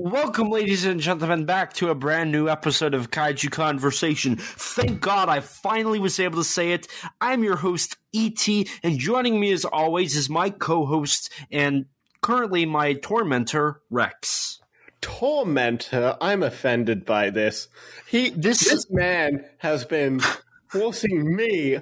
Welcome, 0.00 0.50
ladies 0.50 0.84
and 0.84 1.00
gentlemen, 1.00 1.44
back 1.44 1.72
to 1.74 1.90
a 1.90 1.94
brand 1.96 2.30
new 2.30 2.48
episode 2.48 2.94
of 2.94 3.10
Kaiju 3.10 3.50
Conversation. 3.50 4.36
Thank 4.36 5.00
God 5.00 5.28
I 5.28 5.40
finally 5.40 5.98
was 5.98 6.20
able 6.20 6.36
to 6.36 6.44
say 6.44 6.70
it. 6.70 6.86
I'm 7.20 7.42
your 7.42 7.56
host, 7.56 7.96
E.T., 8.12 8.68
and 8.84 8.96
joining 9.00 9.40
me 9.40 9.50
as 9.50 9.64
always 9.64 10.14
is 10.14 10.30
my 10.30 10.50
co 10.50 10.86
host 10.86 11.32
and 11.50 11.86
currently 12.22 12.64
my 12.64 12.92
tormentor, 12.92 13.80
Rex. 13.90 14.60
Tormentor? 15.00 16.16
I'm 16.20 16.44
offended 16.44 17.04
by 17.04 17.30
this. 17.30 17.66
He, 18.06 18.30
this, 18.30 18.70
this 18.70 18.86
man 18.88 19.46
has 19.58 19.84
been 19.84 20.20
forcing 20.68 21.34
me 21.34 21.80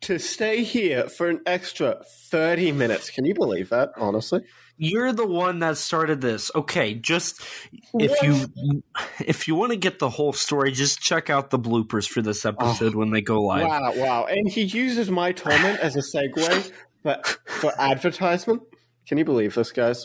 to 0.00 0.18
stay 0.18 0.64
here 0.64 1.06
for 1.06 1.28
an 1.28 1.42
extra 1.44 2.02
30 2.30 2.72
minutes. 2.72 3.10
Can 3.10 3.26
you 3.26 3.34
believe 3.34 3.68
that, 3.68 3.90
honestly? 3.98 4.40
You're 4.84 5.12
the 5.12 5.24
one 5.24 5.60
that 5.60 5.76
started 5.76 6.20
this. 6.20 6.50
Okay, 6.56 6.94
just 6.94 7.40
if 8.00 8.10
what? 8.10 8.22
you 8.24 8.82
if 9.20 9.46
you 9.46 9.54
want 9.54 9.70
to 9.70 9.76
get 9.76 10.00
the 10.00 10.08
whole 10.08 10.32
story, 10.32 10.72
just 10.72 10.98
check 10.98 11.30
out 11.30 11.50
the 11.50 11.58
bloopers 11.58 12.08
for 12.08 12.20
this 12.20 12.44
episode 12.44 12.96
oh, 12.96 12.98
when 12.98 13.12
they 13.12 13.20
go 13.20 13.40
live. 13.42 13.68
Wow, 13.68 13.92
wow. 13.94 14.24
And 14.24 14.48
he 14.48 14.62
uses 14.62 15.08
my 15.08 15.30
torment 15.30 15.78
as 15.78 15.94
a 15.94 16.00
segue 16.00 16.72
for, 17.04 17.22
for 17.46 17.72
advertisement. 17.80 18.62
Can 19.06 19.18
you 19.18 19.24
believe 19.24 19.54
this, 19.54 19.70
guys? 19.70 20.04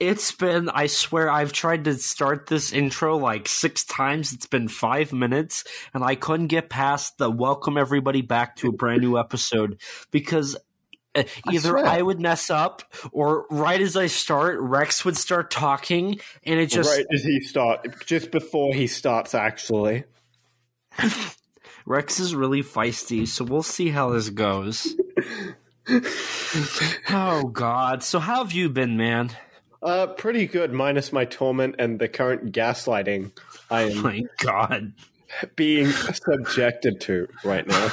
It's 0.00 0.32
been, 0.32 0.70
I 0.70 0.86
swear, 0.86 1.30
I've 1.30 1.52
tried 1.52 1.84
to 1.84 1.94
start 1.94 2.46
this 2.46 2.72
intro 2.72 3.18
like 3.18 3.46
six 3.46 3.84
times. 3.84 4.32
It's 4.32 4.46
been 4.46 4.68
five 4.68 5.12
minutes, 5.12 5.64
and 5.92 6.02
I 6.02 6.14
couldn't 6.14 6.46
get 6.46 6.70
past 6.70 7.18
the 7.18 7.30
welcome 7.30 7.76
everybody 7.76 8.22
back 8.22 8.56
to 8.56 8.68
a 8.70 8.72
brand 8.72 9.02
new 9.02 9.18
episode 9.18 9.78
because 10.10 10.56
either 11.50 11.78
I, 11.78 11.98
I, 11.98 12.02
would 12.02 12.20
mess 12.20 12.50
up 12.50 12.82
or 13.12 13.46
right 13.50 13.80
as 13.80 13.96
I 13.96 14.06
start, 14.06 14.58
Rex 14.60 15.04
would 15.04 15.16
start 15.16 15.50
talking, 15.50 16.20
and 16.44 16.60
it 16.60 16.66
just. 16.66 16.90
Right 16.90 17.06
as 17.12 17.22
he 17.22 17.40
start, 17.40 18.06
just 18.06 18.30
before 18.30 18.74
he 18.74 18.86
starts, 18.86 19.34
actually. 19.34 20.04
Rex 21.86 22.20
is 22.20 22.34
really 22.34 22.62
feisty, 22.62 23.26
so 23.26 23.44
we'll 23.44 23.62
see 23.62 23.90
how 23.90 24.10
this 24.10 24.30
goes. 24.30 24.94
oh, 27.10 27.44
God. 27.44 28.02
So, 28.02 28.20
how 28.20 28.44
have 28.44 28.52
you 28.52 28.68
been, 28.68 28.96
man? 28.96 29.30
Uh, 29.82 30.06
pretty 30.06 30.46
good, 30.46 30.72
minus 30.72 31.12
my 31.12 31.24
torment 31.24 31.74
and 31.78 31.98
the 31.98 32.08
current 32.08 32.52
gaslighting 32.52 33.32
I 33.68 33.82
am. 33.82 33.98
Oh 33.98 34.02
my 34.02 34.22
God, 34.38 34.92
being 35.56 35.90
subjected 35.90 37.00
to 37.02 37.28
right 37.42 37.66
now. 37.66 37.90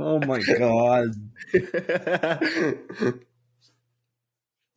Oh 0.00 0.20
my 0.20 0.40
God. 0.40 1.14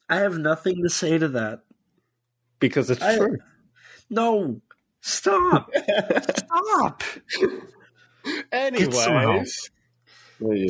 I 0.10 0.18
have 0.18 0.38
nothing 0.38 0.84
to 0.84 0.90
say 0.90 1.18
to 1.18 1.30
that 1.30 1.64
because 2.60 2.90
it's 2.90 3.02
I, 3.02 3.18
true. 3.18 3.38
No, 4.10 4.62
stop, 5.02 5.72
stop. 6.36 7.04
Anyways, 8.52 8.96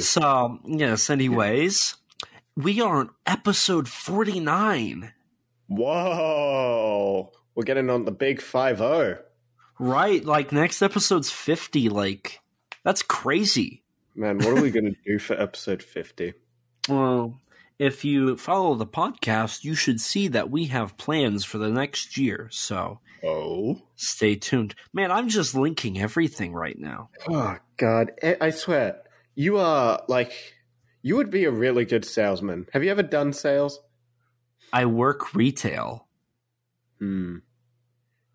so 0.07 0.59
yes. 0.65 1.09
Anyways 1.09 1.97
we 2.55 2.81
are 2.81 2.97
on 2.97 3.09
episode 3.25 3.87
49. 3.87 5.11
Whoa. 5.67 7.31
We're 7.55 7.63
getting 7.63 7.89
on 7.89 8.05
the 8.05 8.11
big 8.11 8.41
5 8.41 8.77
0. 8.77 9.19
Right. 9.79 10.23
Like, 10.23 10.51
next 10.51 10.81
episode's 10.81 11.31
50. 11.31 11.89
Like, 11.89 12.41
that's 12.83 13.01
crazy. 13.01 13.82
Man, 14.15 14.37
what 14.37 14.57
are 14.57 14.61
we 14.61 14.71
going 14.71 14.85
to 14.85 14.95
do 15.05 15.17
for 15.17 15.33
episode 15.33 15.81
50? 15.81 16.33
Well, 16.87 17.39
if 17.79 18.05
you 18.05 18.37
follow 18.37 18.75
the 18.75 18.85
podcast, 18.85 19.63
you 19.63 19.73
should 19.75 19.99
see 19.99 20.27
that 20.29 20.51
we 20.51 20.65
have 20.65 20.97
plans 20.97 21.43
for 21.43 21.57
the 21.57 21.69
next 21.69 22.17
year. 22.17 22.47
So, 22.51 22.99
oh, 23.23 23.81
stay 23.95 24.35
tuned, 24.35 24.75
man. 24.93 25.11
I'm 25.11 25.29
just 25.29 25.55
linking 25.55 25.99
everything 25.99 26.53
right 26.53 26.77
now. 26.77 27.09
Oh 27.27 27.57
God, 27.77 28.11
I 28.39 28.51
swear, 28.51 29.01
you 29.35 29.57
are 29.57 30.03
like 30.07 30.31
you 31.01 31.15
would 31.15 31.31
be 31.31 31.45
a 31.45 31.51
really 31.51 31.85
good 31.85 32.05
salesman. 32.05 32.67
Have 32.73 32.83
you 32.83 32.91
ever 32.91 33.03
done 33.03 33.33
sales? 33.33 33.79
I 34.71 34.85
work 34.85 35.33
retail. 35.33 36.07
Hmm. 36.99 37.37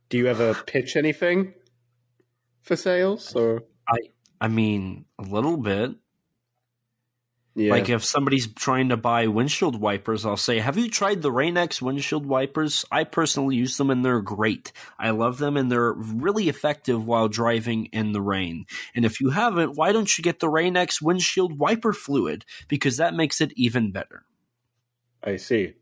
Do 0.08 0.18
you 0.18 0.26
ever 0.26 0.54
pitch 0.54 0.96
anything 0.96 1.54
for 2.62 2.76
sales 2.76 3.34
or 3.34 3.62
I 3.88 3.98
I 4.40 4.48
mean 4.48 5.04
a 5.18 5.22
little 5.22 5.56
bit. 5.56 5.96
Yeah. 7.54 7.72
Like 7.72 7.88
if 7.88 8.04
somebody's 8.04 8.46
trying 8.46 8.90
to 8.90 8.96
buy 8.96 9.26
windshield 9.26 9.80
wipers, 9.80 10.24
I'll 10.24 10.36
say, 10.36 10.60
"Have 10.60 10.78
you 10.78 10.88
tried 10.88 11.22
the 11.22 11.32
Rain-X 11.32 11.82
windshield 11.82 12.24
wipers? 12.24 12.84
I 12.92 13.02
personally 13.02 13.56
use 13.56 13.76
them 13.78 13.90
and 13.90 14.04
they're 14.04 14.20
great. 14.20 14.70
I 14.96 15.10
love 15.10 15.38
them 15.38 15.56
and 15.56 15.68
they're 15.68 15.92
really 15.92 16.48
effective 16.48 17.04
while 17.04 17.26
driving 17.26 17.86
in 17.86 18.12
the 18.12 18.22
rain. 18.22 18.66
And 18.94 19.04
if 19.04 19.20
you 19.20 19.30
haven't, 19.30 19.76
why 19.76 19.90
don't 19.90 20.16
you 20.16 20.22
get 20.22 20.38
the 20.38 20.48
Rain-X 20.48 21.02
windshield 21.02 21.58
wiper 21.58 21.92
fluid 21.92 22.44
because 22.68 22.96
that 22.98 23.14
makes 23.14 23.40
it 23.40 23.52
even 23.56 23.90
better." 23.90 24.24
I 25.24 25.34
see. 25.34 25.72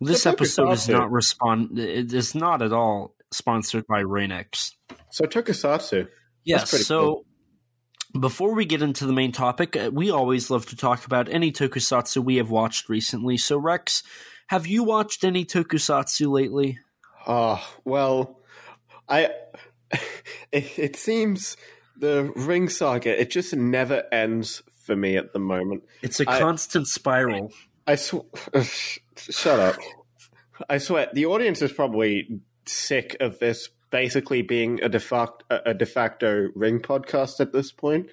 This 0.00 0.22
so 0.22 0.30
episode 0.30 0.70
is 0.70 0.88
not 0.88 1.10
respond. 1.10 1.76
It 1.76 2.12
is 2.12 2.36
not 2.36 2.62
at 2.62 2.72
all 2.72 3.16
sponsored 3.32 3.84
by 3.88 4.00
Rain-X. 4.00 4.76
So 5.10 5.24
Tokusatsu. 5.24 6.06
Yes. 6.44 6.70
So 6.86 7.00
cool. 7.00 7.24
Before 8.18 8.54
we 8.54 8.64
get 8.64 8.82
into 8.82 9.06
the 9.06 9.12
main 9.12 9.32
topic, 9.32 9.76
uh, 9.76 9.90
we 9.92 10.10
always 10.10 10.50
love 10.50 10.66
to 10.66 10.76
talk 10.76 11.06
about 11.06 11.28
any 11.28 11.52
tokusatsu 11.52 12.24
we 12.24 12.36
have 12.36 12.50
watched 12.50 12.88
recently. 12.88 13.36
So, 13.36 13.56
Rex, 13.56 14.02
have 14.48 14.66
you 14.66 14.82
watched 14.82 15.22
any 15.22 15.44
tokusatsu 15.44 16.30
lately? 16.30 16.78
Oh, 17.26 17.64
well, 17.84 18.40
I. 19.08 19.30
It, 20.52 20.76
it 20.76 20.96
seems 20.96 21.56
the 21.96 22.32
Ring 22.34 22.68
Saga, 22.68 23.20
it 23.20 23.30
just 23.30 23.54
never 23.54 24.02
ends 24.10 24.64
for 24.84 24.96
me 24.96 25.16
at 25.16 25.32
the 25.32 25.38
moment. 25.38 25.84
It's 26.02 26.18
a 26.18 26.24
constant 26.24 26.88
spiral. 26.88 27.52
I, 27.86 27.92
I 27.92 27.94
sw- 27.94 28.26
shut 29.16 29.60
up. 29.60 29.76
I 30.68 30.78
swear, 30.78 31.08
the 31.12 31.26
audience 31.26 31.62
is 31.62 31.72
probably 31.72 32.40
sick 32.66 33.16
of 33.20 33.38
this 33.38 33.68
basically 33.90 34.42
being 34.42 34.82
a 34.82 34.88
de 34.88 35.00
facto, 35.00 35.44
a 35.50 35.74
de 35.74 35.86
facto 35.86 36.48
Ring 36.54 36.80
podcast 36.80 37.40
at 37.40 37.52
this 37.52 37.72
point. 37.72 38.08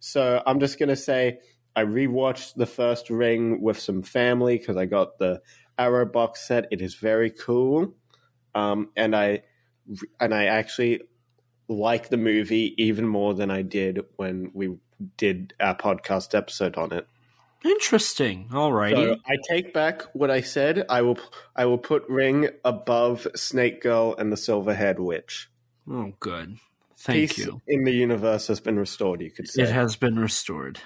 So 0.00 0.42
I'm 0.46 0.60
just 0.60 0.78
going 0.78 0.88
to 0.88 0.96
say 0.96 1.38
I 1.76 1.84
rewatched 1.84 2.54
the 2.54 2.66
first 2.66 3.10
Ring 3.10 3.62
with 3.62 3.78
some 3.78 4.02
family 4.02 4.58
because 4.58 4.76
I 4.76 4.86
got 4.86 5.18
the 5.18 5.40
Arrow 5.78 6.06
box 6.06 6.46
set. 6.46 6.66
It 6.70 6.80
is 6.80 6.94
very 6.94 7.30
cool, 7.30 7.94
um, 8.54 8.90
and 8.96 9.14
I 9.14 9.42
and 10.18 10.34
I 10.34 10.46
actually 10.46 11.02
like 11.68 12.08
the 12.08 12.16
movie 12.16 12.74
even 12.82 13.06
more 13.06 13.34
than 13.34 13.50
I 13.50 13.62
did 13.62 14.00
when 14.16 14.50
we 14.54 14.76
did 15.16 15.54
our 15.60 15.76
podcast 15.76 16.34
episode 16.34 16.76
on 16.76 16.92
it. 16.92 17.06
Interesting. 17.64 18.48
All 18.52 18.72
righty. 18.72 18.94
So 18.94 19.16
I 19.26 19.36
take 19.48 19.72
back 19.72 20.02
what 20.14 20.30
I 20.30 20.42
said. 20.42 20.86
I 20.88 21.02
will 21.02 21.18
I 21.56 21.66
will 21.66 21.78
put 21.78 22.08
Ring 22.08 22.48
above 22.64 23.26
Snake 23.34 23.82
Girl 23.82 24.14
and 24.16 24.32
the 24.32 24.36
Silver-Haired 24.36 25.00
Witch. 25.00 25.50
Oh, 25.90 26.12
good. 26.20 26.58
Thank 26.98 27.30
Peace 27.30 27.38
you. 27.38 27.60
In 27.66 27.84
the 27.84 27.92
universe 27.92 28.46
has 28.48 28.60
been 28.60 28.78
restored. 28.78 29.20
You 29.20 29.30
could 29.30 29.48
say 29.48 29.62
it 29.62 29.70
has 29.70 29.96
been 29.96 30.18
restored. 30.18 30.78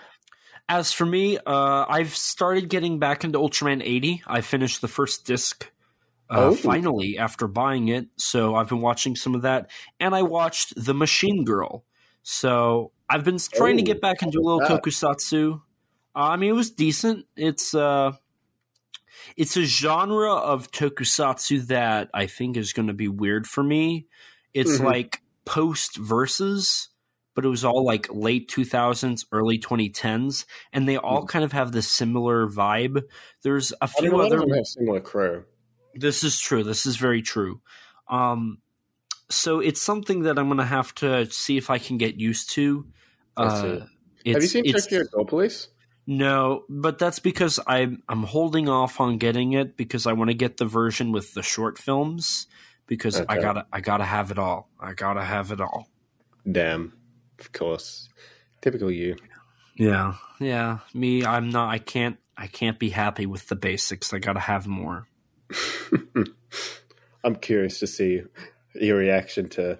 As 0.68 0.92
for 0.92 1.04
me, 1.04 1.38
uh, 1.38 1.84
I've 1.88 2.14
started 2.14 2.68
getting 2.68 2.98
back 2.98 3.24
into 3.24 3.38
Ultraman 3.38 3.82
80. 3.84 4.22
I 4.26 4.40
finished 4.40 4.80
the 4.80 4.88
first 4.88 5.26
disc 5.26 5.70
uh, 6.30 6.46
oh. 6.46 6.54
finally 6.54 7.18
after 7.18 7.46
buying 7.46 7.88
it, 7.88 8.06
so 8.16 8.54
I've 8.54 8.68
been 8.68 8.80
watching 8.80 9.16
some 9.16 9.34
of 9.34 9.42
that, 9.42 9.70
and 10.00 10.14
I 10.14 10.22
watched 10.22 10.72
The 10.82 10.94
Machine 10.94 11.44
Girl. 11.44 11.84
So 12.22 12.92
I've 13.10 13.24
been 13.24 13.38
trying 13.38 13.74
oh, 13.74 13.78
to 13.78 13.82
get 13.82 14.00
back 14.00 14.22
into 14.22 14.38
a 14.38 14.42
little 14.42 14.60
that? 14.60 14.82
tokusatsu. 14.82 15.60
I 16.14 16.36
mean, 16.36 16.50
it 16.50 16.54
was 16.54 16.70
decent. 16.70 17.26
It's 17.36 17.74
uh, 17.74 18.12
it's 19.36 19.56
a 19.56 19.64
genre 19.64 20.34
of 20.34 20.70
tokusatsu 20.70 21.66
that 21.68 22.10
I 22.12 22.26
think 22.26 22.56
is 22.56 22.72
going 22.72 22.88
to 22.88 22.94
be 22.94 23.08
weird 23.08 23.46
for 23.46 23.62
me. 23.62 24.06
It's 24.52 24.76
mm-hmm. 24.76 24.86
like 24.86 25.22
post 25.44 25.96
verses, 25.96 26.88
but 27.34 27.44
it 27.44 27.48
was 27.48 27.64
all 27.64 27.84
like 27.84 28.08
late 28.10 28.50
2000s, 28.50 29.24
early 29.32 29.58
2010s, 29.58 30.44
and 30.72 30.88
they 30.88 30.96
all 30.96 31.24
mm. 31.24 31.28
kind 31.28 31.44
of 31.44 31.52
have 31.52 31.72
this 31.72 31.88
similar 31.88 32.46
vibe. 32.46 33.02
There's 33.42 33.72
a 33.80 33.88
few 33.88 34.20
I 34.20 34.26
other 34.26 34.40
have 34.40 34.66
similar 34.66 35.00
crew. 35.00 35.44
This 35.94 36.24
is 36.24 36.38
true. 36.38 36.62
This 36.62 36.86
is 36.86 36.96
very 36.96 37.22
true. 37.22 37.60
Um, 38.08 38.58
so 39.30 39.60
it's 39.60 39.80
something 39.80 40.22
that 40.22 40.38
I'm 40.38 40.46
going 40.48 40.58
to 40.58 40.64
have 40.64 40.94
to 40.96 41.30
see 41.30 41.56
if 41.56 41.70
I 41.70 41.78
can 41.78 41.96
get 41.96 42.16
used 42.16 42.50
to. 42.50 42.86
Uh, 43.36 43.80
have 44.26 44.42
you 44.42 44.42
seen 44.42 44.64
Tokyo 44.64 45.24
Police? 45.24 45.68
No, 46.06 46.64
but 46.68 46.98
that's 46.98 47.20
because 47.20 47.60
I'm 47.66 48.02
I'm 48.08 48.24
holding 48.24 48.68
off 48.68 49.00
on 49.00 49.18
getting 49.18 49.52
it 49.52 49.76
because 49.76 50.06
I 50.06 50.12
want 50.14 50.30
to 50.30 50.34
get 50.34 50.56
the 50.56 50.64
version 50.64 51.12
with 51.12 51.34
the 51.34 51.42
short 51.42 51.78
films 51.78 52.48
because 52.86 53.20
okay. 53.20 53.26
I 53.28 53.40
gotta 53.40 53.66
I 53.72 53.80
gotta 53.80 54.04
have 54.04 54.30
it 54.30 54.38
all. 54.38 54.68
I 54.80 54.94
gotta 54.94 55.22
have 55.22 55.52
it 55.52 55.60
all. 55.60 55.88
Damn, 56.50 56.92
of 57.38 57.52
course, 57.52 58.08
typical 58.60 58.90
you. 58.90 59.16
Yeah, 59.76 60.14
yeah. 60.40 60.78
Me, 60.92 61.24
I'm 61.24 61.50
not. 61.50 61.70
I 61.70 61.78
can't. 61.78 62.18
I 62.36 62.48
can't 62.48 62.78
be 62.78 62.90
happy 62.90 63.26
with 63.26 63.46
the 63.46 63.56
basics. 63.56 64.12
I 64.12 64.18
gotta 64.18 64.40
have 64.40 64.66
more. 64.66 65.06
I'm 67.24 67.36
curious 67.36 67.78
to 67.78 67.86
see 67.86 68.22
your 68.74 68.96
reaction 68.96 69.48
to 69.50 69.78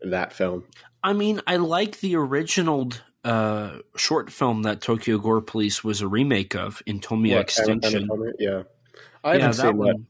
that 0.00 0.32
film. 0.32 0.64
I 1.02 1.12
mean, 1.12 1.40
I 1.46 1.56
like 1.56 2.00
the 2.00 2.16
original 2.16 2.90
uh, 3.28 3.78
short 3.94 4.32
film 4.32 4.62
that 4.62 4.80
Tokyo 4.80 5.18
Gore 5.18 5.42
Police 5.42 5.84
was 5.84 6.00
a 6.00 6.08
remake 6.08 6.54
of, 6.54 6.82
Anatomia 6.86 7.34
What, 7.34 7.40
Extinction. 7.42 8.08
Yeah, 8.38 8.62
I 9.22 9.34
yeah, 9.34 9.40
haven't 9.40 9.40
that 9.40 9.54
seen 9.54 9.66
that. 9.66 9.74
one. 9.76 10.06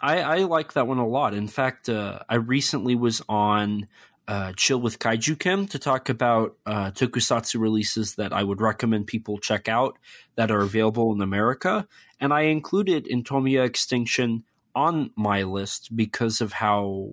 I, 0.00 0.20
I 0.20 0.36
like 0.38 0.72
that 0.72 0.86
one 0.86 0.98
a 0.98 1.06
lot. 1.06 1.34
In 1.34 1.46
fact, 1.46 1.88
uh, 1.90 2.20
I 2.28 2.36
recently 2.36 2.94
was 2.94 3.22
on 3.28 3.86
uh, 4.26 4.54
Chill 4.56 4.80
with 4.80 4.98
Kaiju 4.98 5.38
Kim 5.38 5.66
to 5.68 5.78
talk 5.78 6.08
about 6.08 6.56
uh, 6.64 6.90
tokusatsu 6.90 7.60
releases 7.60 8.14
that 8.14 8.32
I 8.32 8.42
would 8.42 8.62
recommend 8.62 9.06
people 9.08 9.38
check 9.38 9.68
out 9.68 9.98
that 10.36 10.50
are 10.50 10.60
available 10.62 11.12
in 11.12 11.20
America. 11.20 11.86
And 12.18 12.32
I 12.32 12.42
included 12.42 13.06
Anatomia 13.12 13.64
Extinction 13.64 14.44
on 14.74 15.10
my 15.16 15.42
list 15.42 15.94
because 15.94 16.40
of 16.40 16.54
how. 16.54 17.10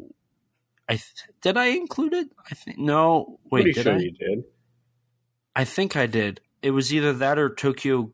I 0.87 0.93
th- 0.93 1.29
did 1.41 1.57
I 1.57 1.67
include 1.67 2.13
it? 2.13 2.29
I 2.49 2.55
think 2.55 2.77
no. 2.77 3.39
Wait, 3.51 3.63
Pretty 3.63 3.73
did 3.73 3.83
sure 3.83 3.93
I? 3.93 3.99
you 3.99 4.11
did. 4.11 4.43
I 5.55 5.63
think 5.65 5.95
I 5.95 6.05
did. 6.05 6.41
It 6.61 6.71
was 6.71 6.93
either 6.93 7.13
that 7.13 7.37
or 7.37 7.53
Tokyo 7.53 8.11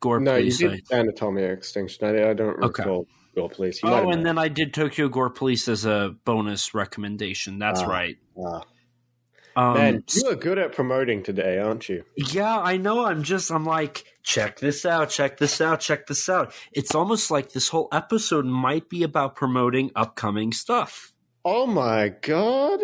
Gore 0.00 0.20
No, 0.20 0.36
Police. 0.36 0.60
you 0.60 0.70
I- 0.70 0.74
did 0.76 0.84
Anatomia 0.88 1.52
Extinction. 1.52 2.06
I, 2.06 2.30
I 2.30 2.34
don't 2.34 2.62
Okay. 2.62 2.82
recall 2.82 3.06
Gore 3.34 3.48
Police. 3.50 3.82
You 3.82 3.88
Oh, 3.88 4.10
and 4.10 4.24
then 4.24 4.38
I 4.38 4.48
did 4.48 4.74
Tokyo 4.74 5.08
Gore 5.08 5.30
Police 5.30 5.68
as 5.68 5.84
a 5.84 6.14
bonus 6.24 6.74
recommendation. 6.74 7.58
That's 7.58 7.80
Ah. 7.80 7.86
right. 7.86 8.16
Ah. 8.44 8.62
Um, 9.56 9.74
Man, 9.74 10.04
you 10.14 10.28
are 10.28 10.36
good 10.36 10.56
at 10.58 10.72
promoting 10.72 11.24
today, 11.24 11.58
aren't 11.58 11.88
you? 11.88 12.04
yeah, 12.16 12.60
I 12.60 12.76
know. 12.76 13.04
I'm 13.06 13.24
just, 13.24 13.50
I'm 13.50 13.64
like, 13.64 14.04
check 14.22 14.60
this 14.60 14.86
out, 14.86 15.10
check 15.10 15.38
this 15.38 15.60
out, 15.60 15.80
check 15.80 16.06
this 16.06 16.28
out. 16.28 16.52
It's 16.70 16.94
almost 16.94 17.28
like 17.28 17.50
this 17.50 17.68
whole 17.70 17.88
episode 17.90 18.44
might 18.44 18.88
be 18.88 19.02
about 19.02 19.34
promoting 19.34 19.90
upcoming 19.96 20.52
stuff. 20.52 21.12
Oh 21.44 21.66
my 21.66 22.10
god! 22.10 22.78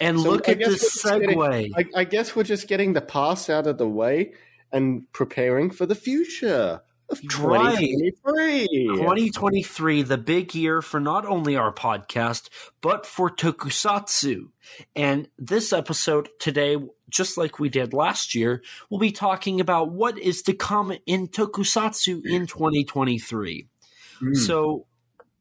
And 0.00 0.20
So 0.20 0.30
look 0.30 0.48
at 0.48 0.58
this 0.58 1.04
we're 1.04 1.20
getting- 1.20 1.38
segue. 1.38 1.70
I, 1.76 2.00
I 2.00 2.04
guess 2.04 2.34
we're 2.34 2.42
just 2.44 2.68
getting 2.68 2.92
the 2.94 3.00
past 3.00 3.48
out 3.50 3.66
of 3.66 3.78
the 3.78 3.88
way 3.88 4.32
and 4.72 5.10
preparing 5.12 5.70
for 5.70 5.86
the 5.86 5.94
future 5.94 6.80
of 7.10 7.20
Right. 7.38 7.78
2023. 7.78 8.86
2023, 8.96 10.02
the 10.02 10.18
big 10.18 10.54
year 10.54 10.80
for 10.82 10.98
not 11.00 11.26
only 11.26 11.54
our 11.56 11.72
podcast, 11.72 12.48
but 12.80 13.06
for 13.06 13.30
tokusatsu. 13.30 14.48
And 14.96 15.28
this 15.38 15.72
episode 15.72 16.28
today, 16.40 16.76
just 17.10 17.36
like 17.36 17.58
we 17.60 17.68
did 17.68 17.92
last 17.92 18.34
year, 18.34 18.62
we'll 18.90 19.00
be 19.00 19.12
talking 19.12 19.60
about 19.60 19.90
what 19.92 20.18
is 20.18 20.42
to 20.42 20.54
come 20.54 20.92
in 21.06 21.28
tokusatsu 21.28 22.24
in 22.24 22.46
2023. 22.46 23.68
Mm. 24.22 24.36
So 24.36 24.86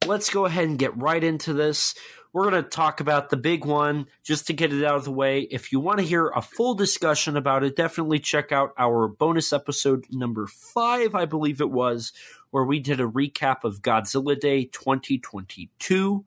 let's 0.05 0.29
go 0.29 0.45
ahead 0.45 0.65
and 0.65 0.77
get 0.77 0.95
right 0.97 1.23
into 1.23 1.53
this. 1.53 1.95
We're 2.33 2.49
going 2.49 2.63
to 2.63 2.67
talk 2.67 2.99
about 2.99 3.29
the 3.29 3.37
big 3.37 3.63
one 3.63 4.07
just 4.23 4.47
to 4.47 4.53
get 4.53 4.73
it 4.73 4.83
out 4.83 4.95
of 4.95 5.05
the 5.05 5.11
way. 5.11 5.41
If 5.41 5.71
you 5.71 5.79
want 5.79 5.99
to 5.99 6.05
hear 6.05 6.29
a 6.29 6.41
full 6.41 6.73
discussion 6.73 7.37
about 7.37 7.63
it, 7.63 7.75
definitely 7.75 8.17
check 8.19 8.51
out 8.51 8.73
our 8.75 9.07
bonus 9.07 9.53
episode 9.53 10.05
number 10.09 10.47
five, 10.47 11.13
I 11.13 11.25
believe 11.25 11.61
it 11.61 11.69
was, 11.69 12.11
where 12.49 12.63
we 12.63 12.79
did 12.79 12.99
a 12.99 13.07
recap 13.07 13.63
of 13.63 13.83
Godzilla 13.83 14.39
Day 14.39 14.65
2022, 14.65 16.25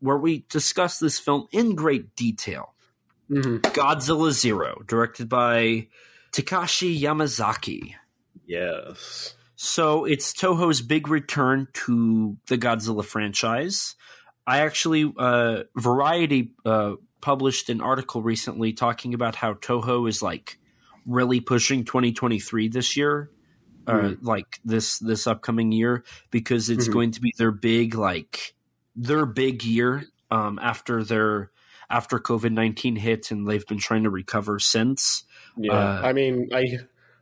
where 0.00 0.18
we 0.18 0.44
discussed 0.48 1.00
this 1.00 1.20
film 1.20 1.46
in 1.52 1.76
great 1.76 2.16
detail. 2.16 2.74
Mhm. 3.30 3.60
Godzilla 3.60 4.32
Zero, 4.32 4.82
directed 4.88 5.28
by 5.28 5.86
Takashi 6.32 7.00
Yamazaki. 7.00 7.94
Yes. 8.46 9.34
So 9.54 10.04
it's 10.04 10.32
Toho's 10.32 10.82
big 10.82 11.08
return 11.08 11.68
to 11.84 12.38
the 12.46 12.58
Godzilla 12.58 13.04
franchise. 13.04 13.94
I 14.48 14.60
actually, 14.60 15.12
uh, 15.18 15.64
Variety 15.76 16.54
uh, 16.64 16.94
published 17.20 17.68
an 17.68 17.82
article 17.82 18.22
recently 18.22 18.72
talking 18.72 19.12
about 19.12 19.34
how 19.34 19.52
Toho 19.54 20.08
is 20.08 20.22
like 20.22 20.58
really 21.04 21.40
pushing 21.40 21.84
2023 21.84 22.68
this 22.68 22.96
year, 22.96 23.30
uh, 23.86 23.92
Mhm. 23.92 24.18
like 24.22 24.58
this 24.64 24.98
this 25.00 25.26
upcoming 25.26 25.70
year, 25.70 26.02
because 26.30 26.70
it's 26.70 26.88
Mhm. 26.88 26.92
going 26.92 27.10
to 27.12 27.20
be 27.20 27.34
their 27.36 27.50
big 27.50 27.94
like 27.94 28.54
their 28.96 29.26
big 29.26 29.64
year 29.64 30.04
um, 30.30 30.58
after 30.62 31.04
their 31.04 31.50
after 31.90 32.18
COVID 32.18 32.52
19 32.52 32.96
hit, 32.96 33.30
and 33.30 33.46
they've 33.46 33.66
been 33.66 33.78
trying 33.78 34.04
to 34.04 34.10
recover 34.10 34.58
since. 34.58 35.24
Yeah. 35.58 35.72
Uh, 35.74 36.00
I 36.04 36.12
mean, 36.14 36.48
I 36.54 36.78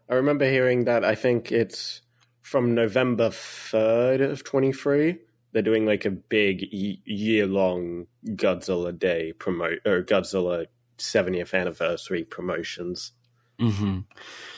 I 0.08 0.14
remember 0.14 0.48
hearing 0.48 0.84
that. 0.84 1.04
I 1.04 1.16
think 1.16 1.50
it's 1.50 2.02
from 2.42 2.74
November 2.74 3.30
third 3.30 4.20
of 4.20 4.44
twenty 4.44 4.72
three. 4.72 5.18
They're 5.56 5.62
doing 5.62 5.86
like 5.86 6.04
a 6.04 6.10
big 6.10 6.68
year 6.70 7.46
long 7.46 8.08
Godzilla 8.26 8.92
Day 8.92 9.32
promote 9.32 9.78
or 9.86 10.02
Godzilla 10.02 10.66
70th 10.98 11.54
anniversary 11.54 12.24
promotions. 12.24 13.12
hmm 13.58 14.00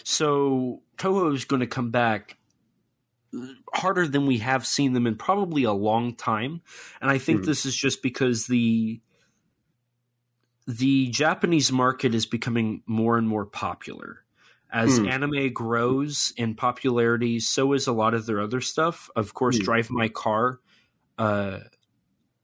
So 0.02 0.82
Toho 0.96 1.32
is 1.32 1.44
going 1.44 1.60
to 1.60 1.68
come 1.68 1.92
back 1.92 2.36
harder 3.74 4.08
than 4.08 4.26
we 4.26 4.38
have 4.38 4.66
seen 4.66 4.92
them 4.92 5.06
in 5.06 5.14
probably 5.14 5.62
a 5.62 5.72
long 5.72 6.16
time, 6.16 6.62
and 7.00 7.12
I 7.12 7.18
think 7.18 7.42
Hmm. 7.42 7.46
this 7.46 7.64
is 7.64 7.76
just 7.76 8.02
because 8.02 8.48
the 8.48 9.00
the 10.66 11.06
Japanese 11.10 11.70
market 11.70 12.12
is 12.12 12.26
becoming 12.26 12.82
more 12.86 13.16
and 13.18 13.28
more 13.28 13.46
popular. 13.46 14.24
As 14.72 14.98
Hmm. 14.98 15.06
anime 15.06 15.52
grows 15.52 16.32
in 16.36 16.56
popularity, 16.56 17.38
so 17.38 17.72
is 17.72 17.86
a 17.86 17.92
lot 17.92 18.14
of 18.14 18.26
their 18.26 18.40
other 18.40 18.60
stuff. 18.60 19.08
Of 19.14 19.32
course, 19.34 19.58
Hmm. 19.58 19.64
Drive 19.64 19.90
My 19.92 20.08
Car 20.08 20.58
uh, 21.18 21.60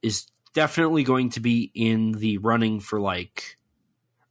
is 0.03 0.27
definitely 0.55 1.03
going 1.05 1.31
to 1.31 1.41
be 1.41 1.71
in 1.75 2.13
the 2.13 2.39
running 2.39 2.81
for 2.81 3.01
like, 3.01 3.57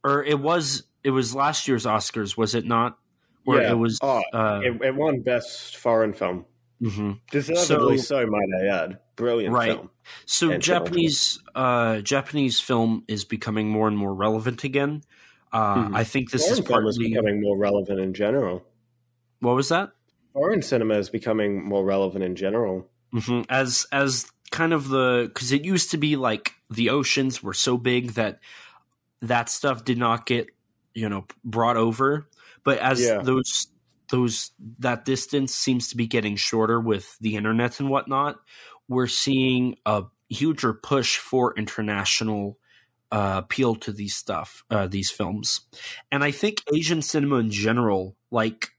or 0.02 0.22
it 0.24 0.38
was 0.38 0.84
it 1.02 1.10
was 1.10 1.34
last 1.34 1.68
year's 1.68 1.84
Oscars, 1.84 2.36
was 2.36 2.54
it 2.54 2.64
not? 2.64 2.98
Where 3.44 3.62
Yeah. 3.62 3.72
it 3.72 3.74
was. 3.74 3.98
Oh, 4.02 4.22
Uh, 4.32 4.60
it, 4.64 4.82
it 4.82 4.94
won 4.94 5.20
best 5.20 5.76
foreign 5.76 6.12
film. 6.14 6.46
mhm. 6.82 7.20
Deservedly 7.30 7.98
So- 7.98 8.20
so, 8.22 8.26
might 8.26 8.48
I 8.62 8.66
add. 8.66 8.98
Brilliant 9.16 9.54
Right. 9.54 9.76
film. 9.76 9.90
So 10.26 10.50
And 10.50 10.62
Japanese 10.62 11.38
uh, 11.54 12.00
Japanese 12.00 12.58
film 12.60 13.04
is 13.06 13.24
becoming 13.24 13.68
more 13.68 13.86
and 13.86 13.96
more 13.96 14.12
relevant 14.14 14.64
again. 14.64 15.02
Uh, 15.52 15.88
Mhm. 15.88 15.94
I 15.96 16.04
think 16.04 16.30
this 16.30 16.42
Foreign 16.42 16.58
is 16.60 16.66
film 16.66 16.86
is 16.88 16.98
becoming 16.98 17.40
more 17.40 17.56
relevant 17.56 18.00
in 18.00 18.12
general. 18.12 18.66
What 19.40 19.54
was 19.54 19.68
that? 19.68 19.90
Foreign 20.32 20.62
cinema 20.62 20.94
is 20.94 21.10
becoming 21.10 21.62
more 21.64 21.84
relevant 21.84 22.24
in 22.24 22.34
general. 22.34 22.88
hmm 23.12 23.42
As 23.48 23.86
as 23.92 24.26
kind 24.54 24.72
of 24.72 24.88
the 24.88 25.24
because 25.26 25.50
it 25.50 25.64
used 25.64 25.90
to 25.90 25.96
be 25.98 26.14
like 26.14 26.54
the 26.70 26.90
oceans 26.90 27.42
were 27.42 27.52
so 27.52 27.76
big 27.76 28.12
that 28.12 28.38
that 29.20 29.48
stuff 29.48 29.84
did 29.84 29.98
not 29.98 30.26
get 30.26 30.48
you 30.94 31.08
know 31.08 31.26
brought 31.44 31.76
over, 31.76 32.28
but 32.62 32.78
as 32.78 33.00
Yeah. 33.00 33.20
those 33.20 33.66
those 34.10 34.52
that 34.78 35.04
distance 35.04 35.52
seems 35.52 35.88
to 35.88 35.96
be 35.96 36.06
getting 36.06 36.36
shorter 36.36 36.80
with 36.80 37.18
the 37.18 37.34
internet 37.34 37.80
and 37.80 37.90
whatnot, 37.90 38.36
we're 38.86 39.08
seeing 39.08 39.76
a 39.86 40.04
huger 40.28 40.72
push 40.72 41.18
for 41.18 41.52
international 41.58 42.56
uh, 43.10 43.40
appeal 43.42 43.74
to 43.74 43.92
these 43.92 44.14
stuff, 44.14 44.62
uh, 44.70 44.86
these 44.86 45.10
films, 45.10 45.62
and 46.12 46.22
I 46.22 46.30
think 46.30 46.62
Asian 46.72 47.02
cinema 47.02 47.38
in 47.38 47.50
general, 47.50 48.14
like 48.30 48.70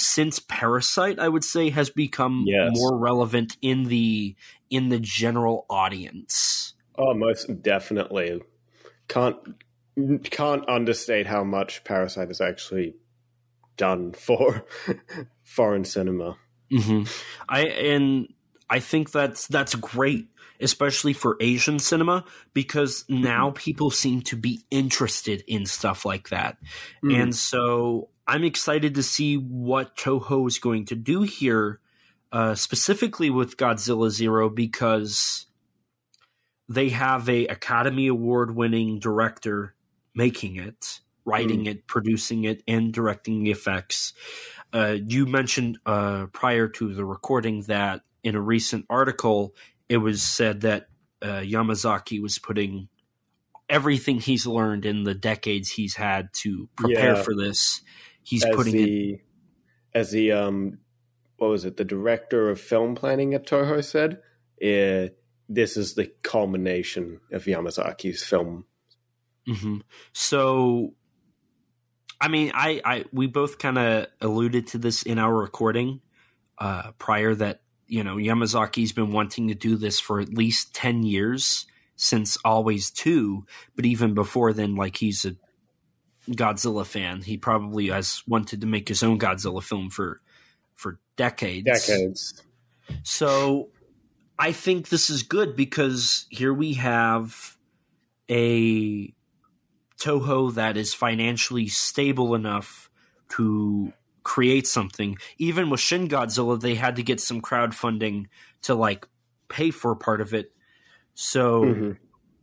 since 0.00 0.38
Parasite, 0.40 1.18
I 1.18 1.28
would 1.28 1.44
say 1.44 1.70
has 1.70 1.90
become 1.90 2.44
Yes. 2.46 2.70
more 2.74 2.96
relevant 2.96 3.56
in 3.62 3.84
the 3.84 4.34
in 4.70 4.88
the 4.88 4.98
general 5.00 5.66
audience. 5.68 6.74
Oh, 6.96 7.14
most 7.14 7.62
definitely. 7.62 8.40
Can't 9.08 9.36
can't 10.24 10.68
understate 10.68 11.26
how 11.26 11.44
much 11.44 11.84
Parasite 11.84 12.28
has 12.28 12.40
actually 12.40 12.94
done 13.76 14.12
for 14.12 14.64
foreign 15.44 15.84
cinema. 15.84 16.36
hmm 16.70 17.02
I 17.48 17.62
and 17.66 18.32
I 18.68 18.78
think 18.78 19.10
that's 19.10 19.48
that's 19.48 19.74
great, 19.74 20.28
especially 20.60 21.12
for 21.12 21.36
Asian 21.40 21.78
cinema, 21.80 22.24
because 22.54 23.04
now 23.08 23.50
people 23.56 23.90
seem 23.90 24.22
to 24.22 24.36
be 24.36 24.60
interested 24.70 25.42
in 25.48 25.66
stuff 25.66 26.04
like 26.04 26.28
that, 26.28 26.56
Mm. 27.02 27.14
and 27.22 27.34
so 27.36 28.10
I'm 28.30 28.44
excited 28.44 28.94
to 28.94 29.02
see 29.02 29.34
what 29.34 29.96
Toho 29.96 30.46
is 30.46 30.60
going 30.60 30.84
to 30.86 30.94
do 30.94 31.22
here, 31.22 31.80
uh, 32.30 32.54
specifically 32.54 33.28
with 33.28 33.56
Godzilla 33.56 34.08
Zero, 34.08 34.48
because 34.48 35.46
they 36.68 36.90
have 36.90 37.28
a 37.28 37.48
Academy 37.48 38.06
Award 38.06 38.54
winning 38.54 39.00
director 39.00 39.74
making 40.14 40.54
it, 40.54 41.00
writing 41.24 41.66
it, 41.66 41.88
producing 41.88 42.44
it, 42.44 42.62
and 42.68 42.92
directing 42.92 43.42
the 43.42 43.50
effects. 43.50 44.12
Uh, 44.72 44.96
you 45.04 45.26
mentioned 45.26 45.78
uh, 45.84 46.26
prior 46.32 46.68
to 46.68 46.94
the 46.94 47.04
recording 47.04 47.62
that 47.62 48.02
in 48.22 48.36
a 48.36 48.40
recent 48.40 48.86
article, 48.88 49.56
it 49.88 49.96
was 49.96 50.22
said 50.22 50.60
that 50.60 50.86
uh, 51.20 51.40
Yamazaki 51.40 52.22
was 52.22 52.38
putting 52.38 52.88
everything 53.68 54.20
he's 54.20 54.46
learned 54.46 54.86
in 54.86 55.02
the 55.02 55.14
decades 55.14 55.68
he's 55.72 55.96
had 55.96 56.32
to 56.34 56.68
prepare 56.76 57.16
Yeah. 57.16 57.22
for 57.22 57.34
this. 57.34 57.82
He's 58.30 58.44
as 58.44 58.54
putting 58.54 58.72
the 58.72 59.20
as 59.92 60.12
the 60.12 60.32
um 60.32 60.78
what 61.36 61.50
was 61.50 61.64
it? 61.64 61.76
The 61.76 61.84
director 61.84 62.48
of 62.48 62.60
film 62.60 62.94
planning 62.94 63.34
at 63.34 63.46
Toho 63.46 63.82
said 63.82 64.20
uh, 64.62 65.12
this 65.48 65.76
is 65.76 65.94
the 65.94 66.12
culmination 66.22 67.20
of 67.32 67.44
Yamazaki's 67.44 68.22
film. 68.22 68.66
Mm-hmm. 69.48 69.78
So, 70.12 70.94
I 72.20 72.28
mean, 72.28 72.52
I, 72.54 72.80
I 72.84 73.04
we 73.12 73.26
both 73.26 73.58
kind 73.58 73.78
of 73.78 74.06
alluded 74.20 74.68
to 74.68 74.78
this 74.78 75.02
in 75.02 75.18
our 75.18 75.34
recording 75.34 76.02
uh, 76.58 76.92
prior 76.98 77.34
that 77.34 77.62
you 77.88 78.04
know 78.04 78.16
Yamazaki's 78.16 78.92
been 78.92 79.10
wanting 79.10 79.48
to 79.48 79.54
do 79.54 79.76
this 79.76 79.98
for 79.98 80.20
at 80.20 80.32
least 80.32 80.74
ten 80.74 81.02
years 81.02 81.66
since 81.96 82.38
Always 82.44 82.90
Two, 82.90 83.44
but 83.74 83.86
even 83.86 84.14
before 84.14 84.52
then, 84.52 84.76
like 84.76 84.96
he's 84.98 85.24
a 85.24 85.34
Godzilla 86.36 86.86
fan. 86.86 87.22
He 87.22 87.36
probably 87.36 87.88
has 87.88 88.22
wanted 88.26 88.60
to 88.60 88.66
make 88.66 88.88
his 88.88 89.02
own 89.02 89.18
Godzilla 89.18 89.62
film 89.62 89.90
for 89.90 90.20
for 90.74 90.98
decades. 91.16 91.64
Decades. 91.64 92.42
So 93.02 93.68
I 94.38 94.52
think 94.52 94.88
this 94.88 95.10
is 95.10 95.22
good 95.22 95.56
because 95.56 96.26
here 96.30 96.54
we 96.54 96.74
have 96.74 97.56
a 98.30 99.12
Toho 100.00 100.54
that 100.54 100.78
is 100.78 100.94
financially 100.94 101.68
stable 101.68 102.34
enough 102.34 102.90
to 103.30 103.92
create 104.22 104.66
something. 104.66 105.18
Even 105.38 105.68
with 105.68 105.80
Shin 105.80 106.08
Godzilla, 106.08 106.58
they 106.58 106.74
had 106.74 106.96
to 106.96 107.02
get 107.02 107.20
some 107.20 107.42
crowdfunding 107.42 108.26
to 108.62 108.74
like 108.74 109.06
pay 109.48 109.70
for 109.70 109.94
part 109.94 110.20
of 110.22 110.32
it. 110.32 110.52
So 111.14 111.64
mm-hmm. 111.64 111.90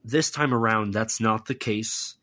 this 0.04 0.30
time 0.30 0.54
around, 0.54 0.94
that's 0.94 1.20
not 1.20 1.48
the 1.48 1.56
case. 1.56 2.16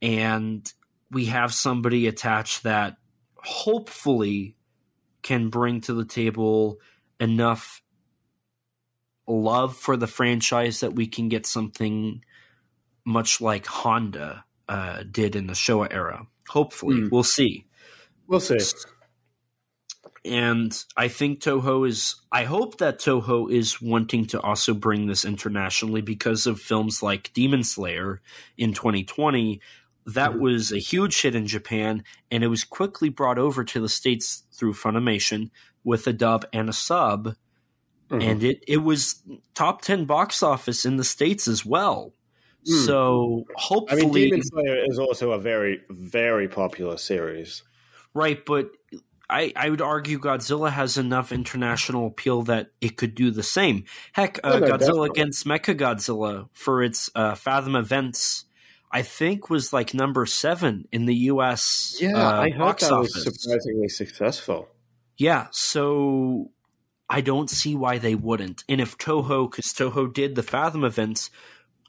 And 0.00 0.72
we 1.10 1.26
have 1.26 1.52
somebody 1.52 2.06
attached 2.06 2.62
that 2.62 2.96
hopefully 3.36 4.56
can 5.22 5.48
bring 5.48 5.80
to 5.82 5.94
the 5.94 6.04
table 6.04 6.78
enough 7.18 7.82
love 9.26 9.76
for 9.76 9.96
the 9.96 10.06
franchise 10.06 10.80
that 10.80 10.94
we 10.94 11.06
can 11.06 11.28
get 11.28 11.46
something 11.46 12.24
much 13.04 13.40
like 13.40 13.66
Honda 13.66 14.44
uh, 14.68 15.02
did 15.10 15.36
in 15.36 15.46
the 15.46 15.52
Showa 15.52 15.88
era. 15.90 16.26
Hopefully, 16.48 16.96
mm. 16.96 17.10
we'll 17.10 17.22
see. 17.22 17.66
We'll 18.26 18.40
see. 18.40 18.58
And 20.24 20.76
I 20.96 21.08
think 21.08 21.40
Toho 21.40 21.88
is. 21.88 22.16
I 22.30 22.44
hope 22.44 22.78
that 22.78 22.98
Toho 22.98 23.50
is 23.50 23.80
wanting 23.80 24.26
to 24.26 24.40
also 24.40 24.74
bring 24.74 25.06
this 25.06 25.24
internationally 25.24 26.02
because 26.02 26.46
of 26.46 26.60
films 26.60 27.02
like 27.02 27.32
Demon 27.32 27.64
Slayer 27.64 28.20
in 28.58 28.74
2020. 28.74 29.60
That 30.14 30.32
mm. 30.32 30.40
was 30.40 30.72
a 30.72 30.78
huge 30.78 31.20
hit 31.20 31.34
in 31.34 31.46
Japan, 31.46 32.04
and 32.30 32.42
it 32.42 32.48
was 32.48 32.64
quickly 32.64 33.08
brought 33.08 33.38
over 33.38 33.64
to 33.64 33.80
the 33.80 33.88
States 33.88 34.44
through 34.52 34.74
Funimation 34.74 35.50
with 35.84 36.06
a 36.06 36.12
dub 36.12 36.44
and 36.52 36.68
a 36.68 36.72
sub 36.72 37.34
mm-hmm. 38.10 38.28
and 38.28 38.44
it 38.44 38.62
it 38.66 38.78
was 38.78 39.22
top 39.54 39.82
ten 39.82 40.04
box 40.04 40.42
office 40.42 40.84
in 40.84 40.96
the 40.96 41.04
states 41.04 41.48
as 41.48 41.64
well. 41.64 42.12
Mm. 42.68 42.86
So 42.86 43.44
hopefully, 43.54 44.02
I 44.02 44.04
mean, 44.04 44.12
Demon 44.12 44.42
Slayer 44.42 44.84
is 44.86 44.98
also 44.98 45.32
a 45.32 45.38
very 45.38 45.80
very 45.88 46.48
popular 46.48 46.96
series, 46.96 47.62
right? 48.14 48.44
But 48.44 48.70
I, 49.28 49.52
I 49.54 49.70
would 49.70 49.80
argue 49.80 50.18
Godzilla 50.18 50.70
has 50.72 50.98
enough 50.98 51.30
international 51.30 52.08
appeal 52.08 52.42
that 52.42 52.72
it 52.80 52.96
could 52.96 53.14
do 53.14 53.30
the 53.30 53.44
same. 53.44 53.84
Heck, 54.12 54.40
uh, 54.42 54.58
no, 54.58 54.66
Godzilla 54.66 54.78
definitely. 54.78 55.08
against 55.10 55.46
Mechagodzilla 55.46 56.48
for 56.52 56.82
its 56.82 57.10
uh, 57.14 57.36
Fathom 57.36 57.76
events, 57.76 58.46
I 58.92 59.02
think 59.02 59.48
was 59.48 59.72
like 59.72 59.94
number 59.94 60.26
seven 60.26 60.88
in 60.90 61.06
the 61.06 61.14
U.S. 61.14 61.96
Yeah, 62.00 62.16
uh, 62.16 62.40
I 62.42 62.50
heard 62.50 62.78
that 62.80 62.92
office. 62.92 63.24
was 63.24 63.40
surprisingly 63.42 63.88
successful. 63.88 64.68
Yeah, 65.16 65.46
so 65.52 66.50
I 67.08 67.20
don't 67.20 67.48
see 67.50 67.76
why 67.76 67.98
they 67.98 68.14
wouldn't. 68.14 68.64
And 68.68 68.80
if 68.80 68.98
Toho, 68.98 69.50
because 69.50 69.66
Toho 69.66 70.12
did 70.12 70.34
the 70.34 70.42
Fathom 70.42 70.84
events, 70.84 71.30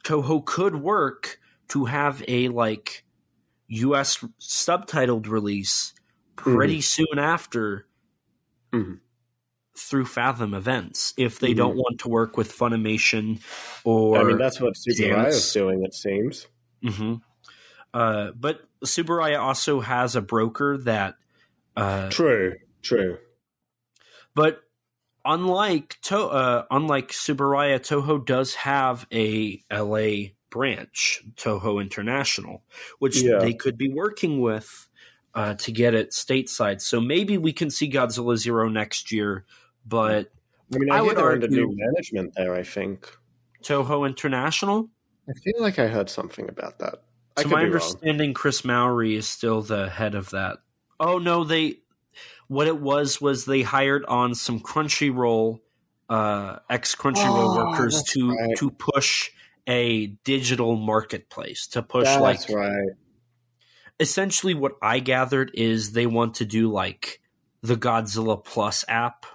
Toho 0.03 0.45
could 0.45 0.75
work 0.75 1.39
to 1.69 1.85
have 1.85 2.23
a 2.27 2.49
like 2.49 3.03
U.S. 3.67 4.23
subtitled 4.39 5.27
release 5.27 5.93
pretty 6.35 6.79
mm-hmm. 6.79 7.05
soon 7.05 7.19
after 7.19 7.87
mm-hmm. 8.73 8.95
through 9.77 10.05
Fathom 10.05 10.53
events. 10.53 11.13
If 11.17 11.39
they 11.39 11.49
mm-hmm. 11.49 11.57
don't 11.57 11.77
want 11.77 11.99
to 12.01 12.09
work 12.09 12.37
with 12.37 12.51
Funimation 12.51 13.41
or 13.83 14.17
I 14.17 14.23
mean 14.23 14.37
that's 14.37 14.59
what 14.59 14.73
Tsuburaya 14.73 15.27
is 15.27 15.53
doing. 15.53 15.83
It 15.83 15.93
seems. 15.93 16.47
Mm-hmm. 16.83 17.15
Uh, 17.93 18.31
but 18.31 18.61
Tsuburaya 18.83 19.39
also 19.39 19.79
has 19.79 20.15
a 20.15 20.21
broker 20.21 20.77
that. 20.79 21.15
Uh, 21.75 22.09
true. 22.09 22.55
True. 22.81 23.17
But 24.33 24.61
unlike 25.25 25.97
to, 26.03 26.17
uh, 26.17 26.65
unlike 26.71 27.09
Tsuburaya, 27.09 27.79
Toho 27.79 28.25
does 28.25 28.55
have 28.55 29.05
a 29.11 29.61
LA 29.71 30.31
branch, 30.49 31.23
Toho 31.35 31.81
International, 31.81 32.63
which 32.99 33.21
yeah. 33.21 33.39
they 33.39 33.53
could 33.53 33.77
be 33.77 33.89
working 33.89 34.41
with 34.41 34.87
uh, 35.33 35.55
to 35.55 35.71
get 35.71 35.93
it 35.93 36.11
stateside. 36.11 36.81
So 36.81 36.99
maybe 37.01 37.37
we 37.37 37.53
can 37.53 37.69
see 37.69 37.89
Godzilla 37.89 38.37
Zero 38.37 38.69
next 38.69 39.11
year. 39.11 39.45
But 39.85 40.31
I 40.73 40.77
mean, 40.77 40.91
I, 40.91 40.97
I 40.97 41.01
would 41.01 41.17
argue 41.17 41.49
new 41.49 41.75
management 41.75 42.33
there. 42.35 42.53
I 42.53 42.63
think 42.63 43.09
Toho 43.63 44.07
International. 44.07 44.89
I 45.29 45.33
feel 45.33 45.61
like 45.61 45.79
I 45.79 45.87
heard 45.87 46.09
something 46.09 46.49
about 46.49 46.79
that. 46.79 47.03
To 47.37 47.47
my 47.47 47.63
understanding, 47.63 48.29
wrong. 48.29 48.33
Chris 48.33 48.65
Mowry 48.65 49.15
is 49.15 49.27
still 49.27 49.61
the 49.61 49.89
head 49.89 50.15
of 50.15 50.31
that. 50.31 50.57
Oh 50.99 51.17
no, 51.17 51.43
they 51.43 51.77
what 52.47 52.67
it 52.67 52.79
was 52.79 53.21
was 53.21 53.45
they 53.45 53.61
hired 53.61 54.05
on 54.05 54.35
some 54.35 54.59
Crunchyroll 54.59 55.59
uh, 56.09 56.57
ex 56.69 56.93
Crunchyroll 56.95 57.57
oh, 57.57 57.65
workers 57.65 58.03
to 58.09 58.31
right. 58.31 58.57
to 58.57 58.69
push 58.71 59.31
a 59.67 60.07
digital 60.25 60.75
marketplace 60.75 61.67
to 61.67 61.81
push 61.81 62.05
that's 62.05 62.21
like 62.21 62.49
right. 62.49 62.89
Essentially, 63.99 64.53
what 64.53 64.73
I 64.81 64.99
gathered 64.99 65.51
is 65.53 65.93
they 65.93 66.07
want 66.07 66.35
to 66.35 66.45
do 66.45 66.69
like 66.69 67.21
the 67.61 67.77
Godzilla 67.77 68.43
Plus 68.43 68.83
app, 68.87 69.25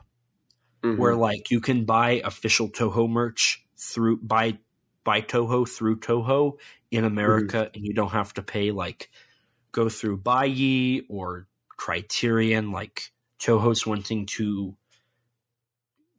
mm-hmm. 0.84 1.00
where 1.00 1.14
like 1.14 1.50
you 1.50 1.60
can 1.60 1.84
buy 1.84 2.20
official 2.24 2.68
Toho 2.68 3.08
merch 3.08 3.64
through 3.78 4.18
by 4.18 4.58
by 5.06 5.22
Toho 5.22 5.66
through 5.66 6.00
Toho 6.00 6.58
in 6.90 7.04
America, 7.04 7.58
mm-hmm. 7.58 7.76
and 7.76 7.86
you 7.86 7.94
don't 7.94 8.10
have 8.10 8.34
to 8.34 8.42
pay 8.42 8.72
like 8.72 9.08
go 9.72 9.88
through 9.88 10.18
Buyee 10.18 11.06
or 11.08 11.46
criterion, 11.68 12.72
like 12.72 13.12
Toho's 13.40 13.86
wanting 13.86 14.26
to 14.26 14.76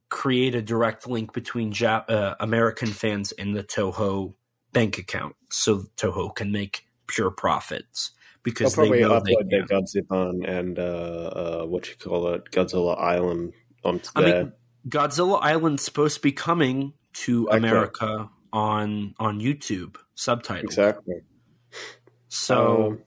create 0.09 0.55
a 0.55 0.61
direct 0.61 1.05
link 1.05 1.33
between 1.33 1.73
Jap- 1.73 2.09
uh, 2.09 2.35
American 2.39 2.87
fans 2.87 3.33
and 3.33 3.55
the 3.55 3.63
Toho 3.63 4.33
bank 4.71 4.97
account, 4.97 5.35
so 5.51 5.83
Toho 5.97 6.33
can 6.33 6.51
make 6.51 6.85
pure 7.07 7.29
profits 7.29 8.11
because 8.43 8.75
They'll 8.75 8.89
they 8.89 9.01
know 9.01 9.19
upload 9.19 9.49
their 9.49 9.65
Godzilla 9.65 10.47
and 10.47 10.79
uh, 10.79 10.81
uh, 10.81 11.65
what 11.65 11.89
you 11.89 11.95
call 11.97 12.29
it, 12.29 12.49
Godzilla 12.51 12.97
Island 12.97 13.51
onto 13.83 14.09
I 14.15 14.21
there. 14.21 14.43
Mean, 14.45 14.53
Godzilla 14.87 15.39
Island's 15.41 15.83
supposed 15.83 16.15
to 16.15 16.21
be 16.21 16.31
coming 16.31 16.93
to 17.25 17.49
okay. 17.49 17.57
America 17.57 18.29
on 18.53 19.13
on 19.19 19.39
YouTube 19.39 19.97
subtitled. 20.15 20.63
Exactly. 20.63 21.21
So 22.29 22.85
um, 22.85 23.03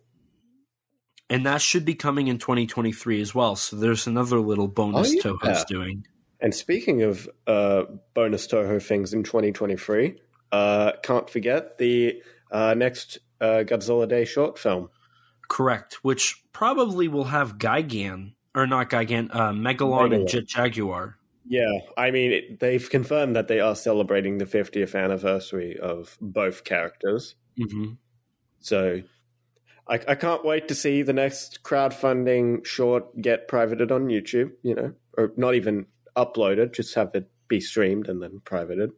and 1.30 1.46
that 1.46 1.62
should 1.62 1.84
be 1.84 1.94
coming 1.94 2.26
in 2.26 2.38
2023 2.38 3.20
as 3.20 3.34
well. 3.34 3.54
So 3.54 3.76
there's 3.76 4.06
another 4.06 4.40
little 4.40 4.68
bonus 4.68 5.10
oh, 5.10 5.12
yeah. 5.12 5.22
Toho's 5.22 5.64
doing. 5.64 6.06
And 6.40 6.54
speaking 6.54 7.02
of 7.02 7.28
uh, 7.46 7.84
bonus 8.14 8.46
Toho 8.46 8.82
things 8.82 9.12
in 9.12 9.22
2023, 9.22 10.16
uh, 10.52 10.92
can't 11.02 11.30
forget 11.30 11.78
the 11.78 12.22
uh, 12.50 12.74
next 12.76 13.18
uh, 13.40 13.62
Godzilla 13.64 14.08
Day 14.08 14.24
short 14.24 14.58
film. 14.58 14.90
Correct, 15.48 15.98
which 16.02 16.42
probably 16.52 17.08
will 17.08 17.24
have 17.24 17.58
Gigan 17.58 18.32
or 18.54 18.66
not 18.66 18.90
Gigan, 18.90 19.28
uh, 19.32 19.50
Megalon, 19.50 19.76
Megalon, 19.76 20.14
and 20.14 20.28
Jet 20.28 20.46
Jaguar. 20.46 21.16
Yeah, 21.50 21.80
I 21.96 22.12
mean 22.12 22.30
it, 22.30 22.60
they've 22.60 22.88
confirmed 22.88 23.34
that 23.34 23.48
they 23.48 23.58
are 23.58 23.74
celebrating 23.74 24.38
the 24.38 24.44
50th 24.44 24.94
anniversary 24.94 25.76
of 25.76 26.16
both 26.20 26.62
characters. 26.62 27.34
Mm-hmm. 27.58 27.94
So 28.60 29.02
I, 29.88 29.94
I 30.06 30.14
can't 30.14 30.44
wait 30.44 30.68
to 30.68 30.76
see 30.76 31.02
the 31.02 31.12
next 31.12 31.64
crowdfunding 31.64 32.64
short 32.64 33.20
get 33.20 33.48
privated 33.48 33.90
on 33.90 34.06
YouTube, 34.06 34.52
you 34.62 34.76
know, 34.76 34.92
or 35.18 35.32
not 35.36 35.56
even 35.56 35.86
uploaded, 36.16 36.72
just 36.72 36.94
have 36.94 37.10
it 37.14 37.28
be 37.48 37.60
streamed 37.60 38.08
and 38.08 38.22
then 38.22 38.40
privated. 38.44 38.90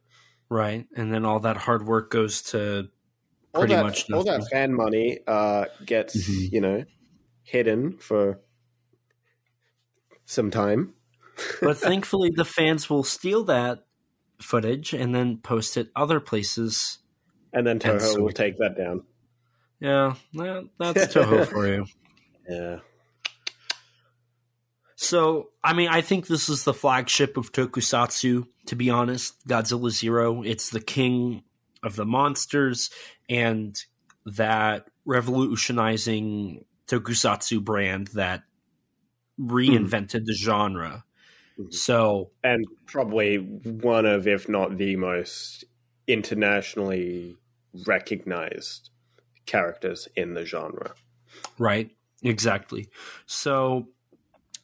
Right. 0.50 0.87
And 0.94 1.11
then 1.11 1.25
all 1.25 1.40
that 1.40 1.56
hard 1.56 1.87
work 1.87 2.11
goes 2.11 2.42
to 2.42 2.90
pretty 3.54 3.75
all 3.75 3.78
that, 3.78 3.87
much 3.87 4.11
nothing. 4.11 4.30
All 4.30 4.38
that 4.40 4.50
fan 4.50 4.75
money 4.75 5.21
uh, 5.26 5.64
gets, 5.87 6.18
mm-hmm. 6.18 6.54
you 6.54 6.61
know, 6.61 6.85
hidden 7.44 7.97
for 7.97 8.40
some 10.26 10.50
time. 10.50 10.92
But 11.61 11.78
thankfully, 11.78 12.30
the 12.34 12.44
fans 12.44 12.88
will 12.88 13.04
steal 13.04 13.44
that 13.44 13.84
footage 14.40 14.92
and 14.92 15.14
then 15.14 15.38
post 15.38 15.76
it 15.76 15.88
other 15.94 16.20
places. 16.20 16.99
And 17.52 17.66
then 17.66 17.78
Toho 17.78 17.92
and 17.92 18.02
so 18.02 18.22
will 18.22 18.32
take 18.32 18.58
that 18.58 18.76
down. 18.76 19.02
Yeah, 19.80 20.14
that, 20.34 20.68
that's 20.78 21.14
Toho 21.14 21.46
for 21.50 21.66
you. 21.66 21.87
Yeah. 22.49 22.78
So, 24.96 25.50
I 25.64 25.72
mean, 25.72 25.88
I 25.88 26.00
think 26.00 26.28
this 26.28 26.49
is 26.49 26.62
the 26.62 26.72
flagship 26.72 27.37
of 27.37 27.50
Tokusatsu. 27.52 28.46
to 28.66 28.76
be 28.76 28.90
honest. 28.90 29.46
Godzilla 29.49 29.90
Zero. 29.90 30.42
It's 30.42 30.70
the 30.70 30.80
king 30.80 31.42
of 31.82 31.96
the 31.96 32.06
monsters 32.06 32.90
and 33.28 33.76
that 34.25 34.87
revolutionizing 35.04 36.64
tokusatsu 36.87 37.64
brand 37.64 38.08
that 38.14 38.42
reinvented 39.40 40.25
the 40.25 40.34
genre. 40.34 41.04
Mhm. 41.59 41.73
So 41.75 42.30
and 42.42 42.64
probably 42.87 43.37
one 43.37 44.06
of, 44.06 44.26
if 44.26 44.49
not 44.49 44.76
the 44.78 44.97
most 44.97 45.64
internationally 46.06 47.37
recognized 47.87 48.90
characters 49.47 50.09
in 50.16 50.35
the 50.35 50.44
genre. 50.44 50.94
Right. 51.59 51.90
Exactly. 52.23 52.88
So 53.26 53.88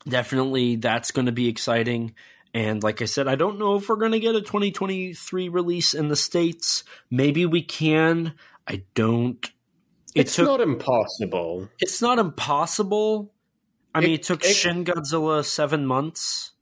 definitely 0.09 0.77
that's 0.77 1.11
going 1.11 1.27
to 1.27 1.33
be 1.33 1.49
exciting. 1.49 2.15
And 2.55 2.83
like 2.83 3.03
I 3.03 3.05
said, 3.05 3.29
I 3.29 3.35
don't 3.35 3.59
know 3.59 3.77
if 3.77 3.89
we're 3.89 3.97
going 3.97 4.13
to 4.13 4.21
get 4.21 4.35
a 4.35 4.41
2023 4.41 5.49
release 5.49 5.93
in 5.95 6.09
the 6.09 6.17
States. 6.17 6.85
Maybe 7.11 7.45
we 7.47 7.63
can. 7.63 8.35
I 8.67 8.85
don't. 8.95 9.45
It 10.15 10.23
it's 10.23 10.37
took, 10.37 10.47
not 10.47 10.61
impossible. 10.61 11.69
it's 11.81 12.01
not 12.01 12.19
impossible. 12.19 13.33
I 13.95 13.99
It- 13.99 14.03
mean, 14.03 14.15
it 14.15 14.23
took 14.23 14.45
it- 14.45 14.55
Shin 14.55 14.85
Godzilla 14.85 15.45
seven 15.45 15.87
months. 15.87 16.53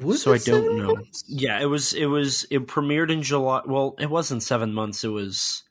Was 0.00 0.22
So 0.22 0.32
it 0.32 0.34
I 0.48 0.50
don't 0.50 0.62
seven 0.62 0.76
know. 0.78 0.94
months? 0.94 1.24
Yeah, 1.28 1.60
it 1.60 1.66
was, 1.66 1.92
it 1.92 2.06
was, 2.06 2.44
it 2.50 2.66
premiered 2.66 3.10
in 3.10 3.22
July. 3.22 3.62
Well, 3.66 3.94
it 3.98 4.10
wasn't 4.10 4.42
seven 4.42 4.72
months. 4.72 5.04
It 5.04 5.08
was, 5.08 5.62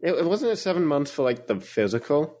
It, 0.00 0.12
it 0.12 0.24
wasn't 0.24 0.52
it 0.52 0.56
seven 0.56 0.84
months 0.86 1.10
for 1.10 1.22
like 1.22 1.46
the 1.46 1.58
physical. 1.60 2.36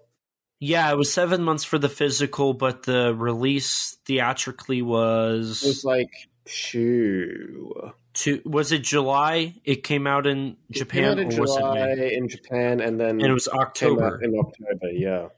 yeah, 0.60 0.90
it 0.92 0.96
was 0.96 1.12
seven 1.12 1.42
months 1.42 1.64
for 1.64 1.78
the 1.78 1.88
physical, 1.88 2.54
but 2.54 2.82
the 2.84 3.14
release 3.14 3.96
theatrically 4.04 4.82
was. 4.82 5.62
It 5.64 5.68
was 5.68 5.84
like 5.84 6.10
two. 6.44 7.92
to 8.14 8.42
was 8.44 8.72
it 8.72 8.82
July? 8.84 9.54
It 9.64 9.82
came 9.84 10.06
out 10.06 10.26
in 10.26 10.56
It 10.68 10.74
came 10.74 11.04
Japan, 11.04 11.04
out 11.04 11.18
in 11.18 11.32
or 11.32 11.40
was 11.40 11.56
it 11.56 11.60
July 11.60 11.94
May? 11.94 12.14
in 12.14 12.28
Japan, 12.28 12.80
and 12.80 13.00
then 13.00 13.10
And 13.10 13.22
it 13.22 13.32
was 13.32 13.48
came 13.48 13.58
out 13.60 13.66
October, 13.68 14.20
in 14.22 14.38
October. 14.38 14.92
Yeah. 14.92 15.28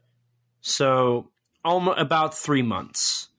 so 0.61 1.29
almost 1.63 1.99
about 1.99 2.37
three 2.37 2.61
months. 2.61 3.29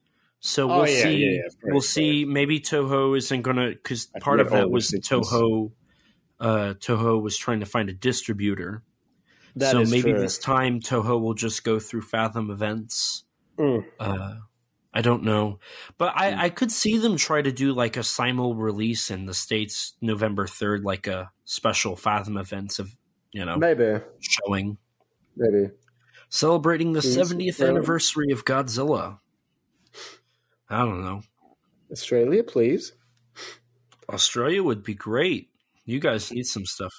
So 0.46 0.70
Oh, 0.70 0.82
we'll 0.82 0.88
yeah, 0.88 1.02
see. 1.02 1.16
yeah, 1.16 1.30
yeah, 1.30 1.42
very 1.60 1.72
we'll 1.72 1.80
see. 1.82 2.24
Maybe 2.24 2.60
Toho 2.60 3.16
isn't 3.18 3.42
gonna 3.42 3.70
because 3.70 4.06
part 4.20 4.38
of 4.38 4.46
it 4.48 4.50
that 4.50 4.70
was 4.70 4.92
Toho. 4.92 5.72
Uh, 6.38 6.74
Toho 6.74 7.20
was 7.20 7.36
trying 7.36 7.60
to 7.60 7.66
find 7.66 7.88
a 7.88 7.92
distributor, 7.94 8.82
That 9.56 9.72
so 9.72 9.84
maybe 9.84 10.12
true. 10.12 10.20
this 10.20 10.38
time 10.38 10.78
Toho 10.80 11.20
will 11.20 11.34
just 11.34 11.64
go 11.64 11.80
through 11.80 12.02
Fathom 12.02 12.50
events. 12.50 13.24
Mm. 13.58 13.86
Uh, 13.98 14.34
I 14.94 15.00
don't 15.02 15.24
know, 15.24 15.58
but. 15.98 16.12
I, 16.16 16.44
I 16.44 16.50
could 16.50 16.70
see 16.70 16.98
them 16.98 17.16
try 17.16 17.42
to 17.42 17.50
do 17.52 17.72
like 17.72 17.96
a 17.96 18.02
simul 18.04 18.54
release 18.54 19.10
in 19.10 19.26
the 19.26 19.34
states 19.34 19.94
November 20.00 20.46
third, 20.46 20.84
like 20.84 21.06
a 21.06 21.30
special 21.44 21.96
Fathom 21.96 22.36
events 22.36 22.78
of 22.78 22.88
you 23.32 23.44
know 23.44 23.56
Maybe, 23.56 23.98
showing 24.20 24.78
maybe. 25.36 25.70
celebrating 26.28 26.92
the 26.92 27.02
seventieth 27.02 27.60
anniversary 27.60 28.30
of 28.30 28.44
Godzilla. 28.44 29.18
I 30.68 30.78
don't 30.78 31.02
know. 31.02 31.22
Australia, 31.90 32.42
please. 32.42 32.92
Australia 34.08 34.62
would 34.62 34.82
be 34.82 34.94
great. 34.94 35.50
You 35.84 36.00
guys 36.00 36.32
need 36.32 36.46
some 36.46 36.66
stuff. 36.66 36.92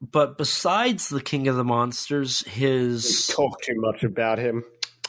But 0.00 0.36
besides 0.36 1.08
the 1.08 1.20
King 1.22 1.48
of 1.48 1.56
the 1.56 1.64
Monsters, 1.64 2.40
his 2.46 3.28
Talk 3.28 3.60
too 3.62 3.74
much 3.76 4.02
about 4.04 4.38
him. 4.38 4.64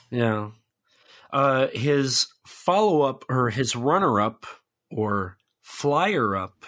Yeah. 0.10 0.52
Uh, 1.32 1.68
his 1.74 2.28
follow 2.46 3.02
up 3.02 3.26
or 3.30 3.50
his 3.50 3.76
runner 3.76 4.22
up 4.22 4.46
or 4.90 5.38
flyer 5.62 6.36
up 6.36 6.66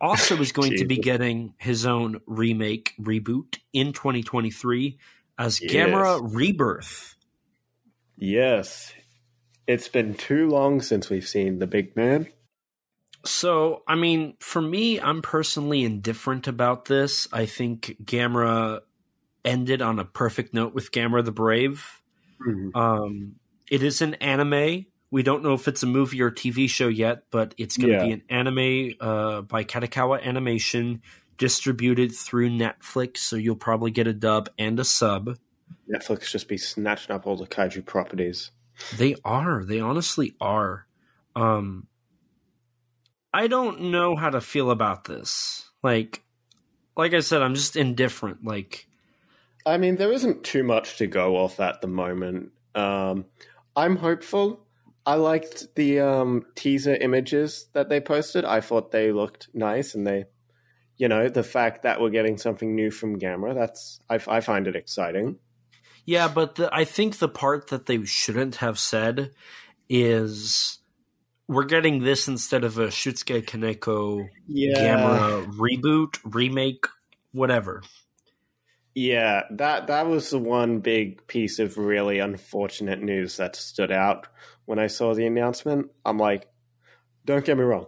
also 0.00 0.36
is 0.40 0.50
going 0.50 0.76
to 0.78 0.84
be 0.84 0.96
getting 0.96 1.54
his 1.58 1.86
own 1.86 2.20
remake 2.26 2.94
reboot 3.00 3.58
in 3.72 3.92
2023 3.92 4.98
as 5.38 5.60
Yes. 5.60 5.72
Gamera 5.72 6.20
Rebirth. 6.34 7.14
Yes, 8.16 8.92
it's 9.66 9.88
been 9.88 10.14
too 10.14 10.48
long 10.48 10.80
since 10.80 11.08
we've 11.10 11.26
seen 11.26 11.58
the 11.58 11.66
big 11.66 11.96
man. 11.96 12.26
So, 13.24 13.82
I 13.86 13.94
mean, 13.94 14.34
for 14.40 14.60
me, 14.60 15.00
I'm 15.00 15.22
personally 15.22 15.84
indifferent 15.84 16.48
about 16.48 16.86
this. 16.86 17.28
I 17.32 17.46
think 17.46 17.96
Gamera 18.04 18.80
ended 19.44 19.80
on 19.80 19.98
a 20.00 20.04
perfect 20.04 20.54
note 20.54 20.74
with 20.74 20.90
Gamera 20.90 21.24
the 21.24 21.32
Brave. 21.32 22.00
Um, 22.74 23.36
it 23.70 23.82
is 23.84 24.02
an 24.02 24.14
anime. 24.14 24.86
We 25.12 25.22
don't 25.22 25.42
know 25.44 25.54
if 25.54 25.68
it's 25.68 25.82
a 25.84 25.86
movie 25.86 26.20
or 26.22 26.30
TV 26.32 26.68
show 26.68 26.88
yet, 26.88 27.24
but 27.30 27.54
it's 27.58 27.76
going 27.76 27.90
to 27.90 27.96
Yeah. 27.96 28.04
be 28.06 28.12
an 28.12 28.22
anime 28.28 28.94
uh, 29.00 29.42
by 29.42 29.62
Kadokawa 29.62 30.22
Animation, 30.22 31.02
distributed 31.38 32.12
through 32.12 32.50
Netflix. 32.50 33.18
So 33.18 33.36
you'll 33.36 33.54
probably 33.56 33.92
get 33.92 34.08
a 34.08 34.12
dub 34.12 34.48
and 34.58 34.80
a 34.80 34.84
sub. 34.84 35.36
Netflix 35.88 36.30
just 36.30 36.48
be 36.48 36.58
snatching 36.58 37.14
up 37.14 37.26
all 37.26 37.36
the 37.36 37.46
kaiju 37.46 37.84
properties. 37.86 38.50
They 38.96 39.16
are. 39.24 39.64
They 39.64 39.80
honestly 39.80 40.34
are. 40.40 40.86
Um, 41.34 41.86
I 43.32 43.46
don't 43.46 43.82
know 43.90 44.16
how 44.16 44.30
to 44.30 44.40
feel 44.40 44.70
about 44.70 45.04
this. 45.04 45.70
Like, 45.82 46.22
like 46.96 47.14
I 47.14 47.20
said, 47.20 47.42
I'm 47.42 47.54
just 47.54 47.76
indifferent. 47.76 48.44
Like, 48.44 48.86
I 49.64 49.78
mean, 49.78 49.96
there 49.96 50.12
isn't 50.12 50.44
too 50.44 50.62
much 50.62 50.98
to 50.98 51.06
go 51.06 51.36
off 51.36 51.60
at 51.60 51.80
the 51.80 51.86
moment. 51.86 52.50
Um, 52.74 53.26
I'm 53.74 53.96
hopeful. 53.96 54.66
I 55.04 55.14
liked 55.14 55.74
the 55.74 56.00
um, 56.00 56.44
teaser 56.54 56.94
images 56.94 57.68
that 57.72 57.88
they 57.88 58.00
posted. 58.00 58.44
I 58.44 58.60
thought 58.60 58.92
they 58.92 59.12
looked 59.12 59.48
nice, 59.54 59.94
and 59.94 60.06
they, 60.06 60.26
you 60.96 61.08
know, 61.08 61.28
the 61.28 61.42
fact 61.42 61.82
that 61.82 62.00
we're 62.00 62.10
getting 62.10 62.38
something 62.38 62.74
new 62.74 62.90
from 62.90 63.18
Gamera, 63.18 63.54
that's 63.54 63.98
I, 64.08 64.20
I 64.28 64.40
find 64.40 64.68
it 64.68 64.76
exciting. 64.76 65.38
Yeah, 66.04 66.28
but 66.28 66.56
the, 66.56 66.74
I 66.74 66.84
think 66.84 67.18
the 67.18 67.28
part 67.28 67.68
that 67.68 67.86
they 67.86 68.04
shouldn't 68.04 68.56
have 68.56 68.78
said 68.78 69.32
is 69.88 70.78
we're 71.46 71.64
getting 71.64 72.02
this 72.02 72.28
instead 72.28 72.64
of 72.64 72.78
a 72.78 72.88
Shusuke 72.88 73.44
Kaneko 73.44 74.28
Gamera 74.50 75.46
reboot, 75.54 76.18
remake, 76.24 76.86
whatever. 77.32 77.82
Yeah, 78.94 79.44
that 79.52 79.86
that 79.86 80.06
was 80.06 80.30
the 80.30 80.38
one 80.38 80.80
big 80.80 81.26
piece 81.26 81.58
of 81.58 81.78
really 81.78 82.18
unfortunate 82.18 83.00
news 83.00 83.38
that 83.38 83.56
stood 83.56 83.90
out 83.90 84.26
when 84.66 84.78
I 84.78 84.88
saw 84.88 85.14
the 85.14 85.26
announcement. 85.26 85.90
I'm 86.04 86.18
like, 86.18 86.48
don't 87.24 87.44
get 87.44 87.56
me 87.56 87.64
wrong, 87.64 87.86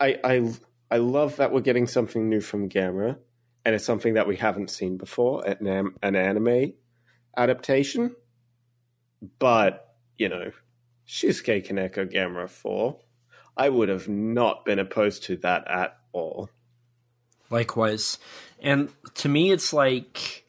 I 0.00 0.18
I 0.24 0.52
I 0.90 0.96
love 0.96 1.36
that 1.36 1.52
we're 1.52 1.60
getting 1.60 1.86
something 1.86 2.28
new 2.28 2.40
from 2.40 2.68
Gamera, 2.68 3.18
and 3.64 3.74
it's 3.74 3.84
something 3.84 4.14
that 4.14 4.26
we 4.26 4.36
haven't 4.36 4.70
seen 4.70 4.96
before 4.96 5.46
an 5.46 5.92
an 6.02 6.16
anime 6.16 6.72
adaptation. 7.36 8.14
But 9.38 9.94
you 10.18 10.28
know, 10.28 10.52
Shusuke 11.06 11.66
Kaneko 11.66 12.10
Gamera 12.10 12.48
four, 12.48 13.00
I 13.56 13.68
would 13.68 13.88
have 13.88 14.08
not 14.08 14.64
been 14.64 14.78
opposed 14.78 15.24
to 15.24 15.36
that 15.38 15.68
at 15.68 15.96
all. 16.12 16.50
Likewise. 17.50 18.18
And 18.60 18.90
to 19.14 19.28
me, 19.28 19.50
it's 19.50 19.72
like 19.72 20.44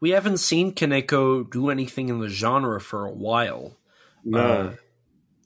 we 0.00 0.10
haven't 0.10 0.38
seen 0.38 0.72
Kaneko 0.72 1.50
do 1.50 1.70
anything 1.70 2.08
in 2.08 2.20
the 2.20 2.28
genre 2.28 2.80
for 2.80 3.06
a 3.06 3.12
while. 3.12 3.76
No. 4.24 4.40
Uh, 4.40 4.74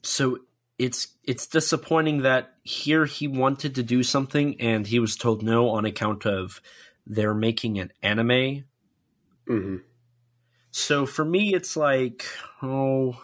so 0.01 0.39
it's 0.77 1.07
it's 1.23 1.47
disappointing 1.47 2.23
that 2.23 2.55
here 2.63 3.05
he 3.05 3.27
wanted 3.27 3.75
to 3.75 3.83
do 3.83 4.03
something 4.03 4.59
and 4.59 4.87
he 4.87 4.99
was 4.99 5.15
told 5.15 5.43
no 5.43 5.69
on 5.69 5.85
account 5.85 6.25
of 6.25 6.61
they're 7.05 7.33
making 7.33 7.79
an 7.79 7.91
anime. 8.01 8.65
hmm 9.47 9.77
So 10.75 11.05
for 11.05 11.23
me, 11.23 11.53
it's 11.53 11.77
like, 11.77 12.25
oh, 12.63 13.15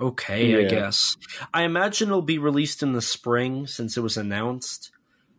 okay, 0.00 0.64
I 0.64 0.68
guess. 0.68 1.14
I 1.52 1.64
imagine 1.64 2.08
it'll 2.08 2.22
be 2.22 2.38
released 2.38 2.82
in 2.82 2.94
the 2.94 3.02
spring 3.02 3.66
since 3.66 3.98
it 3.98 4.00
was 4.00 4.16
announced. 4.16 4.90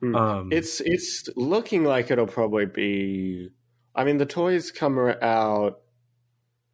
Hmm. 0.01 0.15
Um, 0.15 0.49
It's 0.51 0.81
it's 0.81 1.29
looking 1.35 1.83
like 1.83 2.11
it'll 2.11 2.27
probably 2.27 2.67
be. 2.67 3.49
I 3.95 4.03
mean, 4.03 4.19
the 4.19 4.27
toys 4.27 4.69
come 4.69 4.99
out, 4.99 5.79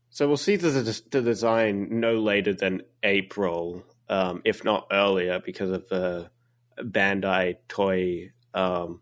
so 0.09 0.27
we'll 0.27 0.35
see 0.35 0.57
the, 0.57 0.69
the 1.11 1.21
design 1.21 1.99
no 2.01 2.15
later 2.19 2.53
than 2.53 2.81
April, 3.03 3.83
um, 4.09 4.41
if 4.43 4.65
not 4.65 4.87
earlier, 4.91 5.39
because 5.39 5.71
of 5.71 5.87
the 5.87 6.29
Bandai 6.77 7.55
toy. 7.69 8.33
Um, 8.53 8.99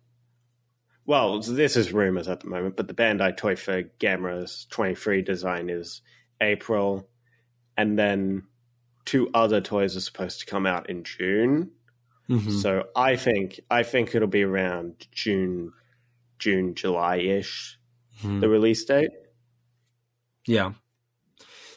well, 1.06 1.40
this 1.42 1.76
is 1.76 1.94
rumors 1.94 2.28
at 2.28 2.40
the 2.40 2.48
moment, 2.48 2.76
but 2.78 2.88
the 2.88 2.94
Bandai 2.94 3.36
toy 3.38 3.56
for 3.56 3.84
Gamera's 4.00 4.66
twenty 4.70 4.96
three 4.96 5.22
design 5.22 5.70
is 5.70 6.02
April, 6.42 7.08
and 7.78 7.98
then 7.98 8.44
two 9.06 9.30
other 9.34 9.62
toys 9.62 9.96
are 9.96 10.02
supposed 10.02 10.40
to 10.40 10.46
come 10.46 10.66
out 10.66 10.90
in 10.90 11.04
June. 11.04 11.72
mhm. 12.30 12.52
So 12.62 12.86
I 12.96 13.16
think 13.18 13.60
I 13.70 13.84
think 13.84 14.16
it'll 14.16 14.28
be 14.28 14.44
around 14.44 15.08
June, 15.12 15.72
June, 16.40 16.74
July 16.76 17.18
ish. 17.18 17.78
Mhm. 18.24 18.42
The 18.42 18.50
release 18.50 18.84
date. 18.86 19.12
yeah. 20.48 20.74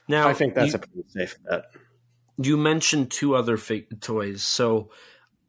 Now 0.08 0.26
I 0.28 0.32
think 0.34 0.54
that's 0.54 0.72
you, 0.72 0.76
a 0.76 0.78
pretty 0.78 1.08
safe 1.08 1.36
bet. 1.48 1.64
you 2.38 2.56
mentioned 2.56 3.10
two 3.10 3.34
other 3.34 3.56
fake 3.58 4.00
toys. 4.00 4.42
So 4.42 4.90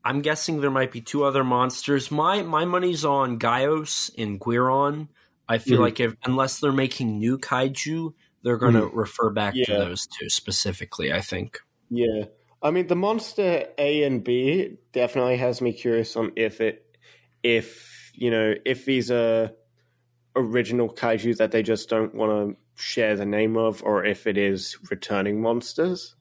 I'm 0.04 0.22
guessing 0.22 0.62
there 0.62 0.72
might 0.72 0.92
be 0.92 1.02
two 1.02 1.24
other 1.24 1.44
monsters. 1.44 2.10
My 2.12 2.42
my 2.44 2.66
money's 2.66 3.04
on 3.06 3.38
Gyaos 3.40 4.12
and 4.18 4.40
Guiron. 4.40 5.10
I 5.48 5.58
feel 5.58 5.78
Mhm. 5.80 5.82
like 5.82 6.00
if 6.00 6.16
unless 6.26 6.60
they're 6.60 6.72
making 6.72 7.20
new 7.20 7.38
kaiju, 7.38 8.14
they're 8.44 8.58
going 8.58 8.76
to 8.76 8.82
Mhm. 8.82 8.96
refer 8.96 9.30
back 9.30 9.54
to 9.56 9.66
those 9.68 10.08
two 10.08 10.30
specifically. 10.30 11.12
I 11.12 11.22
think. 11.22 11.60
Yeah. 11.90 12.26
I 12.62 12.72
mean, 12.72 12.88
the 12.88 12.96
monster 12.96 13.68
A 13.78 14.04
and 14.04 14.24
B 14.24 14.78
definitely 14.92 15.38
has 15.38 15.62
me 15.62 15.74
curious 15.74 16.16
on 16.16 16.32
if 16.36 16.60
it, 16.62 16.98
if, 17.42 18.12
you 18.14 18.30
know, 18.30 18.54
if 18.66 18.86
these 18.86 19.10
are 19.10 19.52
original 20.36 20.90
kaiju 20.94 21.38
that 21.38 21.52
they 21.52 21.64
just 21.64 21.90
don't 21.90 22.14
want 22.14 22.32
to 22.32 22.82
share 22.82 23.16
the 23.16 23.26
name 23.26 23.58
of, 23.58 23.82
or 23.84 24.06
if 24.06 24.28
it 24.28 24.38
is 24.38 24.78
returning 24.92 25.42
monsters. 25.42 26.16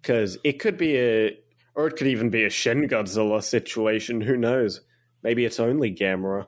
Because 0.00 0.38
it 0.44 0.54
could 0.60 0.76
be 0.76 0.96
a, 0.98 1.38
or 1.74 1.86
it 1.88 1.96
could 1.96 2.06
even 2.06 2.30
be 2.30 2.44
a 2.44 2.50
Shin 2.50 2.88
Godzilla 2.88 3.42
situation. 3.42 4.20
Who 4.20 4.36
knows? 4.36 4.80
Maybe 5.22 5.44
it's 5.44 5.60
only 5.60 5.94
Gamera. 5.94 6.46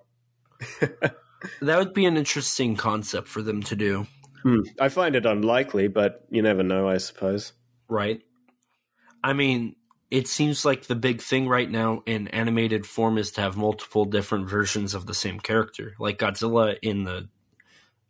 That 1.61 1.79
would 1.79 1.93
be 1.93 2.07
an 2.07 2.17
interesting 2.17 2.77
concept 2.77 3.29
for 3.29 3.43
them 3.43 3.63
to 3.65 3.77
do, 3.77 4.07
Hmm. 4.43 4.61
I 4.81 4.89
find 4.89 5.15
it 5.17 5.27
unlikely, 5.27 5.89
but 5.89 6.25
you 6.31 6.41
never 6.43 6.63
know, 6.63 6.89
I 6.89 6.97
suppose. 6.99 7.53
right? 7.89 8.21
I 9.23 9.33
mean, 9.33 9.77
it 10.11 10.29
seems 10.29 10.65
like 10.65 10.87
the 10.87 10.95
big 10.95 11.21
thing 11.21 11.49
right 11.49 11.71
now 11.71 12.03
in 12.07 12.29
animated 12.29 12.87
form 12.87 13.19
is 13.19 13.33
to 13.33 13.41
have 13.41 13.57
multiple 13.57 14.05
different 14.05 14.49
versions 14.49 14.95
of 14.95 15.07
the 15.07 15.15
same 15.15 15.41
character. 15.41 15.95
Like 15.99 16.19
Godzilla 16.19 16.77
in 16.83 17.05
the 17.05 17.29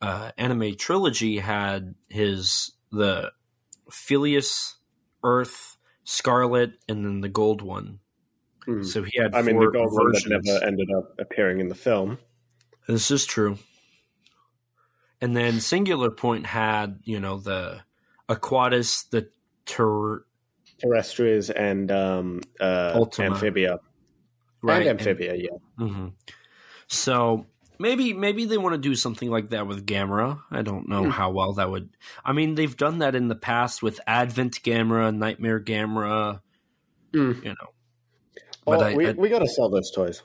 uh, 0.00 0.30
anime 0.38 0.76
trilogy 0.76 1.38
had 1.38 1.94
his 2.08 2.72
the 2.92 3.32
Filius, 3.90 4.76
Earth, 5.24 5.75
Scarlet, 6.08 6.74
and 6.88 7.04
then 7.04 7.20
the 7.20 7.28
gold 7.28 7.60
one. 7.62 7.98
Hmm. 8.64 8.82
So 8.84 9.02
he 9.02 9.20
had. 9.20 9.34
I 9.34 9.42
mean, 9.42 9.58
the 9.58 9.66
gold 9.66 9.92
one 9.92 10.12
that 10.12 10.26
never 10.26 10.64
ended 10.64 10.88
up 10.96 11.16
appearing 11.18 11.58
in 11.60 11.68
the 11.68 11.74
film. 11.74 12.18
This 12.86 13.10
is 13.10 13.26
true. 13.26 13.58
And 15.20 15.36
then 15.36 15.60
Singular 15.60 16.10
Point 16.10 16.46
had, 16.46 17.00
you 17.02 17.18
know, 17.18 17.38
the 17.38 17.80
Aquatilis, 18.28 19.10
the 19.10 19.28
Ter, 19.64 20.24
Terrestrials 20.78 21.50
and 21.50 21.90
um, 21.90 22.40
uh, 22.60 22.92
Ultima. 22.94 23.34
Amphibia. 23.34 23.80
right? 24.62 24.86
And 24.86 25.00
Amphibia, 25.00 25.34
yeah. 25.34 25.56
hmm 25.78 26.08
So 26.86 27.46
maybe 27.78 28.12
maybe 28.12 28.44
they 28.44 28.58
want 28.58 28.74
to 28.74 28.78
do 28.80 28.94
something 28.94 29.30
like 29.30 29.50
that 29.50 29.66
with 29.66 29.86
Gamera. 29.86 30.40
I 30.50 30.62
don't 30.62 30.88
know 30.88 31.04
Hmm. 31.04 31.10
how 31.10 31.30
well 31.30 31.54
that 31.54 31.70
would. 31.70 31.90
I 32.24 32.32
mean, 32.32 32.54
they've 32.54 32.76
done 32.76 32.98
that 32.98 33.14
in 33.14 33.28
the 33.28 33.34
past 33.36 33.82
with 33.82 34.00
Avant 34.06 34.52
Gamera, 34.62 35.14
Nightmare 35.16 35.60
Gamera. 35.60 36.40
Hmm. 37.12 37.32
You 37.42 37.50
know, 37.50 37.68
But 38.64 38.78
Oh, 38.80 38.82
I- 38.82 38.94
we, 38.96 39.06
I- 39.06 39.12
we 39.12 39.28
got 39.28 39.38
to 39.40 39.48
sell 39.48 39.68
those 39.68 39.90
toys. 39.92 40.22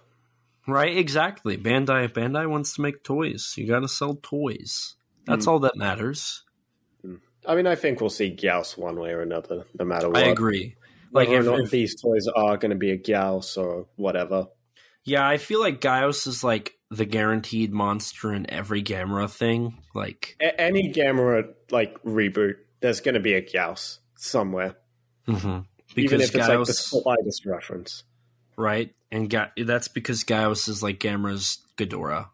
right? 0.67 0.97
Exactly. 0.97 1.57
Bandai 1.57 2.07
Bandai 2.11 2.49
wants 2.49 2.73
to 2.75 2.81
make 2.81 3.03
toys. 3.03 3.53
You 3.57 3.67
got 3.67 3.81
to 3.81 3.87
sell 3.87 4.15
toys. 4.21 4.95
That's 5.25 5.45
Hmm. 5.45 5.51
all 5.51 5.59
that 5.59 5.75
matters. 5.75 6.43
I 7.45 7.55
mean, 7.55 7.65
I 7.67 7.75
think 7.75 8.01
we'll 8.01 8.09
see 8.11 8.35
Gyaos 8.35 8.77
one 8.77 8.99
way 8.99 9.11
or 9.11 9.21
another, 9.21 9.65
no 9.79 9.85
matter 9.85 10.07
what. 10.09 10.17
I 10.23 10.27
agree. 10.29 10.75
Like 11.11 11.27
Like, 11.27 11.37
if, 11.39 11.41
or 11.41 11.51
not 11.51 11.59
if- 11.61 11.71
these 11.71 11.99
toys 11.99 12.27
are 12.27 12.57
going 12.57 12.69
to 12.71 12.75
be 12.77 12.91
a 12.91 12.97
Gyaos 12.97 13.57
or 13.57 13.87
whatever. 13.95 14.47
yeah, 15.03 15.27
I 15.27 15.37
feel 15.37 15.59
like 15.59 15.81
Gyaos 15.81 16.25
is 16.27 16.43
like 16.43 16.73
the 16.91 17.05
guaranteed 17.05 17.71
monster 17.71 18.33
in 18.33 18.47
every 18.51 18.83
Gamera 18.83 19.31
thing. 19.31 19.77
Like, 19.95 20.35
A- 20.41 20.59
any 20.59 20.91
Gamera 20.91 21.53
like 21.71 21.95
reboot, 22.03 22.55
there's 22.81 22.99
going 22.99 23.15
to 23.15 23.21
be 23.21 23.33
a 23.33 23.41
Gyaos 23.41 23.99
somewhere, 24.17 24.75
mhm. 25.27 25.39
even 25.39 25.65
because 25.95 26.21
if 26.29 26.35
it's 26.35 26.47
like 26.47 26.65
the 26.65 26.73
slightest 26.73 27.45
reference. 27.45 28.03
right? 28.57 28.93
And 29.09 29.29
Ga- 29.29 29.51
that's 29.57 29.87
because 29.87 30.23
Gyaos 30.25 30.67
is 30.67 30.83
like 30.83 30.99
Gamera's 30.99 31.59
Ghidorah. 31.77 32.27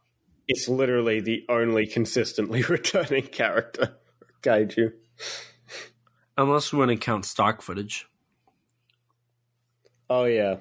It's 0.48 0.68
literally 0.68 1.20
the 1.20 1.46
only 1.50 1.86
consistently 1.86 2.64
returning 2.70 3.28
character, 3.28 3.98
Kaiju. 4.42 4.92
Unless 6.38 6.74
we 6.74 6.80
want 6.80 6.90
to 6.90 6.98
count 6.98 7.26
stock 7.26 7.62
footage. 7.62 8.08
Oh 10.10 10.24
yeah, 10.26 10.58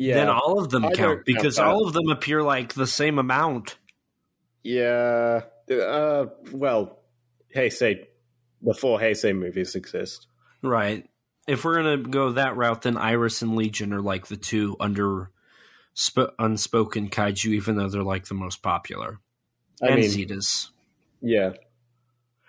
yeah. 0.00 0.14
Then 0.14 0.30
all 0.30 0.58
of 0.58 0.70
them 0.70 0.86
I 0.86 0.88
count 0.88 0.96
count 0.96 1.26
because 1.26 1.56
that. 1.56 1.66
all 1.66 1.86
of 1.86 1.92
them 1.92 2.08
appear 2.08 2.42
like 2.42 2.72
the 2.72 2.86
same 2.86 3.18
amount. 3.18 3.76
Yeah. 4.62 5.42
Uh, 5.70 6.26
well, 6.52 7.00
Heisei, 7.54 8.06
before 8.64 8.98
Heisei 8.98 9.36
movies 9.36 9.74
exist. 9.74 10.26
Right. 10.62 11.06
If 11.46 11.66
we're 11.66 11.82
going 11.82 12.02
to 12.04 12.08
go 12.08 12.32
that 12.32 12.56
route, 12.56 12.80
then 12.82 12.96
Iris 12.96 13.42
and 13.42 13.56
Legion 13.56 13.92
are 13.92 14.00
like 14.00 14.28
the 14.28 14.38
two 14.38 14.74
under 14.80 15.30
sp- 15.92 16.32
unspoken 16.38 17.10
kaiju, 17.10 17.50
even 17.52 17.76
though 17.76 17.90
they're 17.90 18.02
like 18.02 18.24
the 18.24 18.34
most 18.34 18.62
popular. 18.62 19.18
I 19.82 19.88
and 19.88 20.00
mean, 20.00 20.10
Zedus. 20.10 20.70
yeah. 21.20 21.52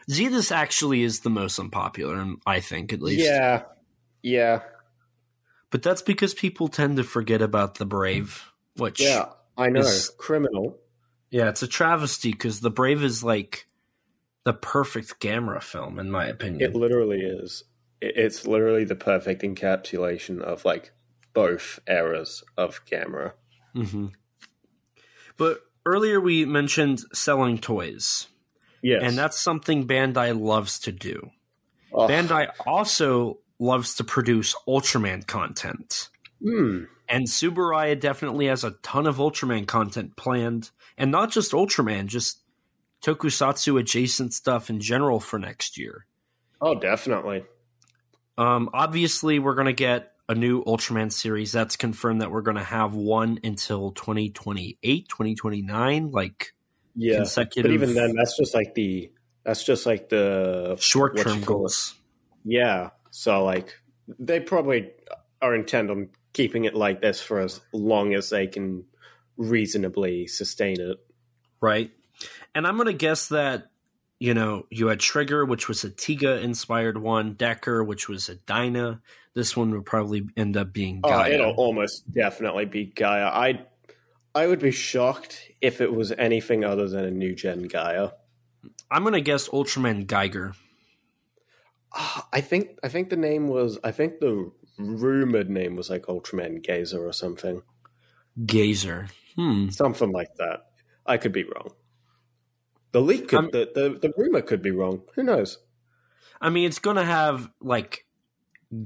Zedus 0.09 0.53
actually 0.53 1.03
is 1.03 1.19
the 1.19 1.29
most 1.29 1.59
unpopular, 1.59 2.25
I 2.45 2.61
think, 2.61 2.93
at 2.93 3.01
least. 3.01 3.25
Yeah. 3.25 3.63
Yeah. 4.21 4.61
But 5.71 5.81
that's 5.83 6.01
because 6.01 6.33
people 6.33 6.67
tend 6.67 6.97
to 6.97 7.03
forget 7.03 7.41
about 7.41 7.75
the 7.75 7.85
Brave, 7.85 8.51
which. 8.75 9.01
Yeah. 9.01 9.29
I 9.57 9.69
know. 9.69 9.81
Is- 9.81 10.11
Criminal. 10.17 10.77
Yeah, 11.29 11.47
it's 11.49 11.63
a 11.63 11.67
travesty 11.67 12.31
because 12.31 12.59
the 12.59 12.69
Brave 12.69 13.03
is 13.03 13.23
like 13.23 13.67
the 14.43 14.53
perfect 14.53 15.19
Gamera 15.21 15.61
film, 15.63 15.97
in 15.97 16.11
my 16.11 16.25
opinion. 16.27 16.61
It 16.61 16.75
literally 16.75 17.19
is. 17.21 17.63
It's 18.01 18.45
literally 18.45 18.83
the 18.83 18.95
perfect 18.95 19.41
encapsulation 19.43 20.41
of 20.41 20.65
like 20.65 20.91
both 21.33 21.79
eras 21.87 22.43
of 22.57 22.83
Gamera. 22.85 23.33
hmm 23.73 24.07
But 25.37 25.61
earlier 25.85 26.19
we 26.19 26.43
mentioned 26.45 27.01
selling 27.13 27.57
toys, 27.59 28.27
Yes. 28.81 29.03
and 29.05 29.17
that's 29.17 29.39
something 29.39 29.87
Bandai 29.87 30.37
loves 30.37 30.79
to 30.79 30.91
do. 30.91 31.29
Oh, 31.93 32.07
Bandai 32.07 32.49
also 32.65 33.39
loves 33.61 33.95
to 33.95 34.03
produce 34.03 34.55
Ultraman 34.67 35.25
content. 35.25 36.09
hmm. 36.41 36.83
And 37.07 37.27
Tsuburaya 37.27 37.99
definitely 37.99 38.47
has 38.47 38.63
a 38.63 38.71
ton 38.83 39.05
of 39.05 39.17
Ultraman 39.17 39.67
content 39.67 40.15
planned. 40.15 40.71
And 40.97 41.11
not 41.11 41.29
just 41.29 41.51
Ultraman, 41.51 42.05
just 42.07 42.39
tokusatsu 43.03 43.79
adjacent 43.79 44.33
stuff 44.33 44.69
in 44.69 44.79
general 44.79 45.19
for 45.19 45.37
next 45.37 45.77
year. 45.77 46.05
Oh, 46.61 46.75
definitely. 46.75 47.43
Um, 48.37 48.69
obviously, 48.73 49.39
we're 49.39 49.55
going 49.55 49.65
to 49.67 49.73
get 49.73 50.13
a 50.29 50.35
new 50.35 50.63
Ultraman 50.63 51.11
series. 51.11 51.51
That's 51.51 51.75
confirmed 51.75 52.21
that 52.21 52.31
we're 52.31 52.43
going 52.43 52.57
to 52.57 52.63
have 52.63 52.93
one 52.93 53.39
until 53.43 53.91
2028, 53.91 55.09
2029, 55.09 56.11
like 56.11 56.53
Yeah. 56.95 57.17
consecutive 57.17 57.69
But 57.69 57.73
even 57.73 57.93
then, 57.93 58.15
that's 58.15 58.37
just 58.37 58.53
like 58.53 58.73
the 58.73 59.11
that's 59.43 59.63
just 59.63 59.85
like 59.85 60.07
the 60.09 60.77
short 60.79 61.17
term 61.17 61.39
you 61.39 61.45
call 61.45 61.57
it? 61.57 61.59
goals. 61.59 61.95
Yeah. 62.45 62.91
So 63.11 63.43
like 63.43 63.75
they 64.19 64.39
probably 64.39 64.89
are 65.41 65.53
intent 65.55 65.89
on 65.91 66.09
keeping 66.33 66.65
it 66.65 66.73
like 66.75 67.01
this 67.01 67.21
for 67.21 67.39
as 67.39 67.61
long 67.73 68.13
as 68.13 68.29
they 68.29 68.47
can 68.47 68.85
reasonably 69.37 70.27
sustain 70.27 70.79
it. 70.79 70.97
Right. 71.61 71.91
And 72.55 72.65
I'm 72.67 72.75
going 72.75 72.87
to 72.87 72.93
guess 72.93 73.29
that, 73.29 73.69
you 74.19 74.33
know, 74.33 74.65
you 74.69 74.87
had 74.87 74.99
Trigger, 74.99 75.45
which 75.45 75.67
was 75.67 75.83
a 75.83 75.89
Tiga 75.89 76.41
inspired 76.41 76.97
one, 76.97 77.33
Decker, 77.33 77.83
which 77.83 78.07
was 78.07 78.29
a 78.29 78.35
Dyna. 78.35 79.01
This 79.33 79.55
one 79.57 79.71
would 79.71 79.85
probably 79.85 80.23
end 80.37 80.57
up 80.57 80.73
being 80.73 81.01
Oh, 81.03 81.09
Gaia. 81.09 81.31
it'll 81.31 81.53
almost 81.53 82.11
definitely 82.13 82.65
be 82.65 82.85
Gaia. 82.85 83.25
I 83.27 83.65
I 84.33 84.47
would 84.47 84.59
be 84.59 84.71
shocked 84.71 85.51
if 85.59 85.81
it 85.81 85.93
was 85.93 86.11
anything 86.13 86.63
other 86.63 86.87
than 86.87 87.03
a 87.05 87.11
new 87.11 87.35
gen 87.35 87.63
Gaia. 87.63 88.09
I'm 88.89 89.03
going 89.03 89.13
to 89.13 89.21
guess 89.21 89.49
Ultraman 89.49 90.05
Geiger. 90.07 90.53
Ah, 91.93 92.27
I 92.31 92.41
think 92.41 92.79
I 92.83 92.89
think 92.89 93.09
the 93.09 93.17
name 93.17 93.47
was 93.47 93.77
I 93.83 93.91
think 93.91 94.19
the 94.19 94.51
rumored 94.77 95.49
name 95.49 95.75
was 95.75 95.89
like 95.89 96.03
Ultraman 96.03 96.63
Gazer 96.63 97.05
or 97.05 97.13
something. 97.13 97.61
Gazer. 98.45 99.07
Hmm. 99.35 99.69
Something 99.69 100.11
like 100.11 100.35
that. 100.35 100.67
I 101.05 101.17
could 101.17 101.31
be 101.31 101.43
wrong. 101.43 101.71
The 102.91 103.01
leak 103.01 103.29
could 103.29 103.39
Um, 103.39 103.49
the, 103.51 103.69
the, 103.73 104.07
the 104.07 104.13
rumor 104.17 104.41
could 104.41 104.61
be 104.61 104.71
wrong. 104.71 105.03
Who 105.15 105.23
knows? 105.23 105.57
I 106.41 106.49
mean, 106.49 106.65
it's 106.65 106.79
to 106.79 107.03
have, 107.03 107.49
like, 107.61 108.05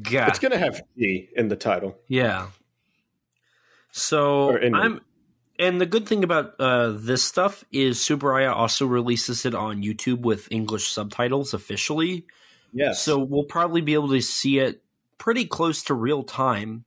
Ga. 0.01 0.27
It's 0.27 0.39
gonna 0.39 0.57
have 0.57 0.81
G 0.97 1.29
in 1.35 1.47
the 1.47 1.55
title. 1.55 1.97
Yeah. 2.07 2.47
So 3.91 4.57
I'm, 4.57 5.01
and 5.57 5.79
the 5.79 5.85
good 5.85 6.07
thing 6.07 6.23
about 6.23 6.59
uh, 6.59 6.91
this 6.91 7.23
stuff 7.23 7.63
is 7.71 7.99
Tsuburaya 7.99 8.53
also 8.53 8.85
releases 8.85 9.45
it 9.45 9.55
on 9.55 9.83
YouTube 9.83 10.21
with 10.21 10.47
English 10.51 10.87
subtitles 10.87 11.53
officially. 11.53 12.25
Yes. 12.75 13.01
So 13.01 13.17
we'll 13.17 13.45
probably 13.45 13.81
be 13.81 13.93
able 13.95 14.09
to 14.09 14.21
see 14.21 14.59
it 14.59 14.83
pretty 15.17 15.45
close 15.45 15.81
to 15.85 15.93
real 15.95 16.23
time, 16.23 16.83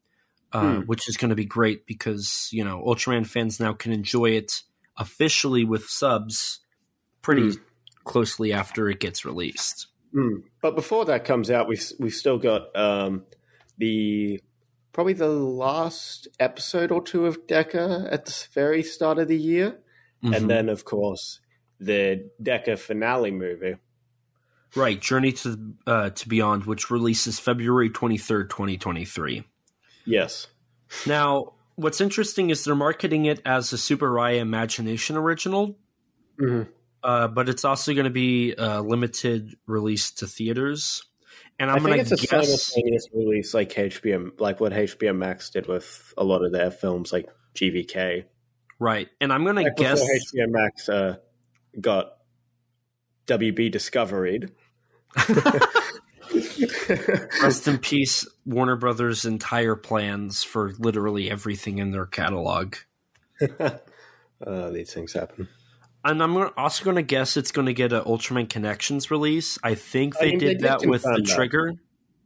uh, 0.53 0.77
Hmm. 0.77 0.81
which 0.83 1.09
is 1.09 1.17
going 1.17 1.31
to 1.31 1.35
be 1.35 1.47
great 1.47 1.87
because 1.87 2.49
you 2.53 2.63
know 2.63 2.83
Ultraman 2.87 3.27
fans 3.27 3.59
now 3.59 3.73
can 3.73 3.91
enjoy 3.93 4.31
it 4.33 4.63
officially 4.99 5.65
with 5.65 5.89
subs 5.89 6.61
pretty 7.23 7.51
Hmm. 7.53 7.63
closely 8.05 8.53
after 8.53 8.89
it 8.91 9.01
gets 9.01 9.25
released. 9.25 9.87
Mm. 10.15 10.43
But 10.63 10.75
before 10.75 11.05
that 11.07 11.25
comes 11.25 11.51
out, 11.51 11.69
we've 11.69 11.83
we've 11.99 12.15
still 12.15 12.39
got 12.39 12.75
um, 12.77 13.25
the 13.79 14.41
probably 14.93 15.13
the 15.15 15.29
last 15.29 16.29
episode 16.41 16.91
or 16.91 17.03
two 17.03 17.27
of 17.27 17.47
Decker 17.47 18.09
at 18.11 18.27
the 18.27 18.47
very 18.53 18.83
start 18.83 19.19
of 19.19 19.29
the 19.29 19.37
year, 19.39 19.79
Mhm. 20.23 20.37
and 20.37 20.51
then 20.51 20.69
of 20.69 20.85
course 20.85 21.41
the 21.81 22.29
Decker 22.43 22.77
finale 22.77 23.31
movie. 23.31 23.77
Right, 24.77 25.01
Journey 25.01 25.33
to 25.33 25.75
uh, 25.87 26.11
to 26.11 26.29
Beyond, 26.29 26.65
which 26.67 26.91
releases 26.91 27.39
February 27.39 27.91
twenty 27.91 28.19
third, 28.19 28.51
twenty 28.51 28.77
twenty 28.77 29.05
three. 29.05 29.45
Yes. 30.05 30.47
Now, 31.07 31.55
what's 31.77 32.01
interesting 32.01 32.51
is 32.51 32.65
they're 32.65 32.75
marketing 32.75 33.25
it 33.27 33.41
as 33.45 33.73
a 33.73 33.77
Tsuburaya 33.77 34.39
Imagination 34.39 35.17
original, 35.17 35.79
Mhm. 36.41 36.69
uh, 37.03 37.29
but 37.29 37.49
it's 37.49 37.65
also 37.65 37.93
going 37.95 38.05
to 38.05 38.11
be 38.11 38.55
uh, 38.55 38.81
limited 38.83 39.57
release 39.67 40.11
to 40.13 40.27
theaters. 40.27 41.03
And 41.59 41.71
I 41.71 41.75
I'm 41.75 41.79
think 41.81 41.89
going 41.97 42.01
it's 42.01 42.11
to 42.11 42.15
a 42.15 42.41
guess, 42.41 42.63
simultaneous 42.63 43.09
release, 43.13 43.55
like 43.55 43.71
HBO, 43.75 44.31
like 44.39 44.61
what 44.61 44.73
HBO 44.73 45.17
Max 45.17 45.51
did 45.51 45.67
with 45.67 46.15
a 46.17 46.25
lot 46.25 46.45
of 46.45 46.53
their 46.53 46.71
films, 46.71 47.13
like 47.13 47.29
GVK. 47.55 48.25
right? 48.79 49.09
And 49.21 49.33
I'm 49.33 49.43
going 49.45 49.57
to 49.65 49.71
guess, 49.77 50.01
HBO 50.01 50.47
Max 50.49 50.89
uh, 50.89 51.17
got 51.81 52.13
WB 53.29 53.71
discovered. 53.71 54.53
rest 57.43 57.69
in 57.69 57.79
peace, 57.79 58.27
Warner 58.45 58.77
Brothers' 58.77 59.25
entire 59.25 59.77
plans 59.77 60.43
for 60.43 60.73
literally 60.79 61.31
everything 61.31 61.79
in 61.79 61.91
their 61.91 62.07
catalog. 62.07 62.77
uh, 63.61 64.71
these 64.71 64.93
things 64.93 65.13
happen. 65.13 65.49
And 66.05 66.23
I'm 66.23 66.37
also 66.57 66.85
going 66.85 66.97
to 66.97 67.03
guess 67.03 67.37
it's 67.37 67.53
going 67.53 67.67
to 67.67 67.75
get 67.75 67.93
an 67.93 68.03
Ultraman 68.05 68.49
Connections 68.49 69.11
release. 69.11 69.59
I 69.63 69.75
think 69.75 70.17
I 70.17 70.25
they 70.25 70.31
think 70.31 70.41
did 70.41 70.49
they 70.49 70.55
did 70.55 70.63
that 70.63 70.87
with 70.87 71.03
the 71.03 71.23
that. 71.25 71.35
trigger. 71.35 71.75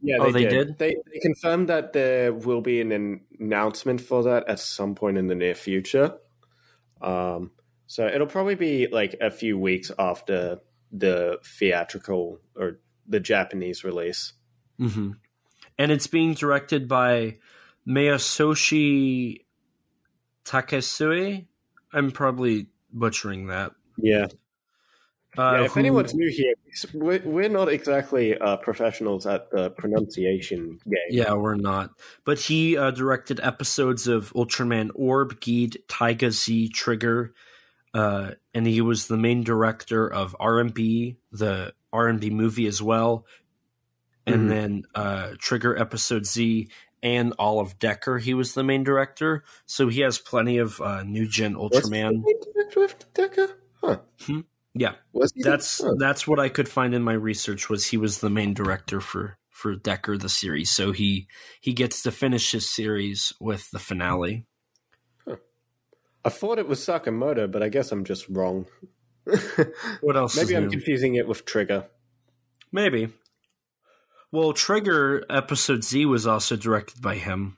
Yeah, 0.02 0.16
Oh, 0.20 0.32
they 0.32 0.46
did? 0.46 0.78
They, 0.78 0.96
they 1.12 1.20
confirmed 1.20 1.68
that 1.68 1.92
there 1.92 2.32
will 2.32 2.60
be 2.60 2.80
an 2.80 3.20
announcement 3.40 4.00
for 4.00 4.24
that 4.24 4.48
at 4.48 4.58
some 4.58 4.94
point 4.94 5.16
in 5.16 5.28
the 5.28 5.34
near 5.34 5.54
future. 5.54 6.16
Um, 7.00 7.52
so 7.86 8.06
it'll 8.06 8.26
probably 8.26 8.56
be 8.56 8.88
like 8.88 9.16
a 9.20 9.30
few 9.30 9.58
weeks 9.58 9.90
after 9.98 10.58
the 10.92 11.38
theatrical 11.44 12.40
or 12.54 12.78
the 13.08 13.20
Japanese 13.20 13.82
release. 13.82 14.34
hmm 14.78 15.12
And 15.78 15.90
it's 15.90 16.06
being 16.06 16.34
directed 16.34 16.86
by 16.86 17.38
Masayoshi 17.88 19.44
Takesue. 20.44 21.46
I'm 21.92 22.10
probably 22.10 22.66
butchering 22.92 23.46
that. 23.48 23.72
Yeah. 23.96 24.26
Uh, 25.38 25.56
yeah 25.56 25.64
if 25.64 25.72
who- 25.72 25.80
anyone's 25.80 26.14
new 26.14 26.30
here, 26.30 26.54
we're, 26.92 27.22
we're 27.24 27.48
not 27.48 27.68
exactly 27.68 28.36
uh, 28.36 28.56
professionals 28.58 29.26
at 29.26 29.50
the 29.50 29.70
pronunciation 29.70 30.78
game. 30.84 30.96
Yeah, 31.08 31.32
we're 31.34 31.54
not. 31.54 31.90
But 32.24 32.38
he 32.38 32.76
uh, 32.76 32.90
directed 32.90 33.40
episodes 33.42 34.06
of 34.06 34.32
Ultraman 34.34 34.90
Orb, 34.94 35.40
Geed, 35.40 35.76
Taiga 35.88 36.30
Z, 36.30 36.68
Trigger, 36.68 37.32
uh, 37.94 38.32
and 38.54 38.66
he 38.66 38.80
was 38.80 39.06
the 39.06 39.16
main 39.16 39.42
director 39.44 40.06
of 40.12 40.34
RMB, 40.40 41.16
the 41.32 41.74
RMB 41.92 42.30
movie 42.30 42.66
as 42.66 42.80
well, 42.82 43.26
and 44.26 44.42
Mhm. 44.42 44.48
then 44.48 44.82
uh, 44.94 45.30
Trigger 45.38 45.76
Episode 45.76 46.26
Z 46.26 46.68
and 47.02 47.32
all 47.38 47.60
of 47.60 47.78
Decker. 47.78 48.18
He 48.18 48.32
was 48.34 48.54
the 48.54 48.62
main 48.62 48.84
director, 48.84 49.44
so 49.66 49.88
he 49.88 50.00
has 50.00 50.18
plenty 50.18 50.58
of 50.58 50.80
uh, 50.80 51.02
new 51.02 51.26
gen 51.26 51.58
Was 51.58 51.72
he 51.72 51.80
Ultraman. 51.80 52.22
of 52.76 53.12
Decker? 53.14 53.48
Huh. 53.82 53.98
Yeah, 54.74 54.94
Was 55.12 55.32
he? 55.34 55.42
that's 55.42 55.82
Huh. 55.82 55.94
that's 55.98 56.26
what 56.26 56.38
I 56.40 56.48
could 56.48 56.68
find 56.68 56.94
in 56.94 57.02
my 57.02 57.12
research 57.12 57.68
was 57.68 57.88
he 57.88 57.96
was 57.98 58.18
the 58.20 58.30
main 58.30 58.54
director 58.54 59.00
for 59.00 59.36
for 59.50 59.74
Decker 59.76 60.16
the 60.16 60.28
series. 60.30 60.70
So 60.70 60.92
he 60.92 61.26
he 61.60 61.72
gets 61.74 62.02
to 62.04 62.10
finish 62.12 62.52
his 62.52 62.70
series 62.70 63.32
with 63.40 63.70
the 63.70 63.78
finale. 63.78 64.46
I 66.24 66.28
thought 66.28 66.58
it 66.58 66.68
was 66.68 66.78
Sakamoto, 66.80 67.50
but 67.50 67.62
I 67.62 67.68
guess 67.68 67.90
I'm 67.92 68.04
just 68.04 68.28
wrong. 68.28 68.66
What 70.00 70.16
else? 70.16 70.36
Maybe 70.36 70.56
I'm 70.56 70.64
new? 70.64 70.70
confusing 70.70 71.14
it 71.14 71.26
with 71.28 71.44
Trigger. 71.44 71.86
Maybe. 72.72 73.08
Well, 74.32 74.52
Trigger 74.52 75.24
episode 75.30 75.84
Z 75.84 76.06
was 76.06 76.26
also 76.26 76.56
directed 76.56 77.00
by 77.02 77.16
him. 77.16 77.56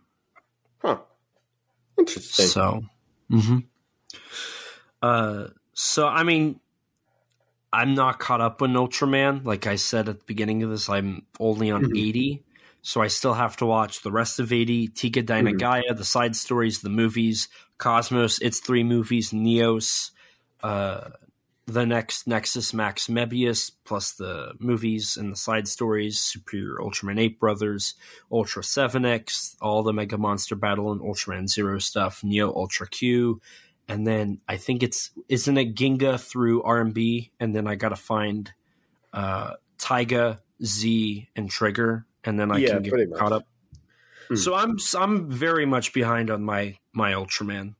Huh. 0.83 0.98
Interesting. 1.98 2.46
So, 2.46 2.83
hmm 3.31 3.59
uh, 5.03 5.48
so 5.74 6.07
I 6.07 6.22
mean, 6.22 6.61
I'm 7.72 7.94
not 7.94 8.18
caught 8.18 8.40
up 8.40 8.62
on 8.62 8.72
Ultraman. 8.74 9.44
Like 9.44 9.66
I 9.66 9.77
said 9.77 10.09
at 10.09 10.18
the 10.20 10.24
beginning 10.24 10.62
of 10.62 10.70
this, 10.70 10.88
I'm 10.88 11.27
only 11.40 11.70
on 11.70 11.85
Mhm. 11.85 11.98
80, 11.98 12.44
so 12.83 13.00
I 13.03 13.09
still 13.09 13.35
have 13.35 13.57
to 13.59 13.66
watch 13.66 14.03
the 14.03 14.12
rest 14.12 14.38
of 14.40 14.53
80. 14.53 14.88
Tiga 14.88 15.22
Mm-hmm. 15.24 15.96
The 15.96 16.05
side 16.05 16.37
stories, 16.37 16.81
the 16.81 16.90
movies, 16.90 17.48
Cosmos, 17.78 18.38
its 18.40 18.60
three 18.60 18.82
movies, 18.84 19.30
Neos, 19.30 20.10
uh, 20.62 21.10
the 21.66 21.87
next 21.87 22.26
Nexus 22.26 22.74
Max 22.74 23.06
Mebius, 23.08 23.72
plus 23.84 24.12
the 24.12 24.52
movies 24.58 25.16
and 25.16 25.32
the 25.32 25.37
side 25.37 25.66
stories, 25.66 26.20
Superior 26.20 26.76
Ultraman 26.78 27.18
8 27.18 27.40
Brothers, 27.40 27.94
Ultra 28.30 28.62
7X, 28.62 29.56
all 29.62 29.82
the 29.82 29.92
Mega 29.92 30.18
Monster 30.18 30.56
Battle 30.56 30.92
and 30.92 31.00
Ultraman 31.00 31.48
Zero 31.48 31.78
stuff, 31.78 32.22
Neo 32.22 32.52
Ultra 32.54 32.87
Q, 32.87 33.40
and 33.88 34.06
then 34.06 34.40
I 34.48 34.56
think 34.58 34.82
it's 34.82 35.10
isn't 35.28 35.56
it 35.56 35.74
Ginga 35.74 36.20
through 36.20 36.62
RMB, 36.62 37.30
and 37.40 37.54
then 37.56 37.66
I 37.66 37.74
gotta 37.76 37.96
find 37.96 38.52
uh 39.12 39.54
Taiga, 39.78 40.40
Z, 40.62 41.28
and 41.34 41.50
Trigger, 41.50 42.06
and 42.24 42.38
then 42.38 42.50
I 42.50 42.58
Yeah, 42.58 42.74
can 42.74 42.82
get 42.82 43.08
much. 43.10 43.18
caught 43.18 43.32
up. 43.32 43.46
Hmm. 44.28 44.37
So 44.37 44.54
I'm 44.54 44.76
I'm 44.98 45.30
very 45.30 45.66
much 45.66 45.92
behind 45.92 46.30
on 46.30 46.42
my 46.42 46.76
my 46.94 47.12
Ultraman. 47.12 47.74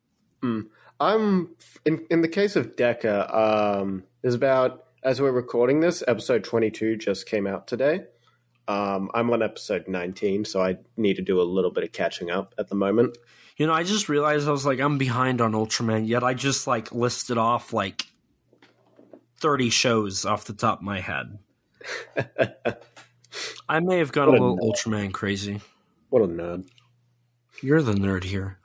I'm 1.01 1.55
in 1.85 2.07
in 2.11 2.21
the 2.23 2.29
case 2.29 2.57
of 2.57 2.77
Decker. 2.77 3.27
Um, 3.33 4.05
there's 4.23 4.35
about 4.35 4.85
as 5.03 5.21
we're 5.21 5.33
recording 5.33 5.81
this, 5.81 6.03
episode 6.07 6.45
22 6.45 6.97
just 6.97 7.27
came 7.27 7.47
out 7.47 7.67
today. 7.67 8.05
Um, 8.67 9.11
I'm 9.13 9.31
on 9.31 9.43
episode 9.43 9.87
19, 9.89 10.47
so 10.47 10.63
I 10.63 10.79
need 10.97 11.17
to 11.17 11.23
do 11.23 11.41
a 11.41 11.45
little 11.45 11.71
bit 11.71 11.85
of 11.85 11.93
catching 11.93 12.31
up 12.31 12.55
at 12.57 12.69
the 12.69 12.75
moment. 12.75 13.19
You 13.59 13.67
know, 13.67 13.75
I 13.75 13.83
just 13.83 14.09
realized 14.09 14.49
I 14.49 14.53
was 14.53 14.65
like 14.65 14.81
I'm 14.81 14.99
behind 14.99 15.41
on 15.41 15.53
Ultraman, 15.53 16.09
yet 16.09 16.25
I 16.25 16.35
just 16.35 16.67
like 16.67 16.93
listed 16.93 17.39
off 17.39 17.73
like 17.73 18.07
thirty 19.39 19.71
shows 19.71 20.25
off 20.25 20.45
the 20.45 20.55
top 20.55 20.79
of 20.79 20.85
my 20.85 21.01
head. 21.01 21.39
I 23.69 23.81
may 23.81 23.99
have 23.99 24.13
gone 24.13 24.29
a 24.29 24.31
What 24.31 24.41
a 24.41 24.43
little 24.43 24.57
nerd. 24.57 24.75
Ultraman 24.75 25.13
crazy. 25.13 25.61
What 26.09 26.23
a 26.23 26.27
nerd! 26.27 26.67
You're 27.61 27.83
the 27.83 27.93
nerd 27.93 28.25
here. 28.25 28.59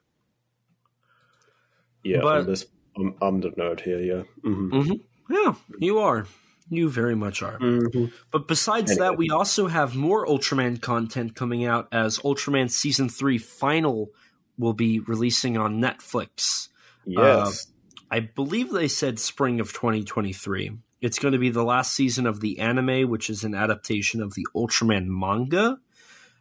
Yeah, 2.10 2.22
But- 2.22 2.38
I'm, 2.40 2.46
this, 2.46 2.66
I'm, 2.98 3.16
I'm 3.22 3.40
the 3.42 3.50
nerd 3.52 3.82
here. 3.82 4.00
Yeah. 4.00 4.24
hmm 4.44 4.92
Yeah, 5.30 5.56
you 5.80 6.00
are. 6.00 6.26
You 6.72 6.90
very 6.90 7.16
much 7.16 7.42
are. 7.42 7.58
hmm 7.58 8.06
But 8.32 8.48
besides 8.48 8.92
Anyway. 8.92 9.08
that, 9.08 9.18
we 9.18 9.30
also 9.32 9.68
have 9.68 9.96
more 9.96 10.26
Ultraman 10.28 10.80
content 10.82 11.36
coming 11.36 11.66
out 11.66 11.88
as 11.92 12.20
Ultraman 12.20 12.70
Season 12.70 13.10
3 13.10 13.38
Final 13.40 14.10
will 14.58 14.74
be 14.74 15.00
releasing 15.00 15.58
on 15.58 15.80
Netflix. 15.82 16.68
Yes. 17.06 17.68
I 18.12 18.20
believe 18.20 18.72
they 18.72 18.88
said 18.88 19.20
spring 19.20 19.60
of 19.60 19.72
2023. 19.74 20.72
It's 21.02 21.18
going 21.20 21.32
to 21.32 21.38
be 21.40 21.50
the 21.50 21.64
last 21.64 21.94
season 21.96 22.28
of 22.28 22.40
the 22.42 22.60
anime, 22.60 23.10
which 23.10 23.30
is 23.30 23.44
an 23.44 23.56
adaptation 23.56 24.22
of 24.22 24.34
the 24.34 24.46
Ultraman 24.56 25.06
manga. 25.08 25.80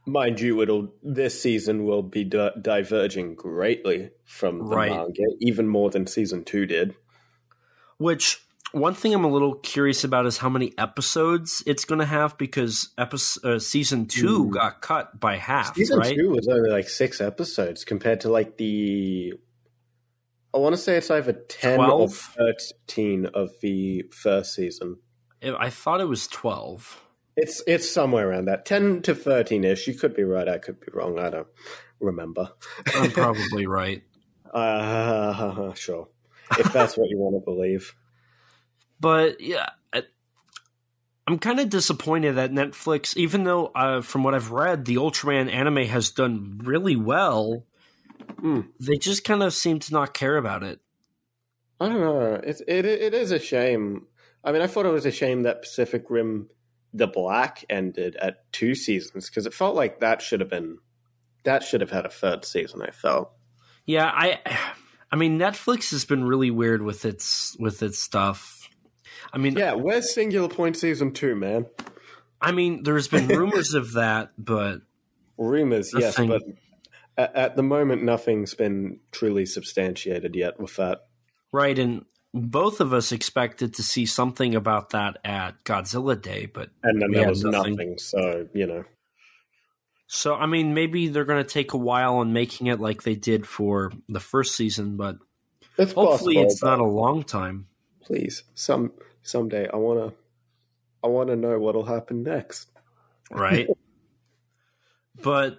Mind 0.09 0.41
you, 0.41 0.63
it'll 0.63 0.93
this 1.03 1.41
season 1.41 1.85
will 1.85 2.03
be 2.03 2.25
di- 2.25 2.51
diverging 2.61 3.35
greatly 3.35 4.11
from 4.25 4.59
the 4.59 4.65
Right. 4.77 4.91
manga, 4.91 5.23
even 5.41 5.69
more 5.69 5.91
than 5.91 6.07
season 6.07 6.45
two 6.45 6.65
did. 6.67 6.95
Which 7.99 8.41
one 8.73 8.95
thing 8.95 9.13
I'm 9.15 9.25
a 9.25 9.31
little 9.31 9.55
curious 9.57 10.05
about 10.05 10.25
is 10.27 10.39
how 10.39 10.49
many 10.49 10.73
episodes 10.79 11.63
it's 11.67 11.85
going 11.85 11.99
to 11.99 12.05
have 12.07 12.39
because 12.39 12.89
episode, 12.97 13.45
uh, 13.47 13.59
season 13.59 14.07
two 14.07 14.45
Hmm. 14.45 14.51
got 14.51 14.81
cut 14.81 15.19
by 15.21 15.37
half, 15.37 15.75
Season 15.77 15.99
right? 15.99 16.17
two 16.17 16.31
was 16.31 16.49
only 16.49 16.71
like 16.71 16.89
six 16.89 17.21
episodes 17.21 17.85
compared 17.85 18.21
to 18.23 18.31
like 18.31 18.57
the. 18.57 19.35
I 20.55 20.59
want 20.59 20.75
to 20.75 20.81
say 20.81 20.97
it's 20.97 21.11
either 21.11 21.33
ten 21.35 21.77
12? 21.77 22.01
or 22.01 22.09
thirteen 22.09 23.27
of 23.27 23.51
the 23.61 24.05
first 24.11 24.55
season. 24.55 24.97
I 25.43 25.69
thought 25.71 26.01
it 26.01 26.09
was 26.09 26.27
12. 26.27 27.01
It's 27.41 27.63
it's 27.67 27.89
somewhere 27.89 28.29
around 28.29 28.47
that 28.47 28.67
ten 28.67 29.01
to 29.03 29.15
thirteen 29.15 29.63
ish. 29.65 29.87
You 29.87 29.95
could 29.95 30.15
be 30.15 30.25
right. 30.25 30.49
I 30.49 30.59
could 30.59 30.81
be 30.81 30.89
wrong. 30.93 31.19
I 31.21 31.31
don't 31.31 31.47
remember. 32.01 32.51
I'm 32.95 33.11
probably 33.13 33.67
right. 33.67 34.03
Uh, 34.53 35.75
sure. 35.75 36.09
If 36.59 36.73
that's 36.73 36.97
what 36.97 37.11
you 37.11 37.19
want 37.19 37.37
to 37.37 37.41
believe. 37.45 37.95
But 39.01 39.41
yeah, 39.41 39.69
I- 39.93 40.05
I'm 41.27 41.39
kind 41.39 41.61
of 41.61 41.69
disappointed 41.69 42.33
that 42.37 42.51
Netflix, 42.51 43.15
even 43.17 43.45
though 43.45 43.67
uh, 43.67 44.01
from 44.01 44.25
what 44.25 44.35
I've 44.35 44.51
read, 44.51 44.87
the 44.87 44.97
Ultraman 44.97 45.53
anime 45.53 45.85
has 45.87 46.11
done 46.11 46.61
really 46.65 46.97
well, 46.97 47.65
Hmm. 48.41 48.63
they 48.81 48.97
just 48.97 49.23
kind 49.23 49.43
of 49.43 49.53
seem 49.55 49.79
to 49.81 49.93
not 49.93 50.15
care 50.15 50.37
about 50.39 50.63
it. 50.65 50.81
I 51.79 51.89
don't 51.89 52.01
know. 52.01 52.41
It's 52.43 52.63
it 52.67 52.85
it 52.87 53.13
is 53.15 53.31
a 53.31 53.39
shame. 53.39 54.07
I 54.43 54.51
mean, 54.51 54.63
I 54.63 54.67
thought 54.67 54.87
it 54.87 54.93
was 54.93 55.07
a 55.07 55.13
shame 55.13 55.43
that 55.43 55.61
Pacific 55.63 56.07
Rim, 56.09 56.49
the 56.93 57.07
Black, 57.07 57.65
ended 57.69 58.17
at 58.17 58.51
two 58.53 58.75
seasons 58.75 59.29
because 59.29 59.47
it 59.47 59.55
felt 59.55 59.75
like 59.75 60.01
that 60.01 60.23
should 60.23 60.41
have 60.41 60.51
been 60.51 60.79
that 61.45 61.63
should 61.63 61.81
have 61.81 61.91
had 61.91 62.07
a 62.07 62.11
third 62.11 62.45
season. 62.45 62.83
I 62.83 62.91
felt. 62.91 63.33
Yeah, 63.85 64.07
I 64.07 64.41
I 65.13 65.17
mean 65.17 65.39
Netflix 65.39 65.91
has 65.91 66.05
been 66.05 66.25
really 66.25 66.51
weird 66.51 66.83
with 66.83 67.05
its 67.05 67.57
with 67.59 67.83
its 67.83 67.99
stuff. 67.99 68.69
I 69.33 69.39
mean, 69.39 69.57
yeah, 69.57 69.75
where's 69.75 70.15
Singular 70.15 70.49
Point 70.49 70.77
season 70.77 71.13
two, 71.13 71.35
man? 71.35 71.67
I 72.41 72.53
mean, 72.53 72.83
there's 72.83 73.09
been 73.09 73.29
rumors 73.29 73.75
of 73.75 73.95
that, 73.95 74.31
but 74.39 74.81
rumors, 75.37 75.93
yes, 75.97 76.17
thing, 76.17 76.29
but 76.29 76.43
at, 77.17 77.35
at 77.35 77.57
the 77.57 77.63
moment, 77.63 78.03
nothing's 78.03 78.55
been 78.55 79.01
truly 79.11 79.45
substantiated 79.45 80.35
yet 80.35 80.59
with 80.59 80.77
that. 80.77 81.01
Right, 81.53 81.79
and 81.79 82.05
both 82.35 82.81
of 82.81 82.93
us 82.93 83.13
expected 83.13 83.75
to 83.75 83.83
see 83.83 84.07
something 84.07 84.55
about 84.55 84.91
that 84.91 85.19
at 85.25 85.65
Godzilla 85.65 86.21
Day, 86.21 86.47
but 86.47 86.71
and 86.83 87.01
then 87.01 87.11
there 87.13 87.29
was 87.29 87.45
nothing. 87.45 87.73
nothing. 87.73 87.99
So 87.99 88.49
you 88.55 88.67
know, 88.67 88.85
so 90.09 90.35
I 90.35 90.47
mean, 90.47 90.75
maybe 90.75 91.09
they're 91.09 91.27
going 91.27 91.45
to 91.45 91.49
take 91.49 91.75
a 91.75 91.79
while 91.79 92.17
on 92.17 92.33
making 92.33 92.67
it 92.67 92.81
like 92.81 93.03
they 93.03 93.15
did 93.15 93.47
for 93.47 93.93
the 94.09 94.21
first 94.21 94.57
season, 94.57 94.97
but 94.97 95.19
it's 95.77 95.93
hopefully 95.93 96.35
possible, 96.35 96.53
it's 96.53 96.63
not 96.63 96.81
a 96.81 96.85
long 96.85 97.23
time. 97.23 97.67
Please, 98.03 98.43
some 98.55 98.93
someday 99.23 99.69
I 99.73 99.77
want 99.77 100.11
to 100.11 100.19
I 101.05 101.09
want 101.09 101.29
to 101.29 101.37
know 101.37 101.59
what'll 101.59 101.85
happen 101.85 102.23
next. 102.23 102.71
Right. 103.31 103.69
but 105.23 105.59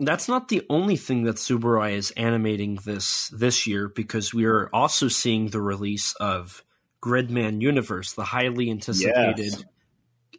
that's 0.00 0.28
not 0.28 0.48
the 0.48 0.64
only 0.70 0.96
thing 0.96 1.24
that 1.24 1.36
Tsuburaya 1.36 1.94
is 1.94 2.10
animating 2.12 2.78
this 2.84 3.28
this 3.28 3.66
year 3.66 3.88
because 3.88 4.34
we 4.34 4.46
are 4.46 4.68
also 4.72 5.08
seeing 5.08 5.48
the 5.48 5.60
release 5.60 6.14
of 6.14 6.64
Gridman 7.02 7.60
Universe, 7.60 8.12
the 8.12 8.24
highly 8.24 8.70
anticipated 8.70 9.38
yes. 9.38 9.64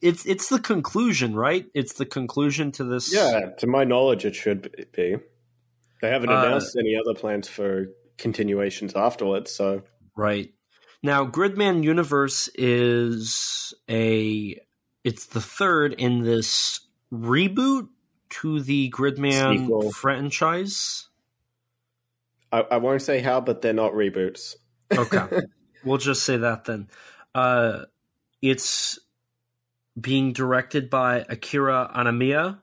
It's 0.01 0.25
it's 0.25 0.49
the 0.49 0.59
conclusion, 0.59 1.35
right? 1.35 1.67
It's 1.75 1.93
the 1.93 2.07
conclusion 2.07 2.71
to 2.73 2.83
this 2.83 3.13
Yeah, 3.13 3.51
to 3.59 3.67
my 3.67 3.83
knowledge 3.83 4.25
it 4.25 4.35
should 4.35 4.89
be. 4.93 5.17
They 6.01 6.09
haven't 6.09 6.29
uh, 6.29 6.39
announced 6.39 6.75
uh, 6.75 6.79
any 6.79 6.97
other 6.97 7.13
plans 7.13 7.47
for 7.47 7.85
continuations 8.17 8.95
afterwards, 8.95 9.51
so 9.51 9.83
Right. 10.15 10.53
Now, 11.03 11.25
Gridman 11.25 11.83
Universe 11.83 12.49
is 12.55 13.73
a 13.89 14.59
it's 15.03 15.27
the 15.27 15.41
third 15.41 15.93
in 15.93 16.23
this 16.23 16.79
reboot 17.13 17.89
to 18.31 18.61
the 18.61 18.89
Gridman 18.89 19.59
Sequel. 19.59 19.91
franchise. 19.91 21.07
I, 22.51 22.61
I, 22.71 22.77
won't 22.77 23.01
say 23.01 23.19
how, 23.19 23.39
but 23.41 23.61
they're 23.61 23.73
not 23.73 23.93
reboots. 23.93 24.55
okay, 24.91 25.41
we'll 25.85 25.97
just 25.97 26.23
say 26.23 26.37
that 26.37 26.65
then. 26.65 26.89
Uh, 27.33 27.85
it's 28.41 28.99
being 29.99 30.33
directed 30.33 30.89
by 30.89 31.25
Akira 31.29 31.91
Amemiya, 31.95 32.59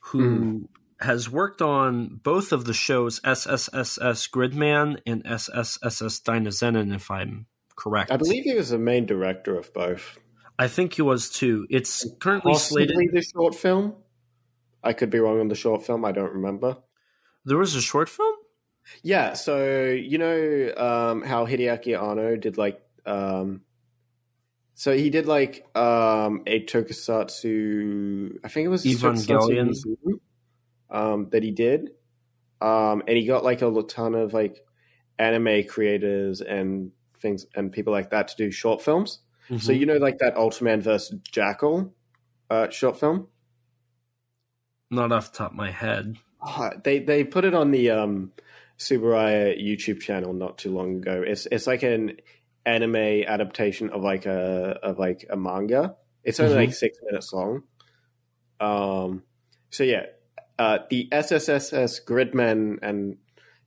who 0.00 0.40
mm. 0.40 0.68
has 1.00 1.30
worked 1.30 1.62
on 1.62 2.20
both 2.22 2.52
of 2.52 2.64
the 2.64 2.74
shows 2.74 3.20
SSSS 3.20 4.30
Gridman 4.30 5.00
and 5.06 5.24
SSSS 5.24 6.22
Dynazenon, 6.22 6.94
if 6.94 7.10
I'm 7.10 7.46
correct. 7.76 8.10
I 8.10 8.16
believe 8.16 8.44
he 8.44 8.54
was 8.54 8.70
the 8.70 8.78
main 8.78 9.06
director 9.06 9.56
of 9.56 9.72
both. 9.72 10.18
I 10.58 10.68
think 10.68 10.94
he 10.94 11.02
was 11.02 11.30
too. 11.30 11.66
It's 11.70 12.06
currently 12.20 12.52
Possibly 12.52 12.86
slated. 12.86 13.12
the 13.12 13.22
short 13.22 13.54
film. 13.54 13.94
I 14.82 14.92
could 14.92 15.10
be 15.10 15.18
wrong 15.18 15.40
on 15.40 15.48
the 15.48 15.54
short 15.54 15.84
film. 15.84 16.04
I 16.04 16.12
don't 16.12 16.32
remember. 16.32 16.78
There 17.44 17.58
was 17.58 17.74
a 17.74 17.82
short 17.82 18.08
film. 18.08 18.36
Yeah, 19.02 19.34
so 19.34 19.90
you 19.90 20.18
know 20.18 20.72
um, 20.76 21.22
how 21.22 21.46
Hideaki 21.46 22.00
Anno 22.00 22.36
did 22.36 22.58
like, 22.58 22.82
um, 23.06 23.62
so 24.74 24.96
he 24.96 25.08
did 25.10 25.26
like 25.26 25.64
um, 25.76 26.42
a 26.46 26.64
tokusatsu. 26.64 28.38
I 28.44 28.48
think 28.48 28.66
it 28.66 28.68
was 28.68 28.84
Evangelion 28.84 29.72
um, 30.90 31.28
that 31.30 31.42
he 31.42 31.52
did, 31.52 31.90
um, 32.60 33.02
and 33.06 33.16
he 33.16 33.24
got 33.24 33.44
like 33.44 33.62
a 33.62 33.82
ton 33.88 34.14
of 34.14 34.32
like 34.32 34.64
anime 35.18 35.64
creators 35.64 36.40
and 36.40 36.90
things 37.20 37.46
and 37.54 37.70
people 37.70 37.92
like 37.92 38.10
that 38.10 38.28
to 38.28 38.36
do 38.36 38.50
short 38.50 38.82
films. 38.82 39.20
Mm-hmm. 39.44 39.58
So 39.58 39.72
you 39.72 39.86
know, 39.86 39.98
like 39.98 40.18
that 40.18 40.34
Ultraman 40.34 40.82
versus 40.82 41.18
Jackal 41.30 41.94
uh, 42.50 42.68
short 42.70 42.98
film. 42.98 43.28
Not 44.92 45.10
off 45.10 45.32
the 45.32 45.38
top 45.38 45.50
of 45.52 45.56
my 45.56 45.70
head. 45.70 46.18
Oh, 46.40 46.70
they 46.84 46.98
they 46.98 47.24
put 47.24 47.46
it 47.46 47.54
on 47.54 47.70
the 47.70 47.90
um, 47.90 48.32
Tsuburaya 48.78 49.58
YouTube 49.58 50.00
channel 50.00 50.34
not 50.34 50.58
too 50.58 50.70
long 50.70 50.96
ago. 50.96 51.24
It's 51.26 51.46
it's 51.50 51.66
like 51.66 51.82
an 51.82 52.18
anime 52.66 53.24
adaptation 53.26 53.88
of 53.90 54.02
like 54.02 54.26
a 54.26 54.78
of 54.82 54.98
like 54.98 55.24
a 55.30 55.36
manga. 55.36 55.96
It's 56.22 56.38
only 56.40 56.52
mm-hmm. 56.52 56.60
like 56.60 56.74
six 56.74 56.98
minutes 57.02 57.32
long. 57.32 57.62
Um, 58.60 59.22
so 59.70 59.82
yeah, 59.82 60.06
uh, 60.58 60.80
the 60.90 61.08
SSSS 61.10 62.04
Gridman 62.04 62.78
and 62.82 63.16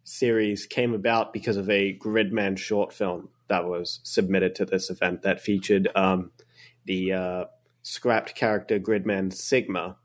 series 0.04 0.68
came 0.68 0.94
about 0.94 1.34
because 1.34 1.58
of 1.58 1.70
a 1.72 1.98
Gridman 1.98 2.58
short 2.58 2.94
film 2.94 3.30
that 3.48 3.66
was 3.66 4.00
submitted 4.04 4.54
to 4.56 4.66
this 4.66 4.92
event 4.92 5.24
that 5.24 5.42
featured 5.42 5.90
um, 5.96 6.32
the 6.86 7.14
uh, 7.14 7.46
scrapped 7.82 8.36
character 8.36 8.80
Gridman 8.80 9.34
Sigma, 9.34 9.98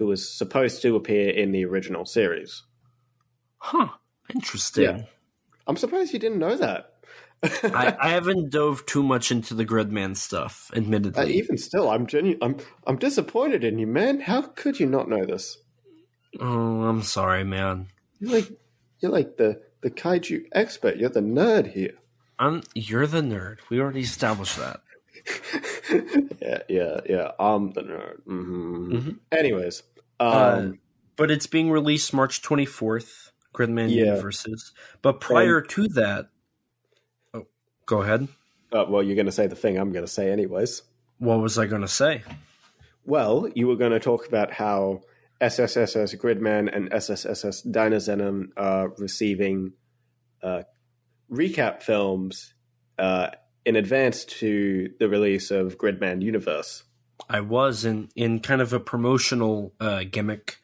who 0.00 0.06
was 0.06 0.26
supposed 0.26 0.80
to 0.80 0.96
appear 0.96 1.28
in 1.28 1.52
the 1.52 1.62
original 1.66 2.06
series. 2.06 2.62
Huh. 3.58 3.88
Interesting. 4.34 4.84
Yeah. 4.84 5.02
I'm 5.66 5.76
surprised 5.76 6.14
you 6.14 6.18
didn't 6.18 6.38
know 6.38 6.56
that. 6.56 6.94
I, 7.42 7.94
I, 8.00 8.08
haven't 8.08 8.50
dove 8.50 8.86
too 8.86 9.02
much 9.02 9.30
into 9.30 9.52
the 9.52 9.64
Gridman 9.64 10.16
stuff, 10.16 10.70
admittedly. 10.74 11.22
Uh, 11.22 11.26
even 11.26 11.58
still, 11.58 11.90
I'm 11.90 12.06
genu- 12.06 12.38
I'm 12.42 12.56
I'm 12.86 12.96
disappointed 12.96 13.62
in 13.62 13.78
you, 13.78 13.86
man. 13.86 14.20
How 14.20 14.42
could 14.42 14.78
you 14.80 14.86
not 14.86 15.08
know 15.08 15.24
this? 15.24 15.56
Oh, 16.38 16.82
I'm 16.84 17.02
sorry, 17.02 17.44
man. 17.44 17.88
You're 18.18 18.32
like 18.32 18.48
you're 19.00 19.12
like 19.12 19.36
the 19.36 19.62
the 19.82 19.90
kaiju 19.90 20.44
expert. 20.52 20.96
You're 20.96 21.08
the 21.08 21.20
nerd 21.20 21.72
here. 21.72 21.94
I'm 22.38 22.62
you're 22.74 23.06
the 23.06 23.22
nerd. 23.22 23.58
We 23.70 23.80
already 23.80 24.00
established 24.00 24.58
that. 24.58 24.80
yeah, 26.40 26.58
yeah, 26.68 27.00
yeah. 27.08 27.30
I'm 27.38 27.72
the 27.72 27.82
nerd. 27.82 28.22
Mm-hmm. 28.26 28.92
Mm-hmm. 28.94 29.10
Anyways, 29.32 29.82
um, 30.18 30.28
uh, 30.28 30.68
but 31.16 31.30
it's 31.30 31.46
being 31.46 31.70
released 31.70 32.12
March 32.12 32.42
24th. 32.42 33.30
Gridman 33.52 33.90
yeah. 33.90 34.04
Universes. 34.04 34.72
But 35.02 35.20
prior 35.20 35.58
and, 35.58 35.68
to 35.70 35.88
that, 35.88 36.28
oh, 37.34 37.46
go 37.86 38.02
ahead. 38.02 38.28
Uh, 38.72 38.84
well, 38.88 39.02
you're 39.02 39.16
going 39.16 39.26
to 39.26 39.32
say 39.32 39.46
the 39.46 39.56
thing 39.56 39.76
I'm 39.76 39.92
going 39.92 40.04
to 40.04 40.10
say, 40.10 40.30
anyways. 40.30 40.82
What 41.18 41.40
was 41.40 41.58
I 41.58 41.66
going 41.66 41.82
to 41.82 41.88
say? 41.88 42.22
Well, 43.04 43.48
you 43.54 43.66
were 43.66 43.76
going 43.76 43.92
to 43.92 44.00
talk 44.00 44.26
about 44.26 44.52
how 44.52 45.02
SSSS 45.40 46.16
Gridman 46.16 46.74
and 46.74 46.90
SSSS 46.90 47.66
Dynazenon 47.66 48.48
are 48.56 48.90
receiving 48.98 49.72
uh, 50.42 50.62
recap 51.30 51.82
films 51.82 52.54
uh, 52.98 53.30
in 53.64 53.76
advance 53.76 54.24
to 54.24 54.90
the 54.98 55.08
release 55.08 55.50
of 55.50 55.78
Gridman 55.78 56.22
Universe. 56.22 56.84
I 57.28 57.40
was 57.40 57.84
in 57.84 58.08
in 58.16 58.40
kind 58.40 58.60
of 58.60 58.72
a 58.72 58.80
promotional 58.80 59.74
uh, 59.80 60.04
gimmick. 60.10 60.58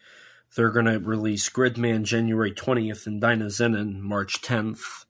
They're 0.57 0.71
going 0.71 0.87
to 0.87 0.99
release 0.99 1.49
Gridman 1.51 2.05
January 2.05 2.53
20th 2.53 3.07
and 3.07 3.21
Dynazenon 3.21 4.01
March 4.01 4.41
10th 4.41 5.05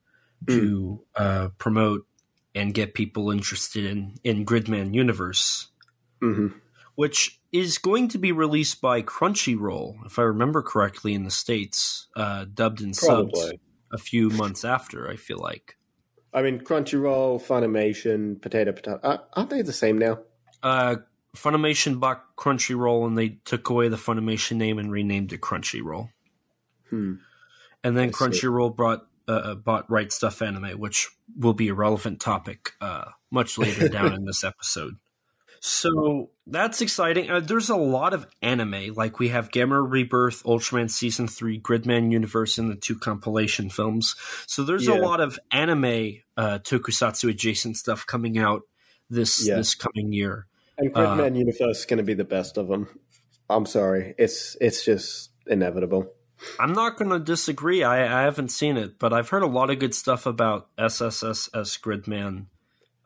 to 0.48 1.00
mm. 1.16 1.22
uh, 1.22 1.50
promote 1.58 2.06
and 2.54 2.74
get 2.74 2.94
people 2.94 3.30
interested 3.30 3.84
in 3.84 4.14
in 4.24 4.44
Gridman 4.44 4.94
Universe, 4.94 5.68
mm-hmm. 6.20 6.58
which 6.94 7.40
is 7.52 7.78
going 7.78 8.08
to 8.08 8.18
be 8.18 8.32
released 8.32 8.80
by 8.80 9.02
Crunchyroll, 9.02 10.04
if 10.04 10.18
I 10.18 10.22
remember 10.22 10.62
correctly, 10.62 11.14
in 11.14 11.24
the 11.24 11.30
states, 11.30 12.08
uh, 12.16 12.46
dubbed 12.52 12.80
and 12.80 12.96
Probably. 12.96 13.40
subbed 13.40 13.58
a 13.92 13.98
few 13.98 14.30
months 14.30 14.64
after. 14.64 15.08
I 15.08 15.16
feel 15.16 15.38
like. 15.38 15.75
I 16.36 16.42
mean, 16.42 16.60
Crunchyroll, 16.60 17.40
Funimation, 17.40 18.40
Potato 18.40 18.72
Potato, 18.72 19.00
uh, 19.02 19.18
aren't 19.32 19.48
they 19.48 19.62
the 19.62 19.72
same 19.72 19.96
now? 19.96 20.18
Uh, 20.62 20.96
Funimation 21.34 21.98
bought 21.98 22.36
Crunchyroll, 22.36 23.06
and 23.06 23.16
they 23.16 23.38
took 23.46 23.70
away 23.70 23.88
the 23.88 23.96
Funimation 23.96 24.56
name 24.56 24.78
and 24.78 24.92
renamed 24.92 25.32
it 25.32 25.40
Crunchyroll. 25.40 26.10
Hmm. 26.90 27.14
And 27.82 27.96
then 27.96 28.08
I 28.08 28.12
Crunchyroll 28.12 28.76
brought 28.76 29.06
uh, 29.26 29.32
uh, 29.32 29.54
bought 29.54 29.90
Right 29.90 30.08
Stuf 30.08 30.46
Anime, 30.46 30.78
which 30.78 31.08
will 31.36 31.54
be 31.54 31.68
a 31.68 31.74
relevant 31.74 32.20
topic 32.20 32.72
uh, 32.82 33.06
much 33.30 33.56
later 33.56 33.88
down 33.90 34.12
in 34.12 34.26
this 34.26 34.44
episode. 34.44 34.96
So 35.60 36.30
that's 36.46 36.80
exciting. 36.80 37.30
Uh, 37.30 37.40
there's 37.40 37.70
a 37.70 37.76
lot 37.76 38.12
of 38.12 38.26
anime. 38.42 38.92
Like 38.94 39.18
we 39.18 39.30
have 39.30 39.50
Gamera 39.50 39.84
Rebirth, 39.90 40.44
Ultraman 40.44 40.90
Season 40.90 41.26
3, 41.26 41.60
Gridman 41.60 42.12
Universe, 42.12 42.58
and 42.58 42.70
the 42.70 42.76
two 42.76 42.96
compilation 42.96 43.70
films. 43.70 44.14
So 44.46 44.62
there's 44.62 44.86
yeah. 44.86 44.94
a 44.94 45.00
lot 45.00 45.20
of 45.20 45.38
anime 45.50 46.18
uh, 46.36 46.58
tokusatsu 46.58 47.30
adjacent 47.30 47.76
stuff 47.76 48.06
coming 48.06 48.38
out 48.38 48.62
this 49.10 49.46
yeah. 49.46 49.56
this 49.56 49.74
coming 49.74 50.12
year. 50.12 50.46
And 50.78 50.92
Gridman 50.92 51.32
uh, 51.32 51.38
Universe 51.38 51.80
is 51.80 51.84
going 51.86 51.98
to 51.98 52.04
be 52.04 52.14
the 52.14 52.24
best 52.24 52.58
of 52.58 52.68
them. 52.68 52.88
I'm 53.48 53.66
sorry. 53.66 54.14
It's 54.18 54.56
it's 54.60 54.84
just 54.84 55.30
inevitable. 55.46 56.12
I'm 56.60 56.72
not 56.72 56.98
going 56.98 57.10
to 57.10 57.18
disagree. 57.18 57.82
I, 57.82 58.20
I 58.20 58.24
haven't 58.24 58.50
seen 58.50 58.76
it, 58.76 58.98
but 58.98 59.14
I've 59.14 59.30
heard 59.30 59.42
a 59.42 59.46
lot 59.46 59.70
of 59.70 59.78
good 59.78 59.94
stuff 59.94 60.26
about 60.26 60.68
SSSS 60.76 61.80
Gridman. 61.80 62.46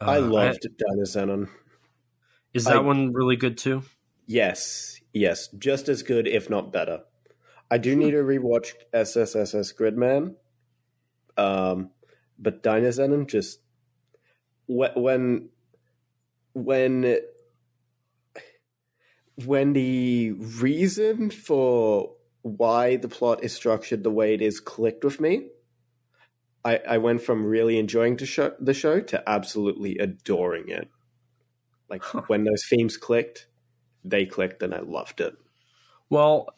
Uh, 0.01 0.11
I 0.11 0.19
loved 0.19 0.67
Dynazenon. 0.67 1.49
Is 2.53 2.65
that 2.65 2.77
I, 2.77 2.81
one 2.81 3.13
really 3.13 3.37
good 3.37 3.57
too? 3.57 3.85
Yes, 4.27 5.01
yes, 5.13 5.49
just 5.59 5.89
as 5.89 6.03
good, 6.03 6.27
if 6.27 6.51
not 6.51 6.73
better. 6.73 7.03
I 7.71 7.79
do 7.79 7.95
need 7.95 8.13
to 8.13 8.19
rewatch 8.19 8.73
SSSS 8.93 9.77
Gridman. 9.77 10.35
Um, 11.37 11.91
but 12.41 12.63
Dynazenon 12.63 13.29
just 13.29 13.61
when 14.67 15.51
when 16.55 17.21
when 19.45 19.73
the 19.73 20.33
reason 20.33 21.31
for 21.31 22.15
why 22.43 22.97
the 22.97 23.09
plot 23.09 23.45
is 23.45 23.55
structured 23.55 24.03
the 24.03 24.11
way 24.11 24.35
it 24.35 24.43
is 24.43 24.61
clicked 24.61 25.05
with 25.05 25.21
me, 25.21 25.49
I, 26.65 26.81
I 26.89 26.99
went 26.99 27.23
from 27.23 27.45
really 27.45 27.79
enjoying 27.79 28.17
to 28.19 28.27
show, 28.27 28.55
the 28.61 28.75
show 28.75 29.01
to 29.01 29.29
absolutely 29.29 29.99
adoring 29.99 30.69
it. 30.69 30.89
Like 31.89 32.03
huh. 32.03 32.23
when 32.27 32.45
those 32.45 32.65
themes 32.69 32.97
clicked, 32.97 33.47
they 34.05 34.27
clicked 34.27 34.63
and 34.63 34.75
I 34.75 34.81
loved 34.81 35.21
it. 35.21 35.35
Well, 36.09 36.49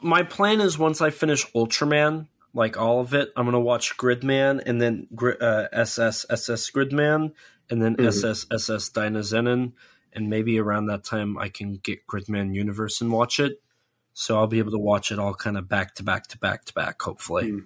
my 0.00 0.22
plan 0.22 0.60
is 0.60 0.78
once 0.78 1.00
I 1.00 1.10
finish 1.10 1.50
Ultraman, 1.52 2.26
like 2.54 2.76
all 2.76 3.00
of 3.00 3.14
it, 3.14 3.30
I'm 3.36 3.44
gonna 3.44 3.60
watch 3.60 3.96
Gridman 3.96 4.62
and 4.64 4.80
then 4.80 5.08
uh, 5.40 5.68
SS 5.72 6.26
SS 6.28 6.70
Gridman 6.70 7.32
and 7.70 7.82
then 7.82 7.96
mm-hmm. 7.96 8.06
SS 8.06 8.46
SS 8.50 8.90
Dynazenon, 8.90 9.72
and 10.12 10.30
maybe 10.30 10.58
around 10.58 10.86
that 10.86 11.04
time 11.04 11.38
I 11.38 11.48
can 11.48 11.74
get 11.74 12.06
Gridman 12.06 12.54
Universe 12.54 13.00
and 13.00 13.10
watch 13.10 13.40
it. 13.40 13.62
So 14.12 14.38
I'll 14.38 14.46
be 14.46 14.58
able 14.58 14.72
to 14.72 14.78
watch 14.78 15.10
it 15.10 15.18
all 15.18 15.34
kind 15.34 15.56
of 15.56 15.68
back 15.68 15.94
to 15.94 16.02
back 16.02 16.26
to 16.28 16.38
back 16.38 16.66
to 16.66 16.74
back. 16.74 17.00
Hopefully. 17.00 17.52
Mm. 17.52 17.64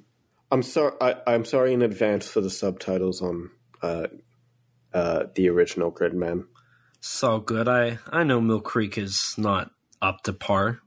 I'm 0.51 0.63
sorry. 0.63 0.93
I, 1.01 1.35
am 1.35 1.45
sorry 1.45 1.73
in 1.73 1.83
advance 1.83 2.29
for 2.29 2.41
the 2.41 2.51
subtitles 2.51 3.21
on 3.21 3.51
uh, 3.83 4.07
uh, 4.95 5.25
the 5.35 5.49
original 5.49 5.91
Gridman. 5.91 6.47
So 7.01 7.41
good. 7.41 7.69
I 7.69 7.99
I 8.11 8.23
know 8.23 8.41
Mill 8.41 8.61
Creek 8.61 8.97
is 8.97 9.35
not 9.37 9.73
up 10.01 10.23
to 10.23 10.33
par. 10.33 10.81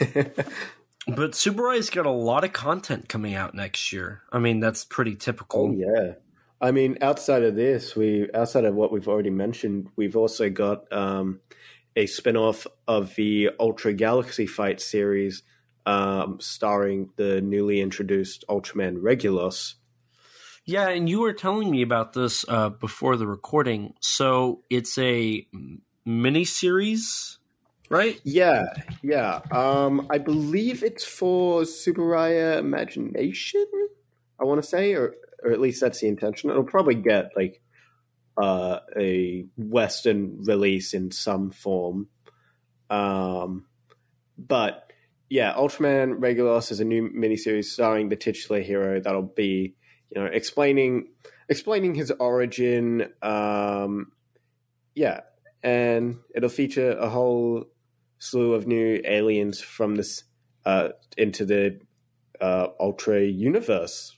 but 1.06 1.32
Tsuburaya's 1.32 1.90
got 1.90 2.06
a 2.06 2.10
lot 2.10 2.44
of 2.44 2.52
content 2.52 3.08
coming 3.08 3.34
out 3.34 3.54
next 3.54 3.92
year. 3.92 4.22
I 4.32 4.38
mean, 4.38 4.60
that's 4.60 4.84
pretty 4.84 5.14
typical. 5.16 5.68
Oh, 5.68 5.72
yeah. 5.72 6.14
I 6.60 6.72
mean, 6.72 6.98
outside 7.00 7.42
of 7.42 7.56
this, 7.56 7.96
we 7.96 8.28
outside 8.34 8.64
of 8.66 8.74
what 8.74 8.92
we've 8.92 9.08
already 9.08 9.30
mentioned, 9.30 9.88
we've 9.96 10.16
also 10.16 10.50
got 10.50 10.92
um, 10.92 11.40
a 11.96 12.06
spin-off 12.06 12.66
of 12.86 13.14
the 13.14 13.50
Ultra 13.58 13.94
Galaxy 13.94 14.46
Fight 14.46 14.80
series 14.80 15.42
um, 15.86 16.38
starring 16.38 17.10
the 17.16 17.40
newly 17.40 17.80
introduced 17.80 18.44
Ultraman 18.48 18.98
Regulus. 19.00 19.76
Yeah, 20.66 20.88
and 20.88 21.08
you 21.08 21.20
were 21.20 21.32
telling 21.32 21.70
me 21.70 21.82
about 21.82 22.12
this 22.12 22.44
uh, 22.46 22.68
before 22.68 23.16
the 23.16 23.26
recording. 23.26 23.94
So 24.00 24.62
it's 24.70 24.98
a 24.98 25.46
mini 26.04 26.44
series, 26.44 27.38
right? 27.90 28.18
Yeah, 28.24 28.64
yeah. 29.02 29.40
Um, 29.50 30.06
I 30.08 30.18
believe 30.18 30.82
it's 30.82 31.04
for 31.04 31.62
Tsuburaya 31.62 32.58
Imagination. 32.58 33.66
I 34.40 34.44
want 34.44 34.62
to 34.62 34.66
say, 34.66 34.94
or 34.94 35.14
or 35.42 35.50
at 35.52 35.60
least 35.60 35.80
that's 35.80 36.00
the 36.00 36.08
intention. 36.08 36.50
It'll 36.50 36.64
probably 36.64 36.94
get 36.94 37.32
like 37.36 37.60
uh, 38.40 38.78
a 38.98 39.46
Western 39.56 40.44
release 40.44 40.94
in 40.94 41.10
some 41.10 41.50
form. 41.50 42.08
Um, 42.88 43.66
but 44.38 44.90
yeah, 45.28 45.54
Ultraman 45.54 46.16
Regulus 46.18 46.70
is 46.72 46.80
a 46.80 46.84
new 46.84 47.10
miniseries 47.10 47.66
starring 47.66 48.08
the 48.08 48.16
titular 48.16 48.60
hero 48.60 49.00
that'll 49.00 49.22
be, 49.22 49.74
you 50.10 50.20
know, 50.20 50.26
explaining 50.26 51.08
explaining 51.48 51.94
his 51.94 52.10
origin. 52.12 53.12
Um, 53.22 54.12
yeah, 54.94 55.20
and 55.62 56.18
it'll 56.34 56.48
feature 56.48 56.92
a 56.92 57.08
whole 57.08 57.66
slew 58.20 58.52
of 58.54 58.68
new 58.68 59.00
aliens 59.04 59.60
from 59.60 59.96
this 59.96 60.22
uh, 60.64 60.90
into 61.16 61.44
the 61.44 61.80
uh, 62.40 62.68
Ultra 62.78 63.22
universe. 63.22 64.14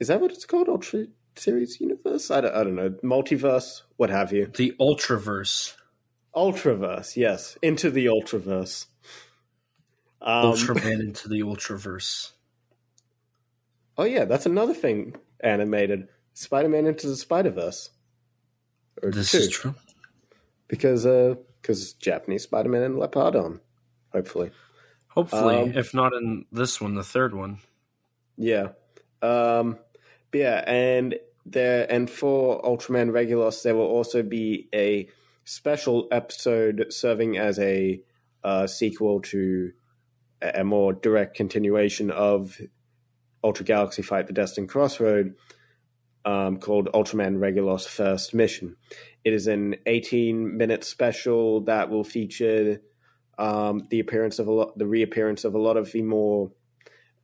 Is 0.00 0.08
that 0.08 0.20
what 0.20 0.32
it's 0.32 0.46
called? 0.46 0.68
Ultra 0.68 1.06
series 1.36 1.80
universe? 1.80 2.30
I 2.30 2.40
don't, 2.40 2.54
I 2.54 2.64
don't 2.64 2.74
know. 2.74 2.90
Multiverse, 3.04 3.82
what 3.96 4.10
have 4.10 4.32
you. 4.32 4.50
The 4.56 4.74
Ultraverse. 4.80 5.76
Ultraverse, 6.34 7.16
yes. 7.16 7.56
Into 7.62 7.90
the 7.90 8.06
Ultraverse. 8.06 8.86
Um, 10.22 10.46
Ultraman 10.46 11.00
into 11.00 11.28
the 11.28 11.40
Ultraverse. 11.40 12.32
Oh 13.98 14.04
yeah, 14.04 14.24
that's 14.24 14.46
another 14.46 14.74
thing 14.74 15.16
animated. 15.40 16.08
Spider-Man 16.32 16.86
into 16.86 17.06
the 17.06 17.16
Spider-Verse. 17.16 17.90
This 19.02 19.32
two. 19.32 19.38
is 19.38 19.50
true. 19.50 19.74
Because 20.68 21.04
uh 21.04 21.34
because 21.60 21.92
Japanese 21.94 22.44
Spider-Man 22.44 22.82
and 22.82 22.96
Leopardon, 22.96 23.60
hopefully. 24.12 24.50
Hopefully, 25.08 25.56
um, 25.56 25.72
if 25.74 25.92
not 25.92 26.12
in 26.12 26.44
this 26.52 26.80
one, 26.80 26.94
the 26.94 27.04
third 27.04 27.34
one. 27.34 27.58
Yeah. 28.36 28.68
Um 29.22 29.78
yeah, 30.32 30.62
and 30.66 31.16
there 31.44 31.86
and 31.90 32.08
for 32.08 32.62
Ultraman 32.62 33.12
Regulus, 33.12 33.62
there 33.62 33.74
will 33.74 33.86
also 33.86 34.22
be 34.22 34.68
a 34.74 35.08
special 35.44 36.06
episode 36.12 36.86
serving 36.90 37.36
as 37.36 37.58
a 37.58 38.00
uh, 38.44 38.66
sequel 38.66 39.20
to 39.20 39.72
a, 40.40 40.60
a 40.60 40.64
more 40.64 40.92
direct 40.92 41.36
continuation 41.36 42.10
of 42.10 42.60
Ultra 43.42 43.64
Galaxy 43.64 44.02
Fight: 44.02 44.26
The 44.26 44.32
Destined 44.32 44.68
Crossroad, 44.68 45.34
um, 46.24 46.58
called 46.58 46.88
Ultraman 46.92 47.40
Regulus 47.40 47.86
First 47.86 48.34
Mission. 48.34 48.76
It 49.24 49.32
is 49.32 49.46
an 49.46 49.76
18-minute 49.86 50.84
special 50.84 51.62
that 51.62 51.90
will 51.90 52.04
feature 52.04 52.80
um, 53.38 53.86
the 53.90 54.00
appearance 54.00 54.38
of 54.38 54.46
a 54.46 54.52
lot, 54.52 54.78
the 54.78 54.86
reappearance 54.86 55.44
of 55.44 55.54
a 55.54 55.58
lot 55.58 55.76
of 55.76 55.90
the 55.92 56.02
more 56.02 56.52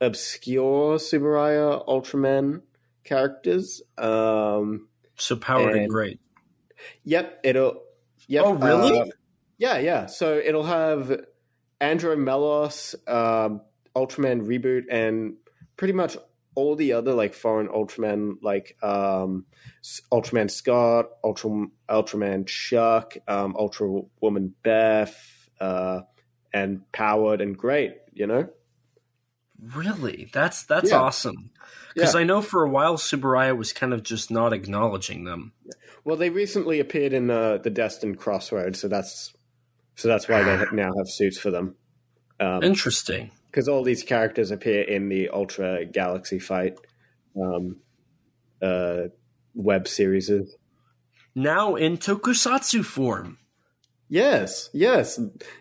obscure 0.01 0.97
Tsuburaya 0.97 1.87
Ultraman 1.87 2.63
characters. 3.05 3.83
Um, 3.97 4.89
so 5.17 5.37
powered 5.37 5.73
and, 5.73 5.83
and 5.83 5.91
great. 5.91 6.21
Yep, 7.05 7.41
it'll. 7.45 7.83
Yep, 8.29 8.45
oh, 8.45 8.55
really? 8.55 9.01
Uh, 9.01 9.07
yeah, 9.59 9.79
yeah. 9.79 10.07
So 10.07 10.37
it'll 10.37 10.65
have 10.65 11.21
Andro 11.81 12.19
Melos, 12.19 12.95
um, 13.07 13.63
Ultraman 13.95 14.47
Ribut, 14.47 14.85
and 14.91 15.35
pretty 15.77 15.93
much 15.93 16.17
all 16.57 16.75
the 16.75 16.95
other 16.95 17.13
like 17.13 17.35
foreign 17.35 17.69
Ultraman, 17.69 18.39
like 18.43 18.77
um, 18.83 19.47
Ultraman 20.13 20.51
Scott, 20.51 21.11
Ultra 21.23 21.67
Ultraman 21.89 22.47
Chuck, 22.47 23.17
um, 23.29 23.55
Ultra 23.57 24.03
Woman 24.21 24.55
Beth, 24.65 25.49
uh, 25.61 26.01
and 26.53 26.91
powered 26.91 27.41
and 27.41 27.57
great. 27.57 27.95
You 28.13 28.27
know. 28.27 28.49
Really, 29.63 30.29
that's 30.33 30.65
that's 30.65 30.91
yeah. 30.91 31.01
awesome. 31.01 31.51
Because 31.95 32.15
yeah. 32.15 32.21
I 32.21 32.25
know 32.25 32.43
for 32.43 32.65
a 32.65 32.69
while 32.69 32.97
Tsuburaya 32.97 33.57
was 33.57 33.73
kind 33.73 33.95
of 33.95 34.03
just 34.03 34.31
not 34.31 34.53
acknowledging 34.53 35.25
them. 35.25 35.53
Well, 36.05 36.17
they 36.17 36.31
recently 36.31 36.79
appeared 36.79 37.13
in 37.13 37.31
uh, 37.31 37.59
the 37.59 37.71
Destined 37.71 38.19
Crossroads, 38.19 38.81
so 38.81 38.89
that's 38.89 39.35
so 39.95 40.09
that's 40.09 40.29
why 40.29 40.43
they 40.43 40.65
now 40.73 40.93
have 40.97 41.09
suits 41.09 41.39
for 41.39 41.51
them. 41.51 41.77
Um, 42.41 42.63
Interesting. 42.63 43.31
Because 43.51 43.69
all 43.69 43.83
these 43.83 44.03
characters 44.03 44.51
appear 44.51 44.83
in 44.83 45.09
the 45.09 45.31
Ultra 45.31 45.85
Galaxy 45.87 46.39
Fight 46.39 46.79
um, 47.41 47.77
uh, 48.61 49.05
web 49.55 49.89
series. 49.89 50.31
Now 51.35 51.75
in 51.75 51.99
tokusatsu 51.99 52.85
form. 52.85 53.39
Yes, 54.09 54.71
yes, 54.73 55.19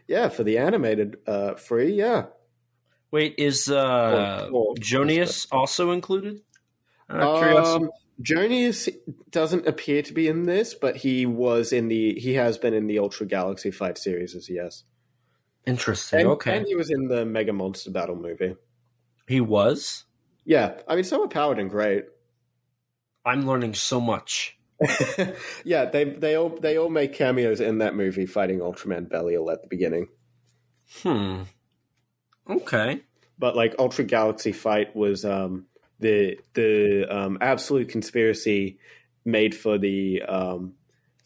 yeah. 0.07 0.29
For 0.29 0.43
the 0.43 0.57
animated 0.57 1.17
uh, 1.25 1.55
free, 1.55 1.93
yeah. 1.93 2.25
Wait, 3.11 3.35
is 3.37 3.69
uh, 3.69 4.49
or, 4.51 4.69
or, 4.69 4.75
Jonius 4.75 5.47
also 5.51 5.91
included? 5.91 6.41
Um, 7.09 7.89
Jonius 8.21 8.89
doesn't 9.31 9.67
appear 9.67 10.01
to 10.03 10.13
be 10.13 10.27
in 10.27 10.43
this, 10.43 10.73
but 10.73 10.97
he 10.97 11.25
was 11.25 11.73
in 11.73 11.87
the. 11.87 12.19
He 12.19 12.35
has 12.35 12.57
been 12.57 12.73
in 12.73 12.87
the 12.87 12.99
Ultra 12.99 13.25
Galaxy 13.25 13.71
Fight 13.71 13.97
series, 13.97 14.35
as 14.35 14.49
yes. 14.49 14.83
Interesting. 15.65 16.21
And, 16.21 16.29
okay, 16.29 16.57
and 16.57 16.67
he 16.67 16.75
was 16.75 16.91
in 16.91 17.07
the 17.07 17.25
Mega 17.25 17.53
Monster 17.53 17.91
Battle 17.91 18.15
movie. 18.15 18.55
He 19.27 19.41
was. 19.41 20.05
Yeah, 20.45 20.79
I 20.87 20.95
mean, 20.95 21.03
so 21.03 21.27
Powered 21.27 21.59
and 21.59 21.69
Great. 21.69 22.05
I'm 23.25 23.47
learning 23.47 23.73
so 23.73 23.99
much. 23.99 24.57
yeah, 25.63 25.85
they 25.85 26.03
they 26.03 26.35
all 26.35 26.49
they 26.49 26.77
all 26.77 26.89
make 26.89 27.13
cameos 27.13 27.61
in 27.61 27.79
that 27.79 27.95
movie, 27.95 28.25
fighting 28.25 28.59
Ultraman 28.59 29.09
Belial 29.09 29.49
at 29.49 29.61
the 29.61 29.67
beginning. 29.67 30.09
Hmm. 31.01 31.43
Okay. 32.47 33.01
But 33.39 33.55
like 33.55 33.75
Ultra 33.79 34.05
Galaxy 34.05 34.51
Fight 34.51 34.95
was 34.95 35.25
um, 35.25 35.65
the 35.99 36.39
the 36.53 37.05
um, 37.09 37.37
absolute 37.41 37.89
conspiracy 37.89 38.77
made 39.23 39.55
for 39.55 39.77
the 39.77 40.21
um, 40.21 40.73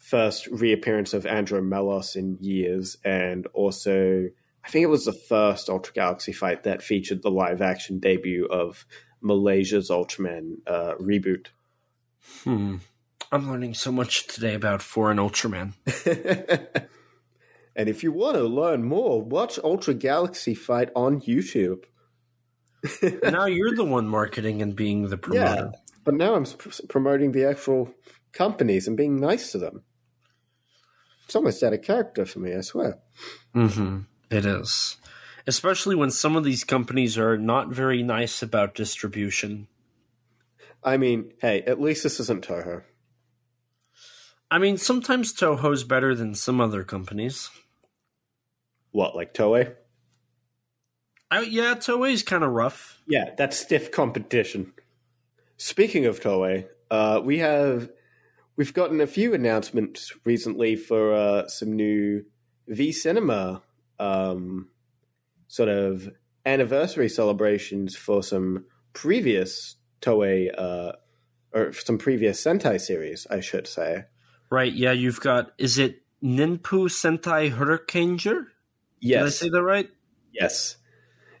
first 0.00 0.48
reappearance 0.48 1.14
of 1.14 1.24
Andro 1.24 1.64
Melos 1.64 2.16
in 2.16 2.36
years, 2.40 2.96
and 3.04 3.46
also 3.54 4.28
I 4.64 4.68
think 4.68 4.82
it 4.82 4.88
was 4.88 5.04
the 5.04 5.12
first 5.12 5.68
Ultra 5.68 5.94
Galaxy 5.94 6.32
Fight 6.32 6.64
that 6.64 6.82
featured 6.82 7.22
the 7.22 7.30
live 7.30 7.62
action 7.62 8.00
debut 8.00 8.46
of 8.46 8.84
Malaysia's 9.20 9.90
Ultraman 9.90 10.56
uh, 10.66 10.94
Ribut. 10.98 11.46
Hmm. 12.44 12.76
I'm 13.32 13.48
learning 13.48 13.74
so 13.74 13.92
much 13.92 14.26
today 14.26 14.54
about 14.54 14.82
foreign 14.82 15.18
Ultraman. 15.18 15.74
And 17.76 17.88
if 17.88 18.02
you 18.02 18.12
want 18.12 18.36
to 18.36 18.42
learn 18.44 18.84
more, 18.84 19.22
watch 19.22 19.58
Ultra 19.62 19.94
Galaxy 19.94 20.54
Fight 20.54 20.90
on 20.94 21.20
YouTube. 21.20 21.84
now 23.22 23.46
you're 23.46 23.74
the 23.74 23.84
one 23.84 24.08
marketing 24.08 24.60
and 24.60 24.74
being 24.76 25.08
the 25.08 25.16
promoter. 25.16 25.70
Yeah, 25.72 25.78
but 26.04 26.14
now 26.14 26.34
I'm 26.34 26.46
promoting 26.88 27.32
the 27.32 27.48
actual 27.48 27.94
companies 28.32 28.88
and 28.88 28.96
being 28.96 29.16
nice 29.16 29.52
to 29.52 29.58
them. 29.58 29.82
It's 31.30 31.36
almost 31.36 31.62
out 31.62 31.72
of 31.72 31.82
character 31.82 32.26
for 32.26 32.40
me, 32.40 32.56
I 32.56 32.60
swear. 32.60 32.98
Mm-hmm. 33.54 34.00
It 34.32 34.44
is. 34.44 34.96
Especially 35.46 35.94
when 35.94 36.10
some 36.10 36.34
of 36.34 36.42
these 36.42 36.64
companies 36.64 37.16
are 37.16 37.38
not 37.38 37.68
very 37.68 38.02
nice 38.02 38.42
about 38.42 38.74
distribution. 38.74 39.68
I 40.82 40.96
mean, 40.96 41.32
hey, 41.40 41.62
at 41.68 41.80
least 41.80 42.02
this 42.02 42.18
isn't 42.18 42.44
Toho. 42.44 42.82
I 44.50 44.58
mean, 44.58 44.76
sometimes 44.76 45.32
Toho's 45.32 45.84
better 45.84 46.16
than 46.16 46.34
some 46.34 46.60
other 46.60 46.82
companies. 46.82 47.48
What, 48.90 49.14
like 49.14 49.32
Toei? 49.32 49.76
I, 51.30 51.42
yeah, 51.42 51.76
Toei's 51.76 52.24
kind 52.24 52.42
of 52.42 52.50
rough. 52.50 53.00
Yeah, 53.06 53.36
that's 53.38 53.56
stiff 53.56 53.92
competition. 53.92 54.72
Speaking 55.58 56.06
of 56.06 56.20
Toei, 56.20 56.66
uh, 56.90 57.20
we 57.22 57.38
have 57.38 57.88
we've 58.60 58.74
gotten 58.74 59.00
a 59.00 59.06
few 59.06 59.32
announcements 59.32 60.12
recently 60.26 60.76
for 60.76 61.14
uh, 61.14 61.48
some 61.48 61.72
new 61.72 62.22
V 62.68 62.92
Cinema 62.92 63.62
um, 63.98 64.68
sort 65.48 65.70
of 65.70 66.10
anniversary 66.44 67.08
celebrations 67.08 67.96
for 67.96 68.22
some 68.22 68.66
previous 68.92 69.76
Toei 70.02 70.50
uh, 70.58 70.92
or 71.54 71.72
some 71.72 71.96
previous 71.96 72.44
Sentai 72.44 72.78
series, 72.78 73.26
I 73.30 73.40
should 73.40 73.66
say. 73.66 74.04
Right. 74.50 74.74
Yeah, 74.74 74.92
you've 74.92 75.20
got. 75.20 75.52
Is 75.56 75.78
it 75.78 76.02
Ninpu 76.22 76.90
Sentai 76.90 77.50
Hurricaneger? 77.50 78.44
Yes. 79.00 79.20
Did 79.20 79.26
I 79.26 79.30
say 79.30 79.48
that 79.48 79.62
right? 79.62 79.88
Yes. 80.34 80.76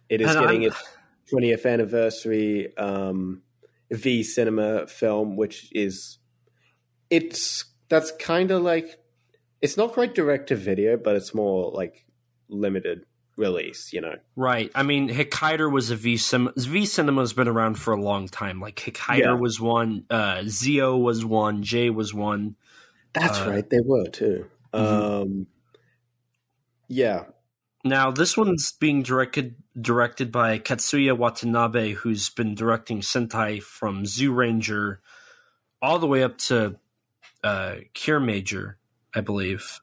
It 0.08 0.22
is 0.22 0.30
And 0.34 0.40
getting 0.40 0.62
I'm- 0.62 0.72
its 0.72 0.82
20th 1.30 1.70
anniversary 1.70 2.74
um, 2.78 3.42
V 3.90 4.22
Cinema 4.22 4.86
film, 4.86 5.36
which 5.36 5.68
is 5.72 6.16
it's 7.10 7.64
that's 7.88 8.12
kind 8.12 8.50
of 8.50 8.62
like 8.62 8.98
it's 9.60 9.76
not 9.76 9.92
quite 9.92 10.14
direct 10.14 10.48
to 10.48 10.56
video, 10.56 10.96
but 10.96 11.16
it's 11.16 11.34
more 11.34 11.70
like 11.72 12.04
limited 12.48 13.04
release. 13.36 13.92
You 13.92 14.00
know, 14.02 14.14
Right. 14.36 14.70
I 14.74 14.82
mean, 14.82 15.08
Hikaider 15.08 15.70
was 15.70 15.90
a 15.90 15.96
V 15.96 16.16
Cinema. 16.16 16.52
V 16.56 16.86
Cinema's 16.86 17.32
been 17.32 17.48
around 17.48 17.74
for 17.78 17.92
a 17.92 18.00
long 18.00 18.28
time. 18.28 18.60
Like 18.60 18.76
Hikaider 18.76 19.18
Yeah. 19.18 19.32
was 19.32 19.60
one, 19.60 20.04
uh, 20.10 20.42
Zio 20.46 20.96
was 20.96 21.24
one, 21.24 21.62
J 21.62 21.90
was 21.90 22.14
one. 22.14 22.56
that's 23.12 23.40
Uh, 23.40 23.50
right. 23.50 23.68
They 23.68 23.80
were 23.84 24.06
too. 24.08 24.46
Mhm. 24.72 25.22
Um, 25.22 25.46
yeah, 26.88 27.24
Now 27.84 28.10
this 28.10 28.36
one's 28.36 28.72
being 28.72 29.02
directed 29.02 29.54
directed 29.80 30.30
by 30.30 30.58
Katsuya 30.58 31.16
Watanabe, 31.16 31.92
who's 31.94 32.28
been 32.28 32.54
directing 32.54 33.00
Sentai 33.00 33.62
from 33.62 34.02
Zyuranger 34.04 34.98
all 35.80 35.98
the 35.98 36.06
way 36.06 36.22
up 36.22 36.36
to 36.38 36.76
uh, 37.42 37.76
Cure 37.94 38.20
Major, 38.20 38.78
I 39.14 39.20
believe. 39.20 39.80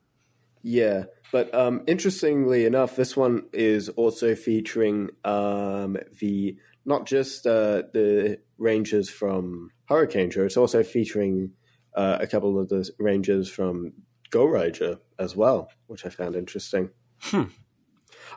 Yeah, 0.63 1.05
but 1.31 1.53
um, 1.53 1.83
interestingly 1.87 2.65
enough, 2.65 2.95
this 2.95 3.15
one 3.15 3.45
is 3.53 3.89
also 3.89 4.35
featuring 4.35 5.09
um, 5.23 5.97
the 6.19 6.57
not 6.85 7.05
just 7.05 7.45
uh, 7.45 7.83
the 7.93 8.39
rangers 8.57 9.09
from 9.09 9.71
Hurricaneger, 9.89 10.45
it's 10.45 10.57
also 10.57 10.83
featuring 10.83 11.51
uh, 11.95 12.17
a 12.19 12.27
couple 12.27 12.59
of 12.59 12.69
the 12.69 12.89
rangers 12.99 13.49
from 13.49 13.93
Goranger 14.31 14.99
as 15.19 15.35
well, 15.35 15.69
which 15.87 16.05
I 16.05 16.09
found 16.09 16.35
interesting. 16.35 16.89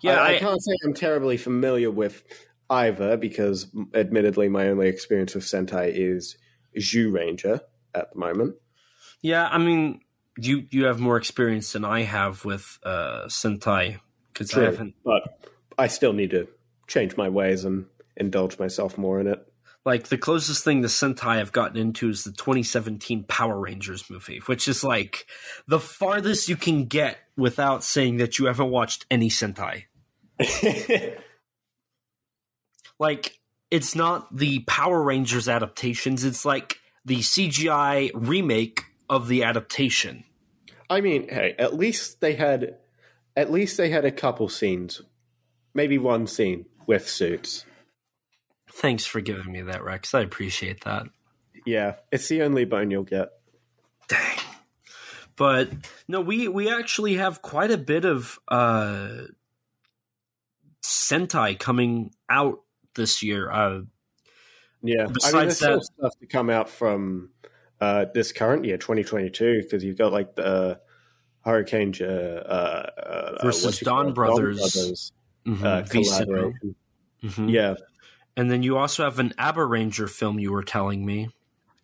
Yeah, 0.03 0.17
I, 0.17 0.33
I 0.33 0.35
I- 0.35 0.39
can't 0.39 0.63
say 0.63 0.73
I'm 0.85 0.95
terribly 0.95 1.37
familiar 1.37 1.91
with 1.91 2.23
either 2.69 3.17
because, 3.17 3.67
admittedly, 3.95 4.49
my 4.49 4.69
only 4.69 4.89
experience 4.89 5.35
with 5.35 5.45
Sentai 5.45 5.91
is 5.93 6.37
Zyuranger 6.79 7.61
at 7.95 8.13
the 8.13 8.19
moment. 8.19 8.55
Yeah, 9.23 9.47
I 9.47 9.59
mean, 9.59 10.01
you 10.39 10.67
you 10.71 10.85
have 10.85 11.01
more 11.01 11.17
experience 11.17 11.73
than 11.73 11.85
I 11.85 12.03
have 12.03 12.45
with 12.45 12.79
uh, 12.83 13.25
Sentai 13.27 14.01
because 14.33 14.55
I 14.55 14.65
haven't. 14.65 14.95
But 15.05 15.51
I 15.79 15.87
still 15.89 16.13
need 16.13 16.31
to 16.31 16.49
change 16.87 17.17
my 17.17 17.29
ways 17.29 17.65
and 17.65 17.87
indulge 18.17 18.59
myself 18.59 18.97
more 18.99 19.21
in 19.21 19.27
it. 19.27 19.47
Like 19.85 20.09
the 20.09 20.19
closest 20.19 20.63
thing 20.63 20.83
to 20.83 20.89
Sentai 20.89 21.39
I've 21.39 21.53
gotten 21.53 21.79
into 21.79 22.09
is 22.11 22.25
the 22.25 22.33
2017 22.33 23.25
Power 23.25 23.59
Rangers 23.59 24.09
movie, 24.11 24.41
which 24.47 24.69
is 24.69 24.85
like 24.85 25.27
the 25.67 25.81
farthest 25.81 26.49
you 26.49 26.57
can 26.57 26.85
get 26.85 27.17
without 27.37 27.83
saying 27.83 28.19
that 28.19 28.39
you 28.39 28.47
haven't 28.47 28.71
watched 28.71 29.07
any 29.11 29.31
Sentai. 29.31 29.85
Like 33.01 33.41
it's 33.71 33.97
not 33.97 34.37
the 34.37 34.61
Power 34.61 35.03
Rangers 35.03 35.49
adaptations; 35.49 36.23
it's 36.23 36.45
like 36.45 36.79
the 37.05 37.17
CGI 37.17 38.11
remake 38.15 38.85
of 39.11 39.29
the 39.29 39.43
adaptation. 39.45 40.25
I 40.89 41.03
mean, 41.03 41.29
hey, 41.29 41.55
at 41.59 41.75
least 41.75 42.21
they 42.23 42.35
had, 42.35 42.77
at 43.37 43.51
least 43.53 43.77
they 43.77 43.91
had 43.91 44.07
a 44.07 44.11
couple 44.11 44.49
scenes, 44.49 45.03
maybe 45.75 45.99
one 45.99 46.27
scene 46.27 46.65
with 46.87 47.07
suits. 47.09 47.67
Thanks 48.73 49.05
for 49.05 49.21
giving 49.21 49.53
me 49.53 49.63
that, 49.63 49.85
Rex. 49.85 50.15
I 50.15 50.21
appreciate 50.21 50.85
that. 50.85 51.07
Yeah, 51.67 51.97
it's 52.11 52.29
the 52.29 52.43
only 52.43 52.65
bone 52.65 52.91
you'll 52.91 53.03
get. 53.03 53.29
Dang. 54.09 54.39
But 55.37 55.71
no, 56.09 56.21
we 56.21 56.49
we 56.49 56.71
actually 56.71 57.15
have 57.17 57.43
quite 57.43 57.71
a 57.71 57.79
bit 57.79 58.05
of 58.05 58.39
uh 58.49 59.09
Sentai 60.83 61.59
coming 61.59 62.13
out 62.29 62.61
this 62.95 63.23
year. 63.23 63.51
Uh 63.51 63.83
Yeah, 64.83 65.03
I 65.03 65.05
mean, 65.05 65.13
Besides 65.13 65.33
there's 65.35 65.57
still 65.57 65.79
that- 65.79 65.85
stuff 65.85 66.13
to 66.21 66.27
come 66.27 66.51
out 66.51 66.69
from 66.71 67.31
uh, 67.81 68.07
this 68.13 68.33
current 68.33 68.65
year, 68.65 68.77
2022, 68.79 69.63
because 69.63 69.83
you've 69.85 69.97
got 69.99 70.13
like 70.13 70.35
the 70.37 70.81
Hurricane 71.45 71.95
uh, 72.01 72.05
uh, 72.05 73.39
Versus 73.43 73.79
Don 73.81 74.03
call 74.05 74.09
it? 74.11 74.15
Brothers. 74.15 74.59
Brothers, 74.59 75.13
mhm, 75.47 75.65
uh, 75.65 75.83
collaboration. 75.89 76.75
Mhm. 77.23 77.51
Yeah, 77.53 77.75
And 78.37 78.51
then 78.51 78.63
you 78.63 78.77
also 78.79 79.05
have 79.05 79.19
an 79.19 79.35
Abaranger 79.39 80.09
film 80.09 80.39
you 80.39 80.53
were 80.53 80.63
telling 80.63 81.05
me. 81.05 81.29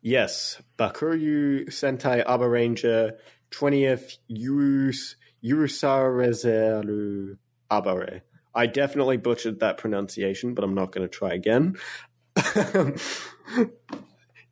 yes, 0.02 0.60
Bakuryu 0.78 1.66
Sentai 1.68 2.24
Abaranger 2.24 3.16
20th 3.50 4.18
Yurus 4.30 5.16
Yurusarezeru 5.44 7.36
Abare. 7.70 8.22
I 8.54 8.66
definitely 8.66 9.16
butchered 9.18 9.60
that 9.60 9.76
pronunciation, 9.78 10.54
but 10.54 10.64
I'm 10.64 10.74
not 10.74 10.90
going 10.92 11.06
to 11.06 11.12
try 11.14 11.32
again. 11.34 11.76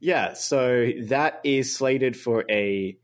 yeah, 0.05 0.35
so 0.35 0.91
that 1.05 1.41
is 1.45 1.75
slated 1.75 2.15
for 2.15 2.45
a 2.51 2.99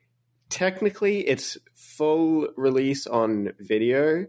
technically 0.50 1.20
its 1.20 1.56
full 1.74 2.48
release 2.58 3.06
on 3.06 3.54
video 3.58 4.26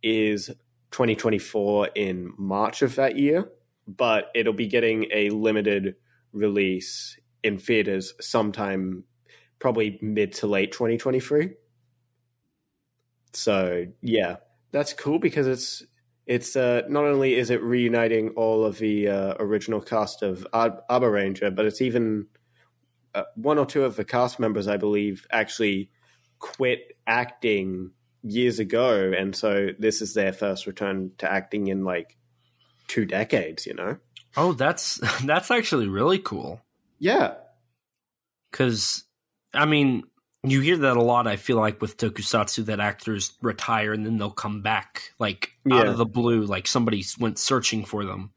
is 0.00 0.46
2024 0.92 1.88
in 1.96 2.32
March 2.38 2.82
of 2.82 2.94
that 2.94 3.18
year, 3.18 3.50
but 3.88 4.30
it'll 4.32 4.52
be 4.52 4.68
getting 4.68 5.06
a 5.12 5.30
limited 5.30 5.96
release 6.32 7.18
in 7.42 7.58
theaters 7.58 8.14
sometime 8.20 9.02
probably 9.58 9.98
mid 10.00 10.34
to 10.34 10.46
late 10.46 10.70
2023. 10.70 11.50
So, 13.32 13.86
yeah, 14.02 14.36
that's 14.70 14.92
cool 14.92 15.18
because 15.18 15.48
it's 15.48 15.82
it's 16.26 16.56
uh, 16.56 16.82
not 16.88 17.04
only 17.04 17.34
is 17.34 17.50
it 17.50 17.62
reuniting 17.62 18.30
all 18.30 18.64
of 18.64 18.78
the 18.78 19.08
uh, 19.08 19.34
original 19.38 19.80
cast 19.80 20.22
of 20.22 20.46
Ab- 20.54 20.86
Abaranger, 20.88 21.54
but 21.54 21.66
it's 21.66 21.82
even 21.82 22.26
uh, 23.14 23.24
one 23.36 23.58
or 23.58 23.66
two 23.66 23.84
of 23.84 23.96
the 23.96 24.04
cast 24.04 24.40
members, 24.40 24.66
I 24.66 24.76
believe, 24.76 25.26
actually 25.30 25.90
quit 26.38 26.96
acting 27.06 27.90
years 28.22 28.58
ago, 28.58 29.12
and 29.16 29.36
so 29.36 29.68
this 29.78 30.00
is 30.00 30.14
their 30.14 30.32
first 30.32 30.66
return 30.66 31.12
to 31.18 31.30
acting 31.30 31.66
in 31.66 31.84
like 31.84 32.16
two 32.88 33.04
decades. 33.04 33.66
You 33.66 33.74
know? 33.74 33.98
Oh, 34.36 34.52
that's 34.52 35.00
that's 35.24 35.50
actually 35.50 35.88
really 35.88 36.18
cool. 36.18 36.60
Yeah, 36.98 37.34
Cuz 38.52 39.04
I 39.52 39.66
mean, 39.66 40.04
you 40.44 40.60
hear 40.60 40.76
that 40.78 40.96
a 40.96 41.02
lot 41.02 41.26
I 41.26 41.36
feel 41.36 41.56
like 41.56 41.80
with 41.80 41.96
tokusatsu 41.96 42.66
that 42.66 42.80
actors 42.80 43.32
retire 43.40 43.92
and 43.92 44.04
then 44.04 44.18
they'll 44.18 44.30
come 44.30 44.62
back 44.62 45.12
like 45.18 45.52
out 45.70 45.86
of 45.86 45.96
the 45.96 46.06
blue 46.06 46.42
like 46.42 46.66
somebody 46.66 47.04
went 47.18 47.38
searching 47.38 47.84
for 47.84 48.04
them. 48.04 48.32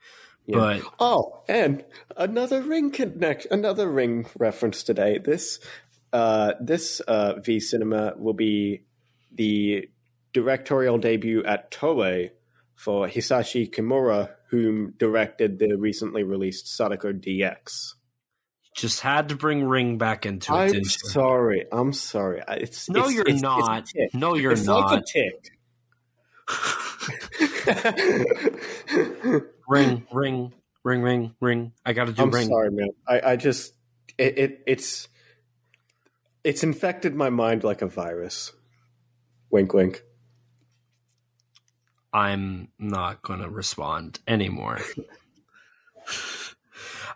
Yeah. 0.45 0.58
But 0.58 0.82
Oh, 0.99 1.43
and 1.49 1.84
another 2.16 2.62
ring 2.62 2.91
connect, 2.91 3.47
another 3.51 3.89
ring 3.89 4.28
reference 4.38 4.84
today. 4.84 5.18
This, 5.18 5.60
uh, 6.14 6.53
this 6.62 7.01
uh, 7.01 7.39
V 7.41 7.60
Cinema 7.60 8.14
will 8.18 8.34
be 8.34 8.84
the 9.34 9.89
directorial 10.34 10.97
debut 10.97 11.43
at 11.43 11.72
Toei 11.72 12.32
for 12.76 13.08
Hisashi 13.08 13.70
Kimura, 13.70 14.30
whom 14.49 14.93
directed 14.97 15.60
the 15.60 15.76
recently 15.76 16.24
released 16.24 16.74
Sadako 16.74 17.12
DX. 17.12 17.95
Just 18.78 19.02
had 19.02 19.28
to 19.30 19.36
bring 19.36 19.64
Ring 19.66 19.98
back 19.98 20.26
into 20.28 20.54
it. 20.54 20.76
I'm 20.76 20.84
sorry. 20.86 21.66
I'm 21.72 21.92
sorry. 21.92 22.42
It's 22.48 22.88
No, 22.90 23.00
it's- 23.00 23.14
you're 23.16 23.24
it's- 23.24 23.34
it's 23.36 23.42
not. 23.44 23.86
tick. 23.88 24.14
no, 24.14 24.36
you're 24.36 24.52
not. 24.52 24.58
it's 24.60 24.68
not. 24.68 24.92
like 24.92 25.02
a 25.02 25.06
tick. 25.12 25.52
ring, 29.68 30.06
ring, 30.14 30.54
ring, 30.84 31.02
ring, 31.02 31.34
ring. 31.42 31.72
I 31.86 31.94
got 31.94 32.06
to 32.06 32.14
do 32.14 32.22
Ring. 32.22 32.30
I'm 32.30 32.34
ring. 32.36 32.48
sorry, 32.48 32.70
man. 32.72 32.90
I, 33.08 33.32
I 33.32 33.36
just 33.36 33.74
it, 34.18 34.38
it 34.38 34.64
it's 34.68 35.08
it's 36.44 36.62
infected 36.64 37.16
my 37.16 37.30
mind 37.32 37.64
like 37.64 37.82
a 37.82 37.88
virus. 37.88 38.52
Wink, 39.50 39.74
wink. 39.74 40.04
I'm 42.14 42.68
not 42.80 43.22
going 43.24 43.40
to 43.42 43.50
respond 43.50 44.20
anymore. 44.28 44.80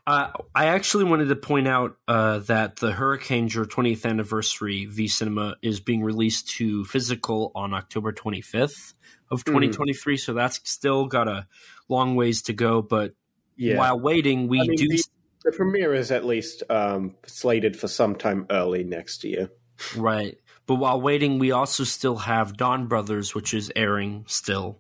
Uh, 0.08 0.32
I 0.56 0.68
actually 0.68 1.04
wanted 1.04 1.30
to 1.30 1.36
point 1.36 1.68
out 1.68 1.96
uh, 2.08 2.40
that 2.40 2.78
the 2.78 2.92
Hurricaneger 2.92 3.66
20th 3.66 4.06
anniversary 4.06 4.86
V 4.86 5.08
Cinema 5.08 5.58
is 5.62 5.80
being 5.80 6.02
released 6.04 6.50
to 6.52 6.84
physical 6.86 7.52
on 7.54 7.74
October 7.74 8.12
25th 8.12 8.94
of 9.30 9.42
Hmm. 9.42 9.52
2023. 9.54 10.18
So 10.18 10.34
that's 10.34 10.60
still 10.70 11.06
got 11.06 11.28
a 11.28 11.48
long 11.88 12.16
ways 12.16 12.42
to 12.44 12.54
go. 12.54 12.82
But 12.82 13.14
Yeah. 13.58 13.78
while 13.78 14.00
waiting, 14.00 14.48
we 14.48 14.60
I 14.60 14.64
mean, 14.64 14.76
do. 14.78 14.88
the, 14.88 15.04
the 15.46 15.52
premiere 15.52 15.94
is 15.94 16.12
at 16.12 16.26
least 16.26 16.64
um, 16.70 17.16
slated 17.28 17.78
for 17.78 17.88
sometime 17.88 18.48
early 18.50 18.84
next 18.84 19.24
year. 19.24 19.50
Right. 19.96 20.38
But 20.66 20.76
while 20.76 21.00
waiting, 21.00 21.38
we 21.38 21.52
also 21.52 21.84
still 21.84 22.18
have 22.18 22.54
Donbrothers, 22.54 23.36
which 23.36 23.54
is 23.54 23.72
airing 23.76 24.26
still. 24.28 24.80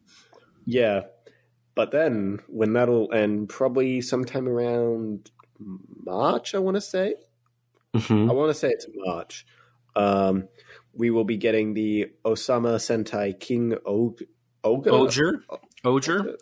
Yeah. 0.65 1.01
But 1.75 1.91
then 1.91 2.39
when 2.47 2.73
that'll 2.73 3.13
end, 3.13 3.49
probably 3.49 4.01
sometime 4.01 4.47
around 4.47 5.31
March, 5.59 6.53
I 6.53 6.59
want 6.59 6.75
to 6.75 6.81
say. 6.81 7.15
Mm-hmm. 7.95 8.29
I 8.29 8.33
want 8.33 8.49
to 8.49 8.53
say 8.53 8.69
it's 8.69 8.87
March. 8.93 9.45
Um, 9.95 10.47
we 10.93 11.09
will 11.09 11.23
be 11.23 11.37
getting 11.37 11.73
the 11.73 12.07
Osama 12.25 12.75
Sentai 12.75 13.39
King 13.39 13.73
Og-. 13.85 14.23
Oger? 14.63 15.43
Oger? 15.83 16.37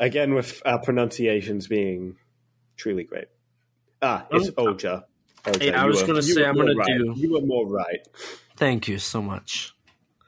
Again, 0.00 0.34
with 0.34 0.62
our 0.64 0.80
pronunciations 0.80 1.66
being 1.66 2.16
truly 2.76 3.04
great. 3.04 3.26
Ah, 4.00 4.26
it's 4.30 4.50
Oja. 4.50 5.04
Oja. 5.44 5.60
Hey, 5.60 5.72
I 5.72 5.86
was 5.86 6.02
gonna 6.02 6.22
say, 6.22 6.44
I'm 6.44 6.54
more 6.54 6.66
gonna 6.66 6.84
do- 6.84 7.14
You 7.16 7.32
were 7.32 7.40
more 7.40 7.66
right. 7.66 8.06
Thank 8.56 8.86
you 8.86 8.98
so 8.98 9.20
much. 9.22 9.72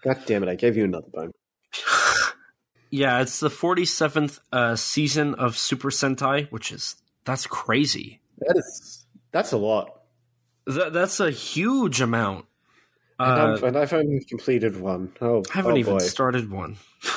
God 0.03 0.19
damn 0.27 0.43
it! 0.43 0.49
I 0.49 0.55
gave 0.57 0.77
you 0.77 0.85
another 0.85 1.09
bone. 1.13 1.31
Yeah, 2.91 3.21
it's 3.21 3.39
the 3.41 3.49
47th 3.49 4.41
uh, 4.53 4.77
season 4.77 5.35
of 5.35 5.57
Super 5.57 5.91
Sentai, 5.91 6.51
which 6.51 6.73
is 6.73 6.97
that's 7.25 7.47
crazy. 7.47 8.21
That 8.39 8.57
is 8.57 9.07
that's 9.33 9.53
a 9.53 9.57
lot. 9.57 10.01
That, 10.67 10.93
that's 10.93 11.21
a 11.21 11.31
huge 11.31 12.01
amount. 12.01 12.47
And, 13.19 13.63
Uh, 13.63 13.67
and 13.67 13.77
I've 13.77 13.93
only 13.93 14.25
completed 14.25 14.81
one. 14.81 15.13
Oh, 15.21 15.43
I 15.51 15.57
haven't 15.57 15.75
oh 15.75 15.79
even 15.79 16.01
started 16.01 16.51
one. 16.51 16.77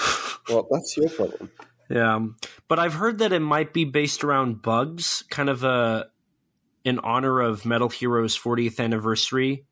Well, 0.50 0.68
that's 0.70 0.98
your 0.98 1.08
problem. 1.08 1.50
yeah, 1.90 2.16
um, 2.16 2.36
but 2.68 2.78
I've 2.78 2.94
heard 2.94 3.20
that 3.20 3.32
it 3.32 3.40
might 3.40 3.72
be 3.72 3.86
based 3.86 4.26
around 4.26 4.62
bugs, 4.62 5.24
kind 5.30 5.50
of 5.50 5.64
a 5.64 6.08
in 6.84 7.00
honor 7.00 7.40
of 7.40 7.66
Metal 7.66 7.88
Heroes 7.88 8.38
40th 8.38 8.82
anniversary. 8.82 9.66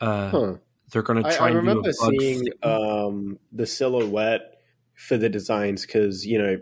Uh, 0.00 0.30
Huh. 0.30 0.54
They're 0.90 1.02
going 1.02 1.22
to 1.22 1.30
try 1.30 1.46
I 1.46 1.48
and 1.50 1.58
remember 1.58 1.92
do 1.92 1.96
a 1.96 2.04
bug 2.04 2.14
seeing 2.18 2.48
um, 2.64 3.38
the 3.52 3.66
silhouette 3.66 4.59
for 5.00 5.16
the 5.16 5.30
designs 5.30 5.86
because 5.86 6.26
you 6.26 6.38
know 6.38 6.58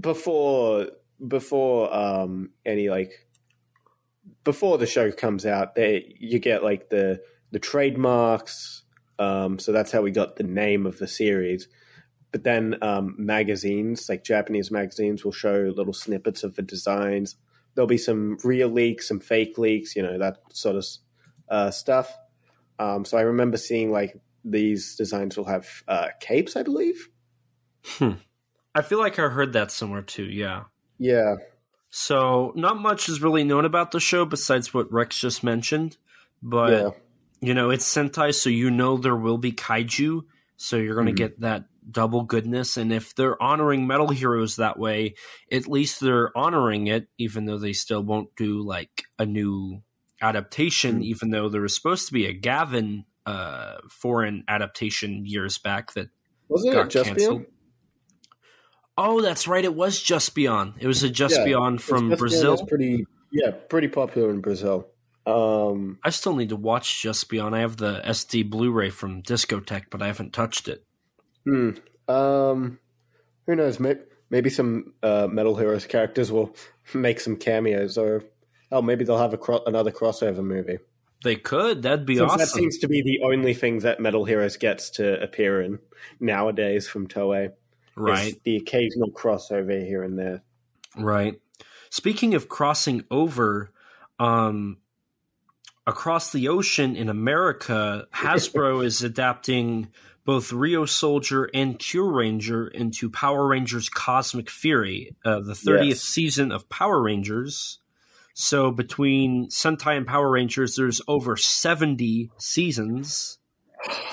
before 0.00 0.88
before 1.26 1.94
um, 1.94 2.50
any 2.64 2.88
like 2.88 3.12
before 4.44 4.78
the 4.78 4.86
show 4.86 5.12
comes 5.12 5.44
out, 5.44 5.74
they 5.74 6.14
you 6.18 6.38
get 6.38 6.64
like 6.64 6.88
the 6.88 7.20
the 7.50 7.58
trademarks. 7.58 8.82
Um, 9.18 9.58
so 9.58 9.72
that's 9.72 9.92
how 9.92 10.00
we 10.00 10.10
got 10.10 10.36
the 10.36 10.44
name 10.44 10.86
of 10.86 10.98
the 10.98 11.08
series. 11.08 11.68
But 12.30 12.44
then 12.44 12.76
um, 12.82 13.14
magazines, 13.18 14.08
like 14.08 14.24
Japanese 14.24 14.70
magazines, 14.70 15.24
will 15.24 15.32
show 15.32 15.72
little 15.76 15.92
snippets 15.92 16.44
of 16.44 16.56
the 16.56 16.62
designs. 16.62 17.36
There'll 17.74 17.88
be 17.88 17.98
some 17.98 18.38
real 18.42 18.68
leaks, 18.68 19.08
some 19.08 19.20
fake 19.20 19.58
leaks, 19.58 19.94
you 19.94 20.02
know 20.02 20.18
that 20.18 20.38
sort 20.52 20.76
of 20.76 20.86
uh, 21.50 21.70
stuff. 21.70 22.16
Um, 22.78 23.04
so 23.04 23.18
I 23.18 23.22
remember 23.22 23.58
seeing 23.58 23.90
like 23.90 24.18
these 24.44 24.96
designs 24.96 25.36
will 25.36 25.44
have 25.46 25.82
uh, 25.88 26.08
capes, 26.20 26.56
I 26.56 26.62
believe. 26.62 27.08
I 28.74 28.82
feel 28.82 28.98
like 28.98 29.18
I 29.18 29.28
heard 29.28 29.52
that 29.54 29.70
somewhere 29.70 30.02
too. 30.02 30.24
Yeah. 30.24 30.64
Yeah, 30.98 31.36
So 31.90 32.52
not 32.56 32.76
much 32.78 33.08
is 33.08 33.22
really 33.22 33.44
known 33.44 33.64
about 33.64 33.92
the 33.92 34.00
show 34.00 34.24
besides 34.24 34.74
what 34.74 34.92
Rex 34.92 35.20
just 35.20 35.44
mentioned, 35.44 35.96
but 36.42 36.72
yeah, 36.72 36.90
you 37.40 37.54
know 37.54 37.70
it's 37.70 37.88
Sentai, 37.88 38.34
so 38.34 38.50
you 38.50 38.68
know 38.70 38.96
there 38.96 39.14
will 39.16 39.38
be 39.38 39.52
kaiju, 39.52 40.22
so 40.56 40.76
you're 40.76 40.96
going 40.96 41.06
to 41.06 41.12
Mhm. 41.12 41.16
get 41.16 41.40
that 41.40 41.66
double 41.90 42.24
goodness. 42.24 42.76
And 42.76 42.92
if 42.92 43.14
they're 43.14 43.40
honoring 43.40 43.86
Metal 43.86 44.08
Heroes 44.08 44.56
that 44.56 44.76
way, 44.78 45.14
at 45.52 45.68
least 45.68 46.00
they're 46.00 46.36
honoring 46.36 46.88
it, 46.88 47.06
even 47.16 47.44
though 47.46 47.58
they 47.58 47.72
still 47.72 48.02
won't 48.02 48.34
do 48.36 48.60
like 48.60 49.04
a 49.20 49.24
new 49.24 49.82
adaptation. 50.20 50.98
Mhm. 50.98 51.04
Even 51.04 51.30
though 51.30 51.48
there 51.48 51.62
was 51.62 51.74
supposed 51.76 52.08
to 52.08 52.12
be 52.12 52.26
a 52.26 52.32
Gavan 52.34 53.04
uh, 53.28 53.78
foreign 53.90 54.44
adaptation 54.48 55.26
years 55.26 55.58
back 55.58 55.92
that 55.92 56.08
wasn't 56.48 56.72
got 56.74 56.86
it 56.86 56.90
just 56.90 57.08
canceled. 57.08 57.40
Beyond? 57.40 57.46
Oh, 58.96 59.20
that's 59.20 59.46
right. 59.46 59.64
It 59.64 59.74
was 59.74 60.02
Juspion. 60.02 60.74
It 60.80 60.86
was 60.86 61.02
a 61.02 61.10
Just 61.10 61.36
Yeah, 61.36 61.44
Beyond 61.44 61.82
from 61.82 62.08
Just 62.10 62.18
Brazil. 62.18 62.54
is 62.54 62.62
pretty, 62.62 63.06
yeah, 63.30 63.50
pretty 63.68 63.88
popular 63.88 64.30
in 64.30 64.40
Brazil. 64.40 64.88
Um, 65.26 65.98
I 66.02 66.10
still 66.10 66.34
need 66.34 66.48
to 66.48 66.56
watch 66.56 67.02
Juspion. 67.02 67.54
I 67.54 67.60
have 67.60 67.76
the 67.76 68.00
SD 68.04 68.48
Blu-ray 68.48 68.90
from 68.90 69.22
Discotek, 69.22 69.84
but 69.90 70.02
I 70.02 70.06
haven't 70.06 70.32
touched 70.32 70.68
it. 70.68 70.84
hmm, 71.44 71.70
um, 72.08 72.78
who 73.46 73.54
knows? 73.54 73.78
Maybe, 73.78 74.00
maybe 74.30 74.50
some 74.50 74.94
uh, 75.02 75.28
Metal 75.30 75.54
Heroes 75.54 75.86
characters 75.86 76.32
will 76.32 76.56
make 76.94 77.20
some 77.20 77.36
cameos, 77.36 77.98
or 77.98 78.24
oh, 78.72 78.80
maybe 78.82 79.04
they'll 79.04 79.18
have 79.18 79.34
a 79.34 79.38
cro- 79.38 79.62
another 79.66 79.92
crossover 79.92 80.42
movie. 80.42 80.78
They 81.24 81.36
could. 81.36 81.82
That'd 81.82 82.06
be 82.06 82.16
Since 82.16 82.30
awesome. 82.32 82.38
that 82.38 82.48
seems 82.48 82.78
to 82.78 82.88
be 82.88 83.02
the 83.02 83.20
only 83.24 83.52
thing 83.54 83.80
that 83.80 84.00
Metal 84.00 84.24
Heroes 84.24 84.56
gets 84.56 84.90
to 84.90 85.20
appear 85.22 85.60
in 85.60 85.78
nowadays 86.20 86.86
from 86.88 87.08
Toei. 87.08 87.52
right, 87.96 88.34
the 88.44 88.56
occasional 88.56 89.10
crossover 89.10 89.84
here 89.84 90.02
and 90.04 90.18
there. 90.18 90.42
right. 90.96 91.40
Speaking 91.90 92.34
of 92.34 92.48
crossing 92.48 93.04
over, 93.10 93.72
um, 94.20 94.76
across 95.86 96.30
the 96.32 96.48
ocean 96.48 96.94
in 96.96 97.08
America, 97.08 98.06
Hasbro 98.14 98.84
is 98.84 99.02
adapting 99.02 99.88
both 100.24 100.50
Ryusoulger 100.50 101.48
and 101.54 101.78
Kyuranger 101.78 102.70
into 102.70 103.08
Power 103.08 103.46
Rangers 103.48 103.88
Cosmic 103.88 104.50
Fury, 104.50 105.16
uh, 105.24 105.40
the 105.40 105.54
30th 105.54 105.88
Yes. 105.88 106.00
season 106.02 106.52
of 106.52 106.68
Power 106.68 107.02
Rangers. 107.02 107.78
So 108.40 108.70
between 108.70 109.48
Sentai 109.48 109.96
and 109.96 110.06
Power 110.06 110.30
Rangers, 110.30 110.76
there's 110.76 111.00
over 111.08 111.36
70 111.36 112.30
seasons. 112.38 113.38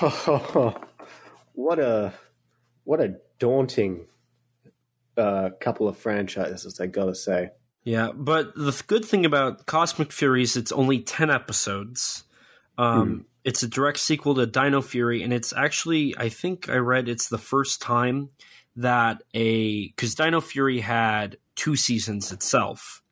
what 1.52 1.78
a 1.78 2.12
what 2.82 3.00
a 3.00 3.18
daunting 3.38 4.06
uh, 5.16 5.50
couple 5.60 5.86
of 5.86 5.96
franchises, 5.96 6.80
I 6.80 6.86
gotta 6.86 7.14
say. 7.14 7.50
Yeah, 7.84 8.10
but 8.12 8.52
the 8.56 8.82
good 8.88 9.04
thing 9.04 9.26
about 9.26 9.66
Cosmic 9.66 10.10
Fury 10.10 10.42
is 10.42 10.56
it's 10.56 10.72
only 10.72 10.98
10 11.02 11.30
episodes. 11.30 12.24
Um, 12.76 13.26
It's 13.44 13.62
a 13.62 13.68
direct 13.68 13.98
sequel 13.98 14.34
to 14.34 14.46
Dino 14.46 14.82
Fury, 14.82 15.22
and 15.22 15.32
it's 15.32 15.52
actually, 15.52 16.16
I 16.18 16.30
think 16.30 16.68
I 16.68 16.78
read 16.78 17.08
it's 17.08 17.28
the 17.28 17.38
first 17.38 17.80
time 17.80 18.30
that 18.74 19.22
a. 19.34 19.86
Because 19.86 20.16
Dino 20.16 20.40
Fury 20.40 20.80
had 20.80 21.38
two 21.54 21.76
seasons 21.76 22.32
itself. 22.32 23.04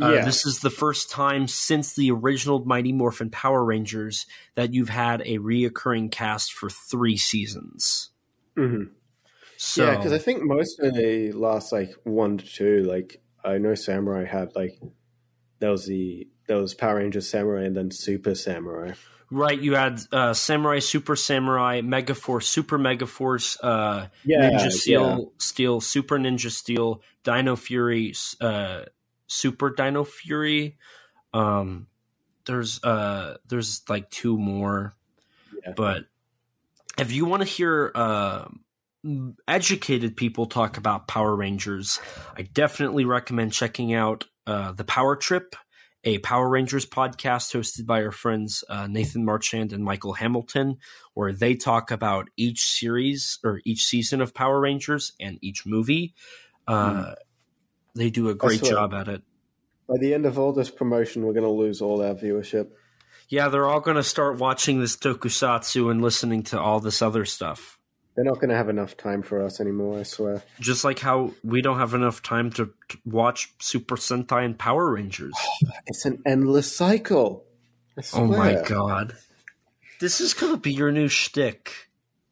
Uh, 0.00 0.12
Yeah. 0.12 0.24
This 0.24 0.44
is 0.44 0.60
the 0.60 0.70
first 0.70 1.10
time 1.10 1.48
since 1.48 1.94
the 1.94 2.10
original 2.10 2.64
Mighty 2.64 2.92
Morphin 2.92 3.30
Power 3.30 3.64
Rangers 3.64 4.26
that 4.54 4.74
you've 4.74 4.90
had 4.90 5.22
a 5.22 5.38
reoccurring 5.38 6.10
cast 6.10 6.52
for 6.52 6.68
three 6.68 7.16
seasons. 7.16 8.10
Mm-hmm. 8.56 8.92
So, 9.58 9.86
yeah, 9.86 9.96
because 9.96 10.12
I 10.12 10.18
think 10.18 10.42
most 10.42 10.78
of 10.80 10.94
the 10.94 11.32
last 11.32 11.72
like 11.72 11.94
one 12.04 12.38
to 12.38 12.46
two, 12.46 12.82
like 12.82 13.22
I 13.44 13.58
know 13.58 13.74
Samurai 13.74 14.24
had 14.24 14.54
like 14.54 14.78
there 15.60 15.70
was 15.70 15.86
the 15.86 16.28
there 16.46 16.58
was 16.58 16.74
Power 16.74 16.96
Rangers 16.96 17.28
Samurai 17.28 17.64
and 17.64 17.76
then 17.76 17.90
Super 17.90 18.34
Samurai. 18.34 18.92
Right, 19.28 19.58
you 19.60 19.74
had 19.74 20.00
uh, 20.12 20.34
Samurai, 20.34 20.78
Super 20.78 21.16
Samurai, 21.16 21.80
Megaforce, 21.80 22.44
Super 22.44 22.78
Megaforce, 22.78 23.56
uh, 23.60 24.06
Yeah, 24.24 24.50
Ninja 24.50 24.70
Steel, 24.70 25.32
Steel, 25.38 25.80
Super 25.80 26.16
Ninja 26.16 26.48
Steel, 26.48 27.02
Dino 27.24 27.56
Fury, 27.56 28.14
uh, 28.40 28.82
Super 29.26 29.70
Dino 29.70 30.04
Fury. 30.04 30.76
Um, 31.32 31.86
there's 32.46 32.82
uh, 32.84 33.36
there's 33.48 33.82
like 33.88 34.10
two 34.10 34.38
more, 34.38 34.94
Yeah. 35.64 35.72
but 35.76 36.04
if 36.98 37.12
you 37.12 37.24
want 37.26 37.42
to 37.42 37.48
hear 37.48 37.92
uh, 37.94 38.46
educated 39.46 40.16
people 40.16 40.46
talk 40.46 40.76
about 40.76 41.08
Power 41.08 41.34
Rangers, 41.36 42.00
I 42.36 42.42
definitely 42.42 43.04
recommend 43.04 43.52
checking 43.52 43.94
out 43.94 44.26
uh, 44.46 44.72
the 44.72 44.84
Power 44.84 45.16
Trip, 45.16 45.56
a 46.04 46.18
Power 46.18 46.48
Rangers 46.48 46.86
podcast 46.86 47.52
hosted 47.54 47.84
by 47.84 48.02
our 48.02 48.12
friends 48.12 48.64
uh, 48.68 48.86
Nathan 48.86 49.24
Marchand 49.24 49.72
and 49.72 49.84
Michael 49.84 50.14
Hamilton, 50.14 50.78
where 51.14 51.32
they 51.32 51.54
talk 51.54 51.90
about 51.90 52.30
each 52.36 52.64
series 52.64 53.38
or 53.44 53.60
each 53.64 53.84
season 53.84 54.20
of 54.20 54.32
Power 54.34 54.60
Rangers 54.60 55.12
and 55.20 55.38
each 55.42 55.66
movie. 55.66 56.14
Uh, 56.68 56.92
mm. 56.92 57.14
They 57.96 58.10
do 58.10 58.28
a 58.28 58.34
great 58.34 58.62
job 58.62 58.92
at 58.92 59.08
it. 59.08 59.22
By 59.88 59.96
the 59.98 60.12
end 60.12 60.26
of 60.26 60.38
all 60.38 60.52
this 60.52 60.70
promotion, 60.70 61.24
we're 61.24 61.32
going 61.32 61.44
to 61.44 61.50
lose 61.50 61.80
all 61.80 62.02
our 62.02 62.14
viewership. 62.14 62.68
Yeah, 63.28 63.48
they're 63.48 63.66
all 63.66 63.80
going 63.80 63.96
to 63.96 64.04
start 64.04 64.38
watching 64.38 64.80
this 64.80 64.96
tokusatsu 64.96 65.90
and 65.90 66.02
listening 66.02 66.42
to 66.44 66.60
all 66.60 66.78
this 66.78 67.00
other 67.00 67.24
stuff. 67.24 67.78
They're 68.14 68.24
not 68.24 68.34
going 68.34 68.50
to 68.50 68.56
have 68.56 68.68
enough 68.68 68.96
time 68.96 69.22
for 69.22 69.42
us 69.42 69.60
anymore, 69.60 69.98
I 69.98 70.02
swear. 70.02 70.42
Just 70.60 70.84
like 70.84 70.98
how 70.98 71.32
we 71.42 71.62
don't 71.62 71.78
have 71.78 71.94
enough 71.94 72.22
time 72.22 72.50
to, 72.52 72.70
to 72.88 72.98
watch 73.04 73.52
Super 73.58 73.96
Sentai 73.96 74.44
and 74.44 74.58
Power 74.58 74.92
Rangers. 74.92 75.34
it's 75.86 76.04
an 76.04 76.22
endless 76.26 76.74
cycle. 76.74 77.44
Oh 78.12 78.26
my 78.26 78.62
god. 78.66 79.16
This 80.00 80.20
is 80.20 80.34
going 80.34 80.52
to 80.52 80.58
be 80.58 80.72
your 80.72 80.92
new 80.92 81.08
shtick. 81.08 81.72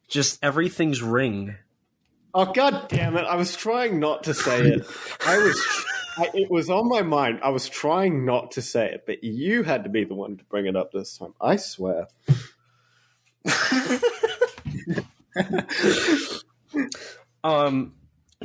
Just 0.07 0.43
everything's 0.43 1.01
ring. 1.01 1.55
Oh 2.37 2.51
god 2.51 2.89
damn 2.89 3.15
it! 3.15 3.23
I 3.23 3.37
was 3.37 3.55
trying 3.55 4.01
not 4.01 4.25
to 4.25 4.33
say 4.33 4.59
it. 4.59 4.85
I 5.25 5.37
was. 5.37 5.85
I, 6.17 6.29
it 6.33 6.51
was 6.51 6.69
on 6.69 6.89
my 6.89 7.01
mind. 7.01 7.39
I 7.41 7.47
was 7.49 7.69
trying 7.69 8.25
not 8.25 8.51
to 8.51 8.61
say 8.61 8.91
it, 8.91 9.05
but 9.05 9.23
you 9.23 9.63
had 9.63 9.85
to 9.85 9.89
be 9.89 10.03
the 10.03 10.15
one 10.15 10.35
to 10.37 10.43
bring 10.43 10.65
it 10.65 10.75
up 10.75 10.91
this 10.91 11.17
time. 11.17 11.33
I 11.39 11.55
swear. 11.55 12.07
um, 17.43 17.93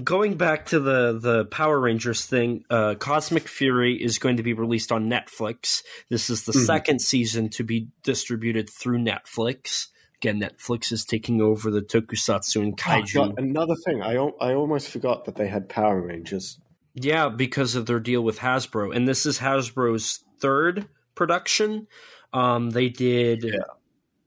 going 0.02 0.36
back 0.36 0.66
to 0.66 0.78
the 0.78 1.18
the 1.20 1.46
Power 1.46 1.80
Rangers 1.80 2.24
thing, 2.24 2.64
uh, 2.70 2.94
Cosmic 2.94 3.48
Fury 3.48 4.00
is 4.00 4.18
going 4.18 4.36
to 4.36 4.44
be 4.44 4.52
released 4.52 4.92
on 4.92 5.10
Netflix. 5.10 5.82
This 6.08 6.30
is 6.30 6.44
the 6.44 6.52
mm-hmm. 6.52 6.64
second 6.64 7.02
season 7.02 7.48
to 7.50 7.64
be 7.64 7.88
distributed 8.04 8.70
through 8.70 8.98
Netflix. 8.98 9.88
Again, 10.22 10.40
Netflix 10.40 10.92
is 10.92 11.06
taking 11.06 11.40
over 11.40 11.70
the 11.70 11.80
Tokusatsu 11.80 12.60
and 12.60 12.74
oh, 12.74 12.76
Kaiju. 12.76 13.16
Oh, 13.16 13.28
God, 13.28 13.38
another 13.38 13.74
thing, 13.74 14.02
I 14.02 14.16
I 14.16 14.54
almost 14.54 14.90
forgot 14.90 15.24
that 15.24 15.36
they 15.36 15.48
had 15.48 15.70
Power 15.70 15.98
Rangers. 15.98 16.58
Yeah, 16.92 17.30
because 17.30 17.74
of 17.74 17.86
their 17.86 18.00
deal 18.00 18.20
with 18.22 18.38
Hasbro, 18.38 18.94
and 18.94 19.08
this 19.08 19.24
is 19.24 19.38
Hasbro's 19.38 20.22
third 20.38 20.88
production. 21.14 21.86
Um, 22.34 22.70
they 22.70 22.90
did 22.90 23.44
yeah. 23.44 23.60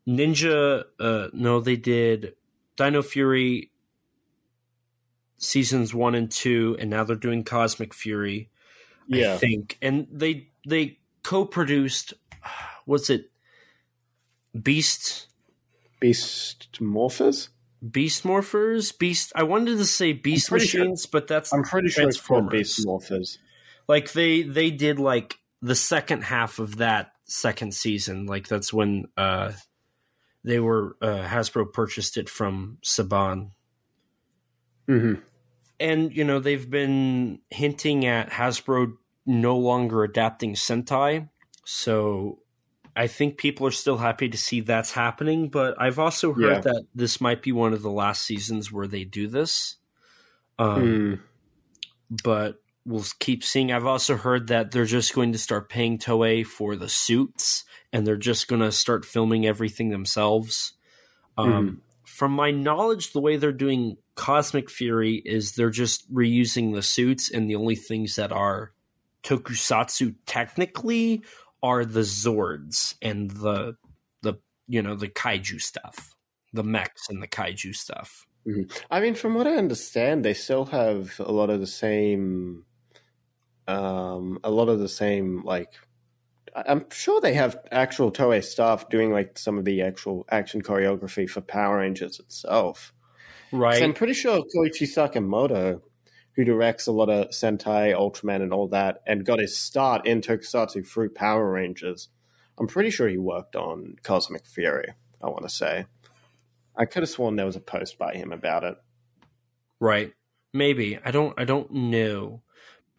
Ninja. 0.07 0.85
Uh, 0.99 1.27
no, 1.33 1.59
they 1.59 1.75
did 1.75 2.33
Dino 2.75 3.03
Fury 3.03 3.69
seasons 5.37 5.93
one 5.93 6.15
and 6.15 6.31
two, 6.31 6.75
and 6.79 6.89
now 6.89 7.03
they're 7.03 7.15
doing 7.15 7.43
Cosmic 7.43 7.93
Fury. 7.93 8.49
Yeah, 9.07 9.35
I 9.35 9.37
think, 9.37 9.77
and 9.81 10.07
they 10.11 10.49
they 10.67 10.97
co-produced. 11.21 12.13
What's 12.85 13.09
it? 13.09 13.29
Beast. 14.59 15.27
Beast 16.03 16.67
Morphers. 16.81 17.47
Beast 17.89 18.25
Morphers, 18.25 18.91
Beast. 18.99 19.31
I 19.37 19.43
wanted 19.43 19.77
to 19.77 19.85
say 19.85 20.11
Beast 20.11 20.51
Machines, 20.51 21.03
sure, 21.03 21.09
but 21.13 21.29
that's 21.29 21.53
I'm 21.53 21.63
pretty 21.63 21.87
sure 21.87 22.09
it's 22.09 22.19
called 22.19 22.49
Beast 22.49 22.85
Morphers. 22.85 23.37
Like 23.87 24.11
they 24.11 24.41
they 24.41 24.69
did 24.69 24.99
like 24.99 25.37
the 25.61 25.75
second 25.75 26.25
half 26.25 26.59
of 26.59 26.75
that 26.79 27.13
second 27.23 27.73
season. 27.73 28.25
Like 28.25 28.49
that's 28.49 28.73
when 28.73 29.05
uh 29.15 29.53
they 30.43 30.59
were 30.59 30.97
uh, 31.01 31.25
Hasbro 31.25 31.71
purchased 31.71 32.17
it 32.17 32.27
from 32.27 32.79
Saban. 32.83 33.51
Mm-hmm. 34.89 35.21
And 35.79 36.13
you 36.13 36.25
know 36.25 36.41
they've 36.41 36.69
been 36.69 37.39
hinting 37.49 38.05
at 38.05 38.29
Hasbro 38.29 38.91
no 39.25 39.55
longer 39.55 40.03
adapting 40.03 40.55
Sentai, 40.55 41.29
so 41.63 42.39
I 42.95 43.07
think 43.07 43.37
people 43.37 43.65
are 43.65 43.71
still 43.71 43.97
happy 43.97 44.29
to 44.29 44.37
see 44.37 44.61
that's 44.61 44.91
happening, 44.91 45.49
but 45.49 45.75
I've 45.81 45.99
also 45.99 46.33
heard 46.33 46.57
yeah. 46.57 46.61
that 46.61 46.85
this 46.93 47.19
might 47.19 47.41
be 47.41 47.51
one 47.51 47.73
of 47.73 47.81
the 47.81 47.91
last 47.91 48.23
seasons 48.23 48.71
where 48.71 48.87
they 48.87 49.03
do 49.03 49.27
this. 49.27 49.77
Um, 50.59 50.81
mm. 50.81 51.19
But 52.23 52.61
we'll 52.85 53.05
keep 53.19 53.43
seeing. 53.43 53.71
I've 53.71 53.87
also 53.87 54.15
heard 54.15 54.47
that 54.47 54.71
they're 54.71 54.85
just 54.85 55.15
going 55.15 55.31
to 55.31 55.39
start 55.39 55.69
paying 55.69 55.97
Toei 55.97 56.45
for 56.45 56.75
the 56.75 56.89
suits, 56.89 57.63
and 57.91 58.05
they're 58.05 58.15
just 58.15 58.47
going 58.47 58.61
to 58.61 58.71
start 58.71 59.05
filming 59.05 59.45
everything 59.45 59.89
themselves. 59.89 60.73
Um, 61.37 61.51
mm. 61.51 61.77
From 62.03 62.31
my 62.31 62.51
knowledge, 62.51 63.11
the 63.11 63.21
way 63.21 63.37
they're 63.37 63.51
doing 63.51 63.97
Cosmic 64.13 64.69
Fury 64.69 65.15
is 65.25 65.53
they're 65.53 65.71
just 65.71 66.13
reusing 66.13 66.75
the 66.75 66.83
suits, 66.83 67.31
and 67.31 67.49
the 67.49 67.55
only 67.55 67.75
things 67.75 68.17
that 68.17 68.31
are 68.31 68.71
tokusatsu 69.23 70.15
technically 70.25 71.23
are 71.63 71.85
the 71.85 72.01
Zords 72.01 72.95
and 73.01 73.31
the 73.31 73.75
the 74.21 74.35
you 74.67 74.81
know 74.81 74.95
the 74.95 75.07
kaiju 75.07 75.61
stuff, 75.61 76.15
the 76.51 76.63
mechs 76.63 77.09
and 77.09 77.23
the 77.23 77.27
kaiju 77.27 77.73
stuff. 77.73 78.27
Mm-hmm. 78.45 78.63
I 78.91 78.99
mean, 78.99 79.15
from 79.15 79.35
what 79.35 79.47
I 79.47 79.55
understand, 79.55 80.25
they 80.25 80.33
still 80.33 80.65
have 80.65 81.17
a 81.19 81.31
lot 81.31 81.49
of 81.49 81.61
the 81.61 81.67
same, 81.67 82.65
um, 83.67 84.39
a 84.43 84.51
lot 84.51 84.67
of 84.69 84.79
the 84.79 84.89
same 84.89 85.43
like. 85.43 85.69
I'm 86.55 86.85
sure 86.91 87.19
they 87.19 87.33
have 87.33 87.57
actual 87.71 88.11
Toei 88.11 88.43
staff 88.43 88.87
doing 88.89 89.11
like 89.11 89.39
some 89.39 89.57
of 89.57 89.65
the 89.65 89.81
actual 89.81 90.23
action 90.29 90.61
choreography 90.61 91.27
for 91.27 91.41
Power 91.41 91.79
Rangers 91.79 92.19
itself. 92.19 92.93
Right. 93.51 93.81
I'm 93.81 93.93
pretty 93.93 94.13
sure 94.13 94.43
Koichi 94.55 94.83
Sakamoto 94.83 95.81
who 96.35 96.43
directs 96.43 96.87
a 96.87 96.91
lot 96.91 97.09
of 97.09 97.29
Sentai, 97.29 97.93
Ultraman, 97.93 98.41
and 98.41 98.53
all 98.53 98.67
that, 98.69 99.01
and 99.05 99.25
got 99.25 99.39
his 99.39 99.57
start 99.57 100.05
in 100.05 100.21
Tokusatsu 100.21 100.85
through 100.85 101.09
Power 101.09 101.51
Rangers. 101.51 102.09
I'm 102.59 102.67
pretty 102.67 102.89
sure 102.89 103.07
he 103.07 103.17
worked 103.17 103.55
on 103.55 103.95
Cosmic 104.03 104.45
Fury. 104.45 104.93
I 105.21 105.27
want 105.27 105.43
to 105.43 105.49
say, 105.49 105.85
I 106.75 106.85
could 106.85 107.03
have 107.03 107.09
sworn 107.09 107.35
there 107.35 107.45
was 107.45 107.55
a 107.55 107.61
post 107.61 107.97
by 107.97 108.13
him 108.13 108.31
about 108.31 108.63
it. 108.63 108.77
Right? 109.79 110.13
Maybe 110.53 110.99
I 111.03 111.11
don't. 111.11 111.33
I 111.37 111.45
don't 111.45 111.71
know, 111.71 112.41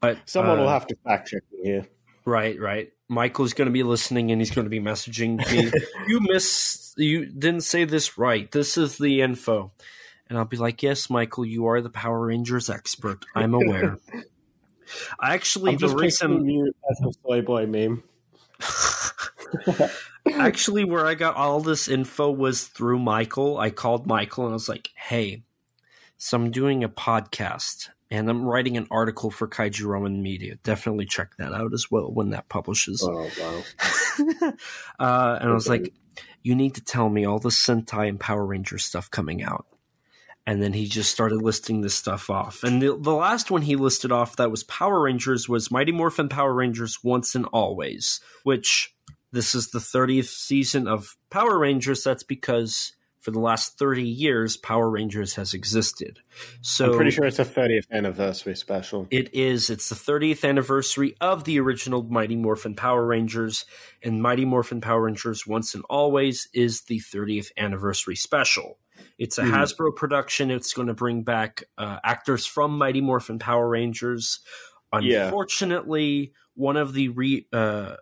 but 0.01 0.19
someone 0.27 0.59
uh, 0.59 0.63
will 0.63 0.69
have 0.69 0.87
to 0.89 0.97
fact 1.05 1.29
check 1.29 1.43
me 1.53 1.61
here. 1.63 1.87
Right, 2.25 2.59
right. 2.59 2.91
Michael's 3.09 3.53
going 3.53 3.67
to 3.67 3.73
be 3.73 3.83
listening 3.83 4.31
and 4.31 4.41
he's 4.41 4.51
going 4.51 4.65
to 4.65 4.71
be 4.71 4.81
messaging 4.81 5.39
me. 5.51 5.71
you 6.09 6.21
miss. 6.21 6.95
You 6.97 7.27
didn't 7.27 7.63
say 7.63 7.85
this 7.85 8.19
right. 8.19 8.51
This 8.51 8.77
is 8.77 8.99
the 8.99 9.21
info. 9.21 9.73
And 10.29 10.39
I'll 10.39 10.45
be 10.45 10.57
like, 10.57 10.83
yes, 10.83 11.11
Michael, 11.11 11.45
you 11.45 11.67
are 11.67 11.81
the 11.81 11.91
Power 11.91 12.27
Rangers 12.27 12.71
expert. 12.71 13.25
I'm 13.35 13.55
aware. 13.55 13.99
I 15.21 15.35
actually, 15.35 15.73
I'm 15.73 15.79
the 15.79 15.89
reason. 15.89 16.49
You 16.49 16.73
as 16.91 17.01
a 17.01 17.13
soy 17.23 17.43
boy 17.43 17.67
meme. 17.67 18.03
actually, 20.35 20.85
where 20.85 21.07
I 21.07 21.15
got 21.15 21.37
all 21.37 21.61
this 21.61 21.89
info 21.89 22.31
was 22.31 22.65
through 22.65 22.99
Michael. 22.99 23.59
I 23.59 23.71
called 23.71 24.07
Michael 24.07 24.45
and 24.45 24.53
I 24.53 24.55
was 24.55 24.69
like, 24.69 24.91
hey, 24.97 25.43
so 26.17 26.37
I'm 26.37 26.51
doing 26.51 26.85
a 26.85 26.89
podcast 26.89 27.89
and 28.11 28.29
I'm 28.31 28.45
writing 28.45 28.77
an 28.77 28.87
article 28.91 29.31
for 29.31 29.49
Kaiju 29.49 29.85
Roman 29.85 30.23
Media. 30.23 30.57
Definitely 30.63 31.07
check 31.07 31.37
that 31.39 31.53
out 31.53 31.73
as 31.73 31.91
well 31.91 32.11
when 32.11 32.31
that 32.31 32.49
publishes. 32.49 33.03
Oh, 33.03 33.29
wow. 33.41 33.63
uh, 34.99 35.39
and 35.41 35.51
I 35.51 35.53
was 35.53 35.69
like, 35.69 35.93
you 36.43 36.55
need 36.55 36.75
to 36.77 36.85
tell 36.85 37.09
me 37.09 37.25
all 37.25 37.39
the 37.39 37.49
Sentai 37.49 38.09
and 38.09 38.21
Power 38.21 38.45
Ranger 38.45 38.79
stuff 38.79 39.11
coming 39.11 39.43
out 39.43 39.67
and 40.47 40.63
then 40.63 40.73
he 40.73 40.87
just 40.87 41.11
started 41.11 41.41
listing 41.43 41.81
this 41.81 41.95
stuff 41.95 42.29
off. 42.29 42.63
And 42.63 42.83
the, 42.83 42.97
the 42.97 43.15
last 43.15 43.51
one 43.51 43.63
he 43.63 43.77
listed 43.77 44.13
off 44.13 44.37
that 44.37 44.51
was 44.51 44.65
Power 44.65 45.03
Rangers 45.03 45.49
was 45.49 45.71
Mighty 45.71 45.93
Morphin 45.93 46.29
Power 46.29 46.53
Rangers 46.53 47.03
Once 47.03 47.35
and 47.35 47.47
Always, 47.47 48.21
which 48.43 48.95
this 49.33 49.55
is 49.55 49.71
the 49.71 49.79
30th 49.79 50.29
season 50.29 50.87
of 50.87 51.17
Power 51.31 51.59
Rangers. 51.59 52.05
That's 52.05 52.23
because 52.23 52.93
for 53.21 53.31
the 53.31 53.41
last 53.41 53.79
30 53.79 54.03
years, 54.03 54.59
Power 54.59 54.91
Rangers 54.91 55.35
has 55.37 55.55
existed. 55.55 56.21
So 56.61 56.91
I'm 56.91 56.97
pretty 56.97 57.11
sure 57.11 57.25
it's 57.25 57.39
a 57.39 57.45
30th 57.45 57.91
anniversary 57.91 58.55
special. 58.55 59.09
It 59.11 59.35
is. 59.35 59.71
It's 59.71 59.89
the 59.89 59.95
30th 59.95 60.47
anniversary 60.47 61.17
of 61.23 61.45
the 61.45 61.59
original 61.59 62.03
Mighty 62.03 62.37
Morphin 62.37 62.75
Power 62.75 63.07
Rangers, 63.07 63.65
and 64.03 64.21
Mighty 64.21 64.45
Morphin 64.45 64.83
Power 64.83 65.05
Rangers 65.05 65.47
Once 65.47 65.75
and 65.75 65.85
Always 65.89 66.49
is 66.53 66.83
the 66.83 67.01
30th 67.01 67.51
anniversary 67.57 68.17
special. 68.17 68.77
It's 69.19 69.39
a 69.39 69.43
mm. 69.43 69.51
Hasbro 69.51 69.95
production. 69.95 70.51
It's 70.51 70.73
going 70.73 70.89
to 70.89 70.95
bring 70.95 71.23
back 71.23 71.65
uh, 71.79 71.99
actors 72.03 72.47
from 72.47 72.79
Mighty 72.79 73.01
Morphin 73.01 73.39
Power 73.39 73.69
Rangers. 73.69 74.41
Unfortunately, 74.93 76.05
yeah. 76.05 76.27
one 76.55 76.77
of 76.77 76.93
the 76.93 77.09
re, 77.09 77.47
uh, 77.53 77.97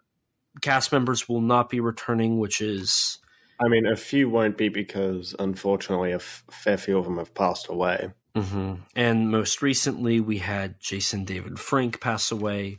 cast 0.60 0.92
members 0.92 1.28
will 1.28 1.40
not 1.40 1.70
be 1.70 1.80
returning, 1.80 2.38
which 2.38 2.60
is. 2.60 3.18
I 3.60 3.68
mean, 3.68 3.86
a 3.86 3.96
few 3.96 4.28
won't 4.28 4.58
be 4.58 4.68
because, 4.68 5.34
unfortunately, 5.38 6.12
a 6.12 6.16
f- 6.16 6.44
fair 6.50 6.76
few 6.76 6.98
of 6.98 7.04
them 7.04 7.18
have 7.18 7.34
passed 7.34 7.68
away. 7.68 8.10
Mm-hmm. 8.34 8.74
And 8.96 9.30
most 9.30 9.62
recently, 9.62 10.20
we 10.20 10.38
had 10.38 10.80
Jason 10.80 11.24
David 11.24 11.60
Frank 11.60 12.00
pass 12.00 12.32
away, 12.32 12.78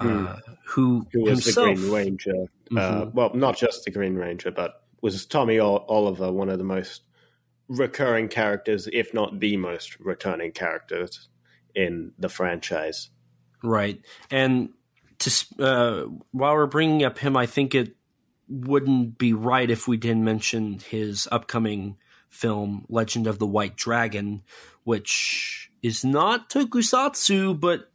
mm. 0.00 0.28
uh, 0.28 0.36
who, 0.66 1.06
who 1.12 1.22
was 1.22 1.44
himself, 1.44 1.68
the 1.68 1.74
Green 1.74 1.92
Ranger. 1.92 2.42
Uh, 2.70 2.74
mm-hmm. 2.74 3.16
well, 3.16 3.30
not 3.34 3.56
just 3.56 3.84
the 3.84 3.90
Green 3.90 4.16
Ranger, 4.16 4.50
but 4.50 4.82
was 5.00 5.24
Tommy 5.26 5.58
Oliver, 5.58 6.32
one 6.32 6.48
of 6.48 6.58
the 6.58 6.64
most 6.64 7.02
recurring 7.68 8.28
characters, 8.28 8.88
if 8.92 9.12
not 9.12 9.40
the 9.40 9.56
most 9.56 9.98
returning 10.00 10.52
characters 10.52 11.28
in 11.74 12.12
the 12.18 12.28
franchise. 12.28 13.10
Right. 13.62 14.00
And 14.30 14.70
to 15.20 15.46
uh, 15.58 16.02
while 16.32 16.54
we're 16.54 16.66
bringing 16.66 17.04
up 17.04 17.18
him, 17.18 17.36
I 17.36 17.46
think 17.46 17.74
it 17.74 17.94
wouldn't 18.48 19.18
be 19.18 19.32
right 19.32 19.70
if 19.70 19.86
we 19.86 19.96
didn't 19.96 20.24
mention 20.24 20.78
his 20.88 21.28
upcoming 21.30 21.96
film, 22.28 22.86
Legend 22.88 23.26
of 23.26 23.38
the 23.38 23.46
White 23.46 23.76
Dragon, 23.76 24.42
which 24.84 25.70
is 25.82 26.04
not 26.04 26.50
tokusatsu, 26.50 27.58
but 27.58 27.90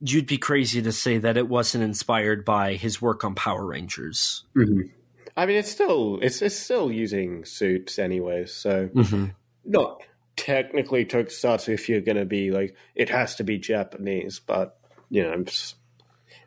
you'd 0.00 0.26
be 0.26 0.38
crazy 0.38 0.82
to 0.82 0.92
say 0.92 1.18
that 1.18 1.36
it 1.36 1.48
wasn't 1.48 1.84
inspired 1.84 2.44
by 2.44 2.74
his 2.74 3.00
work 3.00 3.24
on 3.24 3.34
Power 3.34 3.66
Rangers. 3.66 4.44
Mm-hmm. 4.56 4.88
I 5.36 5.46
mean, 5.46 5.56
it's 5.56 5.70
still 5.70 6.18
it's, 6.22 6.42
it's 6.42 6.56
still 6.56 6.90
using 6.90 7.44
suits 7.44 7.98
anyway, 7.98 8.46
so 8.46 8.88
mm-hmm. 8.88 9.26
not 9.64 10.02
technically 10.36 11.04
tokusatsu 11.04 11.74
if 11.74 11.88
you're 11.88 12.00
going 12.00 12.16
to 12.16 12.24
be 12.24 12.50
like 12.50 12.76
it 12.94 13.08
has 13.08 13.36
to 13.36 13.44
be 13.44 13.58
Japanese, 13.58 14.40
but 14.40 14.78
you 15.10 15.22
know, 15.22 15.44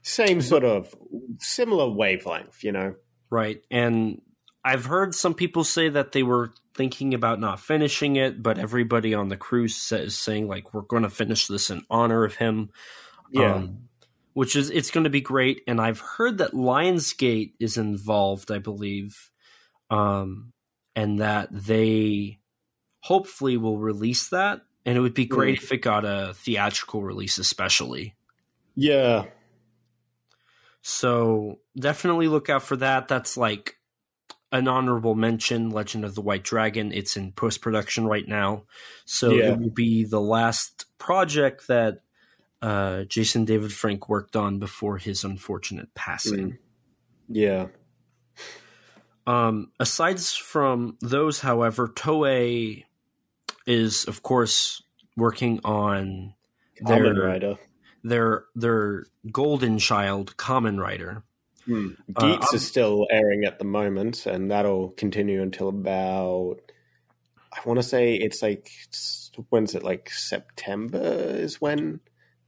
same 0.04 0.42
sort 0.42 0.64
of 0.64 0.94
similar 1.40 1.90
wavelength, 1.90 2.64
you 2.64 2.72
know. 2.72 2.96
Right, 3.30 3.62
and 3.70 4.22
I've 4.64 4.86
heard 4.86 5.16
some 5.16 5.34
people 5.34 5.64
say 5.64 5.90
that 5.90 6.12
they 6.12 6.24
were 6.24 6.54
thinking 6.76 7.14
about 7.14 7.40
not 7.40 7.60
finishing 7.60 8.16
it, 8.16 8.42
but 8.42 8.58
everybody 8.58 9.14
on 9.14 9.30
the 9.30 9.38
crew 9.38 9.66
is 9.66 10.18
saying 10.18 10.48
like 10.48 10.74
we're 10.74 10.82
going 10.82 11.04
to 11.04 11.10
finish 11.10 11.48
this 11.48 11.70
in 11.70 11.84
honor 11.90 12.24
of 12.24 12.36
him. 12.36 12.70
Yeah. 13.32 13.56
Um, 13.56 13.87
which 14.38 14.56
is 14.56 14.70
it's 14.70 14.92
going 14.92 15.06
to 15.06 15.10
be 15.10 15.20
great. 15.20 15.64
And 15.66 15.82
I've 15.82 16.00
heard 16.00 16.38
that 16.38 16.52
Lionsgate 16.52 17.54
is 17.60 17.76
involved, 17.76 18.52
I 18.52 18.60
believe, 18.60 19.32
um, 19.90 20.54
and 20.96 21.22
that 21.22 21.50
they 21.52 22.38
hopefully 23.00 23.58
will 23.58 23.80
release 23.80 24.30
that. 24.30 24.62
And 24.86 24.96
it 24.96 25.02
would 25.02 25.16
be 25.16 25.26
great 25.26 25.58
mm. 25.58 25.64
if 25.64 25.72
it 25.72 25.78
got 25.78 26.06
a 26.06 26.36
theatrical 26.36 27.02
release, 27.02 27.40
especially. 27.40 28.16
Yeah. 28.76 29.26
So 30.84 31.58
definitely 31.76 32.28
look 32.28 32.48
out 32.48 32.62
for 32.62 32.76
that. 32.76 33.08
That's 33.08 33.38
like 33.38 33.78
an 34.52 34.68
honorable 34.68 35.16
mention 35.16 35.72
legend 35.72 36.06
of 36.06 36.14
the 36.14 36.22
white 36.22 36.44
dragon 36.44 36.94
it's 36.94 37.18
in 37.18 37.34
post 37.34 37.60
production 37.60 38.06
right 38.06 38.30
now 38.30 38.64
so 39.04 39.32
yeah. 39.32 39.52
it 39.52 39.60
will 39.60 39.70
be 39.70 40.06
the 40.06 40.22
last 40.22 40.86
project 40.98 41.68
that 41.68 42.00
uh, 42.62 43.04
Jason 43.04 43.46
David 43.46 43.72
Frank 43.72 44.10
worked 44.10 44.36
on 44.36 44.60
before 44.60 44.98
his 44.98 45.24
unfortunate 45.24 45.94
passing. 45.94 46.52
Mm. 46.52 46.58
Yeah. 47.30 47.68
Um, 49.26 49.72
aside 49.80 50.20
from 50.22 50.98
those, 51.02 51.42
however, 51.42 51.88
Toei 51.90 52.86
is, 53.66 54.06
of 54.06 54.24
course, 54.24 54.82
working 55.18 55.60
on 55.64 56.34
their 56.80 57.14
Rider. 57.14 57.58
their 58.04 58.46
their 58.56 59.06
golden 59.32 59.80
child, 59.80 60.38
Kamen 60.38 60.80
Rider. 60.80 61.24
Hmm. 61.66 61.90
Geats 62.08 62.54
uh, 62.54 62.56
is 62.56 62.66
still 62.66 63.08
airing 63.12 63.44
at 63.44 63.60
the 63.60 63.66
moment, 63.66 64.26
and 64.26 64.50
that'll 64.50 64.92
continue 64.92 65.42
until 65.42 65.68
about. 65.68 66.60
I 67.52 67.60
want 67.66 67.80
to 67.80 67.84
say 67.84 68.16
it's 68.16 68.42
like 68.42 68.70
when's 69.50 69.76
it 69.76 69.84
like 69.84 70.10
September 70.10 71.00
is 71.00 71.60
when 71.60 72.00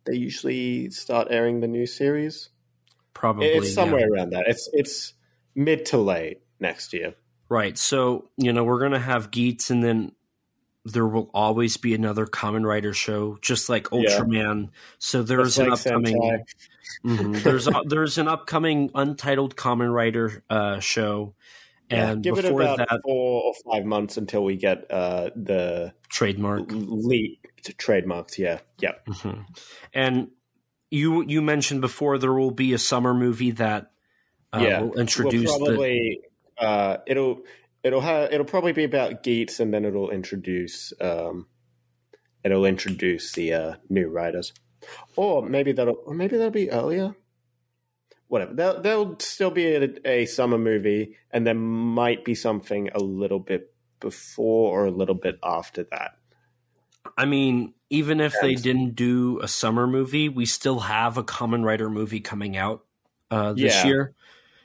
they 0.10 0.18
usually 0.18 0.90
start 0.90 1.28
airing 1.30 1.60
the 1.60 1.68
new 1.68 1.86
series. 1.86 2.50
Probably 3.14 3.48
it's 3.48 3.74
somewhere 3.74 4.02
yeah. 4.02 4.22
around 4.22 4.30
that. 4.32 4.46
It's 4.48 4.70
it's 4.74 5.14
mid 5.56 5.86
to 5.88 5.98
late 5.98 6.42
next 6.60 6.94
year. 6.94 7.16
Right. 7.50 7.78
So 7.78 8.30
you 8.38 8.54
know 8.54 8.64
we're 8.64 8.80
gonna 8.80 9.00
have 9.00 9.32
Geats, 9.32 9.70
and 9.70 9.84
then 9.84 10.14
there 10.86 11.08
will 11.08 11.30
always 11.34 11.78
be 11.78 11.94
another 11.94 12.26
Kamen 12.26 12.66
Rider 12.66 12.94
show, 12.94 13.38
just 13.42 13.70
like 13.70 13.86
Ultraman. 13.86 14.64
Yeah. 14.64 14.70
So 15.00 15.24
there's 15.24 15.58
an 15.60 15.70
like 15.70 15.80
upcoming. 15.80 16.18
mm-hmm, 17.06 17.34
there's 17.44 17.68
a, 17.68 17.82
there's 17.86 18.18
an 18.18 18.28
upcoming 18.28 18.90
untitled 18.96 19.56
Kamen 19.56 19.94
Rider 19.94 20.44
uh, 20.50 20.80
show, 20.80 21.36
and 21.90 22.26
yeah, 22.26 22.32
give 22.32 22.44
before 22.44 22.62
it 22.62 22.66
about 22.66 22.78
that, 22.78 23.02
four 23.04 23.44
or 23.44 23.54
five 23.72 23.86
months 23.86 24.18
until 24.18 24.44
we 24.44 24.56
get 24.56 24.90
uh, 24.90 25.30
the 25.36 25.94
trademark 26.08 26.66
leap 26.72 27.46
to 27.64 27.74
trademarks. 27.74 28.38
Yeah, 28.38 28.60
yeah. 28.80 28.94
Mm-hmm. 29.08 29.42
And 29.94 30.30
you 30.90 31.24
you 31.24 31.42
mentioned 31.42 31.82
before 31.82 32.18
there 32.18 32.34
will 32.34 32.52
be 32.52 32.74
a 32.74 32.78
summer 32.78 33.14
movie 33.14 33.52
that 33.52 33.92
uh, 34.54 34.60
yeah. 34.60 34.82
will 34.82 35.00
introduce 35.00 35.50
we'll 35.50 35.66
probably 35.66 36.22
the... 36.60 36.66
uh, 36.66 36.98
it'll 37.06 37.42
it'll 37.84 38.02
have 38.02 38.32
it'll 38.34 38.46
probably 38.46 38.74
be 38.74 38.84
about 38.84 39.24
Geats 39.24 39.60
and 39.60 39.74
then 39.74 39.86
it'll 39.86 40.10
introduce 40.10 40.94
um, 41.00 41.48
it'll 42.44 42.66
introduce 42.66 43.34
the 43.34 43.54
uh, 43.54 43.74
new 43.90 44.08
riders, 44.08 44.54
or 45.16 45.48
maybe 45.48 45.72
that'll 45.72 46.02
or 46.06 46.14
maybe 46.14 46.38
that'll 46.38 46.52
be 46.52 46.72
earlier 46.72 47.16
whatever. 48.30 48.54
There'll, 48.54 48.82
there'll 48.82 49.20
still 49.20 49.52
be 49.52 49.76
a, 49.76 49.90
a, 50.06 50.26
summer 50.26 50.58
movie, 50.58 51.18
and 51.32 51.46
there 51.46 51.56
might 51.56 52.24
be 52.24 52.36
something 52.36 52.90
a 52.94 53.00
little 53.00 53.40
bit 53.40 53.74
before 54.00 54.80
or 54.80 54.86
a 54.86 54.92
little 54.92 55.16
bit 55.16 55.38
after 55.44 55.84
that. 55.92 56.19
I 57.18 57.26
mean, 57.26 57.74
even 57.90 58.20
if 58.20 58.34
they 58.42 58.56
didn't 58.56 58.96
do 58.96 59.40
a 59.42 59.48
summer 59.48 59.88
movie, 59.88 60.30
we 60.30 60.46
still 60.46 60.80
have 60.80 61.18
a 61.18 61.24
Kamen 61.24 61.64
Rider 61.64 61.90
movie 61.90 62.20
coming 62.20 62.58
out 62.58 62.86
uh, 63.32 63.54
this 63.54 63.76
yeah. 63.76 63.86
year. 63.86 64.16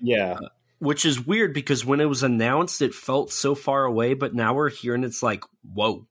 Yeah. 0.01 0.33
Uh, 0.41 0.49
which 0.79 1.07
is 1.07 1.25
weird 1.25 1.55
because 1.55 1.85
when 1.85 2.01
it 2.01 2.05
was 2.05 2.23
announced, 2.23 2.83
it 2.83 2.95
felt 2.95 3.33
so 3.33 3.55
far 3.55 3.85
away, 3.85 4.15
but 4.15 4.35
now 4.35 4.55
we're 4.55 4.71
here 4.71 4.95
and 4.95 5.05
it's 5.05 5.23
like, 5.23 5.45
whoa. 5.63 6.07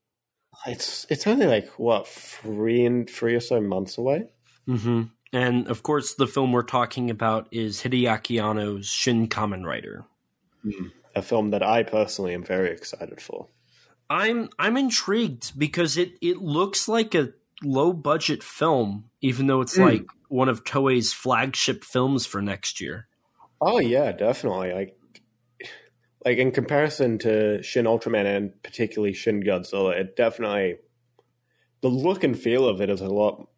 It's 0.65 1.05
it's 1.09 1.27
only 1.27 1.45
like 1.45 1.67
what 1.77 2.07
three 2.07 2.85
and 2.85 3.09
three 3.09 3.35
or 3.35 3.39
so 3.39 3.59
months 3.59 3.97
away. 3.97 4.27
Mm-hmm. 4.67 5.03
And 5.33 5.67
of 5.67 5.83
course, 5.83 6.13
the 6.13 6.27
film 6.27 6.51
we're 6.51 6.63
talking 6.63 7.09
about 7.09 7.47
is 7.51 7.81
Hideaki 7.81 8.41
Anno's 8.41 8.87
Shin 8.87 9.27
Kamen 9.27 9.65
Rider. 9.65 10.05
Mm, 10.63 10.91
a 11.15 11.21
film 11.21 11.49
that 11.49 11.63
I 11.63 11.83
personally 11.83 12.33
am 12.33 12.43
very 12.43 12.71
excited 12.71 13.19
for. 13.19 13.47
I'm 14.13 14.49
I'm 14.59 14.77
intrigued 14.77 15.57
because 15.57 15.97
it 15.97 16.13
it 16.21 16.37
looks 16.37 16.87
like 16.87 17.15
a 17.15 17.33
low 17.63 17.91
budget 17.93 18.43
film, 18.43 19.05
even 19.21 19.47
though 19.47 19.61
it's 19.61 19.75
mm. 19.75 19.85
like 19.85 20.05
one 20.27 20.49
of 20.49 20.63
Toei's 20.63 21.11
flagship 21.11 21.83
films 21.83 22.27
for 22.27 22.39
next 22.39 22.79
year. 22.79 23.07
Oh 23.59 23.79
yeah, 23.79 24.11
definitely. 24.11 24.71
Like 24.71 24.97
like 26.23 26.37
in 26.37 26.51
comparison 26.51 27.17
to 27.19 27.63
Shin 27.63 27.85
Ultraman 27.85 28.25
and 28.25 28.61
particularly 28.61 29.13
Shin 29.13 29.41
Godzilla, 29.41 29.99
it 29.99 30.15
definitely 30.15 30.77
the 31.81 31.89
look 31.89 32.23
and 32.23 32.37
feel 32.37 32.67
of 32.67 32.81
it 32.81 32.91
is 32.91 33.01
a 33.01 33.09
lot 33.09 33.49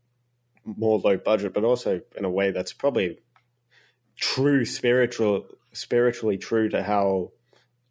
more 0.64 1.00
low 1.00 1.18
budget, 1.18 1.54
but 1.54 1.66
also 1.66 2.00
in 2.18 2.24
a 2.24 2.30
way 2.30 2.52
that's 2.52 2.72
probably 2.72 3.20
true 4.16 4.64
spiritual, 4.64 5.48
spiritually 5.74 6.38
true 6.38 6.70
to 6.70 6.82
how 6.82 7.34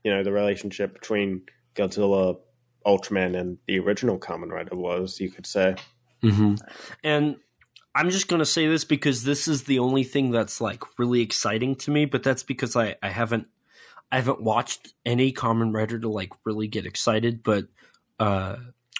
you 0.02 0.10
know 0.10 0.24
the 0.24 0.32
relationship 0.32 0.94
between 0.94 1.42
Godzilla, 1.74 2.38
Ultraman, 2.86 3.38
and 3.38 3.58
the 3.66 3.78
original 3.78 4.18
Kamen 4.18 4.50
Rider 4.50 4.76
was. 4.76 5.20
You 5.20 5.30
could 5.30 5.46
say, 5.46 5.76
mm-hmm. 6.22 6.54
and 7.02 7.36
I'm 7.94 8.10
just 8.10 8.28
going 8.28 8.40
to 8.40 8.46
say 8.46 8.66
this 8.66 8.84
because 8.84 9.22
this 9.22 9.46
is 9.46 9.64
the 9.64 9.78
only 9.78 10.02
thing 10.02 10.30
that's 10.30 10.60
like 10.60 10.82
really 10.98 11.20
exciting 11.20 11.76
to 11.76 11.90
me, 11.90 12.06
but 12.06 12.22
that's 12.22 12.42
because 12.42 12.74
I, 12.74 12.96
I 13.02 13.10
haven't 13.10 13.46
I 14.10 14.16
haven't 14.16 14.42
watched 14.42 14.94
any 15.06 15.32
Kamen 15.32 15.72
Rider 15.72 15.98
to 15.98 16.08
like 16.08 16.32
really 16.44 16.66
get 16.66 16.86
excited, 16.86 17.42
but 17.42 17.66
uh 18.18 18.56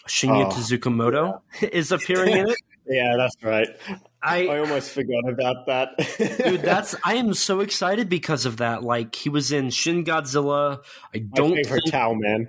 Shinya 0.09 0.47
oh, 0.47 0.51
Tsukamoto 0.51 1.41
yeah. 1.61 1.68
is 1.72 1.93
appearing 1.93 2.37
in 2.37 2.51
it. 2.51 2.57
Yeah, 2.87 3.16
that's 3.16 3.35
right. 3.43 3.68
I, 4.22 4.47
I 4.47 4.59
almost 4.59 4.91
forgot 4.91 5.26
about 5.26 5.64
that. 5.64 5.97
dude, 6.45 6.61
that's 6.61 6.95
I 7.03 7.14
am 7.14 7.32
so 7.32 7.61
excited 7.61 8.11
because 8.11 8.45
of 8.45 8.59
that. 8.59 8.82
Like 8.82 9.14
he 9.14 9.30
was 9.30 9.53
in 9.53 9.70
Shin 9.70 10.05
Godzilla. 10.05 10.85
I 11.14 11.20
don't 11.20 11.53
My 11.53 11.62
favorite 11.62 11.85
think, 11.85 11.93
Towel 11.93 12.14
Man. 12.16 12.49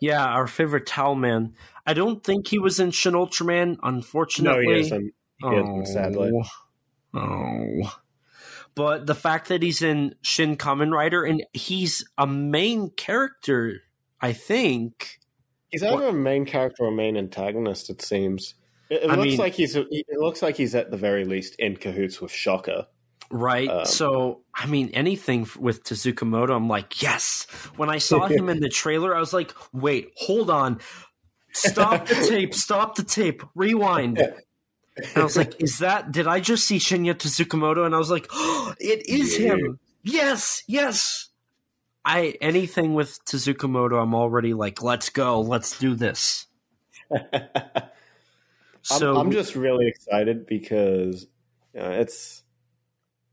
Yeah, 0.00 0.24
our 0.24 0.46
favorite 0.46 0.86
Towel 0.86 1.14
Man. 1.14 1.54
I 1.86 1.94
don't 1.94 2.22
think 2.22 2.46
he 2.48 2.58
was 2.58 2.78
in 2.80 2.90
Shin 2.90 3.14
Ultraman, 3.14 3.78
unfortunately. 3.82 4.66
No, 4.66 4.72
he 4.72 4.80
isn't. 4.80 5.12
He 5.38 5.46
oh, 5.46 5.80
isn't, 5.80 5.86
sadly. 5.86 6.30
Oh. 7.14 8.00
But 8.74 9.06
the 9.06 9.14
fact 9.14 9.48
that 9.48 9.62
he's 9.62 9.82
in 9.82 10.14
Shin 10.22 10.56
Kamen 10.56 10.92
Rider 10.92 11.24
and 11.24 11.44
he's 11.52 12.04
a 12.16 12.26
main 12.26 12.90
character, 12.90 13.80
I 14.20 14.32
think. 14.32 15.18
He's 15.70 15.82
either 15.82 16.08
a 16.08 16.12
main 16.12 16.44
character 16.44 16.84
or 16.84 16.90
main 16.92 17.16
antagonist, 17.16 17.90
it 17.90 18.02
seems. 18.02 18.54
It, 18.88 19.02
it 19.02 19.08
looks 19.08 19.22
mean, 19.22 19.38
like 19.38 19.54
he's. 19.54 19.74
It 19.74 20.06
looks 20.12 20.42
like 20.42 20.56
he's 20.56 20.74
at 20.74 20.90
the 20.90 20.96
very 20.96 21.24
least 21.24 21.56
in 21.58 21.76
cahoots 21.76 22.20
with 22.20 22.30
Shocker. 22.30 22.86
Right. 23.30 23.68
Um, 23.68 23.84
so, 23.84 24.40
I 24.54 24.66
mean, 24.66 24.90
anything 24.94 25.46
with 25.58 25.84
Tsukamoto, 25.84 26.56
I'm 26.56 26.68
like, 26.68 27.02
yes. 27.02 27.46
When 27.76 27.90
I 27.90 27.98
saw 27.98 28.26
him 28.26 28.48
in 28.48 28.60
the 28.60 28.68
trailer, 28.68 29.14
I 29.14 29.20
was 29.20 29.32
like, 29.32 29.52
wait, 29.72 30.12
hold 30.16 30.50
on. 30.50 30.80
Stop 31.52 32.06
the 32.06 32.14
tape. 32.28 32.54
Stop 32.54 32.96
the 32.96 33.02
tape. 33.04 33.42
Rewind. 33.54 34.18
And 34.18 35.16
I 35.16 35.22
was 35.22 35.36
like, 35.36 35.60
is 35.62 35.78
that, 35.78 36.10
did 36.10 36.26
I 36.26 36.40
just 36.40 36.66
see 36.66 36.78
Shinya 36.78 37.14
Tsukamoto? 37.14 37.84
And 37.84 37.94
I 37.94 37.98
was 37.98 38.10
like, 38.10 38.26
oh, 38.30 38.74
it 38.80 39.08
is 39.08 39.38
yeah. 39.38 39.54
him. 39.54 39.78
Yes, 40.02 40.62
yes. 40.66 41.28
I 42.08 42.36
anything 42.40 42.94
with 42.94 43.22
Tezuka 43.26 44.02
I'm 44.02 44.14
already 44.14 44.54
like, 44.54 44.82
let's 44.82 45.10
go, 45.10 45.42
let's 45.42 45.78
do 45.78 45.94
this. 45.94 46.46
so 48.82 49.10
I'm, 49.10 49.26
I'm, 49.26 49.30
just 49.30 49.54
really 49.54 49.88
excited 49.88 50.46
because 50.46 51.26
you 51.74 51.80
know, 51.80 51.90
it's. 51.90 52.42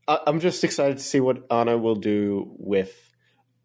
I, 0.08 0.20
I'm 0.26 0.40
just 0.40 0.64
excited 0.64 0.98
to 0.98 1.02
see 1.02 1.20
what 1.20 1.46
Anno 1.50 1.78
will 1.78 1.96
do 1.96 2.52
with 2.58 2.94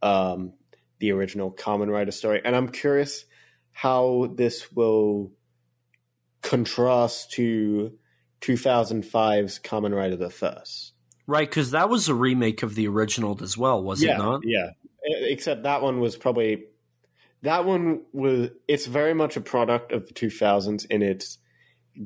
um, 0.02 0.54
the 1.00 1.12
original 1.12 1.52
Kamen 1.52 1.90
Rider 1.90 2.12
story, 2.12 2.42
and 2.44 2.56
I'm 2.56 2.70
curious 2.70 3.26
how 3.72 4.34
this 4.36 4.72
will 4.72 5.32
contrast 6.42 7.32
to 7.32 7.94
2005's 8.42 9.60
Kamen 9.60 9.96
Rider 9.96 10.18
the 10.18 10.30
First. 10.30 10.94
Right, 11.28 11.50
because 11.50 11.72
that 11.72 11.90
was 11.90 12.10
a 12.10 12.16
remake 12.16 12.64
of 12.64 12.76
the 12.76 12.88
original 12.88 13.42
as 13.42 13.58
well, 13.58 13.82
was 13.82 14.04
yeah, 14.04 14.16
it 14.16 14.18
not? 14.18 14.42
Yeah, 14.44 14.72
except 15.04 15.64
that 15.64 15.82
one 15.82 16.00
was 16.00 16.18
probably 16.18 16.66
that 17.44 17.66
one 17.66 18.02
was. 18.12 18.50
It's 18.68 18.86
very 18.86 19.14
much 19.14 19.38
a 19.38 19.42
product 19.42 19.92
of 19.92 20.08
the 20.08 20.14
2000s 20.14 20.86
in 20.90 21.02
its 21.02 21.38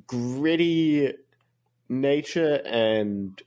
gritty 0.08 1.14
nature 1.90 2.62
and 2.66 3.42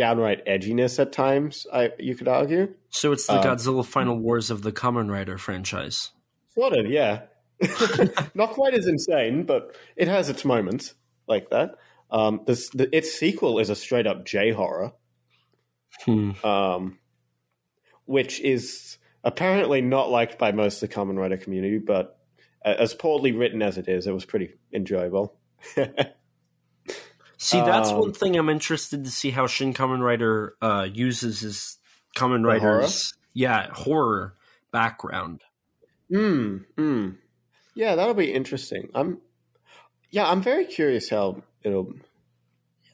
downright 0.00 0.42
edginess 0.46 0.98
at 0.98 1.12
times. 1.12 1.66
I 1.70 1.90
you 1.98 2.16
could 2.16 2.26
argue. 2.26 2.74
So 2.88 3.12
it's 3.12 3.26
the 3.26 3.38
um, 3.38 3.44
Godzilla 3.44 3.84
Final 3.84 4.18
Wars 4.18 4.50
of 4.50 4.62
the 4.62 4.72
Kamen 4.72 5.10
Rider 5.10 5.36
franchise. 5.36 6.12
Sort 6.54 6.72
of, 6.72 6.90
yeah. 6.90 7.24
Not 8.34 8.52
quite 8.52 8.72
as 8.72 8.86
insane, 8.86 9.44
but 9.44 9.76
it 9.96 10.08
has 10.08 10.30
its 10.30 10.42
moments 10.42 10.94
like 11.28 11.50
that. 11.50 11.72
Um, 12.10 12.40
this, 12.46 12.70
the, 12.70 12.88
its 12.96 13.12
sequel 13.12 13.58
is 13.58 13.68
a 13.68 13.76
straight 13.76 14.06
up 14.06 14.24
J 14.24 14.52
horror, 14.52 14.92
hmm. 16.06 16.32
um, 16.42 16.98
which 18.06 18.40
is 18.40 18.96
apparently 19.22 19.82
not 19.82 20.10
liked 20.10 20.38
by 20.38 20.50
most 20.50 20.82
of 20.82 20.88
the 20.88 20.94
Kamen 20.94 21.18
Rider 21.18 21.36
community, 21.36 21.78
but 21.78 22.18
as 22.64 22.94
poorly 22.94 23.32
written 23.32 23.60
as 23.60 23.76
it 23.76 23.86
is, 23.86 24.06
it 24.06 24.12
was 24.12 24.24
pretty 24.24 24.54
enjoyable. 24.72 25.36
see, 27.40 27.60
that's 27.60 27.90
um, 27.90 27.98
one 27.98 28.12
thing 28.12 28.36
I'm 28.36 28.48
interested 28.48 29.04
to 29.04 29.10
see 29.10 29.30
how 29.30 29.46
Shin 29.46 29.74
Kamen 29.74 30.00
Rider 30.00 30.54
uh, 30.60 30.86
uses 30.92 31.40
his 31.40 31.78
Kamen 32.16 32.44
Rider's 32.44 32.62
horror? 32.62 32.88
yeah 33.34 33.68
horror 33.72 34.34
background. 34.72 35.42
Hmm. 36.10 36.58
Mm. 36.76 37.16
Yeah, 37.74 37.94
that'll 37.96 38.14
be 38.14 38.32
interesting. 38.32 38.90
I'm. 38.94 39.20
Yeah, 40.10 40.28
I'm 40.28 40.42
very 40.42 40.66
curious 40.66 41.08
how 41.08 41.42
it'll. 41.62 41.92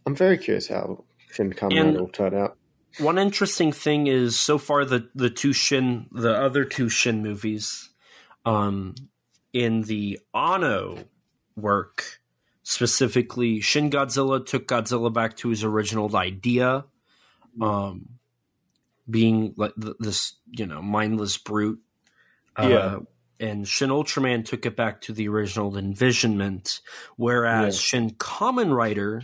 I'm 0.06 0.14
very 0.14 0.38
curious 0.38 0.68
how 0.68 1.04
Shin 1.32 1.52
Kamen 1.52 1.84
Rider 1.84 2.00
will 2.00 2.08
turn 2.08 2.34
out. 2.34 2.56
One 2.98 3.18
interesting 3.18 3.72
thing 3.72 4.06
is 4.06 4.38
so 4.38 4.58
far 4.58 4.84
the 4.84 5.08
the 5.14 5.30
two 5.30 5.52
Shin 5.52 6.06
the 6.12 6.34
other 6.34 6.64
two 6.64 6.88
Shin 6.88 7.22
movies, 7.22 7.90
um, 8.44 8.94
in 9.52 9.82
the 9.82 10.20
Anno 10.34 10.98
work 11.56 12.20
specifically, 12.68 13.60
Shin 13.60 13.90
Godzilla 13.90 14.44
took 14.44 14.66
Godzilla 14.66 15.12
back 15.12 15.36
to 15.36 15.50
his 15.50 15.62
original 15.62 16.16
idea, 16.16 16.84
um, 17.60 18.08
being 19.08 19.54
like 19.56 19.72
this 19.76 20.34
you 20.50 20.66
know 20.66 20.82
mindless 20.82 21.38
brute. 21.38 21.80
Uh, 22.58 22.68
yeah 22.68 22.98
and 23.38 23.68
Shin 23.68 23.90
Ultraman 23.90 24.44
took 24.44 24.64
it 24.66 24.76
back 24.76 25.02
to 25.02 25.12
the 25.12 25.28
original 25.28 25.76
envisionment, 25.76 26.80
whereas 27.16 27.76
yeah. 27.76 27.80
Shin 27.80 28.10
Kamen 28.12 28.74
Rider 28.74 29.22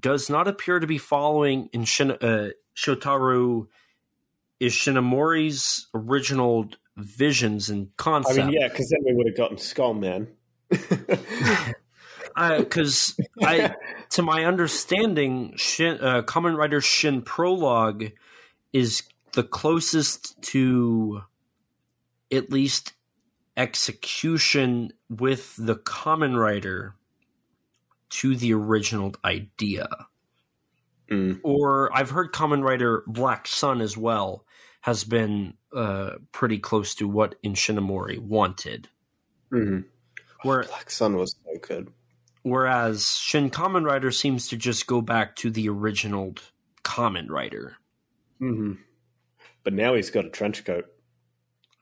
does 0.00 0.30
not 0.30 0.48
appear 0.48 0.80
to 0.80 0.86
be 0.86 0.98
following 0.98 1.68
in 1.72 1.84
Shin 1.84 2.12
uh, 2.12 2.48
Shotaro 2.76 3.66
Ishinomori's 4.60 5.88
original 5.94 6.68
visions 6.96 7.70
and 7.70 7.94
concept. 7.96 8.38
I 8.38 8.46
mean, 8.46 8.60
yeah, 8.60 8.68
because 8.68 8.88
then 8.90 9.00
we 9.04 9.14
would 9.14 9.26
have 9.26 9.36
gotten 9.36 9.56
Skullman. 9.56 10.28
Because 12.58 13.18
I, 13.42 13.62
I, 13.62 13.74
to 14.10 14.22
my 14.22 14.44
understanding, 14.44 15.54
Shin, 15.56 15.98
uh, 16.00 16.22
Kamen 16.22 16.56
Rider 16.56 16.80
Shin 16.80 17.22
Prologue 17.22 18.12
is 18.72 19.02
the 19.32 19.42
closest 19.42 20.40
to 20.42 21.22
at 22.30 22.50
least 22.52 22.92
execution 23.56 24.92
with 25.10 25.54
the 25.56 25.74
Kamen 25.76 26.38
Rider 26.38 26.94
to 28.10 28.36
the 28.36 28.54
original 28.54 29.14
idea. 29.24 29.88
Mm. 31.10 31.40
Or 31.42 31.90
I've 31.96 32.10
heard 32.10 32.32
Kamen 32.32 32.62
Rider 32.62 33.02
Black 33.06 33.46
Sun 33.48 33.80
as 33.80 33.96
well 33.96 34.44
has 34.82 35.04
been 35.04 35.54
uh, 35.74 36.12
pretty 36.32 36.58
close 36.58 36.94
to 36.96 37.08
what 37.08 37.34
Ishinomori 37.42 38.18
wanted. 38.18 38.88
Mm-hmm. 39.52 39.80
Where 40.42 40.62
Black 40.62 40.90
Sun 40.90 41.16
was 41.16 41.34
so 41.44 41.58
good. 41.60 41.92
Whereas 42.48 43.16
Shin 43.16 43.50
Kamen 43.50 43.84
Rider 43.84 44.10
seems 44.10 44.48
to 44.48 44.56
just 44.56 44.86
go 44.86 45.00
back 45.00 45.36
to 45.36 45.50
the 45.50 45.68
original 45.68 46.34
Kamen 46.84 47.28
Rider. 47.28 47.76
Mm-hmm. 48.40 48.74
But 49.64 49.72
now 49.74 49.94
he's 49.94 50.10
got 50.10 50.24
a 50.24 50.30
trench 50.30 50.64
coat. 50.64 50.86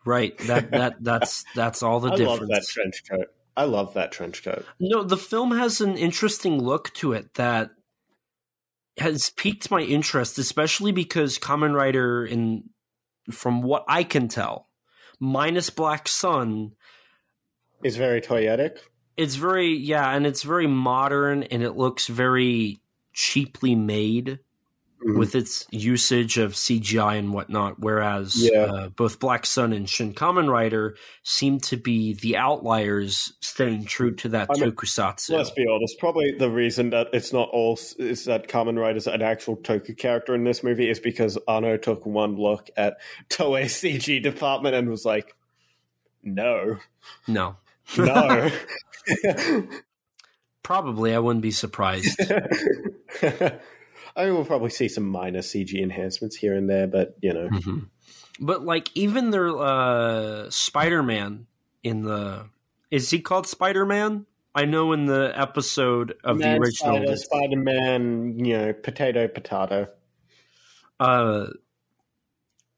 Right. 0.05 0.37
That 0.39 0.71
that 0.71 0.95
that's 1.01 1.45
that's 1.55 1.83
all 1.83 2.01
the 2.01 2.13
I 2.13 2.17
difference. 2.17 2.41
love 2.41 2.49
that 2.49 2.67
trench 2.67 3.03
coat. 3.09 3.27
I 3.57 3.65
love 3.65 3.95
that 3.95 4.13
trench 4.13 4.45
coat. 4.45 4.67
No, 4.79 5.03
the 5.03 5.17
film 5.17 5.51
has 5.51 5.81
an 5.81 5.97
interesting 5.97 6.63
look 6.63 6.93
to 6.95 7.13
it 7.13 7.35
that 7.35 7.71
has 8.99 9.31
piqued 9.31 9.71
my 9.71 9.81
interest, 9.81 10.39
especially 10.39 10.93
because 10.93 11.39
Kamen 11.39 11.75
Rider, 11.75 12.25
in 12.25 12.71
from 13.31 13.63
what 13.63 13.85
I 13.89 14.05
can 14.05 14.29
tell, 14.29 14.69
minus 15.19 15.71
Black 15.71 16.07
Sun, 16.07 16.73
is 17.83 17.97
very 17.97 18.21
toyetic. 18.21 18.79
It's 19.17 19.37
very 19.37 19.75
yeah, 19.75 20.11
and 20.11 20.27
it's 20.27 20.43
very 20.43 20.67
modern, 20.67 21.45
and 21.45 21.63
it 21.63 21.77
looks 21.77 22.07
very 22.07 22.81
cheaply 23.13 23.75
made 23.75 24.41
mm-hmm. 25.05 25.19
with 25.19 25.35
its 25.35 25.67
usage 25.71 26.39
of 26.39 26.53
CGI 26.53 27.19
and 27.19 27.33
whatnot. 27.33 27.79
Whereas 27.79 28.37
yeah. 28.37 28.61
uh, 28.61 28.89
both 28.89 29.19
Black 29.19 29.47
Sun 29.47 29.73
and 29.73 29.89
Shin 29.89 30.15
Kamen 30.15 30.51
Rider 30.51 30.97
seem 31.23 31.61
to 31.61 31.77
be 31.77 32.15
the 32.15 32.37
outliers, 32.37 33.33
staying 33.41 33.85
true 33.87 34.15
to 34.17 34.29
that 34.31 34.49
I 34.51 34.59
mean, 34.59 34.71
tokusatsu. 34.71 35.31
Let's 35.31 35.51
be 35.51 35.67
honest. 35.67 35.99
Probably 35.99 36.33
the 36.33 36.51
reason 36.51 36.91
that 36.91 37.09
it's 37.13 37.33
not 37.33 37.49
all 37.51 37.79
is 37.99 38.25
that 38.25 38.49
Kamen 38.49 38.79
Rider 38.79 38.99
is 38.99 39.07
an 39.07 39.23
actual 39.23 39.57
toku 39.57 39.97
character 39.97 40.35
in 40.35 40.45
this 40.45 40.63
movie 40.63 40.89
is 40.89 41.01
because 41.01 41.39
Anno 41.49 41.77
took 41.77 42.07
one 42.07 42.37
look 42.37 42.71
at 42.77 42.99
Toei 43.29 43.65
CG 43.65 44.23
department 44.23 44.75
and 44.75 44.89
was 44.89 45.05
like, 45.05 45.35
"No, 46.23 46.79
no, 47.27 47.57
no." 47.99 48.51
Probably, 50.63 51.15
I 51.15 51.21
wouldn't 51.21 51.43
be 51.43 51.53
surprised. 51.53 52.21
I 53.23 54.25
mean, 54.25 54.35
we'll 54.35 54.45
probably 54.45 54.71
see 54.71 54.89
some 54.89 55.05
minor 55.05 55.41
CG 55.41 55.81
enhancements 55.81 56.35
here 56.35 56.55
and 56.55 56.69
there, 56.69 56.87
but 56.87 57.17
you 57.21 57.33
know. 57.33 57.49
Mm-hmm. 57.49 57.79
But 58.41 58.65
like 58.65 58.91
even 58.95 59.31
their 59.31 59.57
uh, 59.57 60.51
Spider 60.51 61.03
Man 61.03 61.47
in 61.83 62.03
the 62.03 62.47
is 62.91 63.11
he 63.11 63.21
called 63.21 63.47
Spider 63.47 63.87
Man? 63.87 64.27
I 64.55 64.65
know 64.65 64.93
in 64.93 65.05
the 65.05 65.33
episode 65.35 66.15
of 66.25 66.39
Man, 66.39 66.55
the 66.55 66.61
original 66.63 67.17
Spider 67.17 67.57
Man, 67.57 68.45
you 68.45 68.57
know, 68.57 68.73
potato 68.73 69.29
potato. 69.29 69.89
Uh, 70.99 71.49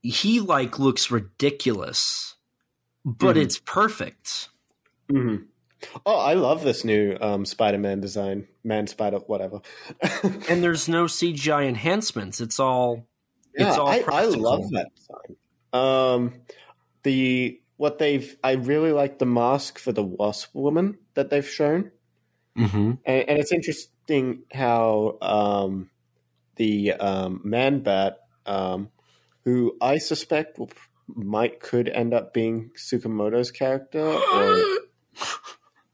he 0.02 0.40
like 0.40 0.78
looks 0.78 1.10
ridiculous, 1.10 2.34
but 3.04 3.36
mm-hmm. 3.36 3.42
it's 3.42 3.58
perfect. 3.60 4.48
Mm-hmm. 5.10 5.44
Oh, 6.04 6.16
I 6.16 6.34
love 6.34 6.64
this 6.64 6.84
new 6.84 7.16
um, 7.20 7.44
Spider-Man 7.44 8.00
design, 8.00 8.48
Man 8.64 8.86
Spider, 8.86 9.18
whatever. 9.18 9.60
and 10.22 10.62
there's 10.62 10.88
no 10.88 11.04
CGI 11.04 11.68
enhancements. 11.68 12.40
It's 12.40 12.58
all. 12.58 13.06
Yeah, 13.56 13.68
it's 13.68 13.78
all 13.78 13.88
I, 13.88 14.04
I, 14.06 14.24
love 14.24 14.68
that 14.70 14.88
design. 14.94 15.36
Um, 15.72 16.34
the 17.02 17.60
what 17.76 17.98
they've 17.98 18.36
I 18.42 18.52
really 18.52 18.92
like 18.92 19.18
the 19.18 19.26
mask 19.26 19.78
for 19.78 19.92
the 19.92 20.02
Wasp 20.02 20.54
woman 20.54 20.98
that 21.14 21.30
they've 21.30 21.48
shown, 21.48 21.90
mm-hmm. 22.56 22.92
and, 23.04 23.28
and, 23.28 23.38
it's 23.38 23.52
interesting 23.52 24.42
how 24.52 25.18
um, 25.22 25.90
the 26.56 26.92
um, 26.92 27.40
Man 27.44 27.80
Bat, 27.80 28.18
um, 28.46 28.90
who 29.44 29.76
I 29.80 29.98
suspect 29.98 30.58
will, 30.58 30.70
might 31.08 31.60
could 31.60 31.88
end 31.88 32.14
up 32.14 32.34
being 32.34 32.70
Tsukamoto's 32.76 33.50
character, 33.50 34.00
or 34.32 34.62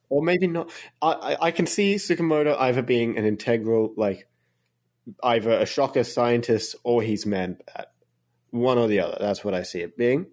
or 0.08 0.22
maybe 0.22 0.46
not. 0.46 0.70
I, 1.02 1.36
I 1.40 1.50
can 1.50 1.66
see 1.66 1.96
Tsukamoto 1.96 2.56
either 2.58 2.82
being 2.82 3.18
an 3.18 3.24
integral, 3.24 3.92
like 3.96 4.28
either 5.22 5.50
a 5.50 5.66
shocker 5.66 6.04
scientist 6.04 6.76
or 6.84 7.02
he's 7.02 7.26
man 7.26 7.58
bat. 7.66 7.92
One 8.50 8.78
or 8.78 8.86
the 8.86 9.00
other. 9.00 9.16
That's 9.20 9.44
what 9.44 9.52
I 9.54 9.62
see 9.62 9.80
it 9.80 9.96
being. 9.96 10.26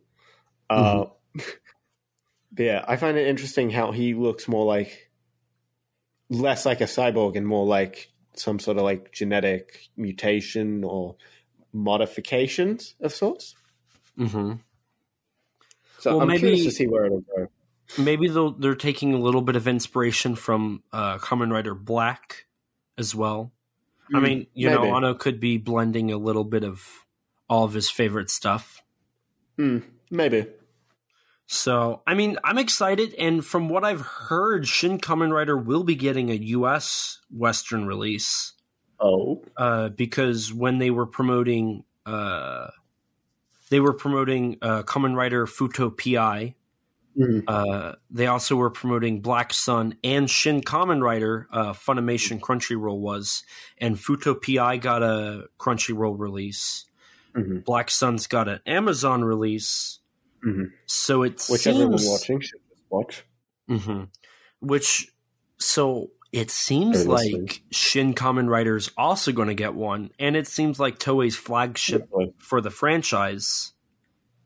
Uh, 0.69 1.05
mm-hmm. 1.35 1.41
Uh, 2.53 2.63
yeah, 2.63 2.83
I 2.85 2.97
find 2.97 3.17
it 3.17 3.27
interesting 3.27 3.69
how 3.69 3.93
he 3.93 4.13
looks 4.13 4.49
more 4.49 4.65
like 4.65 5.09
less 6.29 6.65
like 6.65 6.81
a 6.81 6.85
cyborg 6.85 7.37
and 7.37 7.47
more 7.47 7.65
like 7.65 8.11
some 8.35 8.59
sort 8.59 8.75
of 8.75 8.83
like 8.83 9.13
genetic 9.13 9.87
mutation 9.95 10.83
or 10.83 11.15
modifications 11.71 12.95
of 12.99 13.13
sorts. 13.13 13.55
Mm-hmm. 14.19 14.55
So 15.99 16.11
Well, 16.11 16.21
I'm 16.23 16.27
maybe- 16.27 16.39
curious 16.39 16.65
to 16.65 16.71
see 16.71 16.87
where 16.87 17.05
it'll 17.05 17.21
go. 17.21 17.47
Maybe 17.97 18.27
they'll, 18.29 18.51
they're 18.51 18.75
taking 18.75 19.13
a 19.13 19.17
little 19.17 19.41
bit 19.41 19.55
of 19.55 19.67
inspiration 19.67 20.35
from 20.35 20.83
uh, 20.93 21.17
Kamen 21.17 21.51
Rider 21.51 21.75
Black 21.75 22.45
as 22.97 23.13
well. 23.15 23.51
I 24.13 24.19
Hmm, 24.19 24.23
mean, 24.23 24.47
you 24.53 24.69
know, 24.69 24.81
maybe. 24.81 24.95
Anno 24.95 25.13
could 25.13 25.39
be 25.39 25.57
blending 25.57 26.11
a 26.11 26.17
little 26.17 26.43
bit 26.43 26.63
of 26.63 27.05
all 27.49 27.65
of 27.65 27.73
his 27.73 27.89
favorite 27.89 28.29
stuff. 28.29 28.81
Hmm, 29.57 29.79
maybe. 30.09 30.47
So, 31.47 32.01
I 32.07 32.13
mean, 32.13 32.37
I'm 32.45 32.57
excited, 32.57 33.13
and 33.15 33.45
from 33.45 33.67
what 33.67 33.83
I've 33.83 34.01
heard, 34.01 34.67
Shin 34.67 34.99
Kamen 34.99 35.33
Rider 35.33 35.57
will 35.57 35.83
be 35.83 35.95
getting 35.95 36.29
a 36.31 36.35
U.S. 36.35 37.19
Western 37.29 37.85
release 37.85 38.53
Oh, 38.99 39.43
uh, 39.57 39.89
because 39.89 40.53
when 40.53 40.77
they 40.77 40.91
were 40.91 41.07
promoting, 41.07 41.83
uh, 42.05 42.67
they 43.69 43.79
were 43.79 43.93
promoting 43.93 44.57
uh, 44.61 44.83
Kamen 44.83 45.15
Rider 45.15 45.45
Futo 45.47 45.89
Pi. 45.89 46.55
Hmm. 47.15 47.39
Uh, 47.47 47.93
they 48.09 48.27
also 48.27 48.55
were 48.55 48.69
promoting 48.69 49.21
Black 49.21 49.53
Sun 49.53 49.95
and 50.03 50.29
Shin 50.29 50.61
Kamen 50.61 51.01
Rider. 51.01 51.47
Uh, 51.51 51.73
Funimation 51.73 52.39
Crunchyroll 52.39 52.99
was, 52.99 53.43
and 53.77 53.97
Futo 53.97 54.33
Pi 54.41 54.77
got 54.77 55.03
a 55.03 55.45
Crunchyroll 55.59 56.17
release. 56.17 56.85
Mhm. 57.35 57.63
Black 57.65 57.89
Sun's 57.89 58.27
got 58.27 58.47
an 58.47 58.59
Amazon 58.65 59.23
release. 59.23 59.99
Mhm. 60.45 60.71
So 60.85 61.23
it 61.23 61.45
which 61.49 61.61
seems 61.61 61.67
everyone 61.75 61.99
watching 62.03 62.39
should 62.39 62.61
just 62.69 62.81
watch. 62.89 63.23
hmm 63.67 64.03
Which, 64.59 65.07
so 65.57 66.11
it 66.31 66.49
seems 66.49 67.05
like 67.07 67.61
Shin 67.71 68.13
Kamen 68.13 68.47
Rider's 68.47 68.89
also 68.97 69.31
going 69.31 69.49
to 69.49 69.53
get 69.53 69.73
one, 69.73 70.11
and 70.17 70.35
it 70.35 70.47
seems 70.47 70.79
like 70.79 70.97
Toei's 70.97 71.35
flagship 71.35 72.09
for 72.37 72.61
the 72.61 72.69
franchise. 72.69 73.73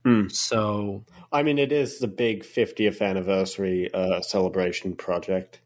Hmm. 0.05 0.27
So 0.29 1.03
I 1.31 1.41
mean, 1.41 1.57
it 1.57 1.71
is 1.71 1.97
the 1.97 2.07
big 2.07 2.43
50th 2.43 3.01
anniversary 3.01 3.89
uh, 3.91 4.21
celebration 4.21 4.95
project. 4.95 5.59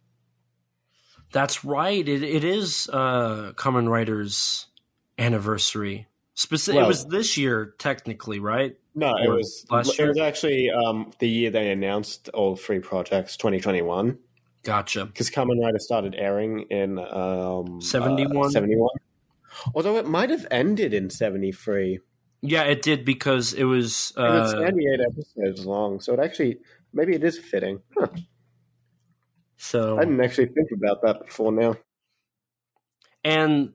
that's 1.33 1.65
right. 1.65 2.07
It 2.07 2.23
it 2.23 2.43
is 2.45 2.89
uh, 2.91 3.51
Kamen 3.55 3.89
Rider's 3.89 4.67
anniversary. 5.17 6.07
Speci- 6.35 6.81
it 6.81 6.87
was 6.87 7.05
this 7.05 7.35
year, 7.37 7.75
technically, 7.79 8.39
right? 8.39 8.77
No, 8.95 9.13
it 9.17 9.29
was 9.29 9.65
last 9.69 9.99
year? 9.99 10.07
it 10.07 10.11
was 10.11 10.19
actually 10.19 10.69
um, 10.71 11.11
the 11.19 11.27
year 11.27 11.51
they 11.51 11.69
announced 11.69 12.29
all 12.29 12.55
three 12.55 12.79
projects, 12.79 13.35
2021, 13.35 14.17
Gotcha. 14.63 15.05
because 15.05 15.29
Kamen 15.29 15.61
Rider 15.61 15.79
started 15.79 16.15
airing 16.17 16.61
in 16.69 16.97
um, 16.97 17.81
71? 17.81 18.47
uh, 18.47 18.49
71. 18.51 18.87
Although 19.75 19.97
it 19.97 20.07
might 20.07 20.29
have 20.29 20.47
ended 20.49 20.93
in 20.93 21.09
73. 21.09 21.99
Yeah, 22.41 22.63
it 22.63 22.81
did 22.81 23.03
because 23.05 23.53
it 23.53 23.65
was. 23.65 24.13
And 24.15 24.37
it's 24.37 24.53
Uh, 24.53 24.61
98 24.61 24.99
episodes 25.01 25.65
long, 25.65 25.99
so 25.99 26.13
it 26.13 26.19
actually 26.19 26.59
maybe 26.93 27.13
it 27.15 27.23
is 27.23 27.37
fitting. 27.37 27.81
Huh. 27.97 28.07
so 29.57 29.97
I 29.97 30.05
didn't 30.05 30.21
actually 30.21 30.47
think 30.47 30.69
about 30.73 31.01
that 31.03 31.25
before 31.25 31.51
now. 31.51 31.75
and 33.23 33.73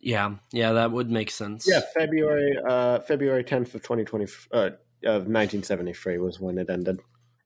yeah, 0.00 0.36
yeah, 0.52 0.72
that 0.72 0.90
would 0.92 1.10
make 1.10 1.30
sense. 1.30 1.66
Yeah, 1.68 1.80
February 1.94 2.56
uh, 2.68 3.00
February 3.00 3.44
10th 3.44 3.74
of 3.74 3.82
2020 3.82 4.24
uh, 4.52 4.70
of 5.04 5.26
1973 5.28 6.18
was 6.18 6.40
when 6.40 6.58
it 6.58 6.68
ended. 6.68 7.00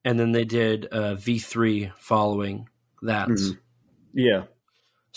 and 0.05 0.19
then 0.19 0.33
they 0.33 0.45
did 0.45 0.87
uh, 0.87 1.15
V 1.15 1.39
three 1.39 1.93
following 1.99 2.69
that. 3.03 3.29
Mhm. 3.29 3.59
Yeah. 4.15 4.45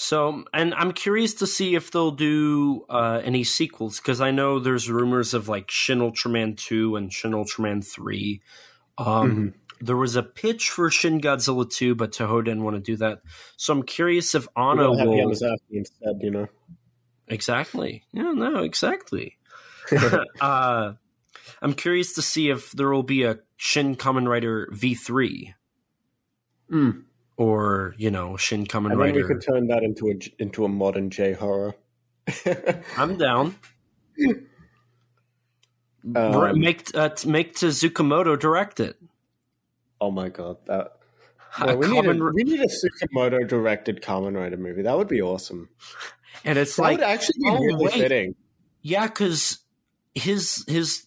So, 0.02 0.46
and 0.54 0.74
I'm 0.76 0.94
curious 0.94 1.34
to 1.36 1.46
see 1.46 1.76
if 1.76 1.92
they'll 1.92 2.12
do 2.12 2.86
uh, 2.90 3.20
any 3.22 3.44
sequels 3.44 3.98
because 4.00 4.22
I 4.22 4.32
know 4.32 4.58
there's 4.58 4.90
rumors 4.90 5.34
of 5.34 5.50
like 5.50 5.70
Shin 5.70 6.00
Ultraman 6.00 6.56
two 6.56 6.96
and 6.96 7.12
Shin 7.12 7.32
Ultraman 7.32 7.86
three. 7.86 8.42
Um, 8.98 9.06
Mhm. 9.06 9.54
There 9.82 9.98
was 9.98 10.16
a 10.16 10.24
pitch 10.24 10.70
for 10.70 10.90
Shin 10.90 11.20
Godzilla 11.20 11.70
two, 11.70 11.96
but 11.96 12.14
Toho 12.14 12.42
didn't 12.42 12.64
want 12.64 12.78
to 12.78 12.82
do 12.82 12.96
that. 12.96 13.24
So 13.58 13.74
I'm 13.74 13.84
curious 13.84 14.36
if 14.36 14.48
Anno 14.56 14.92
will 14.92 15.18
Yamazaki 15.18 15.58
instead, 15.72 16.16
you 16.22 16.32
know. 16.32 16.48
exactly. 17.28 18.04
Yeah, 18.14 18.32
no, 18.32 18.64
exactly. 18.64 19.38
uh, 20.42 20.94
I'm 21.62 21.74
curious 21.74 22.14
to 22.14 22.22
see 22.22 22.50
if 22.50 22.72
there 22.72 22.90
will 22.90 23.04
be 23.04 23.24
a 23.24 23.40
Shin 23.58 23.98
Kamen 23.98 24.30
Rider 24.30 24.70
V 24.72 24.96
three 24.96 25.56
Mm. 26.72 27.04
Or 27.40 27.96
you 27.98 28.12
know 28.12 28.36
Shin 28.36 28.66
Kamen 28.66 28.92
And 28.92 29.02
then 29.02 29.14
we 29.16 29.24
could 29.24 29.42
turn 29.42 29.68
that 29.68 29.82
into 29.82 30.10
a 30.10 30.44
into 30.44 30.66
a 30.66 30.68
modern 30.68 31.10
J 31.10 31.32
horror. 31.32 31.74
I'm 32.98 33.18
down. 33.18 33.56
Um, 36.16 36.60
make 36.60 36.94
uh, 36.94 37.10
make 37.26 37.56
Tsukamoto 37.56 38.38
direct 38.38 38.80
it. 38.82 38.98
oh 40.02 40.12
my 40.12 40.28
god, 40.28 40.58
that 40.68 40.98
Yeah, 41.60 41.76
we, 41.76 41.88
need 41.88 42.06
a, 42.06 42.14
we 42.14 42.44
need 42.44 42.60
a 42.60 42.68
Tsukamoto 42.68 43.48
directed 43.48 44.02
Kamen 44.02 44.36
Rider 44.36 44.58
movie. 44.58 44.82
That 44.82 44.98
would 44.98 45.08
be 45.08 45.22
awesome. 45.22 45.70
and 46.44 46.58
it's 46.60 46.76
That 46.76 46.82
like 46.82 46.98
would 47.00 47.08
actually 47.08 47.40
be 47.40 47.50
oh, 47.50 47.58
really 47.60 47.86
wait. 47.86 47.94
fitting. 47.94 48.36
yeah, 48.82 49.08
because 49.08 49.60
his 50.14 50.66
his 50.68 51.06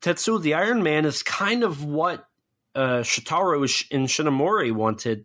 Tetsuo 0.00 0.40
the 0.40 0.54
Iron 0.54 0.82
Man 0.82 1.04
is 1.04 1.22
kind 1.22 1.62
of 1.62 1.84
what 1.84 2.26
uh, 2.74 3.00
Shitaro 3.00 3.62
in 3.90 4.06
Shinamori 4.06 4.72
wanted, 4.72 5.24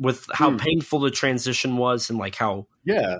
with 0.00 0.26
how 0.32 0.50
Hmm. 0.50 0.56
painful 0.56 0.98
the 1.00 1.10
transition 1.12 1.76
was 1.76 2.10
and 2.10 2.18
like 2.18 2.34
how 2.34 2.66
Yeah, 2.84 3.18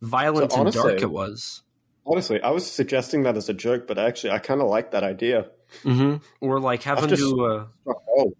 violent 0.00 0.50
So 0.52 0.62
and 0.62 0.72
dark 0.72 0.84
honestly- 0.86 1.02
it 1.02 1.10
was. 1.12 1.62
honestly, 2.04 2.40
I 2.42 2.50
was 2.50 2.66
suggesting 2.68 3.22
that 3.24 3.36
as 3.36 3.48
a 3.48 3.54
joke, 3.54 3.86
but 3.86 3.98
actually, 3.98 4.30
I 4.32 4.38
kind 4.38 4.60
of 4.60 4.68
like 4.68 4.90
that 4.92 5.04
idea. 5.04 5.50
hmm 5.84 6.16
Or 6.40 6.58
like 6.58 6.82
having 6.82 7.14
to 7.14 7.44
uh, 7.46 7.66
Oh, 8.18 8.32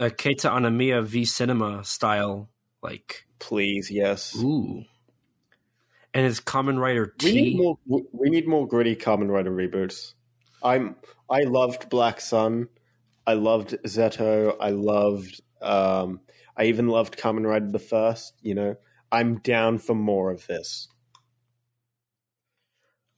a 0.00 0.10
Keita 0.10 0.50
Amemiya 0.50 1.02
v 1.04 1.24
Cinema 1.24 1.84
style, 1.84 2.50
like 2.82 3.24
please, 3.38 3.90
yes. 3.90 4.36
ooh, 4.36 4.84
and 6.14 6.24
his 6.24 6.40
Kamen 6.40 6.78
Rider 6.78 7.14
We 7.22 7.32
need 7.32 7.56
more. 7.56 7.78
We 8.12 8.30
need 8.30 8.46
more 8.48 8.66
gritty 8.66 8.96
Kamen 8.96 9.28
Rider 9.30 9.50
reboots. 9.50 10.14
I'm. 10.62 10.96
I 11.30 11.42
loved 11.42 11.88
Black 11.90 12.20
Sun. 12.20 12.68
I 13.26 13.34
loved 13.34 13.76
Zeto. 13.86 14.56
I 14.60 14.70
loved. 14.70 15.40
Um, 15.60 16.20
I 16.58 16.64
even 16.64 16.88
loved 16.88 17.16
Kamen 17.16 17.46
Rider 17.46 17.70
the 17.70 17.78
first. 17.78 18.34
You 18.42 18.54
know, 18.54 18.76
I'm 19.12 19.38
down 19.38 19.78
for 19.78 19.94
more 19.94 20.30
of 20.30 20.46
this. 20.46 20.88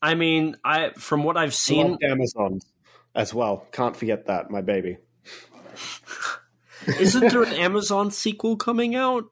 I 0.03 0.15
mean, 0.15 0.57
I 0.65 0.91
from 0.91 1.25
what 1.25 1.37
I've 1.37 1.55
seen, 1.55 1.93
loved 1.93 2.05
Amazon 2.05 2.61
as 3.15 3.35
well. 3.35 3.67
Can't 3.73 3.97
forget 3.97 4.27
that, 4.27 4.51
my 4.51 4.61
baby. 4.61 4.99
isn't 6.87 7.33
there 7.33 7.43
an 7.43 7.53
Amazon 7.55 8.11
sequel 8.11 8.57
coming 8.57 8.95
out? 8.95 9.25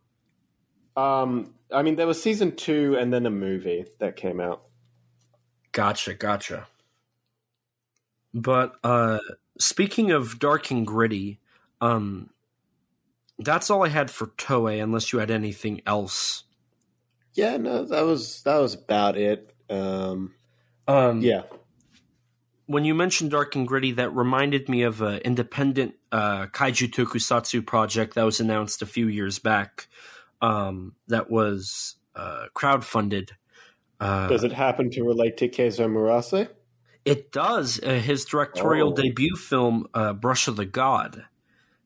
Um, 0.96 1.54
I 1.72 1.82
mean, 1.82 1.96
there 1.96 2.06
was 2.06 2.22
season 2.22 2.56
two 2.56 2.96
and 2.98 3.12
then 3.12 3.26
a 3.26 3.30
movie 3.30 3.86
that 4.00 4.16
came 4.16 4.40
out. 4.40 4.62
Gotcha, 5.72 6.14
gotcha. 6.14 6.66
But 8.34 8.76
uh 8.82 9.18
speaking 9.58 10.10
of 10.10 10.38
dark 10.38 10.70
and 10.70 10.86
gritty, 10.86 11.40
um 11.80 12.30
that's 13.38 13.70
all 13.70 13.84
I 13.84 13.88
had 13.88 14.10
for 14.10 14.26
Toei 14.28 14.82
unless 14.82 15.12
you 15.12 15.18
had 15.18 15.30
anything 15.30 15.80
else. 15.86 16.44
Yeah, 17.34 17.56
no, 17.56 17.84
that 17.84 18.02
was 18.02 18.42
that 18.42 18.58
was 18.58 18.74
about 18.74 19.16
it. 19.16 19.52
Um, 19.70 20.34
Um 20.86 21.20
yeah, 21.20 21.42
when 22.66 22.84
you 22.84 22.94
mentioned 22.94 23.30
dark 23.30 23.54
and 23.54 23.66
gritty 23.68 23.92
that 23.92 24.10
reminded 24.14 24.68
me 24.68 24.82
of 24.82 25.00
an 25.02 25.18
independent 25.18 25.94
uh 26.10 26.46
kaiju 26.46 26.88
tokusatsu 26.90 27.64
project 27.64 28.14
that 28.14 28.24
was 28.24 28.40
announced 28.40 28.82
a 28.82 28.86
few 28.86 29.06
years 29.08 29.38
back 29.38 29.88
um 30.42 30.94
that 31.08 31.30
was 31.30 31.96
uh 32.16 32.46
crowdfunded. 32.56 33.30
Uh 34.00 34.28
does 34.28 34.42
it 34.44 34.52
happen 34.52 34.90
to 34.90 35.02
relate 35.04 35.36
to 35.36 35.48
Keizo 35.48 35.88
Murase? 35.88 36.48
It 37.04 37.32
does. 37.32 37.80
Uh, 37.82 37.92
his 37.94 38.24
directorial 38.26 38.90
Oh. 38.92 38.94
debut 38.94 39.34
film, 39.36 39.86
uh, 39.94 40.12
Brush 40.12 40.46
of 40.48 40.56
the 40.56 40.66
God, 40.66 41.24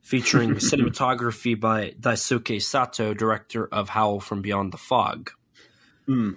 featuring 0.02 0.50
cinematography 0.56 1.58
by 1.58 1.94
Daisuke 1.98 2.60
Sato, 2.60 3.14
director 3.14 3.66
of 3.66 3.88
Howl 3.88 4.20
from 4.20 4.42
Beyond 4.42 4.72
the 4.72 4.78
Fog. 4.78 5.30
Hmm. 6.06 6.32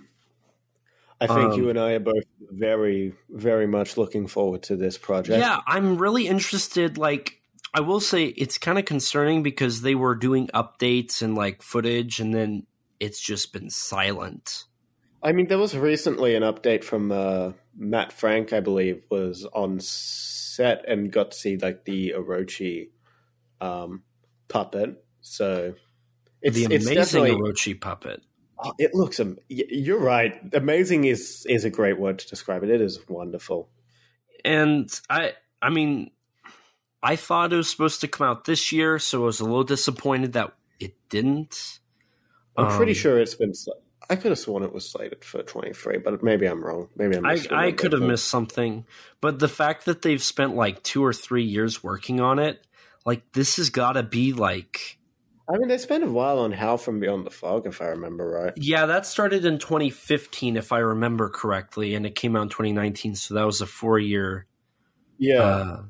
I 1.19 1.27
think 1.27 1.53
Um, 1.53 1.59
you 1.59 1.69
and 1.69 1.79
I 1.79 1.93
are 1.93 1.99
both 1.99 2.25
very, 2.51 3.13
very 3.29 3.67
much 3.67 3.97
looking 3.97 4.27
forward 4.27 4.63
to 4.63 4.75
this 4.75 4.97
project. 4.97 5.39
Yeah, 5.39 5.61
I'm 5.65 5.97
really 5.97 6.27
interested. 6.27 6.97
Like, 6.97 7.41
I 7.73 7.81
will 7.81 8.01
say 8.01 8.25
it's 8.25 8.57
kind 8.57 8.77
of 8.77 8.85
concerning 8.85 9.41
because 9.41 9.81
they 9.81 9.95
were 9.95 10.15
doing 10.15 10.47
updates 10.53 11.21
and 11.21 11.35
like 11.35 11.61
footage, 11.61 12.19
and 12.19 12.33
then 12.33 12.65
it's 12.99 13.19
just 13.19 13.53
been 13.53 13.69
silent. 13.69 14.65
I 15.23 15.31
mean, 15.31 15.47
there 15.47 15.57
was 15.57 15.75
recently 15.75 16.35
an 16.35 16.43
update 16.43 16.83
from 16.83 17.11
uh, 17.11 17.53
Matt 17.75 18.13
Frank, 18.13 18.53
I 18.53 18.59
believe, 18.59 19.03
was 19.09 19.45
on 19.53 19.79
set 19.79 20.87
and 20.87 21.11
got 21.11 21.31
to 21.31 21.37
see 21.37 21.57
like 21.57 21.85
the 21.85 22.13
Orochi 22.15 22.89
um, 23.65 24.03
puppet. 24.47 25.03
So 25.21 25.73
it's 26.41 26.55
the 26.55 26.65
it's 26.73 26.85
amazing 26.85 26.95
definitely 26.95 27.31
Orochi 27.31 27.79
puppet. 27.79 28.21
oh, 28.63 28.73
it 28.77 28.93
looks. 28.93 29.19
You're 29.49 29.99
right. 29.99 30.33
Amazing 30.53 31.05
is 31.05 31.45
is 31.49 31.65
a 31.65 31.69
great 31.69 31.99
word 31.99 32.19
to 32.19 32.27
describe 32.27 32.63
it. 32.63 32.69
It 32.69 32.81
is 32.81 32.99
wonderful. 33.07 33.69
and 34.43 34.89
I 35.09 35.33
I 35.61 35.69
mean 35.69 36.11
I 37.01 37.15
thought 37.15 37.53
it 37.53 37.57
was 37.57 37.69
supposed 37.69 38.01
to 38.01 38.07
come 38.07 38.27
out 38.27 38.45
this 38.45 38.71
year, 38.71 38.97
so 38.99 39.23
I 39.23 39.25
was 39.25 39.39
a 39.39 39.43
little 39.43 39.63
disappointed 39.63 40.33
that 40.33 40.53
it 40.79 40.95
didn't. 41.09 41.79
I'm 42.57 42.75
pretty 42.77 42.93
Um, 42.93 42.95
sure 42.95 43.19
it's 43.19 43.35
been. 43.35 43.53
sl- 43.53 43.71
I 44.09 44.15
could 44.15 44.31
have 44.31 44.39
sworn 44.39 44.63
it 44.63 44.71
was 44.73 44.87
slated 44.89 45.23
for 45.25 45.41
23, 45.43 45.97
but 45.97 46.21
maybe 46.23 46.45
I'm 46.45 46.63
wrong. 46.63 46.89
Maybe 46.95 47.17
I'm. 47.17 47.25
I, 47.25 47.39
I 47.51 47.71
could 47.71 47.91
have 47.91 48.01
missed 48.03 48.27
something, 48.27 48.85
but 49.21 49.39
the 49.39 49.47
fact 49.47 49.85
that 49.85 50.01
they've 50.03 50.21
spent 50.21 50.55
like 50.55 50.81
two 50.83 51.03
or 51.03 51.11
three 51.13 51.43
years 51.43 51.83
working 51.83 52.19
on 52.21 52.37
it, 52.39 52.65
like 53.05 53.31
this 53.33 53.57
has 53.57 53.69
got 53.69 53.93
to 53.93 54.03
be 54.03 54.33
like, 54.33 54.97
I 55.47 55.57
mean, 55.57 55.67
they 55.67 55.77
spent 55.77 56.03
a 56.03 56.07
while 56.09 56.39
on 56.39 56.51
Howl 56.51 56.77
from 56.77 56.99
Beyond 56.99 57.25
the 57.25 57.29
Fog, 57.31 57.67
if 57.67 57.81
I 57.81 57.85
remember 57.85 58.27
right. 58.29 58.53
yeah, 58.55 58.87
that 58.87 59.05
started 59.05 59.45
in 59.45 59.59
2015 59.59 60.57
if 60.57 60.71
I 60.71 60.79
remember 60.79 61.29
correctly, 61.29 61.93
and 61.95 62.05
it 62.05 62.15
came 62.15 62.35
out 62.35 62.43
in 62.43 62.49
2019, 62.49 63.15
so 63.15 63.35
that 63.35 63.45
was 63.45 63.61
a 63.61 63.67
four 63.67 63.99
year. 63.99 64.47
Yeah, 65.19 65.41
Uh, 65.43 65.83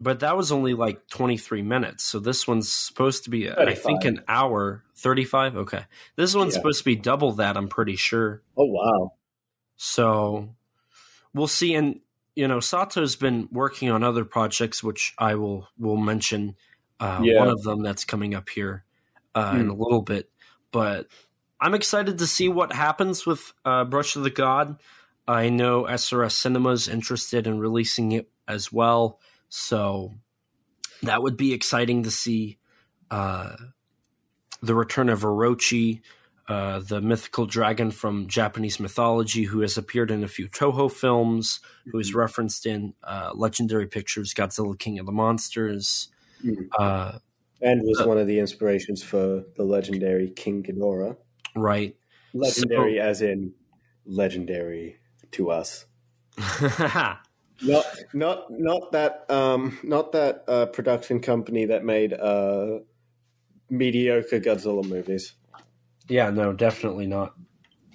but 0.00 0.20
that 0.20 0.36
was 0.36 0.52
only 0.52 0.74
like 0.74 1.08
23 1.08 1.60
minutes, 1.62 2.04
so 2.04 2.20
this 2.20 2.46
one's 2.46 2.70
supposed 2.70 3.24
to 3.24 3.30
be, 3.30 3.50
I 3.50 3.74
think, 3.74 4.04
an 4.04 4.22
hour. 4.28 4.84
35. 4.96 5.56
Okay, 5.56 5.84
this 6.16 6.34
one's 6.34 6.54
Yeah. 6.54 6.58
supposed 6.60 6.78
to 6.78 6.84
be 6.84 6.94
double 6.96 7.32
that. 7.32 7.56
I'm 7.56 7.68
pretty 7.68 7.96
sure. 7.96 8.42
oh 8.56 8.64
wow. 8.66 9.12
So 9.76 10.54
we'll 11.34 11.46
see. 11.46 11.74
And 11.74 12.00
you 12.38 12.46
know, 12.46 12.60
Sato's 12.60 13.16
been 13.16 13.48
working 13.50 13.90
on 13.90 14.04
other 14.04 14.24
projects, 14.24 14.80
which 14.80 15.12
I 15.18 15.34
will 15.34 15.66
will 15.76 15.96
mention. 15.96 16.54
Uh, 17.00 17.20
Yeah. 17.24 17.40
One 17.40 17.48
of 17.48 17.62
them 17.62 17.82
that's 17.82 18.04
coming 18.04 18.32
up 18.34 18.48
here 18.48 18.84
uh, 19.34 19.56
in 19.58 19.64
Hmm. 19.66 19.70
a 19.70 19.74
little 19.74 20.02
bit, 20.02 20.30
but 20.70 21.08
I'm 21.60 21.74
excited 21.74 22.18
to 22.18 22.26
see 22.28 22.48
what 22.48 22.72
happens 22.72 23.26
with 23.26 23.52
uh, 23.64 23.84
Brush 23.84 24.14
of 24.14 24.22
the 24.22 24.30
God. 24.30 24.80
I 25.26 25.48
know 25.48 25.84
SRS 25.84 26.32
Cinema's 26.36 26.86
interested 26.86 27.48
in 27.48 27.58
releasing 27.58 28.12
it 28.12 28.30
as 28.46 28.72
well, 28.72 29.18
so 29.48 30.14
that 31.02 31.20
would 31.22 31.36
be 31.36 31.52
exciting 31.52 32.04
to 32.04 32.10
see. 32.12 32.58
Uh, 33.10 33.56
the 34.62 34.74
return 34.74 35.08
of 35.08 35.20
Orochi, 35.22 36.02
uh, 36.48 36.78
the 36.80 37.00
mythical 37.00 37.46
dragon 37.46 37.90
from 37.90 38.26
Japanese 38.26 38.80
mythology, 38.80 39.44
who 39.44 39.60
has 39.60 39.76
appeared 39.76 40.10
in 40.10 40.24
a 40.24 40.28
few 40.28 40.48
Toho 40.48 40.90
films, 40.90 41.60
who 41.92 41.98
is 41.98 42.14
referenced 42.14 42.64
in 42.66 42.94
uh, 43.04 43.30
Legendary 43.34 43.86
Pictures' 43.86 44.32
Godzilla 44.34 44.78
King 44.78 44.98
of 44.98 45.06
the 45.06 45.12
Monsters. 45.12 46.08
Mhm. 46.44 46.68
Uh, 46.78 47.18
And 47.60 47.82
was 47.82 48.00
Uh, 48.00 48.06
one 48.08 48.18
of 48.18 48.26
the 48.28 48.38
inspirations 48.38 49.02
for 49.02 49.44
the 49.56 49.64
legendary 49.64 50.30
King 50.30 50.62
Ghidorah. 50.62 51.16
right. 51.56 51.96
Legendary, 52.32 53.00
as 53.00 53.20
in 53.20 53.52
legendary 54.06 54.98
to 55.32 55.50
us. 55.50 55.86
Not, 57.60 57.86
not, 58.14 58.46
not 58.50 58.92
that, 58.92 59.28
um, 59.28 59.76
not 59.82 60.12
that 60.12 60.44
uh, 60.46 60.66
production 60.66 61.18
company 61.20 61.64
that 61.66 61.84
made 61.84 62.12
uh, 62.12 62.78
mediocre 63.68 64.38
Godzilla 64.38 64.84
movies. 64.88 65.32
Yeah, 66.08 66.30
no, 66.30 66.52
definitely 66.52 67.06
not. 67.06 67.34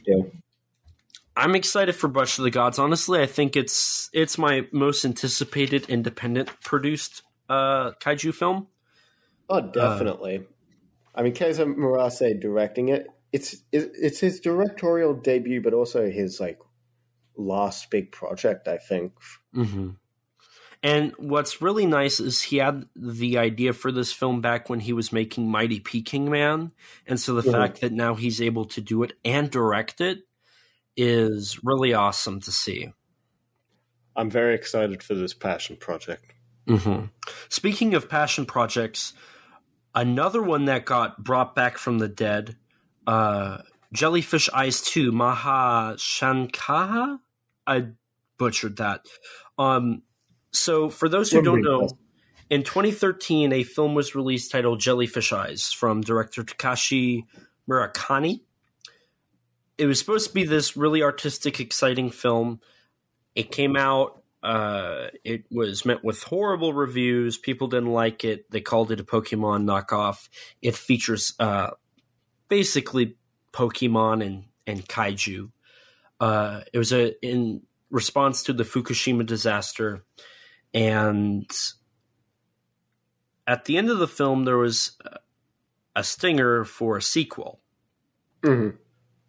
Yeah. 0.06 0.24
I'm 1.36 1.56
excited 1.56 1.96
for 1.96 2.08
Brush 2.08 2.38
of 2.38 2.44
the 2.44 2.52
Gods. 2.52 2.78
Honestly, 2.78 3.20
I 3.22 3.26
think 3.26 3.56
it's 3.56 4.10
it's 4.14 4.38
my 4.38 4.68
most 4.72 5.04
anticipated 5.04 5.90
independent 5.90 6.50
produced 6.62 7.24
uh, 7.50 7.92
kaiju 8.00 8.34
film. 8.34 8.68
Oh, 9.50 9.62
definitely. 9.62 10.46
I 11.16 11.24
mean, 11.24 11.34
Keizo 11.34 11.76
Murase 11.76 12.40
directing 12.40 12.90
it. 12.90 13.08
It's 13.32 13.56
it's 13.72 14.20
his 14.20 14.40
directorial 14.40 15.14
debut, 15.16 15.62
but 15.62 15.74
also 15.74 16.10
his 16.10 16.40
like 16.40 16.60
last 17.36 17.90
big 17.90 18.12
project. 18.12 18.68
I 18.68 18.78
think. 18.78 19.14
Mm-hmm. 19.56 19.90
And 20.84 21.14
what's 21.18 21.62
really 21.62 21.86
nice 21.86 22.20
is 22.20 22.42
he 22.42 22.58
had 22.58 22.86
the 22.94 23.38
idea 23.38 23.72
for 23.72 23.90
this 23.90 24.12
film 24.12 24.42
back 24.42 24.70
when 24.70 24.82
he 24.82 24.92
was 24.92 25.14
making 25.14 25.50
Mighty 25.50 25.80
Peking 25.80 26.30
Man, 26.30 26.74
and 27.08 27.18
so 27.20 27.34
the 27.36 27.42
Mhm. 27.50 27.52
fact 27.54 27.82
that 27.82 27.94
now 27.94 28.16
he's 28.16 28.42
able 28.42 28.66
to 28.66 28.82
do 28.82 29.02
it 29.02 29.14
and 29.24 29.50
direct 29.50 30.02
it 30.02 30.28
is 30.98 31.64
really 31.64 31.94
awesome 31.94 32.42
to 32.42 32.52
see. 32.52 32.92
I'm 34.16 34.30
very 34.30 34.54
excited 34.54 35.02
for 35.02 35.16
this 35.16 35.34
passion 35.34 35.78
project. 35.78 36.34
Mm-hmm. 36.68 37.06
Speaking 37.50 37.94
of 37.96 38.10
passion 38.10 38.46
projects, 38.46 39.14
another 39.96 40.42
one 40.44 40.66
that 40.66 40.86
got 40.86 41.24
brought 41.24 41.56
back 41.56 41.78
from 41.78 42.00
the 42.00 42.08
dead, 42.10 42.58
uh, 43.08 43.60
Jellyfish 43.94 44.50
Eyes 44.54 44.82
2, 44.82 45.12
Maha 45.12 45.96
Shankaha? 45.98 47.20
I 47.66 47.88
butchered 48.38 48.78
that. 48.78 49.06
Um, 49.58 50.04
so, 50.54 50.90
for 50.90 51.10
those 51.10 51.32
who 51.32 51.42
don't 51.42 51.62
know, 51.62 51.90
in 52.50 52.64
2013, 52.64 53.52
a 53.52 53.64
film 53.64 53.96
was 53.96 54.16
released 54.16 54.52
titled 54.52 54.80
Jellyfish 54.80 55.34
Eyes 55.34 55.72
from 55.72 56.02
director 56.02 56.44
Takashi 56.44 57.24
Murakami. 57.70 58.42
It 59.78 59.88
was 59.88 60.00
supposed 60.00 60.28
to 60.28 60.34
be 60.34 60.44
this 60.44 60.78
really 60.78 61.02
artistic, 61.02 61.60
exciting 61.60 62.12
film. 62.12 62.62
It 63.36 63.52
came 63.52 63.76
out 63.76 64.24
uh, 64.44 65.08
it 65.24 65.46
was 65.50 65.86
met 65.86 66.04
with 66.04 66.22
horrible 66.24 66.74
reviews. 66.74 67.38
People 67.38 67.70
didn't 67.70 67.94
like 67.94 68.26
it. 68.26 68.52
They 68.52 68.60
called 68.60 68.92
it 68.92 69.00
a 69.00 69.04
Pokemon 69.04 69.64
knockoff. 69.64 70.28
It 70.62 70.76
features 70.76 71.34
uh, 71.40 71.72
basically 72.50 73.16
Pokemon 73.54 74.26
and, 74.26 74.44
and 74.68 74.86
kaiju. 74.86 75.50
Uh, 76.20 76.62
it 76.74 76.78
was 76.78 76.92
a 76.92 77.14
in 77.26 77.62
response 77.90 78.44
to 78.44 78.54
the 78.54 78.64
Fukushima 78.64 79.26
disaster, 79.26 80.04
and 80.74 81.50
at 83.46 83.66
the 83.66 83.78
end 83.78 83.90
of 83.90 84.00
the 84.00 84.08
film, 84.08 84.46
there 84.46 84.58
was 84.58 84.98
a 85.96 86.04
stinger 86.04 86.64
for 86.66 86.98
a 86.98 87.02
sequel. 87.02 87.60
Mhm. 88.44 88.78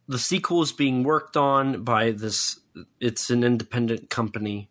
the 0.08 0.18
sequel 0.18 0.60
is 0.60 0.72
being 0.72 1.02
worked 1.04 1.36
on 1.36 1.82
by 1.84 2.10
this 2.10 2.58
it's 3.00 3.30
an 3.30 3.44
independent 3.44 4.10
company. 4.10 4.68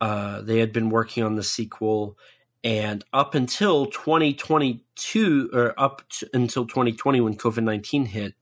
Uh, 0.00 0.40
they 0.40 0.58
had 0.58 0.72
been 0.72 0.88
working 0.90 1.22
on 1.22 1.36
the 1.36 1.42
sequel. 1.42 2.18
And 2.64 3.04
up 3.12 3.34
until 3.34 3.86
2022 3.86 5.50
or 5.52 5.74
up 5.78 6.08
to, 6.10 6.30
until 6.32 6.64
2020 6.66 7.20
when 7.20 7.36
covid-19 7.36 8.06
hit 8.06 8.34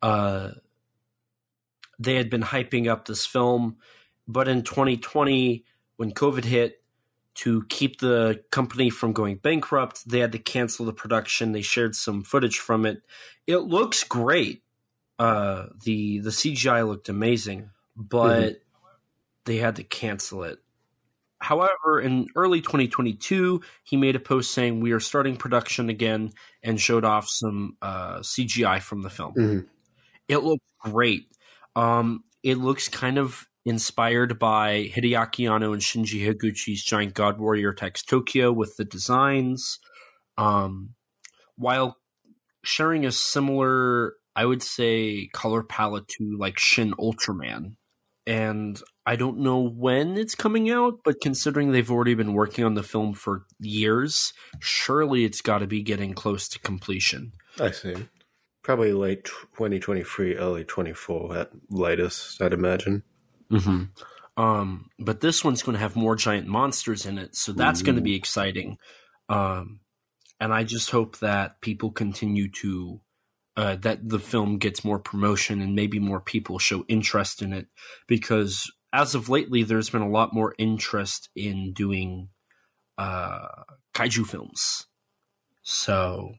uh, 0.00 0.50
they 1.98 2.14
had 2.14 2.30
been 2.30 2.42
hyping 2.42 2.88
up 2.88 3.06
this 3.06 3.26
film. 3.26 3.76
But 4.28 4.48
in 4.48 4.62
2020 4.62 5.64
when 5.96 6.12
covid 6.12 6.44
hit 6.44 6.83
to 7.34 7.64
keep 7.68 7.98
the 7.98 8.42
company 8.50 8.90
from 8.90 9.12
going 9.12 9.36
bankrupt 9.36 10.08
they 10.08 10.20
had 10.20 10.32
to 10.32 10.38
cancel 10.38 10.86
the 10.86 10.92
production 10.92 11.52
they 11.52 11.62
shared 11.62 11.94
some 11.94 12.22
footage 12.22 12.58
from 12.58 12.86
it 12.86 13.02
it 13.46 13.58
looks 13.58 14.04
great 14.04 14.62
uh 15.18 15.66
the 15.84 16.18
the 16.20 16.30
CGI 16.30 16.86
looked 16.86 17.08
amazing, 17.08 17.70
but 17.96 18.60
they 19.44 19.58
had 19.58 19.76
to 19.76 19.84
cancel 19.84 20.42
it. 20.44 20.58
However, 21.38 22.00
in 22.00 22.26
early 22.34 22.62
2022, 22.62 23.60
he 23.82 23.96
made 23.96 24.16
a 24.16 24.20
post 24.20 24.52
saying 24.52 24.80
we 24.80 24.92
are 24.92 25.00
starting 25.00 25.36
production 25.36 25.90
again 25.90 26.32
and 26.62 26.80
showed 26.80 27.04
off 27.04 27.28
some 27.28 27.76
uh, 27.82 28.20
CGI 28.20 28.80
from 28.80 29.02
the 29.02 29.10
film. 29.10 29.34
Mhm. 29.34 29.66
It 30.26 30.38
looks 30.38 30.64
great. 30.80 31.28
Um, 31.76 32.24
it 32.42 32.56
looks 32.56 32.88
kind 32.88 33.18
of 33.18 33.46
inspired 33.64 34.38
by 34.38 34.90
Hideaki 34.94 35.50
Anno 35.50 35.72
and 35.72 35.82
Shinji 35.82 36.26
Higuchi's 36.26 36.84
Giant 36.84 37.14
God 37.14 37.38
Warrior 37.38 37.70
Attacks 37.70 38.02
Tokyo 38.02 38.52
with 38.52 38.76
the 38.76 38.84
designs, 38.84 39.78
um, 40.36 40.90
while 41.56 41.96
sharing 42.62 43.06
a 43.06 43.12
similar, 43.12 44.14
I 44.36 44.44
would 44.44 44.62
say, 44.62 45.28
color 45.32 45.62
palette 45.62 46.08
to 46.08 46.36
like 46.36 46.58
Shin 46.58 46.92
Ultraman. 46.94 47.76
And 48.26 48.80
I 49.04 49.16
don't 49.16 49.40
know 49.40 49.60
when 49.60 50.16
it's 50.16 50.34
coming 50.34 50.70
out, 50.70 51.00
but 51.04 51.20
considering 51.20 51.72
they've 51.72 51.90
already 51.90 52.14
been 52.14 52.32
working 52.32 52.64
on 52.64 52.74
the 52.74 52.82
film 52.82 53.12
for 53.12 53.44
years, 53.60 54.32
surely 54.60 55.24
it's 55.24 55.42
got 55.42 55.58
to 55.58 55.66
be 55.66 55.82
getting 55.82 56.14
close 56.14 56.48
to 56.48 56.58
completion. 56.58 57.32
I 57.60 57.70
see. 57.70 57.94
Probably 58.62 58.94
late 58.94 59.24
2023, 59.24 60.36
early 60.36 60.64
24 60.64 61.36
at 61.36 61.50
latest, 61.68 62.40
I'd 62.40 62.54
imagine. 62.54 63.02
Mm-hmm. 63.50 64.42
Um, 64.42 64.90
but 64.98 65.20
this 65.20 65.44
one's 65.44 65.62
going 65.62 65.74
to 65.74 65.80
have 65.80 65.96
more 65.96 66.16
giant 66.16 66.46
monsters 66.46 67.06
in 67.06 67.18
it, 67.18 67.36
so 67.36 67.52
that's 67.52 67.82
going 67.82 67.96
to 67.96 68.02
be 68.02 68.16
exciting. 68.16 68.78
Um, 69.28 69.80
and 70.40 70.52
I 70.52 70.64
just 70.64 70.90
hope 70.90 71.18
that 71.20 71.60
people 71.60 71.92
continue 71.92 72.50
to 72.50 73.00
uh, 73.56 73.76
that 73.76 74.08
the 74.08 74.18
film 74.18 74.58
gets 74.58 74.84
more 74.84 74.98
promotion 74.98 75.60
and 75.60 75.76
maybe 75.76 76.00
more 76.00 76.20
people 76.20 76.58
show 76.58 76.84
interest 76.88 77.40
in 77.40 77.52
it 77.52 77.68
because 78.08 78.68
as 78.92 79.14
of 79.14 79.28
lately, 79.28 79.64
there's 79.64 79.90
been 79.90 80.02
a 80.02 80.08
lot 80.08 80.32
more 80.32 80.54
interest 80.56 81.28
in 81.34 81.72
doing 81.72 82.28
uh, 82.96 83.48
kaiju 83.92 84.24
films. 84.24 84.86
So, 85.62 86.34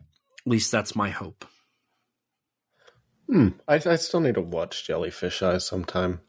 at 0.00 0.50
least 0.50 0.72
that's 0.72 0.96
my 0.96 1.10
hope. 1.10 1.44
Hmm. 3.26 3.48
I, 3.66 3.74
I 3.74 3.96
still 3.96 4.20
need 4.20 4.34
to 4.34 4.42
watch 4.42 4.86
Jellyfish 4.86 5.42
Eyes 5.42 5.66
sometime. 5.66 6.20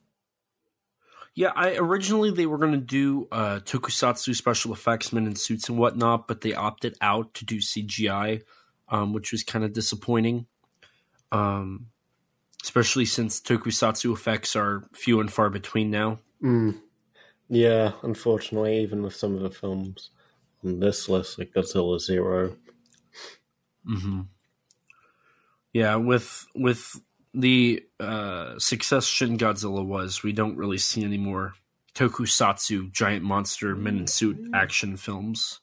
Yeah, 1.35 1.51
I 1.55 1.75
originally 1.77 2.29
they 2.29 2.45
were 2.45 2.59
going 2.59 2.73
to 2.73 2.77
do 2.77 3.27
uh, 3.31 3.59
tokusatsu 3.63 4.35
special 4.35 4.71
effects, 4.71 5.11
men 5.11 5.25
in 5.25 5.35
suits 5.35 5.67
and 5.67 5.79
whatnot, 5.79 6.27
but 6.27 6.41
they 6.41 6.53
opted 6.53 6.95
out 7.01 7.33
to 7.35 7.45
do 7.45 7.57
CGI, 7.57 8.43
um, 8.89 9.13
which 9.13 9.31
was 9.31 9.43
kind 9.43 9.65
of 9.65 9.73
disappointing. 9.73 10.45
Um, 11.31 11.87
especially 12.63 13.05
since 13.05 13.41
tokusatsu 13.41 14.13
effects 14.13 14.55
are 14.55 14.83
few 14.93 15.19
and 15.19 15.31
far 15.31 15.49
between 15.49 15.91
now. 15.91 16.19
Mm. 16.41 16.79
Yeah, 17.49 17.91
unfortunately, 18.03 18.81
even 18.81 19.03
with 19.03 19.15
some 19.15 19.35
of 19.35 19.41
the 19.41 19.49
films 19.49 20.11
on 20.63 20.79
this 20.79 21.09
list, 21.09 21.37
like 21.37 21.51
Godzilla 21.51 21.99
0 21.99 22.55
mm-hmm. 23.85 24.21
Yeah, 25.73 25.95
with 25.95 26.45
with 26.55 27.01
the 27.33 27.83
uh, 27.99 28.59
success 28.59 29.05
Shin 29.05 29.37
Godzilla 29.37 29.85
was, 29.85 30.21
we 30.23 30.31
don't 30.31 30.55
really 30.57 30.77
see 30.77 31.03
any 31.03 31.17
more 31.17 31.55
tokusatsu 31.95 32.91
giant 32.91 33.23
monster 33.23 33.75
men 33.75 33.97
in 33.99 34.07
suit 34.07 34.37
action 34.53 34.97
films. 34.97 35.59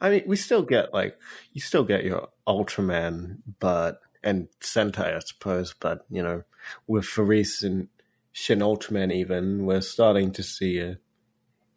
I 0.00 0.10
mean, 0.10 0.22
we 0.26 0.36
still 0.36 0.62
get 0.62 0.92
like 0.92 1.18
you 1.52 1.60
still 1.60 1.84
get 1.84 2.04
your 2.04 2.28
Ultraman, 2.46 3.38
but 3.60 4.00
and 4.24 4.48
Sentai, 4.60 5.16
I 5.16 5.18
suppose. 5.20 5.74
But 5.78 6.04
you 6.10 6.22
know, 6.22 6.42
with 6.86 7.04
Faris 7.04 7.62
and 7.62 7.88
Shin 8.32 8.60
Ultraman, 8.60 9.12
even 9.12 9.66
we're 9.66 9.80
starting 9.80 10.32
to 10.32 10.42
see 10.42 10.78
a, 10.78 10.98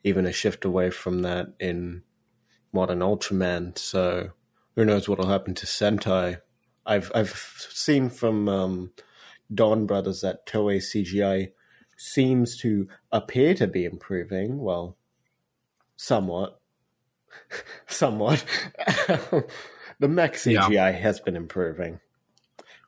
even 0.04 0.26
a 0.26 0.32
shift 0.32 0.66
away 0.66 0.90
from 0.90 1.22
that 1.24 1.54
in 1.60 2.04
modern 2.72 3.00
Ultraman. 3.00 3.78
So 3.78 4.32
who 4.76 4.86
knows 4.86 5.08
what'll 5.08 5.28
happen 5.28 5.54
to 5.56 5.66
Sentai? 5.66 6.42
I've 6.86 7.12
I've 7.16 7.36
seen 7.70 8.10
from 8.10 8.48
um, 8.48 8.92
Donbrothers 9.54 10.22
that 10.22 10.46
Toei 10.46 10.78
CGI 10.78 11.52
seems 11.98 12.58
to 12.62 12.88
appear 13.12 13.54
to 13.56 13.68
be 13.68 13.86
improving. 13.86 14.60
Well, 14.60 14.98
somewhat, 15.96 16.60
somewhat. 17.88 18.44
the 20.00 20.08
mech 20.08 20.34
CGI 20.34 20.72
yeah. 20.72 20.92
has 20.92 21.20
been 21.20 21.36
improving. 21.36 22.00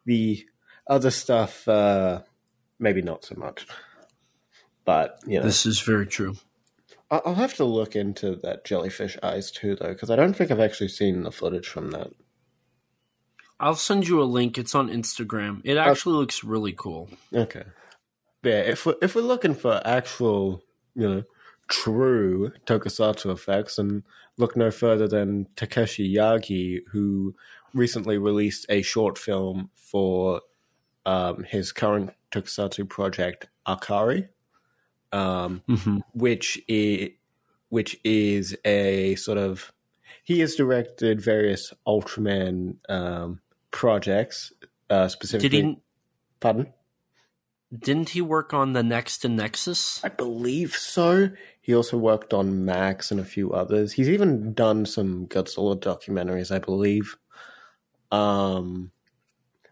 The 0.06 0.46
other 0.88 1.12
stuff, 1.12 1.68
uh, 1.68 2.22
maybe 2.80 3.02
not 3.02 3.26
so 3.26 3.36
much. 3.36 3.68
But 4.86 5.20
you 5.26 5.40
know, 5.40 5.46
this 5.46 5.66
is 5.66 5.82
very 5.82 6.08
true. 6.08 6.36
I'll 7.10 7.36
have 7.36 7.54
to 7.56 7.64
look 7.64 7.96
into 7.96 8.36
that 8.44 8.66
jellyfish 8.66 9.18
eyes 9.24 9.50
too, 9.50 9.76
though, 9.76 9.90
because 9.90 10.10
I 10.10 10.18
don't 10.18 10.34
think 10.34 10.52
I've 10.52 10.60
actually 10.60 10.90
seen 10.90 11.24
the 11.24 11.32
footage 11.32 11.68
from 11.68 11.92
that. 11.92 12.10
I'll 13.60 13.76
send 13.76 14.08
you 14.08 14.22
a 14.22 14.26
link. 14.26 14.58
It's 14.58 14.76
on 14.76 14.90
Instagram. 14.90 15.62
It 15.64 15.78
actually 15.78 16.16
uh, 16.16 16.20
looks 16.20 16.44
really 16.44 16.74
cool. 16.74 17.10
Okay. 17.34 17.64
Yeah, 18.44 18.62
if 18.62 18.86
we're, 18.86 18.96
if 19.02 19.16
we're 19.16 19.22
looking 19.22 19.56
for 19.56 19.82
actual, 19.84 20.64
you 20.96 21.10
know, 21.10 21.24
true 21.68 22.52
tokusatsu 22.66 23.32
effects, 23.32 23.78
and 23.78 24.04
look 24.38 24.56
no 24.56 24.72
further 24.72 25.08
than 25.08 25.48
Takeshi 25.56 26.16
Yagi, 26.16 26.82
who 26.92 27.36
recently 27.74 28.18
released 28.18 28.66
a 28.70 28.82
short 28.82 29.18
film 29.18 29.70
for 29.76 30.42
um, 31.06 31.44
his 31.44 31.72
current 31.72 32.12
tokusatsu 32.32 32.88
project, 32.88 33.50
Akari, 33.68 34.30
um, 35.12 35.62
mm-hmm. 35.68 35.98
which 36.14 36.62
is 36.68 37.10
which 37.70 38.00
is 38.06 38.56
a 38.64 39.16
sort 39.16 39.38
of 39.38 39.74
he 40.24 40.40
has 40.40 40.56
directed 40.56 41.22
various 41.22 41.74
Ultraman 41.86 42.78
um, 42.90 43.42
projects, 43.72 44.54
uh, 44.90 45.08
specifically. 45.08 45.50
Did 45.50 45.66
he? 45.66 45.78
Pardon. 46.40 46.74
Didn't 47.78 48.10
he 48.10 48.22
work 48.22 48.54
on 48.54 48.74
the 48.74 48.84
Next 48.84 49.26
and 49.26 49.36
Nexus? 49.36 50.02
I 50.04 50.10
believe 50.10 50.76
so. 50.76 51.32
He 51.60 51.76
also 51.76 51.98
worked 51.98 52.34
on 52.34 52.64
Max 52.64 53.12
and 53.12 53.20
a 53.20 53.26
few 53.26 53.52
others. 53.52 53.92
He's 53.92 54.10
even 54.10 54.54
done 54.54 54.86
some 54.86 55.28
Godzilla 55.28 55.78
documentaries, 55.78 56.50
I 56.50 56.60
believe. 56.60 57.18
Um, 58.10 58.92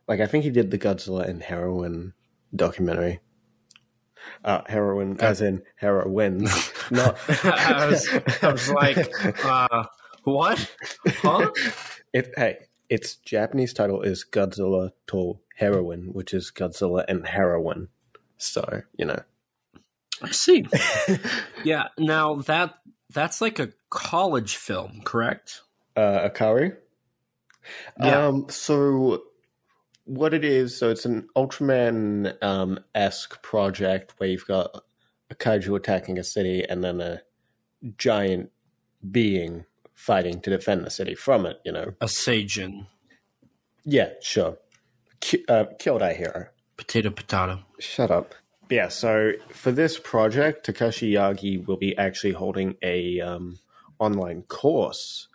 like 0.09 0.19
I 0.19 0.27
think 0.27 0.43
he 0.43 0.49
did 0.49 0.71
the 0.71 0.77
Godzilla 0.77 1.27
and 1.27 1.41
heroin 1.41 2.13
documentary. 2.53 3.21
Uh, 4.43 4.61
heroin, 4.67 5.19
as 5.21 5.39
in 5.39 5.61
heroin, 5.75 6.43
not. 6.91 7.17
I, 7.45 7.87
was, 7.89 8.09
I 8.41 8.51
was 8.51 8.69
like, 8.71 9.07
uh, 9.45 9.85
what? 10.23 10.75
Huh? 11.07 11.51
It, 12.11 12.33
hey, 12.35 12.57
its 12.89 13.15
Japanese 13.15 13.73
title 13.73 14.01
is 14.01 14.25
Godzilla 14.29 14.91
to 15.07 15.39
Heroine, 15.55 16.09
which 16.13 16.33
is 16.33 16.51
Godzilla 16.53 17.05
and 17.07 17.25
Heroine. 17.25 17.89
So 18.37 18.81
you 18.97 19.05
know, 19.05 19.21
I 20.21 20.31
see. 20.31 20.65
yeah. 21.63 21.87
Now 21.97 22.35
that 22.35 22.75
that's 23.13 23.41
like 23.41 23.59
a 23.59 23.69
college 23.89 24.55
film, 24.57 25.01
correct? 25.03 25.61
Uh, 25.95 26.29
Akari. 26.29 26.75
Yeah. 27.99 28.27
Um. 28.27 28.47
So 28.49 29.23
what 30.05 30.33
it 30.33 30.45
is, 30.45 30.77
so 30.77 30.89
it's 30.89 31.05
an 31.05 31.27
Ultraman 31.35 32.41
um, 32.43 32.79
esque 32.93 33.41
project 33.41 34.13
where 34.17 34.29
you've 34.29 34.47
got 34.47 34.83
a 35.29 35.35
kaiju 35.35 35.75
attacking 35.75 36.19
a 36.19 36.23
city 36.23 36.63
and 36.63 36.83
then 36.83 37.01
a 37.01 37.21
giant 37.97 38.51
being 39.09 39.65
fighting 39.95 40.41
to 40.41 40.49
defend 40.49 40.85
the 40.85 40.91
city 40.91 41.15
from 41.15 41.45
it, 41.45 41.59
you 41.65 41.71
know. 41.71 41.93
A 42.01 42.05
Seijin. 42.05 42.85
Yeah, 43.83 44.09
sure. 44.21 44.57
Ki- 45.21 45.45
uh, 45.47 45.65
Kyodai 45.79 46.15
Hero. 46.15 46.47
Potato, 46.77 47.09
potato. 47.09 47.59
Shut 47.79 48.11
up. 48.11 48.35
Yeah, 48.69 48.89
so 48.89 49.33
for 49.51 49.71
this 49.71 49.99
project, 49.99 50.65
Takeshi 50.65 51.13
Yagi 51.13 51.65
will 51.65 51.77
be 51.77 51.97
actually 51.97 52.33
holding 52.33 52.75
a 52.81 53.21
um, 53.21 53.59
online 53.99 54.43
course 54.43 55.27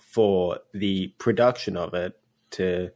for 0.00 0.60
the 0.72 1.08
production 1.18 1.76
of 1.76 1.94
it 1.94 2.18
to 2.50 2.90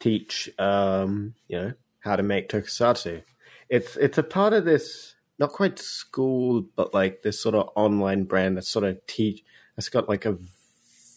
teach, 0.00 0.50
um, 0.58 1.34
you 1.48 1.58
know, 1.58 1.72
how 2.00 2.16
to 2.16 2.22
make 2.22 2.48
tokusatsu. 2.48 3.22
It's 3.68 3.96
it's 3.96 4.18
a 4.18 4.22
part 4.22 4.52
of 4.52 4.64
this 4.64 5.14
not 5.38 5.50
quite 5.50 5.78
school, 5.78 6.64
but 6.76 6.94
like 6.94 7.22
this 7.22 7.40
sort 7.40 7.54
of 7.54 7.70
online 7.74 8.24
brand 8.24 8.56
that 8.56 8.64
sort 8.64 8.84
of 8.84 9.04
teach 9.06 9.42
it's 9.76 9.88
got 9.88 10.08
like 10.08 10.24
a 10.24 10.38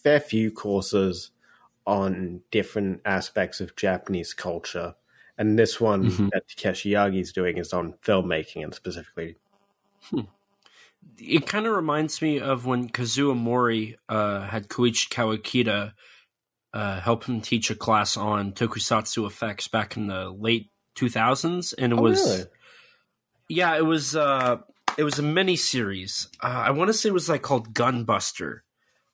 fair 0.02 0.20
few 0.20 0.50
courses 0.50 1.30
on 1.86 2.42
different 2.50 3.00
aspects 3.04 3.60
of 3.60 3.76
Japanese 3.76 4.34
culture. 4.34 4.94
And 5.38 5.58
this 5.58 5.80
one 5.80 6.10
mm-hmm. 6.10 6.28
that 6.32 6.48
Takeshi 6.48 6.90
Yagi 6.90 7.20
is 7.20 7.32
doing 7.32 7.56
is 7.56 7.72
on 7.72 7.94
filmmaking 8.04 8.62
and 8.62 8.74
specifically. 8.74 9.36
Hmm. 10.02 10.20
It 11.18 11.46
kind 11.46 11.66
of 11.66 11.74
reminds 11.74 12.20
me 12.20 12.40
of 12.40 12.66
when 12.66 12.90
Kazuo 12.90 13.34
Mori 13.34 13.98
uh, 14.08 14.42
had 14.42 14.68
Koichi 14.68 15.08
Kawakita 15.08 15.92
uh, 16.72 17.00
help 17.00 17.24
him 17.24 17.40
teach 17.40 17.70
a 17.70 17.74
class 17.74 18.16
on 18.16 18.52
tokusatsu 18.52 19.26
effects 19.26 19.66
back 19.68 19.96
in 19.96 20.06
the 20.06 20.30
late 20.30 20.70
2000s. 20.96 21.74
And 21.78 21.92
it 21.92 21.98
oh, 21.98 22.02
was. 22.02 22.20
Really? 22.20 22.44
Yeah, 23.48 23.76
it 23.76 23.84
was. 23.84 24.14
Uh, 24.14 24.58
it 24.98 25.04
was 25.04 25.18
a 25.18 25.22
mini 25.22 25.56
series. 25.56 26.28
Uh, 26.42 26.64
I 26.66 26.70
want 26.70 26.88
to 26.88 26.94
say 26.94 27.08
it 27.08 27.12
was 27.12 27.28
like 27.28 27.42
called 27.42 27.74
Gunbuster, 27.74 28.60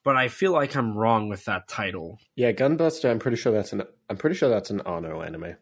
but 0.04 0.16
I 0.16 0.28
feel 0.28 0.52
like 0.52 0.76
I'm 0.76 0.96
wrong 0.96 1.28
with 1.28 1.44
that 1.46 1.68
title. 1.68 2.18
Yeah, 2.34 2.52
Gunbuster. 2.52 3.10
I'm 3.10 3.18
pretty 3.18 3.36
sure 3.36 3.52
that's 3.52 3.72
an. 3.72 3.82
I'm 4.08 4.16
pretty 4.16 4.36
sure 4.36 4.48
that's 4.48 4.70
an 4.70 4.82
Anno 4.82 5.22
anime. 5.22 5.56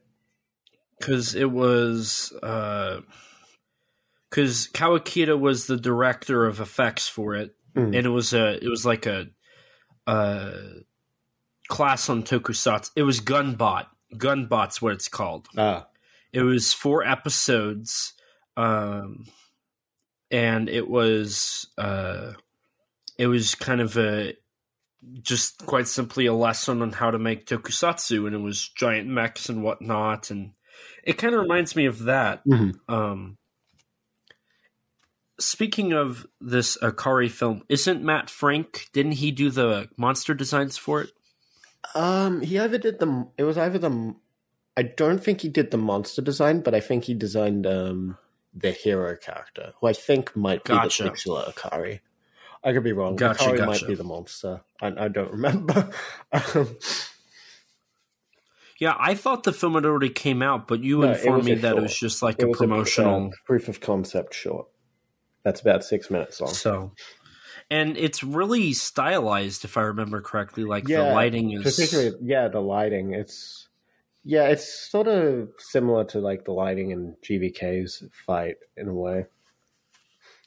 Because 0.98 1.34
it 1.34 1.50
was. 1.50 2.32
Because 2.32 3.02
uh, 3.02 3.02
Kawakita 4.30 5.38
was 5.38 5.66
the 5.66 5.76
director 5.76 6.46
of 6.46 6.60
effects 6.60 7.08
for 7.08 7.34
it, 7.34 7.54
mm. 7.76 7.84
and 7.84 8.06
it 8.06 8.10
was 8.10 8.32
a. 8.34 8.62
It 8.62 8.68
was 8.68 8.84
like 8.86 9.06
a. 9.06 9.26
Uh, 10.06 10.52
class 11.68 12.08
on 12.08 12.22
Tokusatsu. 12.22 12.90
It 12.96 13.02
was 13.02 13.20
Gunbot. 13.20 13.86
Gunbot's 14.16 14.80
what 14.80 14.92
it's 14.92 15.08
called. 15.08 15.48
Ah. 15.56 15.86
It 16.32 16.42
was 16.42 16.72
four 16.72 17.04
episodes. 17.04 18.12
Um, 18.56 19.24
and 20.34 20.68
it 20.68 20.90
was 20.90 21.68
uh, 21.78 22.32
it 23.16 23.28
was 23.28 23.54
kind 23.54 23.80
of 23.80 23.96
a 23.96 24.34
just 25.22 25.64
quite 25.64 25.86
simply 25.86 26.26
a 26.26 26.34
lesson 26.34 26.82
on 26.82 26.90
how 26.90 27.12
to 27.12 27.20
make 27.20 27.46
tokusatsu, 27.46 28.26
and 28.26 28.34
it 28.34 28.40
was 28.40 28.68
giant 28.68 29.08
mechs 29.08 29.48
and 29.48 29.62
whatnot, 29.62 30.32
and 30.32 30.50
it 31.04 31.18
kind 31.18 31.36
of 31.36 31.40
reminds 31.40 31.76
me 31.76 31.86
of 31.86 32.00
that. 32.04 32.44
Mm-hmm. 32.46 32.92
Um, 32.92 33.38
speaking 35.38 35.92
of 35.92 36.26
this 36.40 36.76
Akari 36.78 37.30
film, 37.30 37.62
isn't 37.68 38.02
Matt 38.02 38.28
Frank? 38.28 38.88
Didn't 38.92 39.12
he 39.12 39.30
do 39.30 39.50
the 39.50 39.88
monster 39.96 40.34
designs 40.34 40.76
for 40.76 41.02
it? 41.02 41.10
Um, 41.94 42.40
he 42.40 42.58
either 42.58 42.78
did 42.78 42.98
the. 42.98 43.28
It 43.38 43.44
was 43.44 43.56
either 43.56 43.78
the. 43.78 44.16
I 44.76 44.82
don't 44.82 45.22
think 45.22 45.42
he 45.42 45.48
did 45.48 45.70
the 45.70 45.76
monster 45.76 46.22
design, 46.22 46.58
but 46.58 46.74
I 46.74 46.80
think 46.80 47.04
he 47.04 47.14
designed 47.14 47.68
um 47.68 48.18
the 48.54 48.70
hero 48.70 49.16
character, 49.16 49.72
who 49.80 49.88
I 49.88 49.92
think 49.92 50.36
might 50.36 50.64
be 50.64 50.72
gotcha. 50.72 51.04
the 51.04 51.10
titular 51.10 51.44
Akari. 51.44 52.00
I 52.62 52.72
could 52.72 52.84
be 52.84 52.92
wrong. 52.92 53.16
Gotcha, 53.16 53.44
Akari 53.44 53.58
gotcha. 53.58 53.66
might 53.66 53.86
be 53.86 53.94
the 53.94 54.04
monster. 54.04 54.62
I, 54.80 55.04
I 55.04 55.08
don't 55.08 55.32
remember. 55.32 55.90
yeah, 58.78 58.94
I 58.98 59.14
thought 59.14 59.42
the 59.42 59.52
film 59.52 59.74
had 59.74 59.84
already 59.84 60.08
came 60.08 60.40
out, 60.40 60.66
but 60.66 60.82
you 60.82 61.00
no, 61.00 61.12
informed 61.12 61.44
me 61.44 61.54
that 61.54 61.62
short. 61.62 61.78
it 61.78 61.82
was 61.82 61.98
just 61.98 62.22
like 62.22 62.40
it 62.40 62.48
a 62.48 62.52
promotional 62.52 63.24
a, 63.24 63.26
uh, 63.26 63.30
proof 63.44 63.68
of 63.68 63.80
concept 63.80 64.34
short. 64.34 64.68
That's 65.42 65.60
about 65.60 65.84
six 65.84 66.10
minutes 66.10 66.40
long. 66.40 66.54
So, 66.54 66.92
and 67.70 67.98
it's 67.98 68.24
really 68.24 68.72
stylized, 68.72 69.64
if 69.64 69.76
I 69.76 69.82
remember 69.82 70.22
correctly. 70.22 70.64
Like 70.64 70.84
the 70.84 71.02
lighting 71.02 71.50
is 71.52 71.62
particularly 71.62 72.16
yeah, 72.22 72.48
the 72.48 72.60
lighting. 72.60 73.12
It's 73.12 73.68
yeah, 74.24 74.44
it's 74.44 74.90
sort 74.90 75.06
of 75.06 75.50
similar 75.58 76.04
to 76.06 76.18
like 76.18 76.44
the 76.44 76.52
lighting 76.52 76.90
in 76.90 77.16
GVK's 77.22 78.02
fight 78.26 78.56
in 78.76 78.88
a 78.88 78.94
way. 78.94 79.26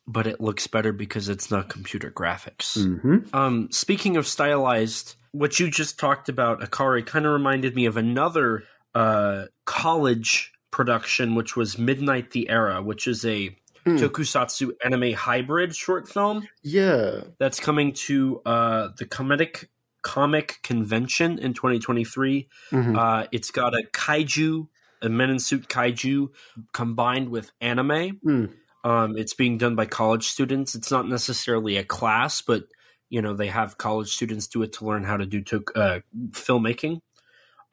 But 0.08 0.26
it 0.26 0.41
looks 0.41 0.68
better 0.68 0.94
because 0.94 1.30
it's 1.30 1.52
not 1.52 1.70
computer 1.70 2.10
graphics. 2.10 2.78
Mm-hmm. 2.78 3.36
Um, 3.36 3.68
speaking 3.72 4.18
of 4.18 4.26
stylized, 4.26 5.16
what 5.32 5.60
you 5.60 5.70
just 5.70 5.99
talked 5.99 6.30
about, 6.30 6.62
Akari, 6.62 7.06
kind 7.06 7.26
of 7.26 7.34
reminded 7.34 7.76
me 7.76 7.86
of 7.86 7.98
another 7.98 8.64
uh, 8.95 9.45
college 9.66 10.54
production, 10.72 11.36
which 11.36 11.56
was 11.56 11.78
Midnight 11.78 12.32
the 12.32 12.49
Era, 12.49 12.82
which 12.82 13.06
is 13.06 13.26
a 13.26 13.56
mm. 13.86 13.99
tokusatsu 13.99 14.72
anime 14.84 15.14
hybrid 15.14 15.76
short 15.76 16.08
film. 16.08 16.48
Yeah. 16.64 17.22
That's 17.38 17.60
coming 17.60 17.94
to 17.94 18.41
uh, 18.45 18.90
the 18.98 19.06
comedic 19.06 19.66
comic 20.08 20.60
convention 20.64 21.38
in 21.38 21.54
2023. 21.54 22.48
Mm-hmm. 22.72 22.98
Uh, 22.98 23.26
it's 23.34 23.52
got 23.52 23.74
a 23.74 23.84
kaiju, 23.92 24.70
a 25.02 25.10
men 25.10 25.30
in 25.30 25.38
suit 25.38 25.68
kaiju 25.68 26.30
combined 26.72 27.28
with 27.28 27.52
anime. 27.60 28.18
Mm. 28.26 28.54
Um, 28.86 29.18
it's 29.18 29.34
being 29.34 29.58
done 29.58 29.76
by 29.76 29.86
college 29.86 30.26
students. 30.26 30.76
It's 30.76 30.90
not 30.90 31.10
necessarily 31.10 31.76
a 31.76 31.84
class, 31.84 32.42
but 32.42 32.64
you 33.10 33.22
know 33.22 33.34
they 33.34 33.48
have 33.48 33.78
college 33.78 34.14
students 34.14 34.48
do 34.48 34.64
it 34.64 34.72
to 34.74 34.86
learn 34.86 35.04
how 35.04 35.18
to 35.18 35.26
do 35.26 35.42
to, 35.42 35.66
uh, 35.76 36.00
filmmaking. 36.30 37.02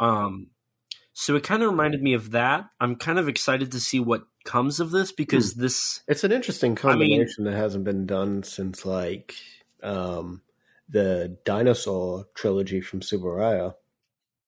Um, 0.01 0.48
so 1.12 1.36
it 1.36 1.44
kind 1.44 1.62
of 1.62 1.70
reminded 1.70 2.02
me 2.02 2.15
of 2.15 2.32
that. 2.32 2.69
I'm 2.81 2.97
kind 2.97 3.20
of 3.20 3.28
excited 3.28 3.70
to 3.73 3.81
see 3.81 4.01
what 4.01 4.24
comes 4.44 4.81
of 4.81 4.90
this 4.90 5.12
because 5.12 5.52
hmm. 5.52 5.61
this 5.61 6.02
it's 6.09 6.24
an 6.24 6.32
interesting 6.32 6.74
combination 6.74 7.44
I 7.44 7.44
mean, 7.44 7.52
that 7.52 7.61
hasn't 7.61 7.85
been 7.85 8.06
done 8.06 8.43
since 8.43 8.85
like 8.85 9.36
um, 9.85 10.40
the 10.89 11.36
dinosaur 11.44 12.27
trilogy 12.35 12.81
from 12.81 13.01
Tsuburaya. 13.01 13.74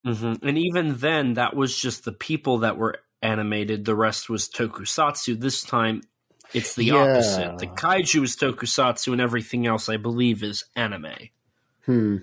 Mm-hmm. 0.05 0.47
And 0.47 0.57
even 0.57 0.97
then, 0.97 1.33
that 1.33 1.55
was 1.55 1.77
just 1.77 2.05
the 2.05 2.11
people 2.11 2.59
that 2.59 2.77
were 2.77 2.97
animated. 3.21 3.85
The 3.85 3.95
rest 3.95 4.29
was 4.29 4.47
tokusatsu. 4.47 5.39
This 5.39 5.63
time, 5.63 6.01
it's 6.53 6.75
the 6.75 6.85
yeah. 6.85 6.95
opposite. 6.95 7.57
The 7.57 7.67
kaiju 7.67 8.23
is 8.23 8.35
tokusatsu, 8.35 9.11
and 9.11 9.21
everything 9.21 9.67
else, 9.67 9.89
I 9.89 9.97
believe, 9.97 10.43
is 10.43 10.65
anime. 10.75 11.29
Hmm. 11.85 12.17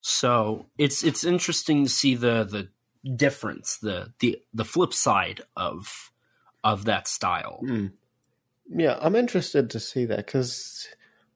So 0.00 0.66
it's 0.76 1.02
it's 1.02 1.24
interesting 1.24 1.84
to 1.84 1.90
see 1.90 2.14
the 2.14 2.44
the 2.44 2.68
difference, 3.16 3.78
the 3.78 4.12
the 4.20 4.40
the 4.52 4.64
flip 4.64 4.92
side 4.92 5.42
of 5.56 6.10
of 6.62 6.84
that 6.84 7.08
style. 7.08 7.60
Hmm. 7.60 7.86
Yeah, 8.68 8.98
I'm 9.00 9.16
interested 9.16 9.70
to 9.70 9.80
see 9.80 10.04
that 10.04 10.26
because 10.26 10.88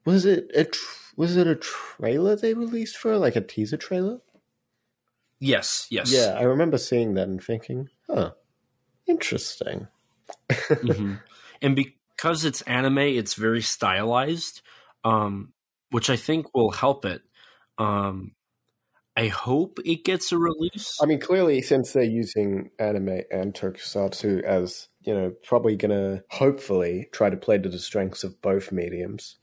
was 0.04 0.26
it 0.26 0.50
a 0.54 0.64
tr- 0.64 1.01
was 1.16 1.36
it 1.36 1.46
a 1.46 1.56
trailer 1.56 2.36
they 2.36 2.54
released 2.54 2.96
for 2.96 3.16
like 3.18 3.36
a 3.36 3.40
teaser 3.40 3.76
trailer? 3.76 4.20
Yes, 5.38 5.88
yes. 5.90 6.12
Yeah, 6.12 6.36
I 6.38 6.42
remember 6.42 6.78
seeing 6.78 7.14
that 7.14 7.28
and 7.28 7.42
thinking, 7.42 7.88
huh, 8.08 8.32
interesting. 9.06 9.88
mm-hmm. 10.50 11.14
And 11.60 11.76
because 11.76 12.44
it's 12.44 12.62
anime, 12.62 12.98
it's 12.98 13.34
very 13.34 13.62
stylized, 13.62 14.62
um, 15.04 15.52
which 15.90 16.10
I 16.10 16.16
think 16.16 16.54
will 16.54 16.70
help 16.70 17.04
it. 17.04 17.22
Um, 17.78 18.32
I 19.16 19.28
hope 19.28 19.78
it 19.84 20.04
gets 20.04 20.32
a 20.32 20.38
release. 20.38 20.98
I 21.02 21.06
mean, 21.06 21.20
clearly, 21.20 21.60
since 21.60 21.92
they're 21.92 22.02
using 22.02 22.70
anime 22.78 23.22
and 23.30 23.52
tokusatsu 23.52 24.42
as 24.42 24.88
you 25.02 25.14
know, 25.14 25.32
probably 25.42 25.76
gonna 25.76 26.22
hopefully 26.30 27.08
try 27.12 27.28
to 27.28 27.36
play 27.36 27.58
to 27.58 27.68
the 27.68 27.78
strengths 27.78 28.24
of 28.24 28.40
both 28.40 28.72
mediums. 28.72 29.36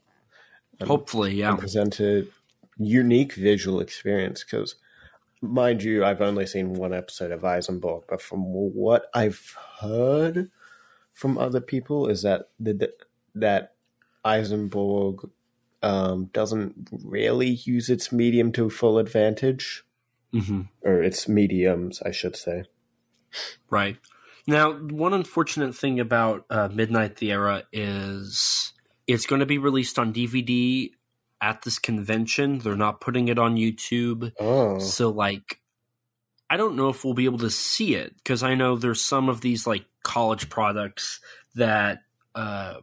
Hopefully, 0.86 1.34
yeah. 1.34 1.56
present 1.56 2.00
a 2.00 2.26
unique 2.78 3.34
visual 3.34 3.80
experience 3.80 4.42
because, 4.44 4.76
mind 5.42 5.82
you, 5.82 6.04
I've 6.04 6.22
only 6.22 6.46
seen 6.46 6.74
one 6.74 6.94
episode 6.94 7.30
of 7.32 7.42
Aizenborg, 7.42 8.04
but 8.08 8.22
from 8.22 8.40
what 8.42 9.06
I've 9.14 9.56
heard 9.80 10.50
from 11.12 11.38
other 11.38 11.60
people, 11.60 12.08
is 12.08 12.22
that 12.22 12.48
the, 12.58 12.92
that 13.34 13.74
Aizenborg 14.24 15.28
um, 15.82 16.30
doesn't 16.32 16.88
really 17.04 17.50
use 17.50 17.88
its 17.90 18.12
medium 18.12 18.52
to 18.52 18.70
full 18.70 18.98
advantage, 18.98 19.84
mm-hmm. 20.32 20.62
or 20.82 21.02
its 21.02 21.28
mediums, 21.28 22.00
I 22.02 22.10
should 22.10 22.36
say. 22.36 22.64
Right. 23.68 23.96
Now, 24.46 24.72
one 24.72 25.12
unfortunate 25.12 25.74
thing 25.74 26.00
about 26.00 26.44
uh, 26.50 26.68
Midnight 26.68 27.16
the 27.16 27.32
Era 27.32 27.64
is 27.72 28.72
it's 29.14 29.26
going 29.26 29.40
to 29.40 29.46
be 29.46 29.58
released 29.58 29.98
on 29.98 30.12
DVD 30.12 30.90
at 31.40 31.62
this 31.62 31.78
convention. 31.78 32.58
They're 32.58 32.76
not 32.76 33.00
putting 33.00 33.28
it 33.28 33.38
on 33.38 33.56
YouTube. 33.56 34.32
Oh. 34.38 34.78
So, 34.78 35.10
like, 35.10 35.60
I 36.48 36.56
don't 36.56 36.76
know 36.76 36.88
if 36.88 37.04
we'll 37.04 37.14
be 37.14 37.24
able 37.24 37.38
to 37.38 37.50
see 37.50 37.94
it 37.94 38.16
because 38.16 38.42
I 38.42 38.54
know 38.54 38.76
there's 38.76 39.02
some 39.02 39.28
of 39.28 39.40
these, 39.40 39.66
like, 39.66 39.84
college 40.02 40.48
products 40.48 41.20
that 41.54 42.00
uh, 42.34 42.74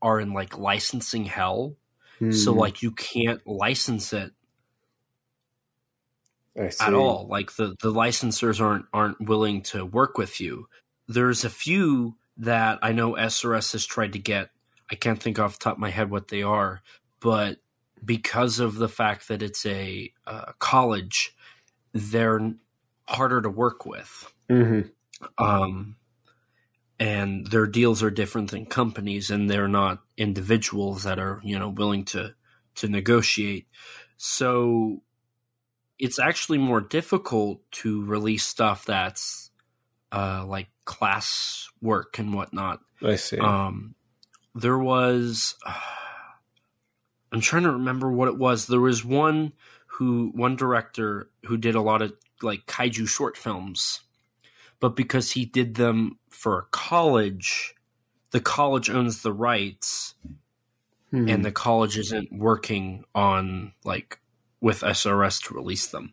are 0.00 0.20
in, 0.20 0.32
like, 0.32 0.58
licensing 0.58 1.24
hell. 1.24 1.76
Mm. 2.20 2.34
So, 2.34 2.52
hmm. 2.52 2.58
like, 2.58 2.82
you 2.82 2.92
can't 2.92 3.46
license 3.46 4.12
it 4.12 4.32
at 6.56 6.94
all. 6.94 7.26
Like 7.28 7.52
the 7.52 7.74
the 7.80 7.92
licensors 7.92 8.60
aren't 8.60 8.86
aren't 8.92 9.20
willing 9.20 9.62
to 9.62 9.84
work 9.84 10.18
with 10.18 10.40
you. 10.40 10.68
There's 11.08 11.44
a 11.44 11.50
few 11.50 12.16
that 12.38 12.78
I 12.82 12.92
know 12.92 13.12
SRS 13.12 13.72
has 13.72 13.84
tried 13.84 14.12
to 14.14 14.18
get. 14.18 14.50
I 14.92 14.94
can't 14.94 15.20
think 15.20 15.38
off 15.38 15.58
the 15.58 15.64
top 15.64 15.74
of 15.74 15.80
my 15.80 15.90
head 15.90 16.10
what 16.10 16.28
they 16.28 16.42
are, 16.42 16.82
but 17.18 17.56
because 18.04 18.60
of 18.60 18.76
the 18.76 18.90
fact 18.90 19.28
that 19.28 19.42
it's 19.42 19.64
a 19.64 20.12
uh, 20.26 20.52
college, 20.58 21.34
they're 21.92 22.52
harder 23.08 23.40
to 23.40 23.48
work 23.48 23.86
with. 23.86 24.32
Mm-hmm. 24.50 24.88
Um, 25.42 25.96
and 26.98 27.46
their 27.46 27.66
deals 27.66 28.02
are 28.02 28.10
different 28.10 28.50
than 28.50 28.66
companies, 28.66 29.30
and 29.30 29.48
they're 29.48 29.66
not 29.66 30.02
individuals 30.16 31.04
that 31.04 31.18
are 31.18 31.40
you 31.42 31.58
know 31.58 31.70
willing 31.70 32.04
to 32.06 32.34
to 32.76 32.88
negotiate. 32.88 33.66
So 34.18 35.02
it's 35.98 36.18
actually 36.18 36.58
more 36.58 36.80
difficult 36.80 37.60
to 37.72 38.04
release 38.04 38.44
stuff 38.44 38.84
that's 38.84 39.50
uh, 40.12 40.44
like 40.46 40.68
class 40.84 41.70
work 41.80 42.18
and 42.18 42.34
whatnot. 42.34 42.80
I 43.02 43.16
see. 43.16 43.38
Um, 43.38 43.94
there 44.54 44.78
was, 44.78 45.54
uh, 45.66 45.74
I'm 47.32 47.40
trying 47.40 47.62
to 47.62 47.72
remember 47.72 48.12
what 48.12 48.28
it 48.28 48.36
was. 48.36 48.66
There 48.66 48.80
was 48.80 49.04
one 49.04 49.52
who, 49.86 50.32
one 50.34 50.54
director 50.56 51.30
who 51.46 51.56
did 51.56 51.74
a 51.74 51.80
lot 51.80 52.02
of 52.02 52.12
like 52.42 52.66
kaiju 52.66 53.08
short 53.08 53.36
films, 53.38 54.00
but 54.80 54.96
because 54.96 55.32
he 55.32 55.46
did 55.46 55.76
them 55.76 56.18
for 56.28 56.58
a 56.58 56.66
college, 56.70 57.74
the 58.32 58.40
college 58.40 58.90
owns 58.90 59.22
the 59.22 59.32
rights, 59.32 60.14
hmm. 61.10 61.28
and 61.28 61.44
the 61.44 61.52
college 61.52 61.96
isn't 61.96 62.32
working 62.32 63.04
on 63.14 63.72
like 63.84 64.18
with 64.60 64.80
SRS 64.80 65.42
to 65.44 65.54
release 65.54 65.86
them. 65.86 66.12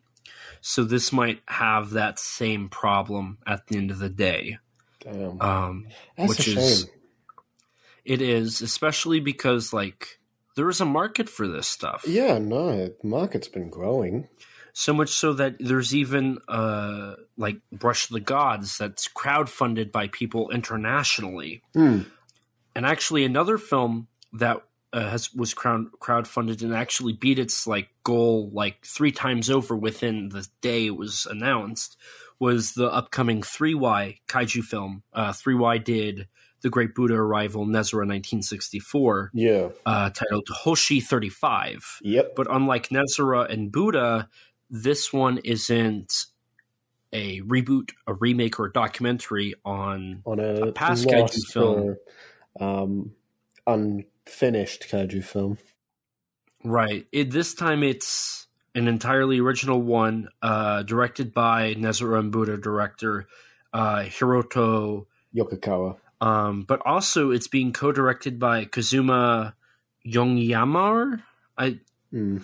So 0.61 0.83
this 0.83 1.11
might 1.11 1.41
have 1.47 1.91
that 1.91 2.19
same 2.19 2.69
problem 2.69 3.37
at 3.47 3.67
the 3.67 3.77
end 3.77 3.91
of 3.91 3.99
the 3.99 4.09
day. 4.09 4.57
Damn. 4.99 5.41
Um, 5.41 5.87
That's 6.17 6.29
which 6.29 6.47
is 6.49 6.81
shame. 6.81 6.98
It 8.09 8.23
is, 8.23 8.61
especially 8.63 9.19
because 9.19 9.71
like 9.71 10.19
there 10.55 10.67
is 10.67 10.81
a 10.81 10.85
market 10.85 11.29
for 11.29 11.47
this 11.47 11.67
stuff. 11.67 12.03
Yeah, 12.07 12.39
no, 12.39 12.87
the 12.87 13.07
market's 13.07 13.47
been 13.47 13.69
growing. 13.69 14.27
So 14.73 14.93
much 14.93 15.09
so 15.09 15.33
that 15.33 15.57
there's 15.59 15.93
even 15.93 16.39
uh, 16.47 17.15
like 17.37 17.57
Brush 17.71 18.07
the 18.07 18.19
Gods 18.19 18.79
that's 18.79 19.07
crowdfunded 19.07 19.91
by 19.91 20.07
people 20.07 20.49
internationally. 20.49 21.61
Mm. 21.75 22.07
And 22.75 22.85
actually, 22.85 23.25
another 23.25 23.59
film 23.59 24.07
that 24.33 24.57
uh, 24.91 25.09
has 25.11 25.31
was 25.35 25.53
crowd 25.53 25.91
crowdfunded 26.01 26.63
and 26.63 26.73
actually 26.73 27.13
beat 27.13 27.37
its 27.37 27.67
like 27.67 27.89
goal 28.03 28.49
like 28.51 28.83
three 28.83 29.11
times 29.11 29.51
over 29.51 29.75
within 29.75 30.29
the 30.29 30.47
day 30.61 30.87
it 30.87 30.97
was 30.97 31.27
announced 31.29 31.95
was 32.39 32.71
the 32.71 32.91
upcoming 32.91 33.41
3Y 33.41 34.17
kaiju 34.27 34.63
film. 34.63 35.03
Uh, 35.13 35.31
3Y 35.31 35.83
did 35.83 36.27
The 36.61 36.69
Great 36.69 36.95
Buddha 36.95 37.15
Arrival 37.15 37.65
Nezura 37.65 38.05
1964. 38.05 39.31
Yeah. 39.33 39.69
Uh, 39.85 40.09
titled 40.09 40.47
Hoshi 40.49 40.99
35. 40.99 41.99
Yep. 42.01 42.35
But 42.35 42.47
unlike 42.49 42.89
Nezura 42.89 43.51
and 43.51 43.71
Buddha, 43.71 44.29
this 44.69 45.13
one 45.13 45.39
isn't 45.39 46.25
a 47.11 47.41
reboot, 47.41 47.91
a 48.07 48.13
remake, 48.13 48.59
or 48.59 48.65
a 48.65 48.71
documentary 48.71 49.55
on, 49.65 50.21
on 50.25 50.39
a, 50.39 50.67
a 50.67 50.71
past 50.71 51.07
kaiju 51.07 51.51
film. 51.51 51.97
Or, 52.59 52.81
um, 52.81 53.11
un- 53.65 54.05
finished 54.25 54.85
kaiju 54.89 55.23
film. 55.23 55.57
Right. 56.63 57.07
It, 57.11 57.31
this 57.31 57.53
time 57.53 57.83
it's 57.83 58.47
an 58.75 58.87
entirely 58.87 59.39
original 59.39 59.81
one, 59.81 60.29
uh, 60.41 60.83
directed 60.83 61.33
by 61.33 61.73
Nezura 61.75 62.19
and 62.19 62.31
Buddha 62.31 62.57
director 62.57 63.27
uh, 63.73 64.03
Hiroto 64.03 65.05
Yokokawa. 65.35 65.97
Um, 66.21 66.63
but 66.63 66.81
also, 66.85 67.31
it's 67.31 67.47
being 67.47 67.71
co-directed 67.73 68.39
by 68.39 68.65
Kazuma 68.65 69.55
Yongyamar. 70.05 71.21
I, 71.57 71.79
Mm. 72.13 72.41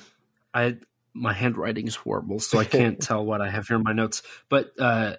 I, 0.54 0.78
my 1.14 1.34
handwriting 1.34 1.88
is 1.88 1.96
horrible, 1.96 2.40
so 2.40 2.60
I 2.60 2.66
can't 2.66 3.00
tell 3.02 3.26
what 3.26 3.42
I 3.42 3.50
have 3.50 3.68
here 3.68 3.78
in 3.78 3.84
my 3.84 3.94
notes. 3.94 4.22
But 4.48 4.72
uh, 4.80 5.16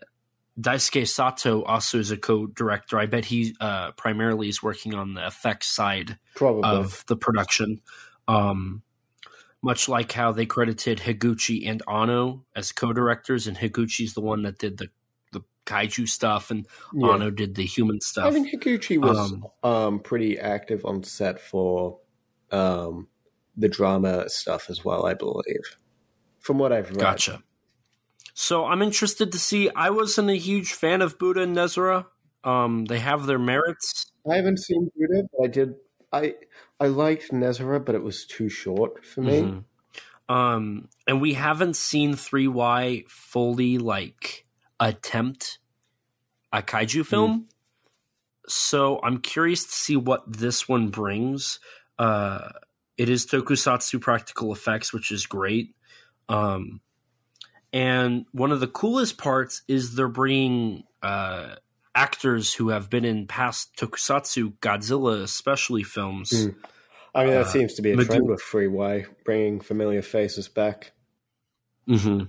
Daisuke 0.60 1.06
Sato 1.06 1.62
also 1.64 1.98
is 1.98 2.10
a 2.10 2.16
co-director. 2.16 2.98
I 2.98 3.06
bet 3.06 3.24
he 3.24 3.54
uh, 3.60 3.92
primarily 3.92 4.48
is 4.48 4.62
working 4.62 4.94
on 4.94 5.14
the 5.14 5.26
effects 5.26 5.66
side 5.66 6.18
Probably. 6.34 6.62
of 6.64 7.04
the 7.06 7.16
production. 7.16 7.80
Um, 8.28 8.82
much 9.62 9.88
like 9.88 10.12
how 10.12 10.32
they 10.32 10.46
credited 10.46 10.98
Higuchi 11.00 11.68
and 11.68 11.82
Anno 11.88 12.44
as 12.54 12.72
co-directors, 12.72 13.46
and 13.46 13.56
Higuchi's 13.56 14.14
the 14.14 14.20
one 14.20 14.42
that 14.42 14.58
did 14.58 14.78
the 14.78 14.90
kaiju 15.66 16.08
stuff, 16.08 16.50
and 16.50 16.66
Yeah. 16.94 17.10
Anno 17.10 17.30
did 17.30 17.54
the 17.56 17.64
human 17.64 18.00
stuff. 18.00 18.24
I 18.26 18.30
think 18.30 18.50
Higuchi 18.50 18.98
was 18.98 19.18
Um, 19.18 19.46
um, 19.62 19.98
pretty 20.00 20.38
active 20.38 20.84
on 20.84 21.02
set 21.02 21.40
for 21.40 21.98
um, 22.50 23.08
the 23.56 23.68
drama 23.68 24.28
stuff 24.28 24.70
as 24.70 24.84
well, 24.84 25.04
I 25.06 25.14
believe. 25.14 25.76
From 26.38 26.58
what 26.58 26.72
I've 26.72 26.88
read. 26.90 27.00
Gotcha. 27.00 27.42
So 28.34 28.64
I'm 28.66 28.82
interested 28.82 29.32
to 29.32 29.38
see. 29.38 29.68
I 29.70 29.90
wasn't 29.90 30.30
a 30.30 30.36
huge 30.36 30.72
fan 30.72 31.02
of 31.02 31.18
Buddha 31.18 31.40
and 31.40 31.56
Nezura. 31.56 32.06
Um, 32.44 32.84
they 32.84 33.00
have 33.00 33.26
their 33.26 33.38
merits. 33.38 34.06
I 34.30 34.36
haven't 34.36 34.58
seen 34.60 34.90
Buddha, 34.96 35.22
but 35.32 35.44
I 35.44 35.48
did. 35.48 35.74
I 36.12 36.34
I 36.78 36.86
liked 36.88 37.32
Nezura, 37.32 37.84
but 37.84 37.94
it 37.94 38.02
was 38.02 38.24
too 38.26 38.48
short 38.48 39.04
for 39.04 39.22
me. 39.22 39.40
Mhm. 39.42 39.64
Um, 40.28 40.88
and 41.06 41.20
we 41.20 41.34
haven't 41.34 41.76
seen 41.76 42.14
3Y 42.14 43.04
fully 43.08 43.78
like 43.78 44.45
attempt 44.80 45.58
a 46.52 46.62
kaiju 46.62 47.04
film. 47.06 47.48
So 48.48 49.00
I'm 49.02 49.18
curious 49.18 49.64
to 49.64 49.72
see 49.72 49.96
what 49.96 50.22
this 50.30 50.68
one 50.68 50.88
brings. 50.88 51.58
Uh, 51.98 52.50
it 52.96 53.08
is 53.08 53.26
tokusatsu 53.26 54.00
practical 54.00 54.52
effects, 54.52 54.92
which 54.92 55.10
is 55.10 55.26
great. 55.26 55.74
Um, 56.28 56.80
and 57.72 58.26
one 58.32 58.52
of 58.52 58.60
the 58.60 58.68
coolest 58.68 59.18
parts 59.18 59.62
is 59.68 59.94
they're 59.96 60.08
bringing 60.08 60.84
uh, 61.02 61.56
actors 61.94 62.54
who 62.54 62.68
have 62.68 62.88
been 62.88 63.04
in 63.04 63.26
past 63.26 63.76
tokusatsu, 63.76 64.54
Godzilla 64.60 65.22
especially 65.22 65.82
films. 65.82 66.30
Mm. 66.30 66.54
I 67.14 67.24
mean, 67.24 67.32
that 67.34 67.46
Uh, 67.46 67.48
seems 67.48 67.74
to 67.74 67.82
be 67.82 67.92
a 67.92 67.96
Magoo- 67.96 68.06
trend 68.06 68.28
with 68.28 68.42
3Y, 68.42 69.06
bringing 69.24 69.60
familiar 69.60 70.02
faces 70.02 70.48
back. 70.48 70.92
hmm 71.86 72.24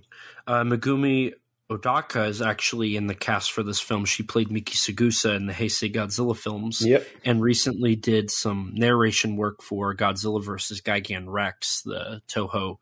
Uh, 0.47 0.63
Megumi 0.63 1.33
Odaka 1.69 2.27
is 2.29 2.41
actually 2.41 2.95
in 2.95 3.07
the 3.07 3.15
cast 3.15 3.51
for 3.51 3.61
this 3.61 3.79
film. 3.79 4.05
She 4.05 4.23
played 4.23 4.49
Miki 4.49 4.75
Saegusa 4.75 5.35
in 5.35 5.47
the 5.47 5.53
Heisei 5.53 5.93
Godzilla 5.93 6.35
films, 6.35 6.81
Yep. 6.81 7.05
and 7.25 7.41
recently 7.41 7.95
did 7.95 8.31
some 8.31 8.71
narration 8.73 9.35
work 9.35 9.61
for 9.61 9.93
Godzilla 9.95 10.41
vs. 10.43 10.79
Gigan 10.81 11.25
Rex, 11.27 11.81
the 11.81 12.21
Toho, 12.29 12.77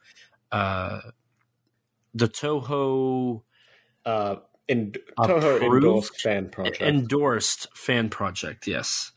uh, 0.51 1.01
the 2.13 2.27
Toho 2.27 3.41
Uh, 4.05 4.35
Toho 4.69 5.61
endorsed 5.63 6.21
fan 6.21 6.49
project. 6.49 6.81
endorsed 6.81 7.67
fan 7.75 8.09
project. 8.09 8.67
Yes, 8.67 9.11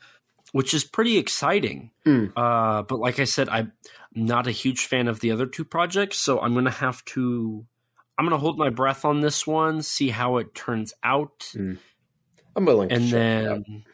which 0.52 0.72
is 0.72 0.84
pretty 0.84 1.18
exciting. 1.18 1.90
Hmm. 2.04 2.26
Uh, 2.34 2.82
but 2.82 2.98
like 3.00 3.18
I 3.20 3.24
said, 3.24 3.48
I'm 3.50 3.72
not 4.14 4.46
a 4.46 4.50
huge 4.50 4.86
fan 4.86 5.08
of 5.08 5.20
the 5.20 5.30
other 5.30 5.46
two 5.46 5.64
projects, 5.66 6.16
so 6.16 6.40
I'm 6.40 6.54
gonna 6.54 6.70
have 6.70 7.04
to. 7.06 7.66
I'm 8.18 8.24
gonna 8.24 8.38
hold 8.38 8.58
my 8.58 8.70
breath 8.70 9.04
on 9.04 9.20
this 9.20 9.46
one, 9.46 9.82
see 9.82 10.08
how 10.08 10.38
it 10.38 10.54
turns 10.54 10.92
out, 11.04 11.52
I'm 11.54 12.64
willing 12.64 12.90
and 12.90 13.04
check 13.04 13.12
it 13.12 13.46
out. 13.48 13.64
then 13.66 13.84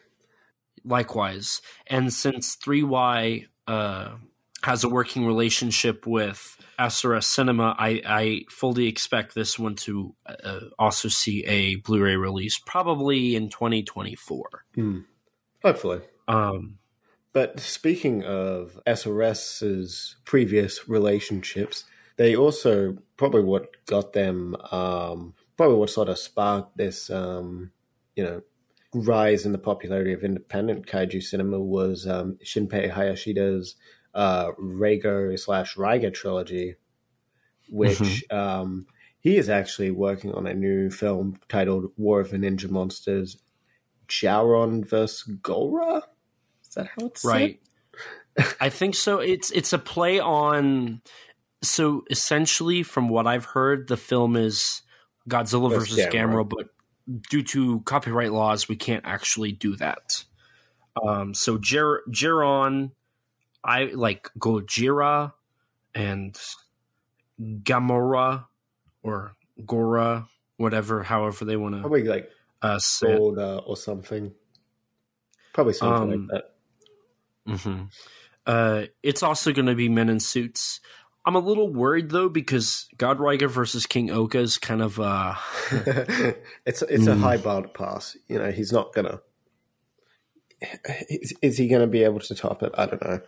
likewise. 0.83 1.61
And 1.87 2.11
since 2.13 2.55
3Y 2.55 3.45
uh, 3.67 4.15
has 4.63 4.83
a 4.83 4.89
working 4.89 5.25
relationship 5.25 6.05
with 6.07 6.57
SRS 6.79 7.23
Cinema, 7.25 7.75
I, 7.77 8.01
I 8.05 8.41
fully 8.49 8.87
expect 8.87 9.35
this 9.35 9.59
one 9.59 9.75
to 9.75 10.15
uh, 10.25 10.59
also 10.79 11.07
see 11.07 11.43
a 11.45 11.75
Blu-ray 11.77 12.15
release, 12.15 12.59
probably 12.59 13.35
in 13.35 13.49
2024. 13.49 14.47
Hmm. 14.75 14.99
Hopefully. 15.63 16.01
Um, 16.27 16.77
But 17.33 17.59
speaking 17.59 18.23
of 18.23 18.79
SRS's 18.87 20.15
previous 20.25 20.87
relationships, 20.87 21.85
they 22.17 22.35
also 22.35 22.97
probably 23.17 23.43
what 23.43 23.85
got 23.85 24.13
them, 24.13 24.55
um, 24.71 25.33
probably 25.57 25.77
what 25.77 25.89
sort 25.89 26.09
of 26.09 26.17
sparked 26.17 26.77
this, 26.77 27.09
um, 27.09 27.71
you 28.15 28.23
know, 28.23 28.41
rise 28.93 29.45
in 29.45 29.51
the 29.51 29.57
popularity 29.57 30.13
of 30.13 30.23
independent 30.23 30.87
kaiju 30.87 31.21
cinema 31.21 31.59
was 31.59 32.07
um, 32.07 32.37
Shinpei 32.43 32.91
Hayashida's 32.91 33.75
uh, 34.13 34.51
Reigo 34.53 35.37
slash 35.37 35.75
Raiga 35.75 36.13
trilogy, 36.13 36.75
which 37.69 38.23
um, 38.31 38.87
he 39.19 39.37
is 39.37 39.49
actually 39.49 39.91
working 39.91 40.31
on 40.33 40.47
a 40.47 40.53
new 40.53 40.89
film 40.89 41.37
titled 41.49 41.91
War 41.97 42.21
of 42.21 42.31
the 42.31 42.37
Ninja 42.37 42.69
Monsters, 42.69 43.37
Jauron 44.07 44.87
vs. 44.87 45.23
Gora. 45.41 46.03
Is 46.63 46.75
that 46.75 46.87
how 46.87 47.07
it's 47.07 47.23
said? 47.23 47.27
right. 47.27 47.59
I 48.59 48.69
think 48.69 48.95
so. 48.95 49.19
It's 49.19 49.51
it's 49.51 49.73
a 49.73 49.79
play 49.79 50.19
on. 50.19 51.01
So 51.67 52.03
essentially, 52.09 52.83
from 52.83 53.09
what 53.09 53.27
I've 53.27 53.45
heard, 53.45 53.87
the 53.87 53.97
film 53.97 54.35
is 54.35 54.81
Godzilla 55.29 55.69
Versus 55.69 55.95
versus 55.95 56.13
Gamera. 56.13 56.45
Gamera, 56.45 56.49
but 56.49 56.67
due 57.29 57.43
to 57.43 57.81
copyright 57.81 58.31
laws, 58.31 58.67
we 58.67 58.75
can't 58.75 59.05
actually 59.05 59.51
do 59.51 59.75
that. 59.77 60.23
Um, 61.03 61.33
so 61.33 61.57
Jer- 61.57 62.03
Jiron, 62.09 62.91
I 63.63 63.85
like 63.85 64.29
Gojira 64.39 65.33
and 65.93 66.37
Gamora 67.39 68.45
or 69.03 69.35
Gora, 69.65 70.27
whatever, 70.57 71.03
however 71.03 71.45
they 71.45 71.57
want 71.57 71.75
to 71.75 71.81
Probably 71.81 72.03
like 72.03 72.29
uh. 72.61 72.79
Golda 73.01 73.57
or 73.65 73.75
something. 73.77 74.33
Probably 75.53 75.73
something 75.73 76.13
Um, 76.13 76.29
like 76.31 77.61
hmm 77.61 77.83
Uh, 78.45 78.85
it's 79.01 79.23
also 79.23 79.51
going 79.51 79.65
to 79.65 79.75
be 79.75 79.89
men 79.89 80.09
in 80.09 80.19
suits. 80.19 80.79
I'm 81.25 81.35
a 81.35 81.39
little 81.39 81.67
worried 81.73 82.09
though 82.11 82.29
because 82.29 82.87
Godriger 82.97 83.49
versus 83.49 83.85
King 83.87 84.11
Oka 84.11 84.39
is 84.39 84.57
kind 84.57 84.81
of 84.81 84.99
uh, 84.99 85.35
that. 85.71 86.37
it's 86.65 86.81
it's 86.83 87.07
a 87.07 87.11
Mm. 87.15 87.19
high 87.21 87.37
bar 87.37 87.63
to 87.63 87.67
pass. 87.67 88.15
You 88.27 88.37
know, 88.39 88.51
he's 88.51 88.71
not 88.71 88.93
gonna. 88.93 89.21
Is, 91.09 91.33
is 91.41 91.57
he 91.57 91.67
gonna 91.67 91.87
be 91.87 92.03
able 92.03 92.19
to 92.19 92.35
top 92.35 92.63
it? 92.63 92.71
I 92.77 92.85
don't 92.85 93.01
know. 93.03 93.21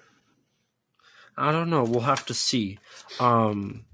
I 1.38 1.52
don't 1.52 1.70
know. 1.70 1.84
We'll 1.84 2.02
have 2.02 2.26
to 2.28 2.34
see. 2.34 2.80
Um, 3.20 3.86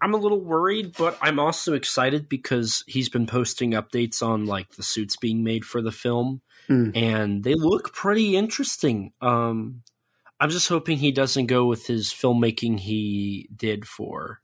I'm 0.00 0.14
a 0.14 0.18
little 0.18 0.40
worried, 0.40 0.94
but 0.98 1.16
I'm 1.20 1.38
also 1.38 1.74
excited 1.74 2.28
because 2.28 2.82
he's 2.88 3.08
been 3.08 3.26
posting 3.26 3.70
updates 3.72 4.20
on 4.22 4.46
like 4.46 4.70
the 4.72 4.82
suits 4.82 5.16
being 5.16 5.44
made 5.44 5.64
for 5.64 5.80
the 5.82 5.92
film, 5.92 6.42
Mm. 6.68 6.96
and 6.96 7.44
they 7.44 7.54
look 7.54 7.92
pretty 7.92 8.36
interesting. 8.36 9.12
Um, 9.20 9.82
I'm 10.42 10.50
just 10.50 10.68
hoping 10.68 10.98
he 10.98 11.12
doesn't 11.12 11.46
go 11.46 11.66
with 11.66 11.86
his 11.86 12.08
filmmaking 12.08 12.80
he 12.80 13.48
did 13.54 13.86
for 13.86 14.40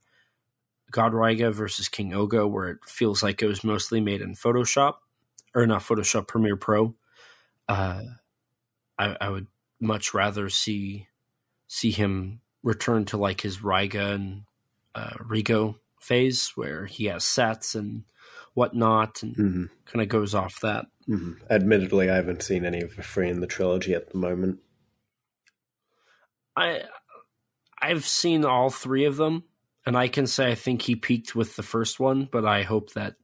Godriga 0.93 1.51
versus 1.51 1.89
King 1.89 2.11
Oga, 2.11 2.49
where 2.49 2.69
it 2.69 2.77
feels 2.85 3.21
like 3.21 3.41
it 3.41 3.47
was 3.47 3.65
mostly 3.65 3.99
made 3.99 4.21
in 4.21 4.33
Photoshop 4.33 4.93
or 5.53 5.67
not 5.67 5.81
Photoshop 5.81 6.25
Premiere 6.25 6.55
Pro. 6.55 6.95
Uh, 7.67 8.03
I, 8.97 9.17
I 9.19 9.29
would 9.29 9.47
much 9.81 10.13
rather 10.13 10.47
see 10.47 11.07
see 11.67 11.91
him 11.91 12.39
return 12.63 13.03
to 13.03 13.17
like 13.17 13.41
his 13.41 13.61
Riga 13.61 14.13
and 14.13 14.43
uh, 14.95 15.15
Rigo 15.17 15.75
phase, 15.99 16.53
where 16.55 16.85
he 16.85 17.07
has 17.07 17.25
sets 17.25 17.75
and 17.75 18.05
whatnot, 18.53 19.21
and 19.21 19.35
hmm 19.35 19.65
kind 19.83 20.01
of 20.01 20.07
goes 20.07 20.33
off 20.33 20.61
that. 20.61 20.85
hmm 21.07 21.33
Admittedly, 21.49 22.09
I 22.09 22.15
haven't 22.15 22.41
seen 22.41 22.63
any 22.63 22.79
of 22.79 22.95
the 22.95 23.03
three 23.03 23.29
in 23.29 23.41
the 23.41 23.47
trilogy 23.47 23.93
at 23.93 24.11
the 24.11 24.17
moment. 24.17 24.59
I 26.59 26.81
I've 27.81 28.05
seen 28.05 28.45
all 28.45 28.69
three 28.69 29.05
of 29.05 29.17
them, 29.17 29.43
and 29.85 29.97
I 29.97 30.07
can 30.07 30.27
say 30.27 30.51
I 30.51 30.55
think 30.55 30.81
he 30.81 30.95
peaked 30.95 31.35
with 31.35 31.55
the 31.55 31.63
first 31.63 31.99
one, 31.99 32.27
but 32.31 32.45
I 32.45 32.63
hope 32.63 32.93
that 32.93 33.15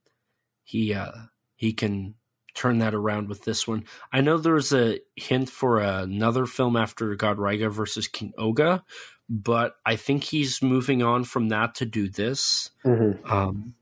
he 0.64 0.94
uh, 0.94 1.12
he 1.56 1.74
can 1.74 2.16
turn 2.54 2.78
that 2.80 2.96
around 2.96 3.28
with 3.28 3.44
this 3.44 3.68
one. 3.68 3.84
I 4.14 4.22
know 4.22 4.38
there's 4.38 4.74
a 4.74 5.00
hint 5.16 5.50
for 5.50 5.80
another 5.80 6.46
film 6.46 6.78
after 6.78 7.16
Godriga 7.16 7.70
versus 7.70 8.08
King 8.08 8.32
Oga, 8.40 8.84
but 9.30 9.76
I 9.86 9.98
think 9.98 10.24
he's 10.24 10.62
moving 10.62 11.04
on 11.04 11.26
from 11.26 11.50
that 11.50 11.76
to 11.76 11.86
do 11.86 12.08
this. 12.08 12.72
Mm-hmm. 12.86 13.30
Um, 13.30 13.76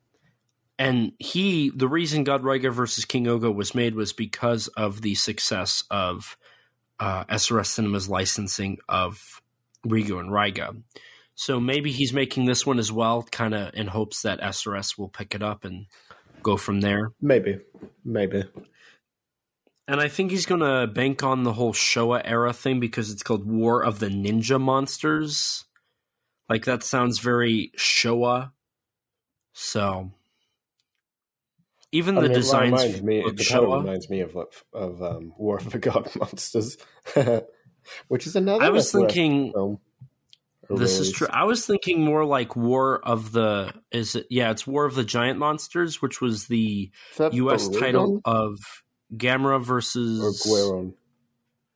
and 0.79 1.11
he, 1.19 1.69
the 1.69 1.87
reason 1.87 2.25
Godriga 2.25 2.73
versus 2.73 3.05
King 3.05 3.25
Oga 3.25 3.53
was 3.53 3.75
made 3.75 3.93
was 3.93 4.11
because 4.11 4.69
of 4.69 5.01
the 5.01 5.13
success 5.13 5.83
of 5.91 6.35
uh, 6.99 7.25
SRS 7.25 7.67
Cinema's 7.67 8.09
licensing 8.09 8.79
of 8.89 9.42
Rigo 9.85 10.19
and 10.19 10.31
Riga. 10.31 10.75
So 11.35 11.59
maybe 11.59 11.91
he's 11.91 12.13
making 12.13 12.45
this 12.45 12.65
one 12.65 12.79
as 12.79 12.91
well, 12.91 13.23
kind 13.31 13.53
of 13.53 13.73
in 13.73 13.87
hopes 13.87 14.21
that 14.21 14.39
SRS 14.39 14.97
will 14.97 15.09
pick 15.09 15.33
it 15.33 15.41
up 15.41 15.65
and 15.65 15.87
go 16.43 16.57
from 16.57 16.81
there. 16.81 17.11
Maybe, 17.21 17.57
maybe. 18.05 18.43
and 19.87 19.99
I 19.99 20.07
think 20.09 20.31
he's 20.31 20.45
gonna 20.45 20.85
bank 20.87 21.23
on 21.23 21.43
the 21.43 21.53
whole 21.53 21.73
Showa 21.73 22.21
era 22.23 22.53
thing 22.53 22.79
because 22.79 23.11
it's 23.11 23.23
called 23.23 23.49
War 23.49 23.83
of 23.83 23.99
the 23.99 24.09
Ninja 24.09 24.59
Monsters. 24.61 25.65
Like 26.49 26.65
that 26.65 26.83
sounds 26.83 27.19
very 27.19 27.71
Showa. 27.77 28.51
So 29.53 30.11
even 31.91 32.17
I 32.17 32.21
the 32.21 32.29
mean, 32.29 32.31
it 32.31 32.35
designs 32.35 32.83
reminds 32.83 33.01
me, 33.03 33.19
it 33.19 33.37
kind 33.47 33.63
of 33.63 33.69
Showa. 33.69 33.79
reminds 33.81 34.09
me 34.09 34.21
of 34.21 34.37
of 34.73 35.01
um, 35.01 35.33
War 35.37 35.57
of 35.57 35.71
the 35.71 35.79
God 35.79 36.09
Monsters, 36.19 36.77
which 38.07 38.27
is 38.27 38.35
another. 38.35 38.63
I 38.63 38.69
was 38.69 38.91
thinking 38.91 39.51
film. 39.53 39.79
this 40.69 40.99
is 40.99 41.11
true. 41.11 41.27
I 41.29 41.43
was 41.43 41.65
thinking 41.65 42.03
more 42.03 42.25
like 42.25 42.55
War 42.55 42.99
of 43.03 43.31
the 43.31 43.73
is 43.91 44.15
it 44.15 44.27
yeah, 44.29 44.51
it's 44.51 44.65
War 44.67 44.85
of 44.85 44.95
the 44.95 45.03
Giant 45.03 45.39
Monsters, 45.39 46.01
which 46.01 46.21
was 46.21 46.47
the 46.47 46.91
US 47.19 47.67
Barugon 47.69 47.79
title 47.79 48.21
of 48.25 48.57
Gamera 49.15 49.55
or 49.55 49.59
versus 49.59 50.43
Gueron. 50.45 50.93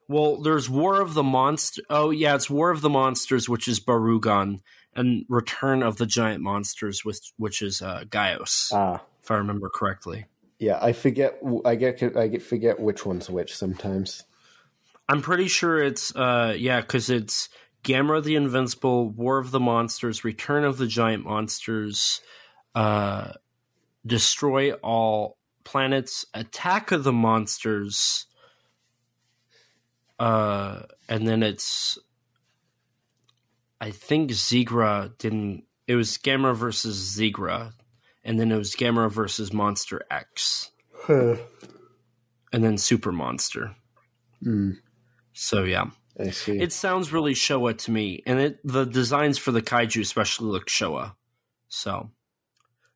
Well, 0.09 0.41
there's 0.41 0.69
War 0.69 1.01
of 1.01 1.13
the 1.13 1.23
Monster. 1.23 1.81
Oh 1.89 2.11
yeah, 2.11 2.35
it's 2.35 2.49
War 2.49 2.69
of 2.71 2.81
the 2.81 2.89
Monsters, 2.89 3.49
which 3.49 3.67
is 3.67 3.79
Barugon, 3.79 4.61
and 4.95 5.25
Return 5.27 5.83
of 5.83 5.97
the 5.97 6.05
Giant 6.05 6.41
Monsters, 6.41 7.03
which 7.03 7.33
which 7.37 7.61
is 7.61 7.81
uh, 7.81 8.05
Gyaos, 8.09 8.71
Ah, 8.73 9.01
if 9.21 9.29
I 9.29 9.35
remember 9.35 9.69
correctly. 9.69 10.25
yeah. 10.59 10.79
I 10.81 10.93
forget. 10.93 11.37
I 11.65 11.75
get. 11.75 12.15
I 12.15 12.27
get 12.29 12.41
forget 12.41 12.79
which 12.79 13.05
one's 13.05 13.29
which 13.29 13.53
sometimes. 13.55 14.23
I'm 15.09 15.21
pretty 15.21 15.47
sure 15.47 15.81
it's 15.81 16.15
uh 16.15 16.55
yeah, 16.57 16.81
because 16.81 17.09
it's 17.09 17.49
Gamera 17.83 18.23
the 18.23 18.35
Invincible, 18.35 19.09
War 19.09 19.37
of 19.37 19.51
the 19.51 19.59
Monsters, 19.59 20.23
Return 20.23 20.63
of 20.65 20.77
the 20.77 20.87
Giant 20.87 21.23
Monsters, 21.23 22.21
uh, 22.75 23.31
Destroy 24.05 24.73
All 24.73 25.37
Planets, 25.63 26.25
Attack 26.33 26.91
of 26.91 27.03
the 27.03 27.13
Monsters, 27.13 28.25
uh, 30.19 30.81
and 31.07 31.27
then 31.27 31.43
it's 31.43 31.97
I 33.79 33.91
think 33.91 34.31
Zigra 34.31 35.17
didn't. 35.17 35.63
It 35.87 35.95
was 35.95 36.17
Gamera 36.17 36.55
versus 36.55 36.97
Zigra, 37.17 37.73
and 38.23 38.39
then 38.39 38.51
it 38.51 38.57
was 38.57 38.75
Gamera 38.75 39.09
versus 39.09 39.53
Monster 39.53 40.01
X, 40.11 40.71
and 42.51 42.63
then 42.63 42.77
Super 42.77 43.11
Monster. 43.11 43.75
Hmm, 44.43 44.71
So 45.37 45.63
yeah. 45.63 45.85
I 46.19 46.31
see. 46.31 46.59
It 46.59 46.73
sounds 46.73 47.13
really 47.13 47.35
Showa 47.35 47.77
to 47.77 47.91
me, 47.91 48.23
and 48.25 48.39
it 48.39 48.59
the 48.63 48.85
designs 48.85 49.37
for 49.37 49.51
the 49.51 49.61
kaiju 49.61 50.01
especially 50.01 50.47
look 50.47 50.65
Showa. 50.67 51.13
So, 51.69 52.09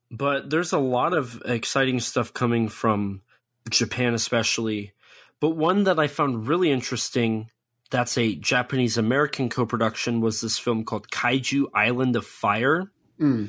but 0.10 0.50
there's 0.50 0.74
a 0.74 0.80
lot 0.80 1.14
of 1.14 1.42
exciting 1.46 2.00
stuff 2.00 2.34
coming 2.34 2.68
from 2.68 3.22
Japan, 3.70 4.16
especially. 4.16 4.94
But 5.40 5.52
one 5.52 5.84
that 5.84 6.00
I 6.00 6.08
found 6.08 6.48
really 6.48 6.72
interesting 6.72 7.50
that's 7.92 8.18
a 8.18 8.36
Japanese 8.36 8.98
American 8.98 9.50
co 9.50 9.66
production 9.68 10.22
was 10.22 10.42
this 10.42 10.58
film 10.58 10.84
called 10.84 11.12
Kaiju 11.12 11.68
Island 11.76 12.16
of 12.16 12.26
Fire. 12.26 12.92
Hmm, 13.20 13.46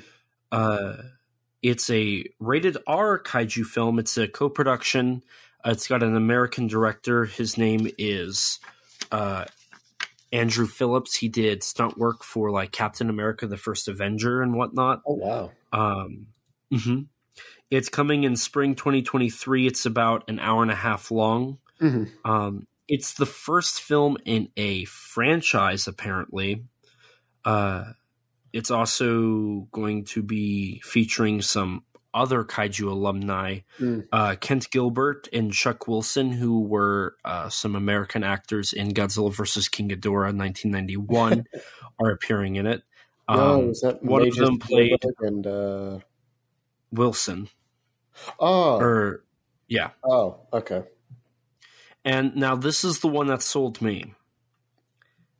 Uh, 0.51 0.97
it's 1.62 1.89
a 1.89 2.27
rated 2.40 2.77
R 2.86 3.23
kaiju 3.23 3.64
film. 3.64 3.98
It's 3.98 4.19
a 4.19 4.28
co 4.28 4.51
production. 4.51 5.23
Uh, 5.64 5.70
it's 5.70 5.89
got 5.89 6.02
an 6.02 6.16
American 6.16 6.66
director. 6.66 7.24
His 7.24 7.56
name 7.56 7.89
is 7.97 8.59
uh, 9.12 9.44
Andrew 10.32 10.66
Phillips. 10.66 11.14
He 11.16 11.28
did 11.28 11.62
stunt 11.62 11.98
work 11.98 12.24
for 12.24 12.51
like 12.51 12.72
Captain 12.72 13.10
America, 13.10 13.47
the 13.47 13.56
First 13.56 13.86
Avenger, 13.86 14.43
and 14.43 14.55
whatnot. 14.55 15.02
Oh 15.06 15.14
wow. 15.14 15.51
Um, 15.72 16.26
mhm. 16.72 17.06
It's 17.70 17.89
coming 17.89 18.24
in 18.24 18.36
spring 18.36 18.74
2023. 18.74 19.66
It's 19.66 19.86
about 19.86 20.28
an 20.28 20.39
hour 20.40 20.62
and 20.62 20.70
a 20.70 20.74
half 20.76 21.10
long. 21.10 21.59
Mhm. 21.80 22.10
Um, 22.24 22.66
it's 22.89 23.14
the 23.14 23.26
first 23.26 23.80
film 23.80 24.16
in 24.24 24.48
a 24.56 24.84
franchise, 24.86 25.86
apparently. 25.86 26.64
Uh, 27.44 27.93
it's 28.52 28.70
also 28.70 29.68
going 29.72 30.05
to 30.05 30.22
be 30.22 30.80
featuring 30.80 31.40
some 31.40 31.84
other 32.14 32.44
kaiju 32.44 32.89
alumni, 32.90 33.60
Mm. 33.78 34.06
uh, 34.12 34.36
Kent 34.40 34.70
Gilbert 34.70 35.28
and 35.32 35.52
Chuck 35.52 35.86
Wilson, 35.89 36.32
who 36.32 36.60
were 36.60 37.16
uh, 37.24 37.48
some 37.48 37.74
American 37.74 38.22
actors 38.24 38.72
in 38.72 38.90
Godzilla 38.93 39.32
vs. 39.32 39.68
King 39.68 39.89
Ghidorah 39.89 40.30
in 40.30 40.39
1991, 40.39 41.44
are 42.01 42.10
appearing 42.10 42.56
in 42.56 42.66
it. 42.66 42.82
Um, 43.28 43.39
no, 43.39 43.72
that 43.82 44.02
one 44.02 44.26
of 44.26 44.34
them 44.34 44.59
played 44.59 45.02
and 45.20 45.47
uh, 45.47 45.98
Wilson, 46.90 47.48
oh 48.39 48.78
or 48.80 49.24
yeah. 49.68 49.90
oh 50.05 50.40
okay 50.52 50.82
And 52.05 52.34
now 52.36 52.56
this 52.56 52.84
is 52.84 52.98
the 52.98 53.09
one 53.09 53.28
that 53.28 53.43
sold 53.43 53.80
me, 53.80 54.14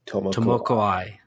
Tomoko. 0.07 0.32
Tomoko 0.32 0.78
Ai. 0.78 1.20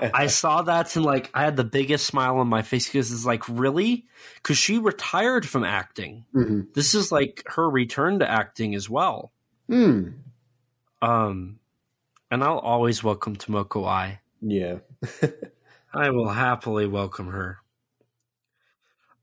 I 0.00 0.26
saw 0.26 0.62
that 0.62 0.94
and 0.96 1.04
like 1.04 1.30
I 1.34 1.44
had 1.44 1.56
the 1.56 1.64
biggest 1.64 2.06
smile 2.06 2.38
on 2.38 2.48
my 2.48 2.62
face 2.62 2.86
because 2.86 3.12
it's 3.12 3.24
like 3.24 3.48
really 3.48 4.06
because 4.36 4.58
she 4.58 4.78
retired 4.78 5.46
from 5.46 5.64
acting. 5.64 6.24
Mhm. 6.34 6.72
This 6.74 6.94
is 6.94 7.10
like 7.12 7.42
her 7.46 7.68
return 7.68 8.18
to 8.20 8.30
acting 8.30 8.74
as 8.74 8.88
well. 8.88 9.32
Hmm. 9.68 10.08
Um, 11.00 11.58
and 12.30 12.42
I'll 12.42 12.58
always 12.58 13.04
welcome 13.04 13.36
Tomoko 13.36 13.86
Ai. 13.86 14.20
Yeah. 14.40 14.78
I 15.94 16.10
will 16.10 16.28
happily 16.28 16.86
welcome 16.86 17.28
her. 17.28 17.58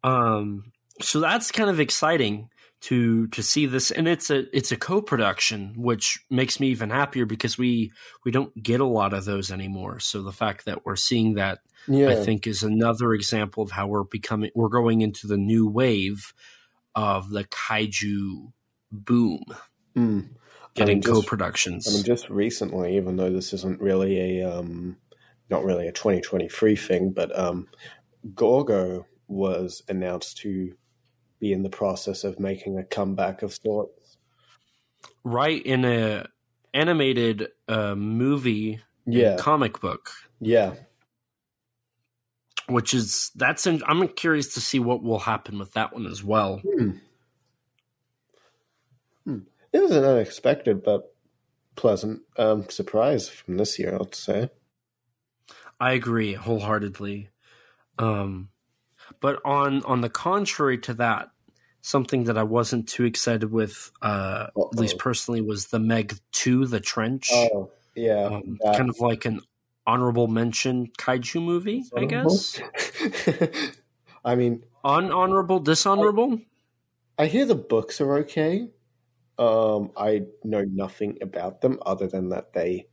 Um, 0.03 0.72
so 1.02 1.20
that's 1.20 1.52
kind 1.52 1.70
of 1.70 1.80
exciting 1.80 2.49
to 2.86 3.28
to 3.28 3.41
see 3.41 3.66
this, 3.66 3.90
and 3.91 4.07
it's 4.07 4.30
a 4.30 4.45
it's 4.56 4.72
a 4.72 4.78
co-production, 4.78 5.74
which 5.76 6.20
makes 6.30 6.60
me 6.60 6.68
even 6.68 6.90
happier 6.90 7.26
because 7.26 7.57
we 7.57 7.91
we 8.24 8.32
don't 8.32 8.62
get 8.62 8.80
a 8.80 8.86
lot 8.86 9.14
of 9.14 9.26
those 9.26 9.52
anymore. 9.52 9.99
So 9.99 10.22
the 10.22 10.32
fact 10.32 10.66
that 10.66 10.86
we're 10.86 10.95
seeing 10.95 11.34
that, 11.36 11.60
Yeah. 11.88 12.10
I 12.10 12.16
think, 12.16 12.45
is 12.48 12.62
another 12.64 13.14
example 13.14 13.64
of 13.64 13.72
how 13.72 13.88
we're 13.88 14.03
becoming 14.03 14.52
we're 14.53 14.70
going 14.70 15.02
into 15.02 15.26
the 15.28 15.38
new 15.38 15.68
wave 15.68 16.34
of 16.94 17.30
the 17.32 17.44
kaiju 17.45 18.52
boom, 18.91 19.44
Hmm. 19.95 20.20
getting 20.76 21.02
just- 21.02 21.12
co-productions. 21.14 21.88
I 21.88 21.91
mean, 21.95 22.03
just 22.03 22.30
recently, 22.30 22.98
even 22.98 23.16
though 23.16 23.32
this 23.32 23.52
isn't 23.53 23.82
really 23.82 24.41
a 24.41 24.48
um, 24.60 24.98
not 25.49 25.64
really 25.64 25.88
a 25.88 25.91
2023 25.91 26.76
thing, 26.76 27.12
but 27.12 27.38
um, 27.38 27.68
Gorgo 28.36 29.06
was 29.28 29.82
announced 29.90 30.38
to 30.38 30.76
be 31.40 31.53
in 31.53 31.64
the 31.64 31.70
process 31.70 32.24
of 32.24 32.40
making 32.40 32.78
a 32.78 32.84
comeback 32.84 33.41
of 33.44 33.53
sorts. 33.53 34.18
right 35.24 35.66
in 35.66 35.86
a 35.86 36.28
animated 36.74 37.49
uh, 37.68 37.95
movie 37.95 38.82
Yeah, 39.06 39.38
comic 39.38 39.80
book 39.82 40.12
yeah, 40.41 40.76
which 42.68 42.94
is 42.94 43.32
that's 43.36 43.68
in, 43.68 43.82
i'm 43.88 44.07
curious 44.10 44.53
to 44.56 44.62
see 44.62 44.80
what 44.80 45.03
will 45.03 45.20
happen 45.20 45.60
with 45.60 45.74
that 45.74 45.94
one 45.94 46.06
as 46.07 46.24
well 46.24 46.62
Hmm. 46.64 46.91
Hmm. 49.26 49.40
It 49.74 49.82
was 49.82 49.91
an 49.91 50.03
unexpected 50.06 50.84
but 50.84 51.14
pleasant 51.76 52.22
um, 52.38 52.70
surprise 52.70 53.30
from 53.30 53.57
this 53.57 53.78
year, 53.80 53.98
I'd 53.99 54.16
say. 54.16 54.49
i 55.80 55.94
agree 55.94 56.34
wholeheartedly 56.34 57.30
um 57.99 58.49
but 59.22 59.40
on 59.45 59.84
on 59.84 60.02
the 60.02 60.10
contrary 60.10 60.77
to 60.77 60.94
that 60.94 61.30
something 61.82 62.23
that 62.26 62.38
i 62.38 62.44
wasn't 62.44 62.88
too 62.88 63.03
excited 63.06 63.52
with 63.52 63.91
uh 64.02 64.48
at 64.57 64.80
least 64.80 64.98
personally 64.98 65.41
was 65.41 65.68
the 65.68 65.80
meg 65.80 66.15
2 66.32 66.65
the 66.68 66.80
trench 66.80 67.30
Oh, 67.32 67.72
yeah. 67.95 68.23
um, 68.26 68.57
kind 68.76 68.90
of 68.90 68.99
like 68.99 69.26
an 69.26 69.41
honorable 69.88 70.27
mention 70.27 70.88
kaiju 70.98 71.41
movie 71.44 71.84
i 71.95 72.06
guess 72.06 72.60
I 74.26 74.34
mean, 74.34 74.64
unhonorable 74.84 75.64
dishonorable 75.64 76.40
I 77.18 77.27
hear 77.27 77.45
the 77.45 77.53
books 77.56 78.02
are 78.02 78.18
okay. 78.19 78.69
Um, 79.38 79.91
I 79.95 80.23
know 80.44 80.64
nothing 80.64 81.19
about 81.22 81.61
them 81.61 81.80
other 81.86 82.07
than 82.07 82.30
that 82.30 82.53
they 82.53 82.88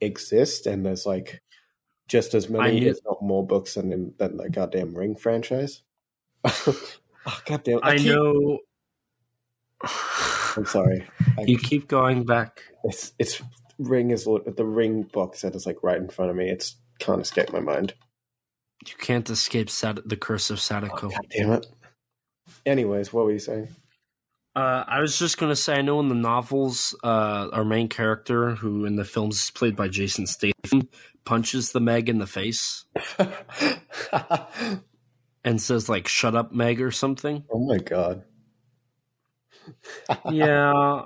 exist, 0.00 0.66
and 0.66 0.84
there's 0.84 1.06
like 1.06 1.40
just 2.08 2.34
as 2.34 2.48
many, 2.48 2.80
knew- 2.80 2.90
if 2.90 2.98
not 3.04 3.22
more, 3.22 3.46
books 3.46 3.74
than 3.74 4.14
than 4.18 4.36
the 4.36 4.48
goddamn 4.50 4.94
Ring 4.94 5.16
franchise. 5.16 5.82
oh, 6.44 7.40
goddamn! 7.44 7.80
i, 7.82 7.96
keep- 7.96 8.06
know 8.12 8.58
I'm 10.56 10.66
sorry. 10.66 11.06
I, 11.38 11.42
you 11.42 11.58
keep 11.58 11.88
going 11.88 12.24
back 12.24 12.62
it's 12.86 13.12
it's 13.18 13.42
Ring 13.78 14.10
is 14.10 14.24
the 14.24 14.64
Ring 14.64 15.02
box 15.02 15.40
set 15.40 15.54
is 15.54 15.66
like 15.66 15.82
right 15.82 15.98
in 15.98 16.08
front 16.08 16.30
of 16.30 16.36
me. 16.36 16.48
It's 16.48 16.76
can't 16.98 17.20
escape 17.20 17.52
my 17.52 17.60
mind. 17.60 17.92
You 18.86 18.94
can't 18.98 19.28
escape 19.28 19.68
Sad- 19.68 20.00
the 20.06 20.16
curse 20.16 20.50
of 20.50 20.60
Sadako. 20.60 21.10
God 21.10 21.26
damn 21.30 21.52
it. 21.52 21.66
Anyways, 22.64 23.12
what 23.12 23.24
were 23.24 23.32
you 23.32 23.38
saying? 23.38 23.68
Uh, 24.54 24.84
I 24.86 25.00
was 25.00 25.18
just 25.18 25.36
going 25.36 25.50
to 25.50 25.56
say, 25.56 25.74
I 25.74 25.82
know 25.82 26.00
in 26.00 26.08
the 26.08 26.14
novels, 26.14 26.94
uh, 27.04 27.48
our 27.52 27.64
main 27.64 27.88
character, 27.88 28.54
who 28.54 28.86
in 28.86 28.96
the 28.96 29.04
films 29.04 29.42
is 29.42 29.50
played 29.50 29.76
by 29.76 29.88
Jason 29.88 30.26
Statham, 30.26 30.88
punches 31.26 31.72
the 31.72 31.80
Meg 31.80 32.08
in 32.08 32.18
the 32.18 32.26
face 32.26 32.84
and 35.44 35.60
says, 35.60 35.88
like, 35.88 36.08
shut 36.08 36.34
up, 36.34 36.52
Meg, 36.52 36.80
or 36.80 36.90
something. 36.90 37.44
oh 37.52 37.66
my 37.66 37.78
god. 37.78 38.24
yeah. 40.32 41.02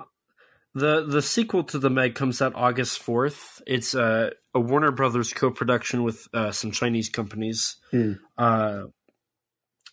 The 0.73 1.05
the 1.05 1.21
sequel 1.21 1.65
to 1.65 1.79
The 1.79 1.89
Meg 1.89 2.15
comes 2.15 2.41
out 2.41 2.53
August 2.55 3.03
4th. 3.03 3.61
It's 3.67 3.93
a, 3.93 4.31
a 4.53 4.59
Warner 4.59 4.91
Brothers 4.91 5.33
co-production 5.33 6.03
with 6.03 6.27
uh, 6.33 6.51
some 6.51 6.71
Chinese 6.71 7.09
companies. 7.09 7.75
Hmm. 7.91 8.13
Uh, 8.37 8.83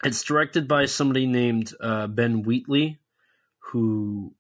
it's 0.05 0.23
directed 0.23 0.69
by 0.69 0.87
somebody 0.87 1.27
named 1.27 1.73
uh, 1.81 2.07
Ben 2.07 2.43
Wheatley, 2.45 3.01
who 3.59 4.35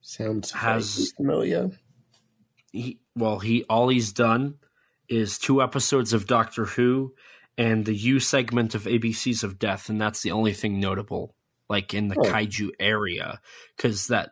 Sounds 0.00 0.50
Has- 0.50 1.12
familiar. 1.16 1.70
he 2.72 2.98
well 3.14 3.38
he 3.38 3.62
all 3.64 3.88
he's 3.88 4.12
done 4.12 4.57
is 5.08 5.38
two 5.38 5.62
episodes 5.62 6.12
of 6.12 6.26
Doctor 6.26 6.64
Who 6.64 7.14
and 7.56 7.84
the 7.84 7.94
U 7.94 8.20
segment 8.20 8.74
of 8.74 8.84
ABCs 8.84 9.42
of 9.42 9.58
Death, 9.58 9.88
and 9.88 10.00
that's 10.00 10.22
the 10.22 10.30
only 10.30 10.52
thing 10.52 10.78
notable, 10.78 11.34
like 11.68 11.94
in 11.94 12.08
the 12.08 12.16
Oh. 12.18 12.22
kaiju 12.22 12.70
area, 12.78 13.40
because 13.76 14.06
that 14.08 14.30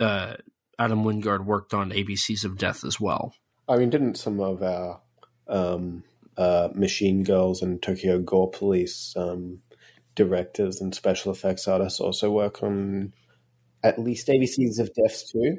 uh, 0.00 0.36
Adam 0.78 1.02
Wingard 1.04 1.44
worked 1.44 1.74
on 1.74 1.90
ABCs 1.90 2.44
of 2.44 2.56
Death 2.56 2.84
as 2.84 3.00
well. 3.00 3.34
I 3.68 3.76
mean, 3.76 3.90
didn't 3.90 4.14
some 4.16 4.38
of 4.40 4.62
our 4.62 5.00
um, 5.48 6.04
uh, 6.36 6.68
Machine 6.74 7.24
Girls 7.24 7.62
and 7.62 7.82
Tokyo 7.82 8.20
Gore 8.20 8.50
Police 8.50 9.12
um, 9.16 9.60
directors 10.14 10.80
and 10.80 10.94
special 10.94 11.32
effects 11.32 11.66
artists 11.66 11.98
also 12.00 12.30
work 12.30 12.62
on 12.62 13.12
at 13.82 13.98
least 13.98 14.28
ABCs 14.28 14.78
of 14.78 14.92
Deaths 14.94 15.32
too? 15.32 15.58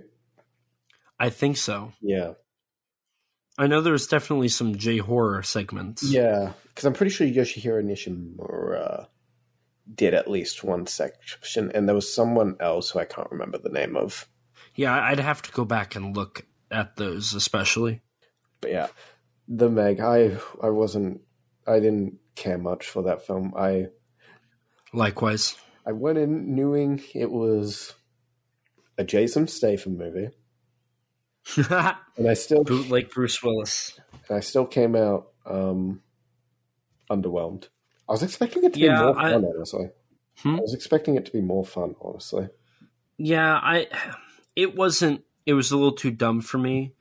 I 1.19 1.29
think 1.29 1.57
so. 1.57 1.91
Yeah. 2.01 2.33
I 3.59 3.67
know 3.67 3.81
there's 3.81 4.07
definitely 4.07 4.47
some 4.47 4.77
J 4.77 4.99
horror 4.99 5.43
segments. 5.43 6.01
Yeah, 6.01 6.53
because 6.69 6.85
I'm 6.85 6.93
pretty 6.93 7.11
sure 7.11 7.27
Yoshihiro 7.27 7.83
Nishimura 7.83 9.07
did 9.93 10.13
at 10.13 10.29
least 10.29 10.63
one 10.63 10.87
section, 10.87 11.71
and 11.73 11.87
there 11.87 11.95
was 11.95 12.11
someone 12.11 12.55
else 12.61 12.89
who 12.91 12.99
I 12.99 13.05
can't 13.05 13.29
remember 13.31 13.57
the 13.57 13.69
name 13.69 13.97
of. 13.97 14.27
yeah. 14.75 14.97
I'd 14.97 15.19
have 15.19 15.41
to 15.41 15.51
go 15.51 15.65
back 15.65 15.95
and 15.95 16.15
look 16.15 16.45
at 16.71 16.95
those, 16.95 17.33
especially. 17.33 18.01
But 18.61 18.71
yeah, 18.71 18.87
the 19.49 19.69
Meg. 19.69 19.99
I 19.99 20.37
I 20.63 20.69
wasn't. 20.69 21.21
I 21.67 21.81
didn't 21.81 22.17
care 22.35 22.57
much 22.57 22.87
for 22.87 23.03
that 23.03 23.27
film. 23.27 23.53
I 23.57 23.87
Likewise. 24.93 25.55
I 25.85 25.91
went 25.91 26.17
in 26.17 26.55
knowing 26.55 27.01
it 27.13 27.29
was 27.29 27.93
a 28.97 29.03
Jason 29.03 29.47
Statham 29.47 29.97
movie, 29.97 30.29
and 32.17 32.29
I 32.29 32.33
still 32.33 32.63
like 32.89 33.11
Bruce 33.11 33.41
Willis. 33.43 33.99
and 34.27 34.37
I 34.37 34.39
still 34.41 34.65
came 34.65 34.95
out 34.95 35.29
um, 35.45 36.01
underwhelmed. 37.09 37.67
I 38.07 38.11
was 38.13 38.23
expecting 38.23 38.63
it 38.63 38.73
to 38.73 38.79
Yeah, 38.79 38.97
be 38.99 39.03
more 39.05 39.19
I- 39.19 39.31
fun, 39.31 39.45
honestly. 39.55 39.89
Hmm? 40.37 40.55
I 40.55 40.59
was 40.61 40.73
expecting 40.73 41.15
it 41.15 41.25
to 41.25 41.31
be 41.31 41.41
more 41.41 41.65
fun, 41.65 41.95
honestly. 42.01 42.47
Yeah, 43.17 43.55
I 43.61 43.87
it 44.55 44.75
wasn't 44.75 45.23
it 45.45 45.53
was 45.53 45.71
a 45.71 45.75
little 45.77 45.91
too 45.91 46.11
dumb 46.11 46.39
for 46.41 46.57
me 46.57 46.93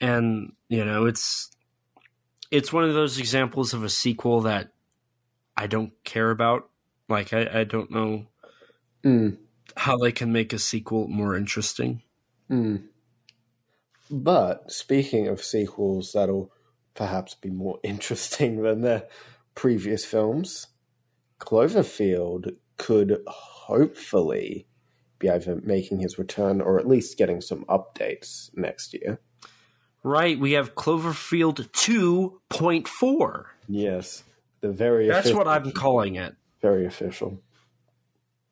and 0.00 0.52
you 0.68 0.84
know, 0.84 1.06
it's 1.06 1.50
it's 2.52 2.72
one 2.72 2.84
of 2.84 2.94
those 2.94 3.18
examples 3.18 3.74
of 3.74 3.82
a 3.82 3.88
sequel 3.88 4.42
that 4.42 4.70
I 5.56 5.66
don't 5.66 5.92
care 6.04 6.30
about. 6.30 6.70
Like 7.08 7.32
I, 7.32 7.60
I 7.60 7.64
don't 7.64 7.90
know 7.90 8.26
Mm, 9.04 9.36
how 9.76 9.96
they 9.98 10.12
can 10.12 10.32
make 10.32 10.52
a 10.52 10.58
sequel 10.58 11.08
more 11.08 11.36
interesting. 11.36 12.02
mm. 12.50 12.84
But 14.10 14.70
speaking 14.70 15.28
of 15.28 15.42
sequels 15.42 16.12
that'll 16.12 16.52
perhaps 16.94 17.34
be 17.34 17.50
more 17.50 17.78
interesting 17.82 18.62
than 18.62 18.82
their 18.82 19.04
previous 19.54 20.04
films, 20.04 20.68
Cloverfield 21.40 22.56
could 22.76 23.22
hopefully 23.26 24.66
be 25.18 25.30
either 25.30 25.60
making 25.62 26.00
his 26.00 26.18
return 26.18 26.60
or 26.60 26.78
at 26.78 26.88
least 26.88 27.16
getting 27.16 27.40
some 27.40 27.64
updates 27.64 28.50
next 28.54 28.94
year. 28.94 29.20
Right, 30.02 30.38
we 30.38 30.52
have 30.52 30.74
Cloverfield 30.74 31.70
2.4. 31.70 33.44
Yes, 33.68 34.22
the 34.60 34.70
very 34.70 35.08
That's 35.08 35.26
official, 35.26 35.38
what 35.38 35.48
I'm 35.48 35.72
calling 35.72 36.16
it. 36.16 36.34
very 36.60 36.84
official. 36.84 37.40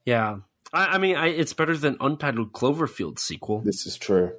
Yeah. 0.07 0.39
I, 0.73 0.87
I 0.95 0.99
mean, 0.99 1.17
I, 1.17 1.29
it's 1.29 1.53
better 1.53 1.77
than 1.77 1.99
Untitled 2.01 2.53
Cloverfield 2.53 3.19
sequel. 3.19 3.61
This 3.61 3.87
is 3.87 3.99
true. 3.99 4.33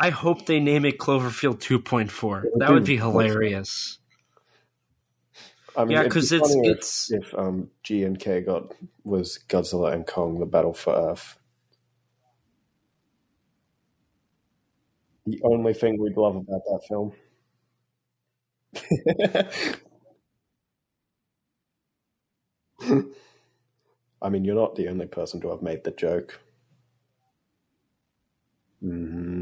I 0.00 0.10
hope 0.10 0.46
they 0.46 0.60
name 0.60 0.84
it 0.84 0.98
Cloverfield 0.98 1.60
2.4. 1.60 2.44
That 2.58 2.70
would 2.70 2.84
be 2.84 2.96
hilarious. 2.96 3.98
I 5.76 5.84
mean, 5.84 5.92
Yeah, 5.92 6.00
it'd 6.00 6.16
it's- 6.16 6.32
if- 6.32 6.42
it's- 6.66 7.10
if, 7.10 7.34
um, 7.34 7.70
G 7.82 8.04
and 8.04 8.18
K 8.18 8.40
got 8.40 8.72
was 9.04 9.38
Godzilla 9.48 9.92
and 9.92 10.06
Kong: 10.06 10.38
The 10.40 10.46
Battle 10.46 10.74
for 10.74 10.94
Earth. 10.94 11.38
The 15.26 15.40
only 15.44 15.74
thing 15.74 16.00
we'd 16.00 16.16
love 16.16 16.36
about 16.36 16.62
that 16.64 16.82
film. 16.88 17.12
I 24.22 24.28
mean, 24.30 24.44
you're 24.44 24.54
not 24.54 24.74
the 24.76 24.88
only 24.88 25.06
person 25.06 25.40
to 25.42 25.50
have 25.50 25.62
made 25.62 25.84
the 25.84 25.90
joke. 25.92 26.40
hmm 28.80 29.37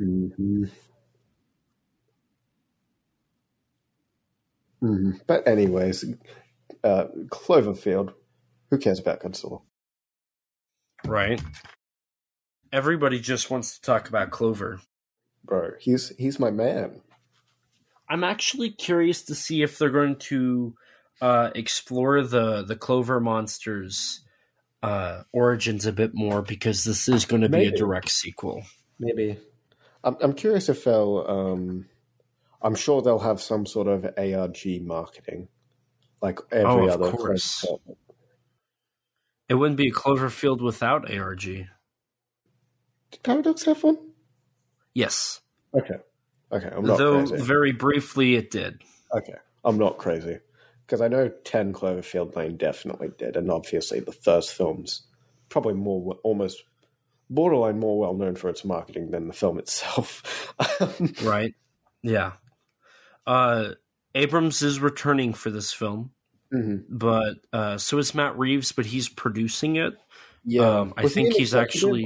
hmm 0.00 0.64
hmm 4.80 5.10
But 5.26 5.46
anyways, 5.46 6.04
uh, 6.82 7.04
Cloverfield. 7.28 8.14
Who 8.70 8.78
cares 8.78 9.00
about 9.00 9.20
Godzilla? 9.20 9.62
Right. 11.04 11.42
Everybody 12.72 13.18
just 13.20 13.50
wants 13.50 13.74
to 13.74 13.82
talk 13.82 14.08
about 14.08 14.30
Clover. 14.30 14.80
Bro, 15.44 15.72
he's 15.80 16.12
he's 16.16 16.38
my 16.38 16.50
man. 16.50 17.02
I'm 18.08 18.24
actually 18.24 18.70
curious 18.70 19.22
to 19.24 19.34
see 19.34 19.62
if 19.62 19.76
they're 19.78 19.90
going 19.90 20.16
to 20.16 20.74
uh, 21.20 21.50
explore 21.54 22.22
the 22.22 22.62
the 22.62 22.76
Clover 22.76 23.20
monsters 23.20 24.22
uh, 24.82 25.22
origins 25.32 25.86
a 25.86 25.92
bit 25.92 26.14
more 26.14 26.42
because 26.42 26.84
this 26.84 27.08
is 27.08 27.24
going 27.24 27.42
to 27.42 27.48
be 27.48 27.66
a 27.66 27.72
direct 27.72 28.10
sequel. 28.10 28.62
Maybe. 28.98 29.38
I'm 30.04 30.16
I'm 30.20 30.32
curious 30.34 30.68
if 30.68 30.84
they'll. 30.84 31.24
Um, 31.28 31.86
I'm 32.62 32.74
sure 32.74 33.00
they'll 33.02 33.18
have 33.18 33.40
some 33.40 33.64
sort 33.66 33.88
of 33.88 34.04
ARG 34.18 34.82
marketing, 34.82 35.48
like 36.20 36.38
every 36.52 36.64
Oh, 36.66 36.88
of 36.88 37.00
other. 37.02 37.10
course. 37.10 37.64
It 39.48 39.54
wouldn't 39.54 39.78
be 39.78 39.88
a 39.88 39.92
Cloverfield 39.92 40.60
without 40.60 41.10
ARG. 41.10 41.42
Did 41.42 41.68
Paradox 43.22 43.64
have 43.64 43.82
one? 43.82 43.98
Yes, 44.94 45.40
Okay. 45.74 45.96
Okay, 46.52 46.68
I'm 46.72 46.84
not 46.84 46.98
though 46.98 47.26
crazy. 47.26 47.44
very 47.44 47.70
briefly 47.72 48.34
it 48.34 48.50
did. 48.50 48.82
Okay, 49.16 49.36
I'm 49.64 49.78
not 49.78 49.98
crazy 49.98 50.38
because 50.84 51.00
I 51.00 51.06
know 51.08 51.28
Ten 51.44 51.72
Cloverfield 51.72 52.34
Lane 52.34 52.56
definitely 52.56 53.10
did, 53.16 53.36
and 53.36 53.50
obviously 53.52 54.00
the 54.00 54.10
first 54.12 54.52
film's 54.52 55.06
probably 55.48 55.74
more 55.74 56.16
almost 56.24 56.64
borderline 57.30 57.78
more 57.78 57.98
well 57.98 58.14
known 58.14 58.34
for 58.34 58.50
its 58.50 58.64
marketing 58.64 59.10
than 59.10 59.28
the 59.28 59.32
film 59.32 59.58
itself. 59.58 60.52
Right? 61.22 61.54
Yeah. 62.02 62.32
Uh, 63.26 63.70
Abrams 64.14 64.62
is 64.62 64.80
returning 64.80 65.32
for 65.34 65.50
this 65.50 65.72
film, 65.72 66.10
Mhm. 66.52 66.84
but 66.88 67.36
uh, 67.52 67.78
so 67.78 67.98
is 67.98 68.14
Matt 68.14 68.36
Reeves, 68.38 68.72
but 68.72 68.86
he's 68.86 69.08
producing 69.08 69.76
it. 69.76 69.94
Yeah, 70.44 70.80
Um, 70.80 70.94
I 70.96 71.02
Was 71.04 71.14
he 71.14 71.22
think 71.22 71.34
an 71.34 71.40
he's 71.40 71.54
actually- 71.54 72.04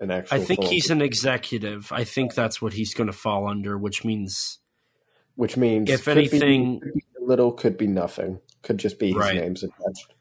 an 0.00 0.10
actual. 0.10 0.36
I 0.36 0.44
think 0.44 0.60
film? 0.62 0.72
he's 0.72 0.90
an 0.90 1.02
executive. 1.02 1.92
I 1.92 2.04
think 2.04 2.34
that's 2.34 2.60
what 2.62 2.72
he's 2.72 2.94
going 2.94 3.06
to 3.08 3.12
fall 3.12 3.46
under, 3.46 3.76
which 3.78 4.04
means 4.04 4.58
which 5.36 5.56
means 5.56 5.88
if 5.88 6.04
could 6.04 6.14
be- 6.16 6.20
anything- 6.20 6.80
could 6.80 6.94
be 6.94 7.02
little 7.20 7.52
could 7.52 7.76
be 7.76 7.86
nothing. 7.86 8.40
Could 8.62 8.78
just 8.78 8.98
be 8.98 9.08
his 9.08 9.16
Right. 9.16 9.36
names 9.36 9.62
attached. 9.62 10.14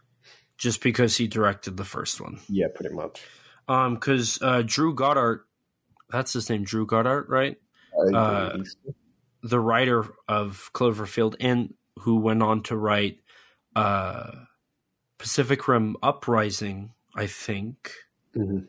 just 0.57 0.81
because 0.81 1.17
he 1.17 1.27
directed 1.27 1.77
the 1.77 1.85
first 1.85 2.19
one. 2.19 2.39
Yeah, 2.49 2.67
pretty 2.73 2.93
much. 2.95 3.21
Um, 3.67 3.95
because 3.95 4.39
uh, 4.41 4.63
Drew 4.65 4.93
Goddard, 4.93 5.43
that's 6.09 6.33
his 6.33 6.49
name, 6.49 6.63
Drew 6.63 6.85
Goddard, 6.85 7.27
right? 7.29 7.57
Uh. 8.13 8.59
The 9.43 9.59
writer 9.59 10.05
of 10.27 10.71
Cloverfield, 10.73 11.35
and 11.39 11.75
who 11.99 12.17
went 12.17 12.41
on 12.41 12.63
to 12.63 12.75
write 12.75 13.19
uh, 13.75 14.31
Pacific 15.19 15.67
Rim 15.67 15.95
Uprising, 16.01 16.93
I 17.15 17.27
think, 17.27 17.91
Mhm. 18.35 18.67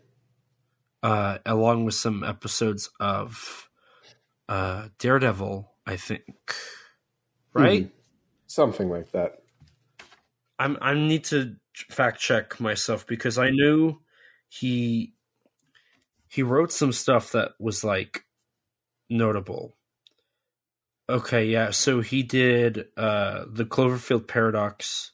uh, 1.03 1.39
along 1.47 1.87
with 1.87 1.95
some 1.95 2.23
episodes 2.23 2.91
of 3.01 3.71
uh, 4.49 4.89
Daredevil, 4.99 5.73
I 5.87 5.97
think. 5.97 6.55
Right? 7.55 7.87
Mhm. 7.87 7.91
Something 8.47 8.91
like 8.91 9.11
that. 9.13 9.43
I'm 10.59 10.77
I 10.81 10.95
need 10.95 11.25
to 11.25 11.57
fact 11.91 12.21
check 12.21 12.61
myself 12.61 13.07
because 13.07 13.39
I 13.39 13.51
knew 13.51 14.01
he 14.49 15.15
he 16.29 16.43
wrote 16.43 16.73
some 16.73 16.93
stuff 16.93 17.33
that 17.33 17.53
was 17.59 17.85
like 17.85 18.25
notable. 19.09 19.77
Okay, 21.09 21.47
yeah, 21.47 21.71
so 21.71 22.01
he 22.01 22.23
did 22.23 22.87
uh 22.97 23.45
the 23.51 23.65
Cloverfield 23.65 24.27
Paradox 24.27 25.13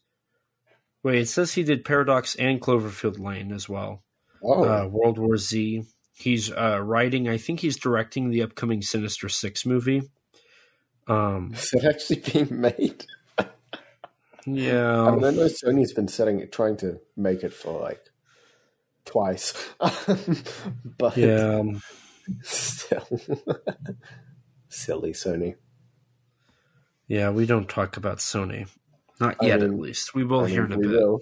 Wait, 1.05 1.21
it 1.21 1.29
says 1.29 1.53
he 1.53 1.63
did 1.63 1.85
Paradox 1.85 2.35
and 2.37 2.63
Cloverfield 2.63 3.19
Lane 3.19 3.53
as 3.53 3.69
well. 3.69 4.03
Oh, 4.43 4.65
Uh, 4.65 4.89
World 4.89 5.19
War 5.19 5.37
Z. 5.37 5.83
He's 6.15 6.51
uh, 6.51 6.81
writing. 6.83 7.29
I 7.29 7.37
think 7.37 7.61
he's 7.61 7.77
directing 7.77 8.31
the 8.31 8.43
upcoming 8.43 8.81
Sinister 8.81 9.29
Six 9.29 9.67
movie. 9.67 10.11
Um, 11.07 11.53
is 11.55 11.75
it 11.75 11.85
actually 11.85 12.21
being 12.21 12.61
made? 12.61 13.05
yeah, 14.47 15.03
I 15.03 15.11
mean, 15.11 15.25
I 15.25 15.31
know 15.31 15.47
Sony's 15.47 15.93
been 15.93 16.09
setting, 16.09 16.49
trying 16.51 16.79
to 16.79 17.01
make 17.19 17.43
it 17.43 17.53
for 17.53 17.79
like 17.79 18.01
twice, 19.05 19.53
but 20.99 21.17
yeah. 21.17 21.63
still, 22.43 23.07
silly 24.69 25.13
Sony. 25.13 25.57
Yeah, 27.07 27.31
we 27.31 27.47
don't 27.47 27.69
talk 27.69 27.97
about 27.97 28.19
Sony. 28.19 28.69
Not 29.21 29.37
I 29.41 29.47
yet, 29.47 29.61
mean- 29.61 29.73
at 29.75 29.79
least. 29.79 30.15
We 30.15 30.25
will 30.25 30.45
I 30.45 30.49
here 30.49 30.67
mean, 30.67 30.73
in 30.73 30.79
a 30.79 30.89
bit. 30.89 30.91
will. 30.91 31.21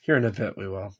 Here 0.00 0.16
in 0.16 0.24
a 0.24 0.30
bit, 0.32 0.56
we 0.56 0.66
will. 0.66 0.94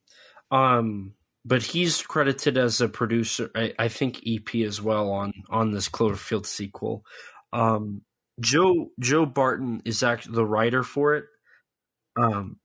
Um, 0.51 1.15
but 1.45 1.63
he's 1.63 2.03
credited 2.03 2.59
as 2.59 2.81
a 2.81 2.89
producer. 2.89 3.51
I, 3.55 3.73
I 3.79 3.89
think 3.89 4.23
EP 4.27 4.55
as 4.57 4.81
well 4.81 5.11
on 5.11 5.33
on 5.49 5.71
this 5.71 5.89
Cloverfield 5.89 6.45
sequel. 6.47 7.05
Um, 7.53 8.03
Joe 8.41 8.91
Joe 9.01 9.27
Barton 9.27 9.81
is 9.85 10.03
actually 10.03 10.37
the 10.37 10.45
writer 10.47 10.83
for 10.83 11.15
it. 11.15 11.25
Um, 12.17 12.59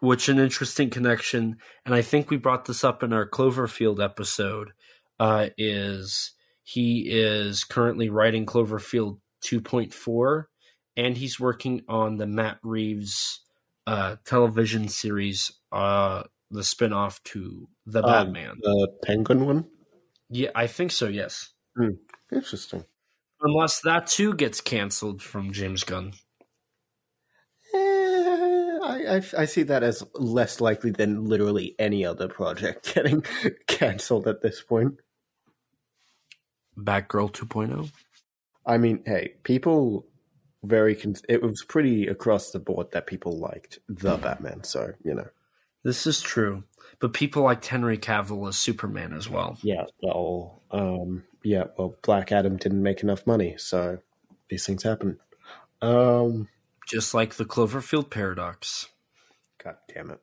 which 0.00 0.28
an 0.28 0.38
interesting 0.38 0.90
connection, 0.90 1.56
and 1.84 1.94
I 1.94 2.02
think 2.02 2.30
we 2.30 2.36
brought 2.36 2.64
this 2.66 2.84
up 2.84 3.02
in 3.02 3.12
our 3.12 3.28
Cloverfield 3.28 4.02
episode. 4.02 4.70
Uh, 5.20 5.48
is 5.58 6.32
he 6.62 7.08
is 7.10 7.64
currently 7.64 8.08
writing 8.08 8.46
Cloverfield 8.46 9.18
2.4, 9.44 10.44
and 10.96 11.16
he's 11.16 11.40
working 11.40 11.82
on 11.88 12.16
the 12.18 12.26
Matt 12.26 12.58
Reeves 12.62 13.40
uh, 13.86 14.16
television 14.24 14.86
series, 14.88 15.50
uh, 15.72 16.22
the 16.50 16.60
spinoff 16.60 17.22
to 17.24 17.68
the 17.86 18.02
Um, 18.04 18.32
Batman. 18.32 18.56
The 18.62 18.88
penguin 19.02 19.46
one. 19.46 19.64
yeah, 20.30 20.50
I 20.54 20.66
think 20.66 20.92
so. 20.92 21.08
Yes, 21.08 21.52
Interesting. 22.32 22.84
unless 23.40 23.80
that 23.80 24.06
too 24.06 24.34
gets 24.34 24.60
canceled 24.60 25.22
from 25.22 25.52
James 25.52 25.82
Gunn. 25.84 26.12
I, 28.88 29.16
I 29.16 29.22
I 29.36 29.44
see 29.44 29.62
that 29.64 29.82
as 29.82 30.02
less 30.14 30.60
likely 30.60 30.90
than 30.90 31.26
literally 31.26 31.74
any 31.78 32.04
other 32.06 32.26
project 32.28 32.94
getting 32.94 33.22
cancelled 33.66 34.26
at 34.26 34.40
this 34.42 34.62
point. 34.62 34.94
Batgirl 36.76 37.32
2.0. 37.32 37.90
I 38.66 38.78
mean, 38.78 39.02
hey, 39.04 39.34
people 39.42 40.06
very 40.64 40.94
con- 40.94 41.14
it 41.28 41.42
was 41.42 41.64
pretty 41.64 42.06
across 42.06 42.50
the 42.50 42.58
board 42.58 42.90
that 42.92 43.06
people 43.06 43.32
liked 43.38 43.78
the 43.88 44.16
Batman. 44.16 44.64
So 44.64 44.92
you 45.04 45.14
know, 45.14 45.28
This 45.82 46.06
is 46.06 46.20
true, 46.20 46.64
but 47.00 47.12
people 47.12 47.42
liked 47.42 47.66
Henry 47.66 47.98
Cavill 47.98 48.48
as 48.48 48.56
Superman 48.56 49.12
as 49.12 49.28
well. 49.28 49.58
yeah, 49.62 49.84
well, 50.02 50.62
um, 50.70 51.24
yeah, 51.42 51.64
well, 51.76 51.96
Black 52.02 52.32
Adam 52.32 52.56
didn't 52.56 52.82
make 52.82 53.02
enough 53.02 53.26
money, 53.26 53.54
so 53.58 53.98
these 54.48 54.64
things 54.66 54.82
happen. 54.82 55.18
Um, 55.82 56.48
Just 56.88 57.12
like 57.14 57.34
the 57.34 57.44
Cloverfield 57.44 58.10
paradox. 58.10 58.88
God 59.62 59.76
damn 59.92 60.10
it! 60.10 60.20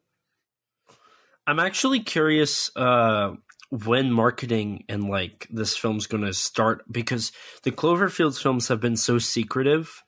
I'm 1.46 1.60
actually 1.60 2.00
curious 2.00 2.72
uh, 2.76 3.34
when 3.70 4.12
marketing 4.12 4.84
and 4.90 5.10
like 5.10 5.48
this 5.52 5.78
film's 5.78 6.08
going 6.08 6.24
to 6.24 6.34
start 6.34 6.84
because 6.92 7.32
the 7.64 7.72
Cloverfield 7.72 8.42
films 8.42 8.68
have 8.70 8.80
been 8.80 8.96
so 8.98 9.20
secretive. 9.20 10.04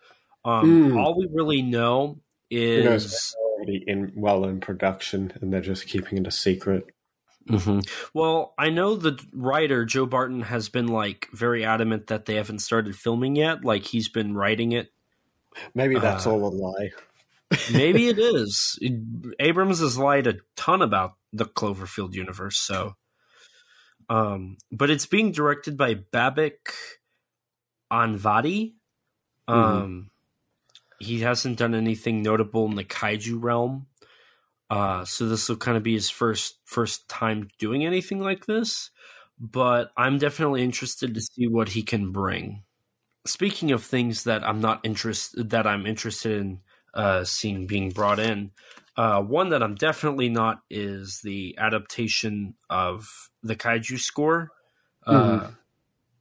Um, 0.46 0.92
Mm. 0.94 0.98
All 0.98 1.18
we 1.18 1.28
really 1.32 1.62
know 1.62 2.22
is 2.50 3.36
already 3.38 3.84
in 3.86 4.14
well 4.16 4.46
in 4.46 4.60
production, 4.60 5.34
and 5.42 5.52
they're 5.52 5.62
just 5.62 5.88
keeping 5.88 6.18
it 6.18 6.28
a 6.28 6.32
secret. 6.32 6.86
Mhm. 7.50 7.88
well, 8.14 8.54
I 8.58 8.70
know 8.70 8.96
the 8.98 9.18
writer 9.32 9.86
Joe 9.86 10.06
Barton 10.06 10.42
has 10.42 10.68
been 10.68 10.88
like 10.88 11.30
very 11.34 11.64
adamant 11.64 12.08
that 12.08 12.26
they 12.26 12.36
haven't 12.36 12.60
started 12.60 12.96
filming 12.96 13.36
yet. 13.38 13.64
Like 13.64 13.84
he's 13.84 14.10
been 14.10 14.36
writing 14.36 14.74
it. 14.74 14.92
Maybe 15.74 15.98
that's 16.00 16.26
Uh, 16.26 16.32
all 16.32 16.48
a 16.48 16.54
lie. 16.54 16.92
Maybe 17.72 18.08
it 18.10 18.20
is. 18.20 18.78
Abrams 19.40 19.80
has 19.80 19.98
lied 19.98 20.28
a 20.28 20.36
ton 20.56 20.82
about 20.82 21.16
the 21.34 21.46
Cloverfield 21.46 22.14
universe, 22.14 22.60
so. 22.60 22.96
Um, 24.10 24.58
but 24.72 24.90
it's 24.90 25.06
being 25.06 25.32
directed 25.32 25.78
by 25.78 25.96
Babak 25.96 26.74
Anvari. 27.92 28.74
Um, 29.48 30.10
he 31.00 31.20
hasn't 31.22 31.58
done 31.58 31.76
anything 31.76 32.22
notable 32.22 32.66
in 32.66 32.76
the 32.76 32.84
kaiju 32.84 33.42
realm. 33.42 33.88
Uh, 34.70 35.06
so 35.06 35.28
this 35.28 35.48
will 35.48 35.56
kind 35.58 35.78
of 35.78 35.84
be 35.84 35.94
his 35.94 36.10
first 36.10 36.60
first 36.66 37.08
time 37.08 37.48
doing 37.60 37.86
anything 37.86 38.20
like 38.20 38.46
this. 38.46 38.90
But 39.40 39.92
I'm 39.96 40.18
definitely 40.18 40.64
interested 40.64 41.14
to 41.14 41.22
see 41.22 41.48
what 41.48 41.70
he 41.70 41.84
can 41.84 42.12
bring. 42.12 42.64
Speaking 43.28 43.72
of 43.72 43.84
things 43.84 44.24
that 44.24 44.44
I'm 44.44 44.62
not 44.62 44.80
interested 44.84 45.50
that 45.52 45.68
I'm 45.68 45.86
interested 45.86 46.40
in 46.40 46.60
uh, 46.94 47.24
seeing 47.24 47.68
being 47.68 47.92
brought 47.92 48.20
in, 48.20 48.52
uh, 48.96 49.22
one 49.22 49.50
that 49.50 49.62
I'm 49.62 49.76
definitely 49.76 50.30
not 50.30 50.62
is 50.70 51.22
the 51.24 51.56
adaptation 51.58 52.56
of 52.70 53.30
the 53.44 53.56
kaiju 53.56 54.00
score. 54.00 54.52
Uh, 55.06 55.52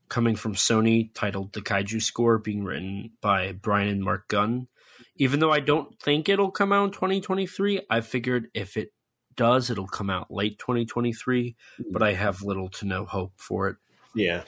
coming 0.09 0.37
from 0.37 0.55
Sony, 0.55 1.11
titled 1.15 1.53
"The 1.53 1.63
Kaiju 1.63 2.01
Score," 2.01 2.39
being 2.39 2.65
written 2.65 3.13
by 3.21 3.53
Brian 3.53 3.89
and 3.89 4.03
Mark 4.03 4.29
Gunn. 4.29 4.69
Even 5.17 5.41
though 5.41 5.53
I 5.53 5.61
don't 5.61 5.99
think 6.01 6.29
it'll 6.29 6.51
come 6.51 6.73
out 6.73 6.85
in 6.85 6.91
2023, 6.91 7.83
I 7.89 8.01
figured 8.01 8.49
if 8.55 8.77
it 8.77 8.93
does, 9.35 9.71
it'll 9.71 9.87
come 9.87 10.11
out 10.11 10.31
late 10.31 10.59
2023. 10.59 11.57
But 11.91 12.03
I 12.03 12.13
have 12.13 12.43
little 12.43 12.69
to 12.71 12.87
no 12.87 13.05
hope 13.05 13.33
for 13.37 13.69
it. 13.69 13.77
Yeah. 14.15 14.43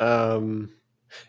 Um, 0.00 0.70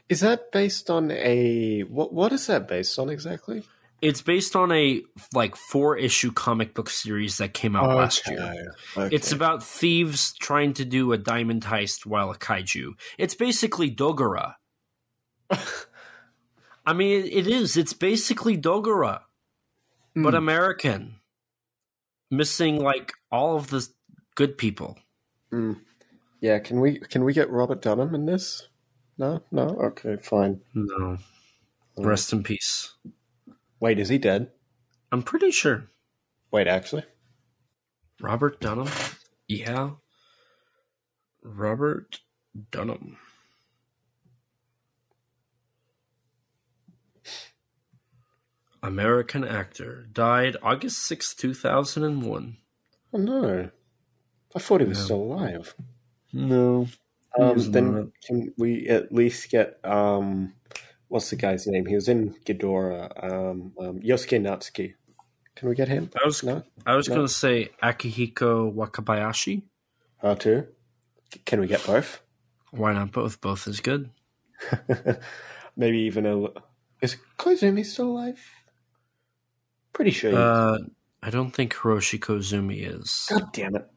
is 0.09 0.21
that 0.21 0.51
based 0.51 0.89
on 0.89 1.11
a 1.11 1.81
what? 1.81 2.13
What 2.13 2.31
is 2.33 2.47
that 2.47 2.67
based 2.67 2.97
on 2.99 3.09
exactly? 3.09 3.63
It's 4.01 4.21
based 4.21 4.55
on 4.55 4.71
a 4.71 5.01
like 5.33 5.55
four 5.55 5.97
issue 5.97 6.31
comic 6.31 6.75
book 6.75 6.89
series 6.89 7.39
that 7.39 7.53
came 7.53 7.75
out 7.75 7.95
last 7.95 8.27
year. 8.27 8.73
Okay. 8.95 9.15
It's 9.15 9.31
about 9.31 9.63
thieves 9.63 10.33
trying 10.33 10.73
to 10.73 10.85
do 10.85 11.13
a 11.13 11.17
diamond 11.17 11.63
heist 11.63 12.05
while 12.05 12.29
a 12.29 12.37
kaiju. 12.37 12.91
It's 13.17 13.33
basically 13.33 13.89
Dogora. 13.89 14.53
I 16.85 16.93
mean, 16.93 17.25
it 17.25 17.47
is. 17.47 17.75
It's 17.75 17.93
basically 17.93 18.55
Dogora, 18.55 19.21
but 20.15 20.31
Hmm. 20.31 20.35
American, 20.35 21.15
missing 22.29 22.79
like 22.79 23.13
all 23.31 23.55
of 23.55 23.69
the 23.69 23.87
good 24.35 24.57
people. 24.57 24.97
Mm. 25.51 25.79
yeah. 26.39 26.59
Can 26.59 26.79
we 26.81 26.99
can 26.99 27.23
we 27.23 27.33
get 27.33 27.49
Robert 27.49 27.81
Dunham 27.81 28.13
in 28.13 28.25
this? 28.25 28.67
No, 29.17 29.41
no. 29.51 29.63
Okay, 29.63 30.17
fine. 30.21 30.61
No, 30.73 31.17
rest 31.97 32.31
in 32.33 32.43
peace. 32.43 32.93
Wait, 33.79 33.99
is 33.99 34.09
he 34.09 34.17
dead? 34.17 34.51
I'm 35.11 35.23
pretty 35.23 35.51
sure 35.51 35.89
Wait, 36.51 36.67
actually, 36.67 37.03
Robert 38.21 38.59
Dunham. 38.59 38.87
Yeah, 39.47 39.91
Robert 41.43 42.19
Dunham. 42.71 43.17
American 48.81 49.43
actor 49.43 50.07
died 50.13 50.55
August 50.61 50.99
sixth, 50.99 51.37
two 51.37 51.49
2001. 51.49 52.57
oh 53.13 53.17
no. 53.17 53.69
I 54.55 54.59
thought 54.59 54.81
he 54.81 54.87
was 54.87 55.03
still 55.03 55.17
alive. 55.21 55.75
No. 56.31 56.87
Um, 57.39 57.71
then 57.71 58.11
can 58.25 58.53
we 58.57 58.87
at 58.87 59.11
least 59.13 59.49
get 59.51 59.79
um, 59.83 60.53
what's 61.07 61.29
the 61.29 61.35
guy's 61.35 61.67
name? 61.67 61.85
He 61.85 61.95
was 61.95 62.07
in 62.07 62.33
Ghidorah. 62.45 63.23
Um, 63.23 63.73
um, 63.79 63.99
Yosuke 63.99 64.41
Natsuki. 64.41 64.93
Can 65.55 65.69
we 65.69 65.75
get 65.75 65.87
him? 65.87 66.09
I 66.21 66.25
was 66.25 66.43
No, 66.43 66.63
I 66.85 66.95
was 66.95 67.07
No. 67.09 67.15
going 67.15 67.27
to 67.27 67.33
say 67.33 67.69
Akihiko 67.81 68.73
Wakabayashi. 68.73 69.63
her 70.17 70.35
too. 70.35 70.67
Can 71.45 71.59
we 71.59 71.67
get 71.67 71.85
both? 71.85 72.21
Why 72.71 72.93
not 72.93 73.11
both? 73.11 73.41
Both 73.41 73.67
is 73.67 73.79
good. 73.79 74.09
Maybe 75.75 75.99
even 75.99 76.25
a. 76.25 76.47
Is 77.01 77.17
Koizumi 77.37 77.85
still 77.85 78.11
alive? 78.11 78.39
Pretty 79.93 80.11
sure. 80.11 80.33
Uh, 80.35 80.77
I 81.23 81.29
don't 81.29 81.51
think 81.51 81.73
Hiroshi 81.73 82.19
Koizumi 82.19 82.87
is. 82.99 83.27
God 83.29 83.51
damn 83.53 83.75
it! 83.75 83.87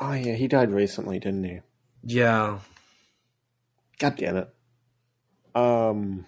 Oh 0.00 0.12
yeah, 0.12 0.34
he 0.34 0.48
died 0.48 0.70
recently, 0.70 1.18
didn't 1.18 1.44
he? 1.44 1.60
Yeah. 2.02 2.58
God 3.98 4.16
damn 4.16 4.36
it. 4.36 4.54
Um, 5.54 6.26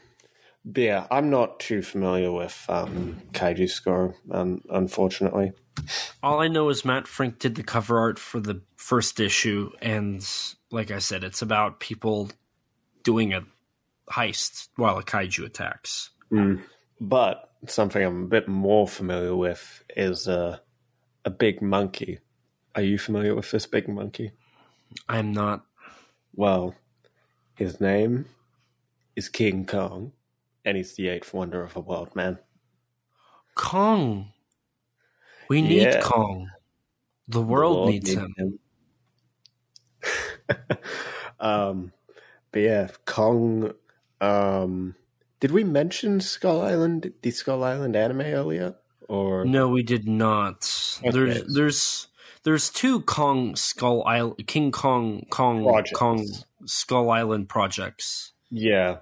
yeah, 0.64 1.06
I'm 1.10 1.30
not 1.30 1.60
too 1.60 1.82
familiar 1.82 2.32
with 2.32 2.64
um, 2.68 3.22
Kaiju 3.32 3.68
Score, 3.68 4.14
um, 4.30 4.62
unfortunately. 4.68 5.52
All 6.22 6.40
I 6.40 6.48
know 6.48 6.68
is 6.68 6.84
Matt 6.84 7.06
Frank 7.06 7.38
did 7.38 7.54
the 7.54 7.62
cover 7.62 7.98
art 7.98 8.18
for 8.18 8.40
the 8.40 8.62
first 8.76 9.20
issue, 9.20 9.70
and 9.80 10.26
like 10.70 10.90
I 10.90 10.98
said, 10.98 11.24
it's 11.24 11.42
about 11.42 11.80
people 11.80 12.30
doing 13.02 13.32
a 13.32 13.44
heist 14.10 14.68
while 14.76 14.98
a 14.98 15.02
kaiju 15.02 15.46
attacks. 15.46 16.10
Mm. 16.30 16.62
But 17.00 17.50
something 17.66 18.02
I'm 18.02 18.24
a 18.24 18.28
bit 18.28 18.48
more 18.48 18.86
familiar 18.86 19.34
with 19.34 19.82
is 19.96 20.28
uh, 20.28 20.58
a 21.24 21.30
big 21.30 21.62
monkey. 21.62 22.18
Are 22.74 22.82
you 22.82 22.98
familiar 22.98 23.34
with 23.34 23.50
this 23.50 23.66
big 23.66 23.88
monkey? 23.88 24.32
I'm 25.08 25.32
not. 25.32 25.64
Well, 26.34 26.74
his 27.54 27.80
name 27.80 28.26
is 29.16 29.28
King 29.28 29.66
Kong, 29.66 30.12
and 30.64 30.76
he's 30.76 30.94
the 30.94 31.08
eighth 31.08 31.32
wonder 31.34 31.62
of 31.62 31.74
the 31.74 31.80
world, 31.80 32.14
man. 32.14 32.38
Kong. 33.54 34.32
We 35.48 35.62
need 35.62 35.82
Yeah. 35.82 36.00
Kong. 36.00 36.48
The 37.28 37.42
world, 37.42 37.90
needs 37.90 38.10
him. 38.10 38.58
um, 41.40 41.92
but 42.52 42.60
yeah, 42.60 42.88
Kong. 43.04 43.72
Um, 44.20 44.96
did 45.38 45.50
we 45.52 45.64
mention 45.64 46.20
Skull 46.20 46.60
Island, 46.60 47.12
the 47.22 47.30
Skull 47.30 47.64
Island 47.64 47.96
anime 47.96 48.20
earlier? 48.22 48.76
Or 49.08 49.44
No, 49.44 49.68
we 49.68 49.82
did 49.82 50.06
not. 50.06 50.98
Okay. 51.00 51.10
there's 51.10 51.54
there's 51.54 52.08
two 52.44 53.00
Kong 53.02 53.56
Skull 53.56 54.04
Island 54.06 54.46
King 54.46 54.72
Kong 54.72 55.26
Kong 55.30 55.64
Projects. 55.64 55.98
Kong 55.98 56.26
Skull 56.66 57.10
Island 57.10 57.48
projects. 57.48 58.32
yeah, 58.50 58.98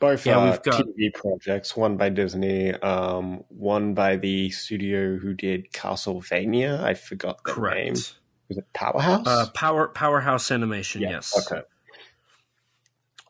both 0.00 0.26
Yeah, 0.26 0.38
are 0.38 0.50
we've 0.50 0.62
got- 0.62 0.84
TV 0.86 1.12
projects. 1.14 1.76
One 1.76 1.96
by 1.96 2.08
Disney, 2.10 2.72
um, 2.74 3.44
one 3.48 3.94
by 3.94 4.16
the 4.16 4.50
studio 4.50 5.16
who 5.16 5.34
did 5.34 5.72
Castlevania. 5.72 6.82
I 6.82 6.94
forgot 6.94 7.38
the 7.44 7.50
name. 7.52 7.56
Correct. 7.94 8.14
Was 8.48 8.58
it 8.58 8.64
Powerhouse? 8.74 9.26
Uh, 9.26 9.46
power 9.54 9.88
Powerhouse 9.88 10.50
Animation. 10.50 11.00
Yeah, 11.02 11.10
Yes. 11.12 11.50
Okay. 11.50 11.62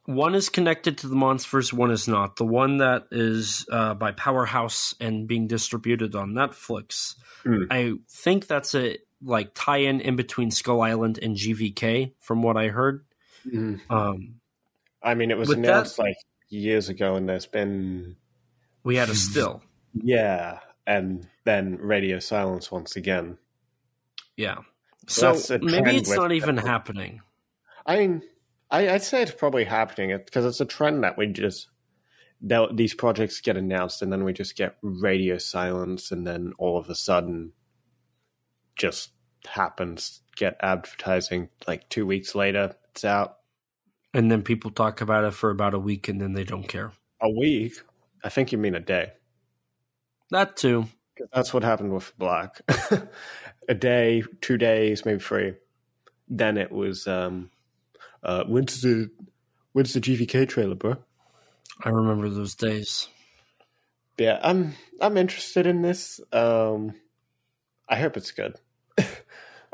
One 0.07 0.35
is 0.35 0.51
connected 0.51 0.99
to 0.99 1.09
the 1.09 1.15
monsters. 1.15 1.73
One 1.73 1.91
is 1.91 2.07
not. 2.07 2.37
The 2.37 2.45
one 2.45 2.77
that 2.79 3.05
is 3.11 3.65
uh, 3.73 3.95
by 3.95 4.13
Powerhouse 4.13 4.95
and 5.01 5.27
being 5.27 5.47
distributed 5.47 6.15
on 6.15 6.33
Netflix. 6.33 7.15
Hmm. 7.43 7.63
I 7.71 7.93
think 8.11 8.47
that's 8.47 8.75
a 8.75 8.99
like 9.25 9.53
tie-in 9.55 10.01
in 10.01 10.17
between 10.17 10.51
Skull 10.51 10.83
Island 10.83 11.19
and 11.23 11.35
GVK, 11.37 12.13
from 12.19 12.43
what 12.43 12.57
I 12.57 12.69
heard. 12.69 13.05
Mhm. 13.47 13.81
Um, 13.91 14.41
I 15.03 15.15
mean, 15.15 15.31
it 15.31 15.39
was 15.39 15.49
With 15.49 15.63
that- 15.63 15.69
announced 15.69 15.99
like 15.99 16.17
years 16.49 16.89
ago, 16.89 17.15
and 17.17 17.29
there's 17.29 17.47
been 17.47 18.17
we 18.83 18.97
had 18.97 19.09
a 19.09 19.15
still. 19.15 19.63
yeah, 19.95 20.61
and 20.87 21.27
then 21.45 21.77
radio 21.79 22.19
silence 22.19 22.71
once 22.71 22.97
again. 22.97 23.39
Yeah. 24.37 24.59
So 25.07 25.35
So 25.35 25.59
maybe 25.59 25.97
it's 25.97 26.09
with- 26.09 26.19
not 26.19 26.33
even 26.33 26.57
happening. 26.57 27.21
I 27.87 27.99
mean, 27.99 28.23
I, 28.71 28.89
I'd 28.91 29.03
say 29.03 29.23
it's 29.23 29.31
probably 29.33 29.65
happening 29.65 30.17
because 30.17 30.45
it's 30.47 30.61
a 30.61 30.65
trend 30.65 31.05
that 31.05 31.17
we 31.19 31.27
just 31.29 31.69
these 32.73 32.93
projects 32.95 33.41
get 33.41 33.57
announced 33.57 34.03
and 34.03 34.13
then 34.13 34.23
we 34.25 34.33
just 34.35 34.55
get 34.57 34.77
radio 34.83 35.39
silence, 35.39 36.11
and 36.11 36.27
then 36.27 36.53
all 36.59 36.77
of 36.79 36.89
a 36.91 36.95
sudden, 36.95 37.53
just 38.77 39.11
happens. 39.47 40.21
Get 40.37 40.57
advertising 40.61 41.49
like 41.67 41.89
two 41.89 42.07
weeks 42.07 42.35
later, 42.35 42.75
it's 42.91 43.05
out. 43.05 43.39
And 44.13 44.31
then 44.31 44.43
people 44.43 44.71
talk 44.71 45.01
about 45.01 45.25
it 45.25 45.33
for 45.33 45.51
about 45.51 45.75
a 45.75 45.79
week 45.79 46.09
and 46.09 46.21
then 46.21 46.33
they 46.33 46.45
don't 46.45 46.69
care. 46.69 46.93
A 47.21 47.31
week? 47.31 47.75
I 48.23 48.29
think 48.29 48.53
you 48.53 48.59
mean 48.59 48.75
a 48.75 48.81
day. 48.81 49.13
That 50.31 50.57
too. 50.57 50.87
That's 51.33 51.55
what 51.55 51.63
happened 51.63 51.93
with 51.93 52.17
Black. 52.19 52.61
a 53.69 53.75
day, 53.75 54.25
two 54.41 54.57
days, 54.57 55.05
maybe 55.05 55.21
three. 55.21 55.55
Then 56.29 56.57
it 56.57 56.73
was 56.73 57.07
um 57.07 57.51
uh 58.23 58.45
when's 58.45 58.81
the 58.81 59.11
when's 59.73 59.93
the 59.93 60.01
GVK 60.01 60.49
trailer, 60.49 60.75
bro? 60.75 60.97
I 61.83 61.91
remember 61.91 62.29
those 62.29 62.55
days. 62.55 63.09
Yeah, 64.19 64.41
I'm 64.43 64.75
I'm 65.01 65.17
interested 65.17 65.67
in 65.67 65.83
this. 65.83 66.21
Um 66.33 66.95
I 67.89 67.97
hope 67.97 68.17
it's 68.17 68.31
good. 68.31 68.57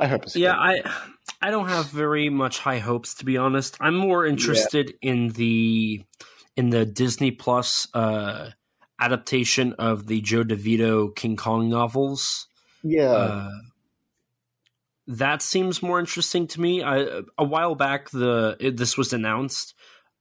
I 0.01 0.07
hope 0.09 0.25
it's 0.25 0.35
Yeah, 0.37 0.53
good. 0.55 0.87
I 0.87 1.49
I 1.49 1.51
don't 1.51 1.69
have 1.69 1.87
very 1.91 2.29
much 2.31 2.59
high 2.59 2.79
hopes 2.79 3.15
to 3.17 3.25
be 3.25 3.37
honest. 3.37 3.77
I'm 3.81 3.95
more 3.97 4.27
interested 4.27 4.95
in 5.03 5.29
the 5.29 6.03
in 6.57 6.71
the 6.71 6.85
Disney 6.87 7.31
Plus 7.31 7.87
uh 7.95 8.51
adaptation 8.99 9.75
of 9.75 10.07
the 10.07 10.21
Joe 10.21 10.45
DeVito 10.45 11.15
King 11.15 11.37
Kong 11.37 11.69
novels. 11.71 12.49
yeah. 12.83 13.11
Uh, 13.13 13.51
that 15.07 15.43
seems 15.43 15.83
more 15.83 15.99
interesting 15.99 16.47
to 16.49 16.61
me. 16.61 16.83
I, 16.85 17.23
a 17.37 17.45
while 17.45 17.75
back, 17.75 18.11
the 18.11 18.57
it, 18.61 18.77
this 18.77 18.97
was 18.97 19.13
announced, 19.13 19.75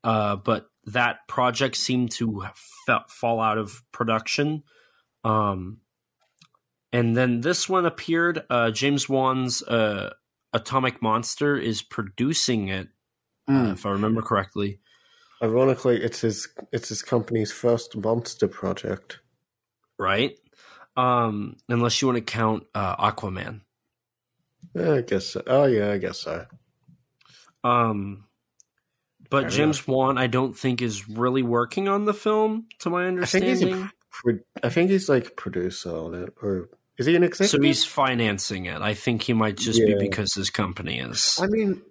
uh, 0.04 0.36
but 0.38 0.68
that 0.86 1.28
project 1.28 1.76
seemed 1.76 2.12
to 2.12 2.46
fa- 2.86 3.06
fall 3.08 3.40
out 3.40 3.58
of 3.60 3.84
production. 3.92 4.64
Um, 5.24 5.78
and 6.92 7.16
then 7.16 7.42
this 7.42 7.68
one 7.70 7.86
appeared. 7.86 8.44
Uh, 8.50 8.72
James 8.72 9.08
Wan's 9.10 9.62
uh, 9.64 10.14
Atomic 10.54 11.02
Monster 11.02 11.58
is 11.58 11.82
producing 11.82 12.68
it, 12.70 12.88
uh, 13.48 13.52
Mm. 13.52 13.74
if 13.74 13.86
I 13.86 13.92
remember 13.92 14.22
correctly. 14.22 14.80
Ironically, 15.42 16.02
it's 16.04 16.22
his 16.22 16.48
it's 16.72 16.90
his 16.90 17.02
company's 17.02 17.52
first 17.52 17.96
monster 17.96 18.48
project. 18.48 19.20
Right? 19.98 20.38
Um, 20.98 21.56
unless 21.70 22.02
you 22.02 22.08
want 22.10 22.18
to 22.18 22.22
count 22.22 22.64
uh, 22.76 22.96
Aquaman. 23.12 23.62
Yeah, 24.74 24.96
I 24.96 25.02
guess 25.02 25.28
so. 25.28 25.42
Oh 25.48 25.66
yeah, 25.66 25.92
I 25.92 25.98
guess 25.98 26.20
so. 26.20 26.46
Um, 27.64 28.26
but 29.30 29.44
Fair 29.44 29.50
James 29.50 29.88
Wan, 29.88 30.18
I 30.18 30.28
don't 30.28 30.58
think 30.58 30.82
is 30.82 31.08
really 31.08 31.44
working 31.44 31.88
on 31.88 32.06
the 32.06 32.14
film, 32.14 32.68
to 32.80 32.90
my 32.90 33.08
I 33.08 33.26
think 33.26 33.46
he's 33.46 33.62
understanding. 33.62 33.92
pro- 34.12 34.40
I 34.64 34.70
think 34.70 34.90
he's 34.90 35.08
like 35.10 35.36
producer 35.38 35.92
on 35.96 36.16
it, 36.16 36.34
or 36.42 36.70
is 37.00 37.06
he 37.06 37.16
an 37.16 37.24
executive? 37.24 37.62
So 37.62 37.66
he's 37.66 37.86
financing 37.86 38.66
it. 38.66 38.82
I 38.82 38.94
think 38.94 39.24
he 39.24 39.32
might 39.32 39.56
just 39.58 39.80
be 39.80 39.96
because 39.98 40.34
his 40.34 40.50
company 40.50 41.00
is. 41.00 41.40
I 41.42 41.48
mean, 41.48 41.82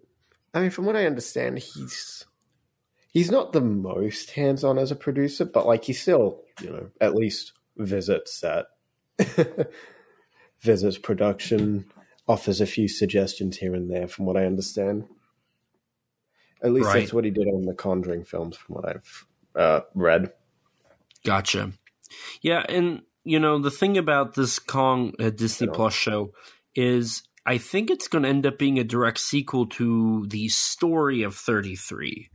I 0.52 0.60
mean, 0.60 0.70
from 0.70 0.84
what 0.84 0.96
I 0.96 1.06
understand, 1.06 1.58
he's 1.58 2.26
he's 3.10 3.30
not 3.30 3.54
the 3.54 3.62
most 3.62 4.32
hands 4.32 4.64
on 4.64 4.78
as 4.78 4.90
a 4.90 4.96
producer, 4.96 5.46
but 5.46 5.66
like 5.66 5.84
he 5.84 5.94
still, 5.94 6.42
you 6.60 6.68
know, 6.70 6.90
at 7.00 7.14
least 7.14 7.52
visits 7.78 8.38
set, 8.38 8.66
visits 10.60 10.98
production, 10.98 11.86
offers 12.28 12.60
a 12.60 12.66
few 12.66 12.86
suggestions 12.86 13.56
here 13.56 13.74
and 13.74 13.90
there. 13.90 14.08
From 14.08 14.26
what 14.26 14.36
I 14.36 14.44
understand, 14.44 15.08
at 16.62 16.70
least 16.70 16.86
Right. 16.86 17.00
that's 17.00 17.14
what 17.14 17.24
he 17.24 17.30
did 17.30 17.48
on 17.48 17.62
the 17.62 17.74
Conjuring 17.74 18.24
films. 18.24 18.58
From 18.58 18.74
what 18.74 18.86
I've 18.86 19.26
uh, 19.54 19.80
read. 19.94 20.32
Gotcha. 21.24 21.72
Yeah, 22.42 22.64
and 22.68 23.02
you 23.24 23.38
know 23.38 23.58
the 23.58 23.70
thing 23.70 23.98
about 23.98 24.34
this 24.34 24.58
Kong 24.58 25.14
uh, 25.18 25.30
Disney 25.30 25.66
You 25.66 25.72
know. 25.72 25.76
Plus 25.76 25.94
show 25.94 26.32
is 26.74 27.22
I 27.46 27.58
think 27.58 27.90
it's 27.90 28.08
going 28.08 28.24
to 28.24 28.28
end 28.28 28.44
up 28.46 28.58
being 28.58 28.78
a 28.78 28.84
direct 28.84 29.18
sequel 29.18 29.66
to 29.66 30.26
the 30.28 30.48
story 30.48 31.22
of 31.22 31.34
Thirty 31.34 31.76
Three, 31.76 32.30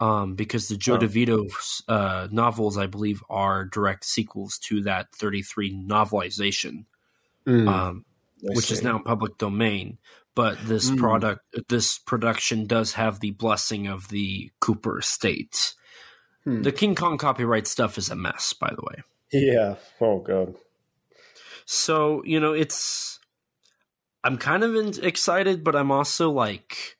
um, 0.00 0.34
because 0.34 0.68
the 0.68 0.76
Joe 0.76 0.94
Oh. 0.94 0.98
DeVito 0.98 1.82
uh, 1.88 2.28
novels, 2.30 2.78
I 2.78 2.86
believe, 2.86 3.22
are 3.28 3.64
direct 3.64 4.04
sequels 4.04 4.58
to 4.64 4.82
that 4.82 5.12
Thirty 5.14 5.42
Three 5.42 5.72
novelization. 5.74 6.84
Um, 7.46 8.04
I 8.48 8.54
which 8.54 8.70
is 8.70 8.82
now 8.82 8.98
public 8.98 9.36
domain. 9.38 9.98
But 10.34 10.56
this 10.66 10.90
Mm. 10.90 10.98
product, 10.98 11.40
this 11.68 11.98
production 11.98 12.66
does 12.66 12.94
have 12.94 13.20
the 13.20 13.32
blessing 13.32 13.86
of 13.86 14.08
the 14.08 14.50
Cooper 14.60 15.00
estate. 15.00 15.74
Hmm. 16.44 16.62
The 16.62 16.72
King 16.72 16.94
Kong 16.94 17.18
copyright 17.18 17.66
stuff 17.66 17.98
is 17.98 18.08
a 18.10 18.16
mess, 18.16 18.52
by 18.54 18.70
the 18.74 18.80
way. 18.82 19.02
Yeah. 19.32 19.76
Oh 20.00 20.18
god. 20.20 20.54
So 21.64 22.22
you 22.24 22.40
know, 22.40 22.52
it's. 22.52 23.18
I'm 24.24 24.38
kind 24.38 24.62
of 24.62 24.76
in- 24.76 25.04
excited, 25.04 25.64
but 25.64 25.74
I'm 25.74 25.90
also 25.90 26.30
like, 26.30 26.96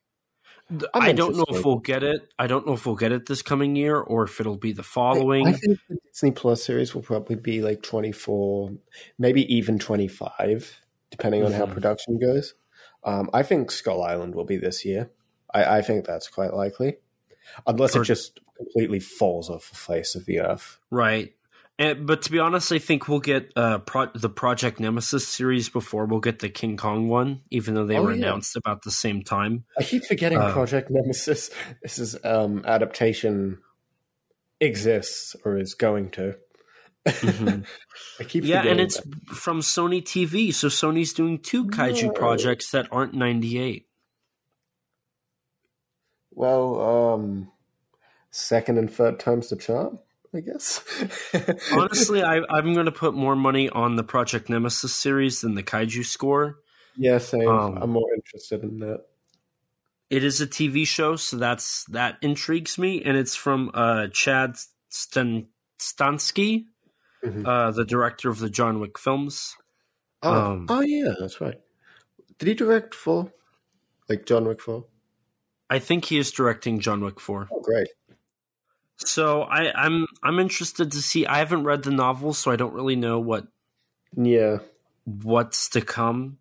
I'm 0.70 1.02
I 1.02 1.12
don't 1.12 1.36
know 1.36 1.44
if 1.48 1.64
we'll 1.64 1.78
get 1.78 2.02
it. 2.02 2.28
I 2.36 2.48
don't 2.48 2.66
know 2.66 2.72
if 2.72 2.84
we'll 2.84 2.96
get 2.96 3.12
it 3.12 3.26
this 3.26 3.42
coming 3.42 3.76
year 3.76 3.96
or 3.96 4.24
if 4.24 4.40
it'll 4.40 4.56
be 4.56 4.72
the 4.72 4.82
following. 4.82 5.46
I 5.46 5.52
think 5.52 5.78
the 5.88 5.98
Disney 6.12 6.32
Plus 6.32 6.64
series 6.64 6.94
will 6.96 7.02
probably 7.02 7.36
be 7.36 7.62
like 7.62 7.82
24, 7.82 8.72
maybe 9.20 9.54
even 9.54 9.78
25, 9.78 10.80
depending 11.12 11.44
on 11.44 11.52
how 11.52 11.66
Mhm. 11.66 11.74
production 11.74 12.18
goes. 12.18 12.54
Um, 13.04 13.30
I 13.32 13.44
think 13.44 13.70
Skull 13.70 14.02
Island 14.02 14.34
will 14.34 14.44
be 14.44 14.56
this 14.56 14.84
year. 14.84 15.08
I, 15.54 15.78
I 15.78 15.82
think 15.82 16.04
that's 16.04 16.26
quite 16.28 16.54
likely. 16.54 16.96
Unless 17.68 17.94
Or- 17.94 18.02
it 18.02 18.06
just 18.06 18.40
completely 18.56 18.98
falls 18.98 19.48
off 19.48 19.70
the 19.70 19.76
face 19.76 20.16
of 20.16 20.26
the 20.26 20.40
earth. 20.40 20.78
Right. 20.90 21.34
And, 21.78 22.06
but 22.06 22.22
to 22.22 22.30
be 22.30 22.38
honest, 22.38 22.70
I 22.70 22.78
think 22.78 23.08
we'll 23.08 23.18
get 23.20 23.50
uh, 23.56 23.78
pro- 23.78 24.10
the 24.14 24.28
Project 24.28 24.78
Nemesis 24.78 25.26
series 25.26 25.68
before 25.68 26.04
we'll 26.04 26.20
get 26.20 26.38
the 26.40 26.48
King 26.50 26.76
Kong 26.76 27.08
one, 27.08 27.40
even 27.50 27.74
though 27.74 27.86
they 27.86 27.96
Oh, 27.96 28.02
were 28.04 28.12
yeah. 28.12 28.18
announced 28.26 28.56
about 28.56 28.82
the 28.82 28.90
same 28.90 29.22
time. 29.22 29.64
I 29.78 29.82
keep 29.82 30.04
forgetting 30.04 30.38
Uh, 30.38 30.52
Project 30.52 30.90
Nemesis. 30.90 31.50
This 31.82 31.98
is 31.98 32.16
um, 32.24 32.62
adaptation 32.66 33.58
exists 34.60 35.34
or 35.44 35.58
is 35.58 35.74
going 35.74 36.10
to. 36.10 36.36
Mhm. 37.06 37.66
I 38.20 38.24
keep 38.24 38.44
yeah, 38.44 38.62
and 38.64 38.78
it's 38.78 39.00
that. 39.00 39.30
from 39.34 39.60
Sony 39.60 40.00
TV, 40.02 40.54
so 40.54 40.68
Sony's 40.68 41.12
doing 41.12 41.38
two 41.40 41.66
kaiju 41.66 42.04
No. 42.04 42.10
projects 42.12 42.70
that 42.70 42.86
aren't 42.92 43.14
98. 43.14 43.88
well, 46.30 46.80
um, 47.14 47.50
second 48.30 48.78
and 48.78 48.90
third 48.92 49.18
times 49.18 49.48
the 49.50 49.56
charm. 49.56 49.98
I 50.34 50.40
guess. 50.40 50.82
Honestly, 51.72 52.22
I, 52.22 52.40
I'm 52.48 52.72
going 52.74 52.86
to 52.86 52.92
put 52.92 53.14
more 53.14 53.36
money 53.36 53.68
on 53.68 53.96
the 53.96 54.02
Project 54.04 54.48
Nemesis 54.48 54.94
series 54.94 55.40
than 55.42 55.54
the 55.54 55.62
Kaiju 55.62 56.04
score. 56.04 56.58
Yeah, 56.96 57.18
same. 57.18 57.46
Um, 57.48 57.78
I'm 57.80 57.90
more 57.90 58.12
interested 58.14 58.62
in 58.62 58.78
that. 58.80 59.02
It 60.10 60.24
is 60.24 60.40
a 60.40 60.46
TV 60.46 60.86
show, 60.86 61.16
so 61.16 61.36
that's 61.38 61.84
that 61.86 62.16
intrigues 62.20 62.76
me, 62.78 63.02
and 63.02 63.16
it's 63.16 63.34
from 63.34 63.70
uh, 63.72 64.08
Chad 64.12 64.56
Stan, 64.90 65.46
Stansky, 65.78 66.66
Mhm. 67.24 67.46
uh, 67.46 67.70
the 67.70 67.84
director 67.84 68.28
of 68.28 68.38
the 68.38 68.50
John 68.50 68.78
Wick 68.80 68.98
films. 68.98 69.56
Oh, 70.22 70.32
Um, 70.52 70.66
oh 70.68 70.80
yeah, 70.82 71.14
that's 71.18 71.40
right. 71.40 71.58
Did 72.38 72.48
he 72.48 72.54
direct 72.54 72.94
for 72.94 73.32
like 74.08 74.26
John 74.26 74.44
Wick 74.46 74.60
Four? 74.60 74.84
I 75.70 75.78
think 75.78 76.04
he 76.06 76.18
is 76.18 76.30
directing 76.30 76.80
John 76.80 77.00
Wick 77.02 77.18
four. 77.18 77.48
Oh, 77.50 77.60
great. 77.62 77.88
So 79.04 79.42
I, 79.42 79.72
I'm 79.74 80.06
I'm 80.22 80.38
interested 80.38 80.92
to 80.92 81.02
see. 81.02 81.26
I 81.26 81.38
haven't 81.38 81.64
read 81.64 81.82
the 81.82 81.90
novel, 81.90 82.32
so 82.32 82.50
I 82.50 82.56
don't 82.56 82.74
really 82.74 82.96
know 82.96 83.18
what 83.20 83.46
Yeah, 84.16 84.58
what's 85.04 85.68
to 85.70 85.80
come. 85.80 86.38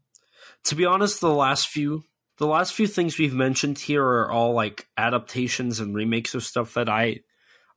To 0.66 0.76
be 0.76 0.86
honest, 0.86 1.22
the 1.22 1.30
last 1.34 1.68
few 1.70 2.04
the 2.38 2.48
last 2.48 2.74
few 2.74 2.88
things 2.88 3.18
we've 3.18 3.34
mentioned 3.34 3.78
here 3.80 4.04
are 4.04 4.32
all 4.32 4.54
like 4.54 4.88
adaptations 4.98 5.80
and 5.80 5.96
remakes 5.96 6.34
of 6.36 6.44
stuff 6.44 6.74
that 6.76 6.90
I 6.90 7.22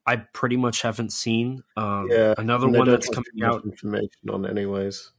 I 0.07 0.17
pretty 0.17 0.57
much 0.57 0.83
haven't 0.83 1.13
seen. 1.13 1.63
Um, 1.77 2.09
yeah. 2.11 2.35
another 2.37 2.69
one 2.69 2.89
that's 2.89 3.09
coming 3.09 3.43
out 3.43 3.65
Information 3.65 4.11
on, 4.31 4.45
anyways. 4.47 5.11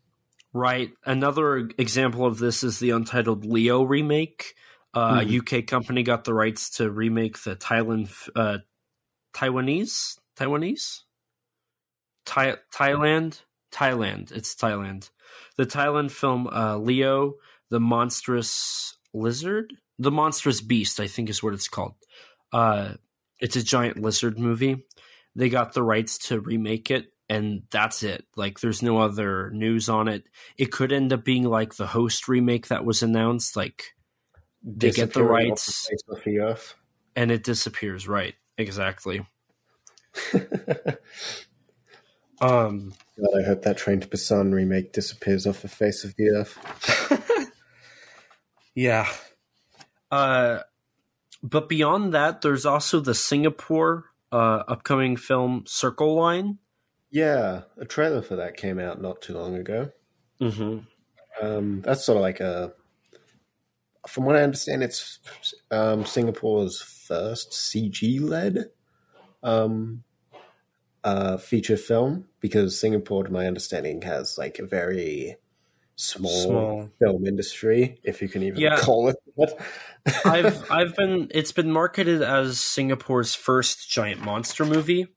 right. 0.53 0.91
Another 1.05 1.69
example 1.77 2.25
of 2.25 2.37
this 2.37 2.63
is 2.63 2.79
the 2.79 2.91
Untitled 2.91 3.45
Leo 3.45 3.83
remake. 3.83 4.53
Uh, 4.93 5.19
Mhm. 5.21 5.21
A 5.55 5.59
UK 5.59 5.67
company 5.67 6.03
got 6.03 6.23
the 6.23 6.33
rights 6.33 6.69
to 6.77 6.89
remake 6.89 7.39
the 7.43 7.55
Thailand 7.55 8.09
uh, 8.35 8.59
Taiwanese 9.35 10.17
Taiwanese 10.37 11.01
Thai, 12.25 12.55
Thailand 12.73 13.41
Thailand. 13.71 14.31
It's 14.31 14.55
Thailand. 14.55 15.09
The 15.57 15.65
Thailand 15.65 16.11
film 16.11 16.47
uh, 16.47 16.77
Leo, 16.77 17.35
the 17.69 17.79
monstrous 17.79 18.97
lizard, 19.13 19.73
the 19.99 20.11
monstrous 20.11 20.61
beast. 20.61 20.99
I 20.99 21.07
think 21.07 21.29
is 21.29 21.43
what 21.43 21.53
it's 21.53 21.67
called. 21.67 21.95
Uh, 22.53 22.93
it's 23.41 23.57
a 23.57 23.63
giant 23.63 24.01
lizard 24.01 24.39
movie. 24.39 24.85
They 25.35 25.49
got 25.49 25.73
the 25.73 25.83
rights 25.83 26.17
to 26.29 26.39
remake 26.39 26.89
it, 26.89 27.11
and 27.27 27.63
that's 27.69 28.01
it. 28.03 28.25
Like, 28.37 28.61
there's 28.61 28.81
no 28.81 28.99
other 28.99 29.49
news 29.51 29.89
on 29.89 30.07
it. 30.07 30.23
It 30.57 30.71
could 30.71 30.93
end 30.93 31.11
up 31.11 31.25
being 31.25 31.43
like 31.43 31.75
the 31.75 31.87
host 31.87 32.29
remake 32.29 32.67
that 32.67 32.85
was 32.85 33.03
announced. 33.03 33.57
Like, 33.57 33.93
They 34.63 34.91
get 34.91 35.11
the 35.11 35.23
rights. 35.25 35.85
the 36.23 36.39
earth. 36.39 36.75
and 37.17 37.29
it 37.31 37.43
disappears. 37.43 38.07
Right? 38.07 38.35
Exactly. 38.57 39.25
Um. 42.41 42.93
God, 43.17 43.39
I 43.39 43.47
hope 43.47 43.61
that 43.61 43.77
Train 43.77 44.01
to 44.01 44.07
Busan 44.09 44.51
remake 44.51 44.91
disappears 44.91 45.47
off 45.47 45.61
the 45.61 45.69
face 45.69 46.03
of 46.03 46.17
the 46.17 46.31
earth. 46.31 46.59
Yeah. 48.75 49.07
Uh, 50.11 50.59
but 51.41 51.69
beyond 51.69 52.13
that, 52.13 52.41
there's 52.41 52.65
also 52.65 52.99
the 52.99 53.15
Singapore 53.15 54.05
uh, 54.31 54.63
upcoming 54.67 55.15
film 55.15 55.63
Circle 55.65 56.13
Line. 56.13 56.59
Yeah, 57.09 57.61
a 57.77 57.85
trailer 57.85 58.21
for 58.21 58.35
that 58.35 58.57
came 58.57 58.77
out 58.77 59.01
not 59.01 59.21
too 59.21 59.33
long 59.33 59.55
ago. 59.55 59.91
Mm-hmm. 60.41 60.79
Um, 61.41 61.81
that's 61.81 62.05
sort 62.05 62.17
of 62.17 62.21
like 62.21 62.41
a, 62.41 62.73
from 64.07 64.25
what 64.25 64.35
I 64.35 64.43
understand, 64.43 64.83
it's 64.83 65.19
um, 65.71 66.05
Singapore's 66.05 66.81
first 67.07 67.51
CG 67.51 68.19
led 68.21 68.69
um, 69.43 70.03
uh, 71.03 71.37
feature 71.37 71.77
film 71.77 72.27
because 72.39 72.79
Singapore, 72.79 73.23
to 73.23 73.31
my 73.31 73.45
understanding, 73.47 74.01
has 74.01 74.37
like 74.37 74.59
a 74.59 74.65
very 74.65 75.37
small, 75.95 76.43
Small. 76.43 76.89
film 76.99 77.25
industry, 77.25 77.99
if 78.03 78.21
you 78.21 78.27
can 78.27 78.43
even 78.43 78.61
Yeah. 78.61 78.75
call 78.75 79.09
it 79.09 79.17
that. 79.37 79.57
I've 80.25 80.71
I've 80.71 80.95
been 80.95 81.29
it's 81.31 81.51
been 81.51 81.71
marketed 81.71 82.21
as 82.21 82.59
Singapore's 82.59 83.35
first 83.35 83.89
giant 83.89 84.21
monster 84.23 84.65
movie, 84.65 85.07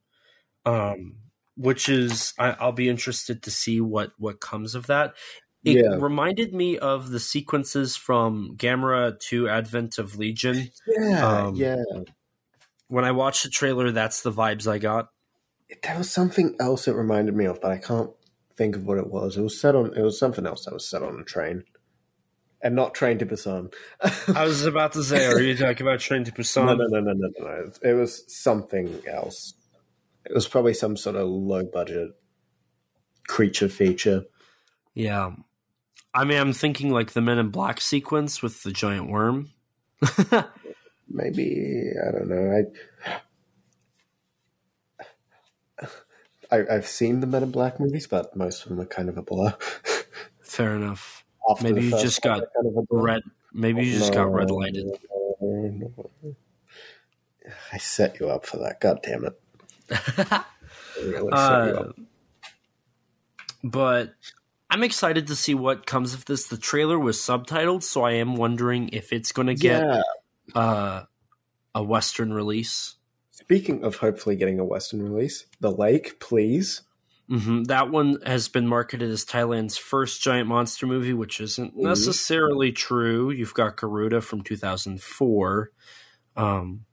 um, 0.66 1.16
which 1.56 1.88
is 1.88 2.34
I, 2.38 2.50
I'll 2.52 2.72
be 2.72 2.88
interested 2.88 3.42
to 3.44 3.50
see 3.50 3.80
what 3.80 4.12
what 4.18 4.40
comes 4.40 4.74
of 4.74 4.86
that. 4.88 5.14
It 5.64 5.76
Yeah. 5.84 5.96
reminded 5.96 6.54
me 6.54 6.78
of 6.78 7.10
the 7.10 7.20
sequences 7.20 7.96
from 7.96 8.54
Gamera 8.56 9.18
2 9.18 9.48
Advent 9.48 9.98
of 9.98 10.16
Legion. 10.18 10.70
yeah, 10.86 11.46
Um, 11.46 11.54
yeah. 11.56 11.82
When 12.86 13.04
I 13.04 13.10
watched 13.12 13.42
the 13.42 13.50
trailer, 13.50 13.90
that's 13.90 14.22
the 14.22 14.32
vibes 14.32 14.66
I 14.70 14.78
got. 14.78 15.10
There 15.82 15.98
was 15.98 16.10
something 16.10 16.56
else 16.60 16.88
it 16.88 16.92
reminded 16.94 17.34
me 17.36 17.44
of, 17.44 17.60
but 17.60 17.70
I 17.70 17.76
can't 17.78 18.10
think 18.56 18.76
of 18.76 18.84
what 18.86 18.96
it 18.98 19.08
was. 19.08 19.36
It 19.36 19.42
was 19.42 19.60
set 19.60 19.74
on. 19.74 19.94
It 19.94 20.02
was 20.02 20.18
something 20.18 20.46
else 20.46 20.64
that 20.64 20.72
was 20.72 20.88
set 20.88 21.02
on 21.02 21.20
a 21.20 21.24
train, 21.24 21.64
and 22.62 22.74
not 22.74 22.94
Train 22.94 23.18
to 23.18 23.26
Busan. 23.26 23.74
I 24.34 24.44
was 24.46 24.64
about 24.64 24.92
to 24.94 25.04
say, 25.04 25.26
are 25.26 25.38
you 25.40 25.54
talking 25.56 25.86
about 25.86 26.00
Train 26.00 26.24
to 26.24 26.32
Busan? 26.32 26.64
no, 26.66 26.74
no, 26.74 26.86
no, 26.86 27.00
no, 27.00 27.12
no, 27.12 27.28
no, 27.38 27.44
no. 27.44 27.72
It 27.82 27.92
was 27.92 28.24
something 28.34 29.02
else. 29.06 29.52
It 30.24 30.32
was 30.34 30.48
probably 30.48 30.72
some 30.74 30.96
sort 30.96 31.16
of 31.16 31.28
low 31.28 31.64
budget 31.64 32.12
creature 33.26 33.68
feature. 33.68 34.24
Yeah. 34.94 35.32
I 36.18 36.24
mean, 36.24 36.38
I'm 36.38 36.52
thinking 36.52 36.90
like 36.90 37.12
the 37.12 37.20
Men 37.20 37.38
in 37.38 37.50
Black 37.50 37.80
sequence 37.80 38.42
with 38.42 38.62
the 38.64 38.72
giant 38.72 39.08
worm. 39.08 39.50
Maybe 41.08 41.92
I 42.06 42.10
don't 42.10 42.28
know. 42.28 42.64
I, 45.80 45.86
I 46.50 46.64
I've 46.76 46.86
seen 46.88 47.20
the 47.20 47.26
Men 47.26 47.42
in 47.44 47.50
Black 47.52 47.78
movies, 47.78 48.06
but 48.06 48.34
most 48.34 48.62
of 48.64 48.68
them 48.70 48.80
are 48.80 48.86
kind 48.86 49.08
of 49.08 49.16
a 49.16 49.22
blur. 49.22 49.54
Fair 50.42 50.74
enough. 50.74 51.24
After 51.48 51.64
Maybe 51.64 51.84
you 51.84 51.90
just 51.92 52.20
got 52.20 52.42
kind 52.54 52.66
of 52.66 52.76
a. 52.76 52.82
Red. 52.90 53.22
Maybe 53.52 53.86
you 53.86 53.98
just 53.98 54.12
got 54.12 54.32
red 54.32 54.50
lighted. 54.50 54.86
No. 55.40 55.92
I 57.72 57.78
set 57.78 58.18
you 58.20 58.28
up 58.28 58.44
for 58.44 58.56
that. 58.58 58.80
God 58.80 59.00
damn 59.02 59.24
it! 59.24 59.40
Really 61.00 61.12
set 61.14 61.22
you 61.22 61.30
Uh, 61.32 61.84
up. 61.88 61.96
but 63.62 64.14
I'm 64.70 64.82
excited 64.82 65.26
to 65.28 65.36
see 65.36 65.54
what 65.54 65.86
comes 65.86 66.12
of 66.14 66.24
this. 66.26 66.46
The 66.48 66.58
trailer 66.58 66.98
was 66.98 67.16
subtitled, 67.18 67.82
so 67.82 68.02
I 68.04 68.12
am 68.12 68.36
wondering 68.36 68.90
if 68.92 69.12
it's 69.12 69.32
going 69.32 69.46
to 69.48 69.54
get 69.54 69.82
Yeah. 69.82 70.02
uh, 70.54 71.04
a 71.74 71.82
Western 71.82 72.32
release. 72.32 72.96
Speaking 73.30 73.82
of 73.84 73.96
hopefully 73.96 74.36
getting 74.36 74.58
a 74.60 74.64
Western 74.64 75.00
release, 75.02 75.46
The 75.60 75.70
Lake, 75.70 76.20
please. 76.20 76.82
hmm 77.28 77.62
That 77.64 77.90
one 77.90 78.18
has 78.26 78.48
been 78.48 78.66
marketed 78.66 79.10
as 79.10 79.24
Thailand's 79.24 79.76
first 79.78 80.20
giant 80.22 80.48
monster 80.48 80.86
movie, 80.86 81.12
which 81.14 81.40
isn't 81.40 81.74
Mhm. 81.76 81.82
necessarily 81.82 82.72
true. 82.72 83.30
You've 83.30 83.54
got 83.54 83.76
Garuda 83.76 84.20
from 84.20 84.42
2004. 84.42 85.70
Um, 86.36 86.84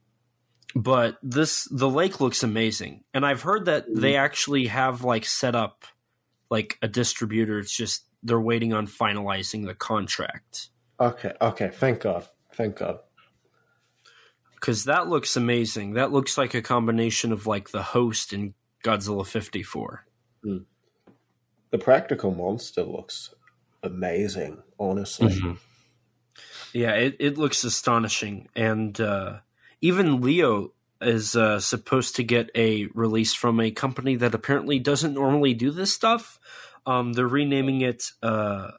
but 0.74 1.16
this, 1.22 1.66
the 1.70 1.88
lake 1.88 2.20
looks 2.20 2.42
amazing. 2.42 3.04
And 3.14 3.24
I've 3.24 3.42
heard 3.42 3.64
that 3.66 3.88
Mhm. 3.88 4.00
they 4.00 4.16
actually 4.16 4.66
have 4.66 5.04
like 5.04 5.24
set 5.24 5.54
up 5.54 5.84
like 6.50 6.78
a 6.82 6.88
distributor. 6.88 7.58
It's 7.58 7.76
just 7.76 8.04
they're 8.22 8.40
waiting 8.40 8.72
on 8.72 8.86
finalizing 8.86 9.66
the 9.66 9.74
contract 9.74 10.70
Okay, 10.98 11.32
okay. 11.40 11.68
Thank 11.72 12.00
God. 12.00 12.26
Thank 12.54 12.76
God. 12.76 13.00
because 14.54 14.84
that 14.84 15.08
looks 15.08 15.36
amazing. 15.36 15.92
That 15.92 16.10
looks 16.10 16.38
like 16.38 16.54
a 16.54 16.62
combination 16.62 17.32
of 17.32 17.46
like 17.46 17.70
the 17.70 17.82
host 17.82 18.32
and 18.32 18.54
Godzilla 18.82 19.26
54. 19.26 20.06
The 20.42 21.78
practical 21.78 22.34
monster 22.34 22.82
looks 22.82 23.34
amazing, 23.82 24.62
honestly. 24.78 25.28
Mhm. 25.28 25.58
Yeah, 26.72 26.92
it, 26.94 27.16
it 27.18 27.36
looks 27.38 27.64
astonishing. 27.64 28.48
And 28.56 28.98
uh, 29.00 29.40
even 29.80 30.20
Leo 30.22 30.72
is 31.00 31.36
uh, 31.36 31.60
supposed 31.60 32.16
to 32.16 32.24
get 32.24 32.50
a 32.54 32.86
release 32.94 33.34
from 33.34 33.60
a 33.60 33.70
company 33.70 34.16
that 34.16 34.34
apparently 34.34 34.78
doesn't 34.78 35.14
normally 35.14 35.54
do 35.54 35.70
this 35.70 35.92
stuff. 35.92 36.38
Um, 36.86 37.12
they're 37.12 37.26
renaming 37.26 37.80
it 37.80 38.12
uh, 38.22 38.72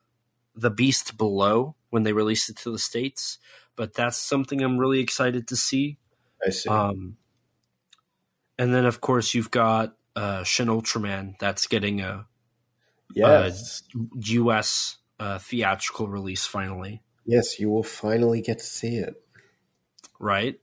The 0.56 0.72
Beast 0.72 1.18
Below 1.18 1.76
when 1.89 2.03
they 2.03 2.14
release 2.14 2.49
it 2.49 2.57
to 2.57 2.72
the 2.72 2.80
States. 2.80 3.38
But 3.76 3.94
that's 3.94 4.18
something 4.18 4.61
I'm 4.61 4.77
really 4.77 4.99
excited 4.99 5.48
to 5.49 5.56
see. 5.56 5.98
I 6.45 6.49
see. 6.49 6.69
Um, 6.69 7.18
and 8.57 8.73
then, 8.73 8.85
of 8.85 9.02
course, 9.02 9.34
you've 9.34 9.52
got 9.52 9.95
uh, 10.15 10.44
Shin 10.44 10.68
Ultraman 10.68 11.38
that's 11.39 11.68
getting 11.68 12.02
a 12.02 12.26
yes. 13.14 13.84
U.S. 14.15 14.98
Uh, 15.19 15.38
theatrical 15.38 16.07
release 16.07 16.45
finally, 16.45 17.03
yes, 17.26 17.60
you 17.60 17.69
will 17.69 17.84
finally 17.84 18.41
get 18.41 18.60
to 18.60 18.65
see 18.65 18.98
it. 18.98 19.15
right? 20.19 20.60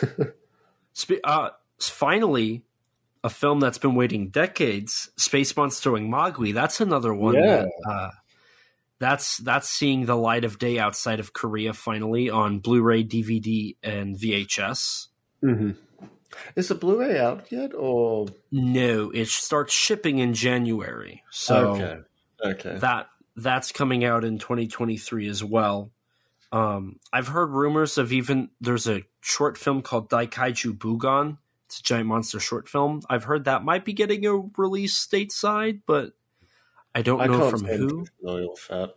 Uh, 1.24 1.50
finally, 1.78 2.62
a 3.22 3.30
film 3.30 3.60
that's 3.60 3.78
been 3.78 3.94
waiting 3.94 4.28
decades, 4.28 5.10
Space 5.16 5.56
Monster 5.56 5.90
Wangmagwi. 5.90 6.52
That's 6.54 6.80
another 6.80 7.12
one 7.14 7.34
Yeah. 7.34 7.64
that 7.64 7.90
uh, 7.90 8.10
that's 8.98 9.38
that's 9.38 9.68
seeing 9.68 10.06
the 10.06 10.16
light 10.16 10.44
of 10.44 10.58
day 10.58 10.78
outside 10.78 11.20
of 11.20 11.32
Korea 11.32 11.72
finally 11.72 12.30
on 12.30 12.60
Blu-ray, 12.60 13.04
DVD, 13.04 13.76
and 13.82 14.16
VHS. 14.16 15.08
hmm 15.42 15.70
Is 16.54 16.68
the 16.68 16.74
Blu-ray 16.74 17.18
out 17.18 17.50
yet, 17.50 17.72
or 17.74 18.26
No, 18.52 19.10
it 19.10 19.28
starts 19.28 19.72
shipping 19.74 20.18
in 20.18 20.34
January. 20.34 21.22
So 21.30 21.70
okay, 21.70 21.98
okay, 22.44 22.76
that 22.78 23.08
that's 23.36 23.72
coming 23.72 24.04
out 24.04 24.22
in 24.24 24.38
2023 24.38 25.28
as 25.28 25.42
well. 25.42 25.90
Um, 26.54 27.00
I've 27.12 27.26
heard 27.26 27.50
rumors 27.50 27.98
of 27.98 28.12
even 28.12 28.48
there's 28.60 28.86
a 28.86 29.02
short 29.20 29.58
film 29.58 29.82
called 29.82 30.08
Daikaiju 30.08 30.78
Bugon. 30.78 31.38
It's 31.66 31.80
a 31.80 31.82
giant 31.82 32.06
monster 32.06 32.38
short 32.38 32.68
film. 32.68 33.02
I've 33.10 33.24
heard 33.24 33.46
that 33.46 33.64
might 33.64 33.84
be 33.84 33.92
getting 33.92 34.24
a 34.24 34.36
release 34.56 34.94
stateside, 35.04 35.80
but 35.84 36.12
I 36.94 37.02
don't 37.02 37.20
I 37.20 37.26
know 37.26 37.50
from 37.50 37.64
who. 37.64 37.88
too 37.88 38.06
familiar 38.20 38.48
with 38.48 38.68
that. 38.68 38.94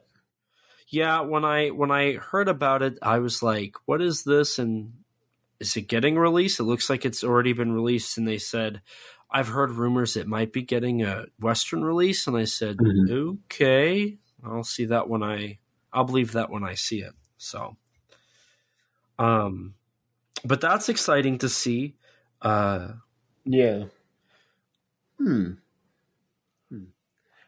Yeah, 0.87 1.21
when 1.21 1.43
I 1.45 1.69
when 1.69 1.89
I 1.89 2.13
heard 2.13 2.47
about 2.47 2.83
it, 2.83 2.99
I 3.01 3.17
was 3.17 3.41
like, 3.41 3.75
"What 3.85 4.03
is 4.03 4.23
this?" 4.23 4.59
And 4.59 4.93
is 5.59 5.75
it 5.75 5.87
getting 5.87 6.15
released? 6.15 6.59
It 6.59 6.65
looks 6.65 6.91
like 6.91 7.05
it's 7.05 7.23
already 7.23 7.53
been 7.53 7.71
released. 7.71 8.19
And 8.19 8.27
they 8.27 8.37
said, 8.37 8.83
"I've 9.31 9.47
heard 9.47 9.71
rumors 9.71 10.15
it 10.15 10.27
might 10.27 10.53
be 10.53 10.61
getting 10.61 11.01
a 11.01 11.25
Western 11.39 11.83
release." 11.83 12.27
And 12.27 12.37
I 12.37 12.45
said, 12.45 12.77
Mhm. 12.77 13.39
"Okay, 13.45 14.19
I'll 14.43 14.63
see 14.63 14.85
that 14.85 15.09
when 15.09 15.23
I 15.23 15.57
I'll 15.91 16.03
believe 16.03 16.33
that 16.33 16.51
when 16.51 16.63
I 16.63 16.75
see 16.75 17.01
it." 17.01 17.15
So, 17.37 17.77
um, 19.19 19.75
but 20.43 20.61
that's 20.61 20.89
exciting 20.89 21.37
to 21.39 21.49
see. 21.49 21.95
Uh, 22.41 22.93
Yeah. 23.45 23.85
Hmm. 25.17 25.53
Hmm. 26.69 26.83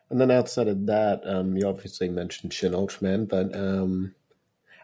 And 0.09 0.19
then 0.21 0.31
outside 0.31 0.67
of 0.67 0.85
that, 0.87 1.21
um, 1.25 1.55
you 1.55 1.67
obviously 1.67 2.09
mentioned 2.09 2.53
Shin 2.53 2.73
Ultraman, 2.73 3.27
but 3.27 3.55
um, 3.55 4.15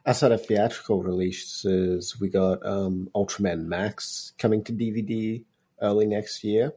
outside 0.05 0.31
of 0.31 0.45
theatrical 0.45 1.01
releases, 1.01 2.19
we 2.19 2.29
got 2.29 2.65
um, 2.65 3.09
Ultraman 3.15 3.65
Max 3.65 4.33
coming 4.37 4.63
to 4.65 4.73
DVD 4.73 5.43
early 5.81 6.05
next 6.05 6.43
year. 6.43 6.73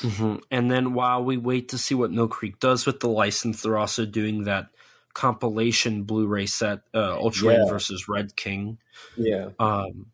mhm. 0.00 0.40
And 0.50 0.70
then 0.70 0.92
while 0.94 1.24
we 1.24 1.36
wait 1.36 1.68
to 1.70 1.78
see 1.78 1.94
what 1.94 2.10
Mill 2.10 2.28
Creek 2.28 2.58
does 2.60 2.84
with 2.86 3.00
the 3.00 3.08
license, 3.08 3.62
they're 3.62 3.78
also 3.78 4.04
doing 4.04 4.44
that 4.44 4.68
compilation 5.16 6.02
Blu-ray 6.04 6.44
set, 6.44 6.80
uh, 6.92 7.16
Ultraman 7.16 7.64
Yeah. 7.64 7.70
versus 7.70 8.06
Red 8.06 8.36
King. 8.36 8.78
Yeah. 9.16 9.50
um, 9.58 10.06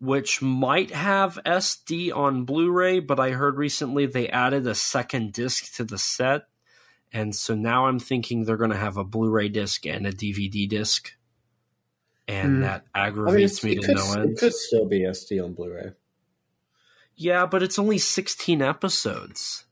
which 0.00 0.42
might 0.42 0.90
have 0.90 1.38
SD 1.46 2.10
on 2.10 2.44
Blu-ray, 2.44 2.98
but 2.98 3.20
I 3.20 3.30
heard 3.30 3.56
recently 3.56 4.04
they 4.06 4.28
added 4.28 4.66
a 4.66 4.74
second 4.74 5.32
disc 5.32 5.74
to 5.76 5.84
the 5.84 5.96
set, 5.98 6.46
and 7.12 7.36
so 7.36 7.54
now 7.54 7.86
I'm 7.86 8.00
thinking 8.00 8.42
they're 8.44 8.56
going 8.56 8.70
to 8.72 8.76
have 8.76 8.96
a 8.96 9.04
Blu-ray 9.04 9.48
disc 9.50 9.86
and 9.86 10.04
a 10.06 10.12
DVD 10.12 10.66
disc, 10.68 11.12
and 12.26 12.56
Hmm. 12.56 12.60
that 12.62 12.84
I 12.94 12.98
mean, 13.02 13.08
aggravates 13.08 13.62
me 13.62 13.76
to 13.76 13.80
could, 13.86 13.96
no 13.96 14.12
end. 14.14 14.30
it 14.30 14.38
could 14.38 14.54
still 14.54 14.86
be 14.86 15.04
SD 15.04 15.38
on 15.38 15.52
Blu-ray. 15.52 15.92
Yeah, 17.14 17.46
but 17.46 17.62
it's 17.62 17.78
only 17.78 17.98
16 17.98 18.60
episodes. 18.62 19.66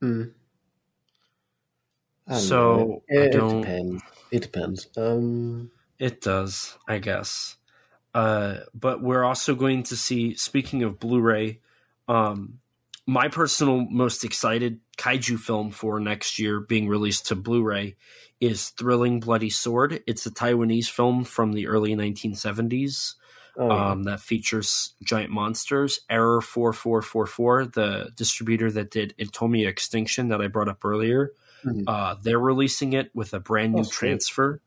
Hmm. 0.00 0.30
So, 2.36 2.76
know. 2.76 3.02
It, 3.08 3.18
it 3.18 3.32
don't- 3.32 3.60
depends. 3.60 4.02
It 4.30 4.42
depends. 4.42 4.88
Um, 4.96 5.70
It 5.98 6.20
does, 6.20 6.76
I 6.86 6.98
guess. 6.98 7.56
Uh, 8.14 8.58
but 8.74 9.02
we're 9.02 9.24
also 9.24 9.54
going 9.54 9.84
to 9.84 9.96
see, 9.96 10.34
speaking 10.34 10.82
of 10.82 10.98
Blu 10.98 11.20
ray, 11.20 11.60
um, 12.08 12.58
my 13.06 13.28
personal 13.28 13.80
most 13.90 14.24
excited 14.24 14.80
kaiju 14.98 15.38
film 15.38 15.70
for 15.70 15.98
next 15.98 16.38
year 16.38 16.60
being 16.60 16.88
released 16.88 17.26
to 17.28 17.34
Blu 17.34 17.62
ray 17.62 17.96
is 18.40 18.68
Thrilling 18.70 19.20
Bloody 19.20 19.50
Sword. 19.50 20.02
It's 20.06 20.26
a 20.26 20.30
Taiwanese 20.30 20.88
film 20.88 21.24
from 21.24 21.52
the 21.52 21.66
early 21.66 21.94
1970s 21.96 23.14
oh, 23.56 23.70
um, 23.70 24.02
that 24.04 24.20
features 24.20 24.94
giant 25.02 25.30
monsters. 25.30 26.00
Error 26.08 26.40
4444, 26.40 27.66
the 27.66 28.10
distributor 28.14 28.70
that 28.72 28.90
did 28.90 29.14
Itomi 29.18 29.66
Extinction 29.66 30.28
that 30.28 30.40
I 30.40 30.46
brought 30.48 30.68
up 30.68 30.84
earlier, 30.84 31.32
Mhm. 31.64 31.84
uh, 31.86 32.16
they're 32.22 32.38
releasing 32.38 32.92
it 32.92 33.10
with 33.14 33.34
a 33.34 33.40
brand 33.40 33.74
new 33.74 33.82
Oh, 33.82 33.90
transfer. 33.90 34.60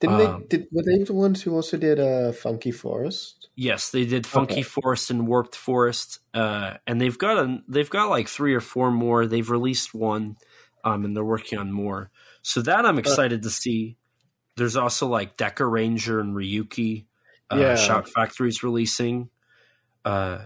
Didn't 0.00 0.20
um, 0.20 0.46
they? 0.48 0.58
Did, 0.58 0.68
were 0.72 0.82
they 0.82 1.04
the 1.04 1.12
ones 1.12 1.42
who 1.42 1.54
also 1.54 1.76
did 1.76 2.00
uh, 2.00 2.32
Funky 2.32 2.72
Forest? 2.72 3.48
Yes, 3.54 3.90
they 3.90 4.04
did 4.04 4.26
Funky 4.26 4.54
Okay. 4.54 4.62
Forest 4.62 5.10
and 5.10 5.28
Warped 5.28 5.54
Forest, 5.54 6.18
uh, 6.34 6.74
and 6.86 7.00
they've 7.00 7.16
got 7.16 7.38
a 7.38 7.62
they've 7.68 7.90
got 7.90 8.10
like 8.10 8.28
three 8.28 8.54
or 8.54 8.60
four 8.60 8.90
more. 8.90 9.26
They've 9.26 9.48
released 9.48 9.94
one, 9.94 10.36
um, 10.84 11.04
and 11.04 11.16
they're 11.16 11.24
working 11.24 11.58
on 11.58 11.70
more. 11.70 12.10
So 12.42 12.62
that 12.62 12.84
I'm 12.84 12.98
excited 12.98 13.42
to 13.42 13.50
see. 13.50 13.96
There's 14.56 14.76
also 14.76 15.06
like 15.06 15.36
Dekaranger 15.36 16.20
and 16.20 16.34
Ryuki. 16.34 17.06
Uh, 17.50 17.56
Yeah. 17.56 17.76
Shout 17.76 18.08
Factory's 18.08 18.62
releasing. 18.62 19.30
Uh, 20.04 20.38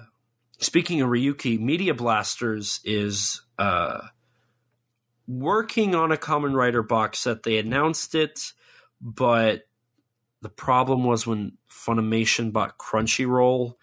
speaking 0.58 1.00
of 1.00 1.08
Ryuki, 1.08 1.58
Media 1.58 1.94
Blasters 1.94 2.80
is 2.84 3.40
uh, 3.58 4.00
working 5.26 5.94
on 5.94 6.12
a 6.12 6.16
Kamen 6.16 6.54
Rider 6.54 6.82
box 6.82 7.20
set. 7.20 7.42
They 7.42 7.58
announced 7.58 8.14
it, 8.14 8.52
but 9.00 9.68
the 10.42 10.48
problem 10.48 11.04
was 11.04 11.26
when 11.26 11.58
Funimation 11.70 12.52
bought 12.52 12.78
Crunchyroll 12.78 13.74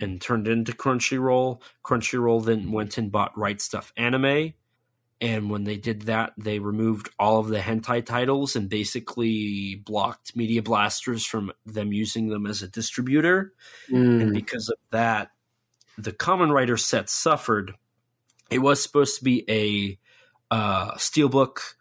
and 0.00 0.20
turned 0.20 0.48
into 0.48 0.72
Crunchyroll. 0.72 1.60
Crunchyroll 1.84 2.44
then 2.44 2.72
went 2.72 2.98
and 2.98 3.12
bought 3.12 3.36
Right 3.36 3.58
Stuf 3.58 3.92
Anime. 3.96 4.54
And 5.22 5.50
when 5.50 5.64
they 5.64 5.76
did 5.76 6.02
that, 6.02 6.32
they 6.38 6.58
removed 6.58 7.10
all 7.18 7.40
of 7.40 7.48
the 7.48 7.58
hentai 7.58 8.04
titles 8.04 8.56
and 8.56 8.70
basically 8.70 9.74
blocked 9.74 10.34
Media 10.34 10.62
Blasters 10.62 11.26
from 11.26 11.52
them 11.66 11.92
using 11.92 12.28
them 12.28 12.46
as 12.46 12.62
a 12.62 12.68
distributor. 12.68 13.52
Hmm. 13.90 14.20
And 14.22 14.32
because 14.32 14.70
of 14.70 14.78
that, 14.92 15.30
the 15.98 16.12
Kamen 16.12 16.50
Rider 16.50 16.78
set 16.78 17.10
suffered. 17.10 17.74
It 18.50 18.60
was 18.60 18.82
supposed 18.82 19.18
to 19.18 19.24
be 19.24 19.44
a 19.50 19.98
uh, 20.50 20.92
steelbook 20.94 21.74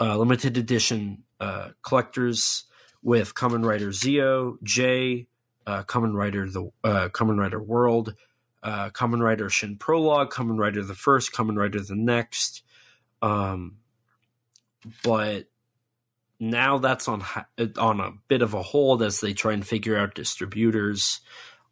uh, 0.00 0.16
limited 0.16 0.56
edition 0.56 1.22
uh, 1.40 1.70
collectors 1.82 2.64
with 3.02 3.34
Kamen 3.34 3.64
Rider 3.64 3.88
Zeo, 3.88 4.56
J, 4.62 5.28
uh, 5.66 5.84
Kamen 5.84 6.14
Rider 6.14 6.48
the 6.48 6.70
uh, 6.84 7.08
Kamen 7.08 7.38
Rider 7.38 7.62
World, 7.62 8.14
uh, 8.62 8.90
Kamen 8.90 9.22
Rider 9.22 9.48
Shin 9.48 9.76
Prologue, 9.76 10.32
Kamen 10.32 10.58
Rider 10.58 10.82
the 10.82 10.94
First, 10.94 11.32
Kamen 11.32 11.56
Rider 11.56 11.80
the 11.80 11.94
Next. 11.94 12.62
Um, 13.22 13.76
but 15.02 15.46
now 16.38 16.78
that's 16.78 17.08
on 17.08 17.24
on 17.78 18.00
a 18.00 18.12
bit 18.28 18.42
of 18.42 18.54
a 18.54 18.62
hold 18.62 19.02
as 19.02 19.20
they 19.20 19.32
try 19.32 19.52
and 19.52 19.66
figure 19.66 19.96
out 19.96 20.14
distributors. 20.14 21.20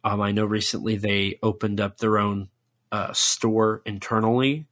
Um, 0.03 0.21
I 0.21 0.31
know 0.31 0.45
recently 0.45 0.95
they 0.95 1.39
opened 1.41 1.79
up 1.79 1.97
their 1.97 2.17
own 2.17 2.49
uh, 2.91 3.13
store 3.13 3.81
internally. 3.85 4.67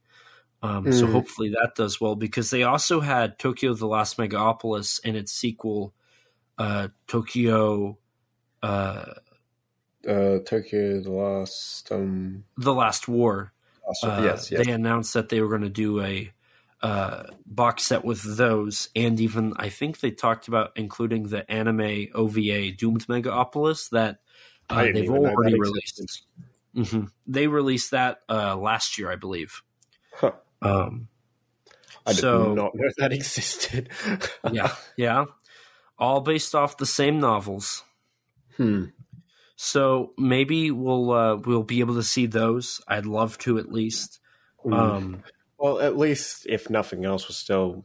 Um, 0.64 0.90
So 0.90 1.06
Mm. 1.06 1.12
hopefully 1.12 1.50
that 1.50 1.72
does 1.76 2.00
well 2.00 2.16
because 2.16 2.50
they 2.50 2.62
also 2.62 3.00
had 3.00 3.38
Tokyo 3.38 3.74
the 3.74 3.86
Last 3.86 4.16
Megapolis 4.16 4.98
and 5.04 5.14
its 5.16 5.30
sequel, 5.30 5.94
uh, 6.58 6.88
Tokyo 7.06 7.98
uh, 8.62 9.04
uh, 10.08 10.38
Tokyo 10.40 11.00
the 11.00 11.10
last. 11.10 11.92
Um, 11.92 12.44
the 12.56 12.72
Last 12.72 13.08
War. 13.08 13.52
last 13.86 14.04
Uh, 14.04 14.22
yes, 14.24 14.50
yes. 14.50 14.66
They 14.66 14.72
announced 14.72 15.14
that 15.14 15.28
they 15.28 15.40
were 15.40 15.48
going 15.48 15.62
to 15.62 15.68
do 15.68 16.00
a 16.00 16.32
uh, 16.82 17.24
box 17.46 17.84
set 17.84 18.04
with 18.04 18.22
those, 18.36 18.88
and 18.94 19.20
even 19.20 19.52
I 19.56 19.68
think 19.68 20.00
they 20.00 20.10
talked 20.10 20.48
about 20.48 20.72
including 20.76 21.28
the 21.28 21.50
anime 21.50 22.08
OVA 22.14 22.72
Doomed 22.72 23.06
Megapolis 23.06 23.90
that 23.90 24.18
uh, 24.70 24.84
they've 24.92 25.10
already 25.10 25.58
released. 25.58 26.26
hmm 26.74 27.04
They 27.26 27.46
released 27.48 27.90
that 27.92 28.20
uh, 28.28 28.56
last 28.56 28.98
year, 28.98 29.10
I 29.10 29.16
believe. 29.16 29.62
Huh. 30.14 30.32
Um, 30.64 31.08
I 32.06 32.12
did 32.12 32.20
so- 32.20 32.54
not 32.54 32.74
know 32.74 32.90
that 32.98 33.12
existed. 33.20 33.88
yeah, 34.50 34.74
yeah, 34.96 35.24
all 35.98 36.20
based 36.20 36.54
off 36.54 36.76
the 36.76 36.86
same 36.86 37.20
novels. 37.20 37.82
Hmm. 38.56 38.86
So 39.56 40.12
maybe 40.18 40.70
we'll 40.70 41.10
uh, 41.12 41.36
we'll 41.36 41.62
be 41.62 41.80
able 41.80 41.94
to 41.94 42.02
see 42.02 42.26
those. 42.26 42.80
I'd 42.88 43.06
love 43.06 43.38
to 43.38 43.58
at 43.58 43.70
least. 43.72 44.20
Hmm. 44.62 44.72
Um, 44.72 45.22
well, 45.58 45.80
at 45.80 45.96
least 45.96 46.46
if 46.48 46.68
nothing 46.68 47.04
else, 47.04 47.24
we're 47.28 47.34
still 47.34 47.84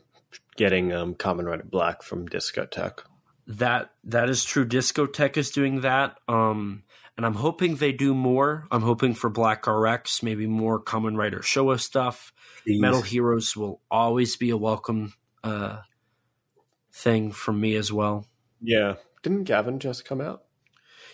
getting 0.58 0.92
um, 0.92 1.16
Kamen 1.16 1.46
Rider 1.46 1.64
Black 1.64 2.02
from 2.02 2.28
Discotek. 2.28 3.00
that 3.48 3.92
that 4.04 4.30
is 4.30 4.44
true. 4.44 4.66
Discotek 4.66 5.38
is 5.38 5.52
doing 5.52 5.82
that, 5.82 6.18
um, 6.28 6.84
and 7.20 7.26
I'm 7.26 7.34
hoping 7.34 7.76
they 7.76 7.92
do 7.92 8.16
more. 8.16 8.66
I'm 8.72 8.82
hoping 8.82 9.14
for 9.14 9.30
Black 9.30 9.68
RX, 9.68 10.24
maybe 10.24 10.48
more 10.48 10.82
Kamen 10.82 11.18
Rider 11.18 11.40
Showa 11.40 11.78
stuff. 11.78 12.32
Metal 12.66 13.02
Heroes 13.02 13.58
will 13.58 13.82
always 13.92 14.38
be 14.38 14.52
a 14.52 14.56
welcome 14.56 15.14
uh, 15.44 15.80
thing 16.94 17.34
from 17.34 17.60
me 17.60 17.76
as 17.76 17.92
well. 17.92 18.26
Yeah. 18.62 18.96
Didn't 19.22 19.44
Gavan 19.44 19.80
just 19.80 20.06
come 20.06 20.22
out? 20.22 20.44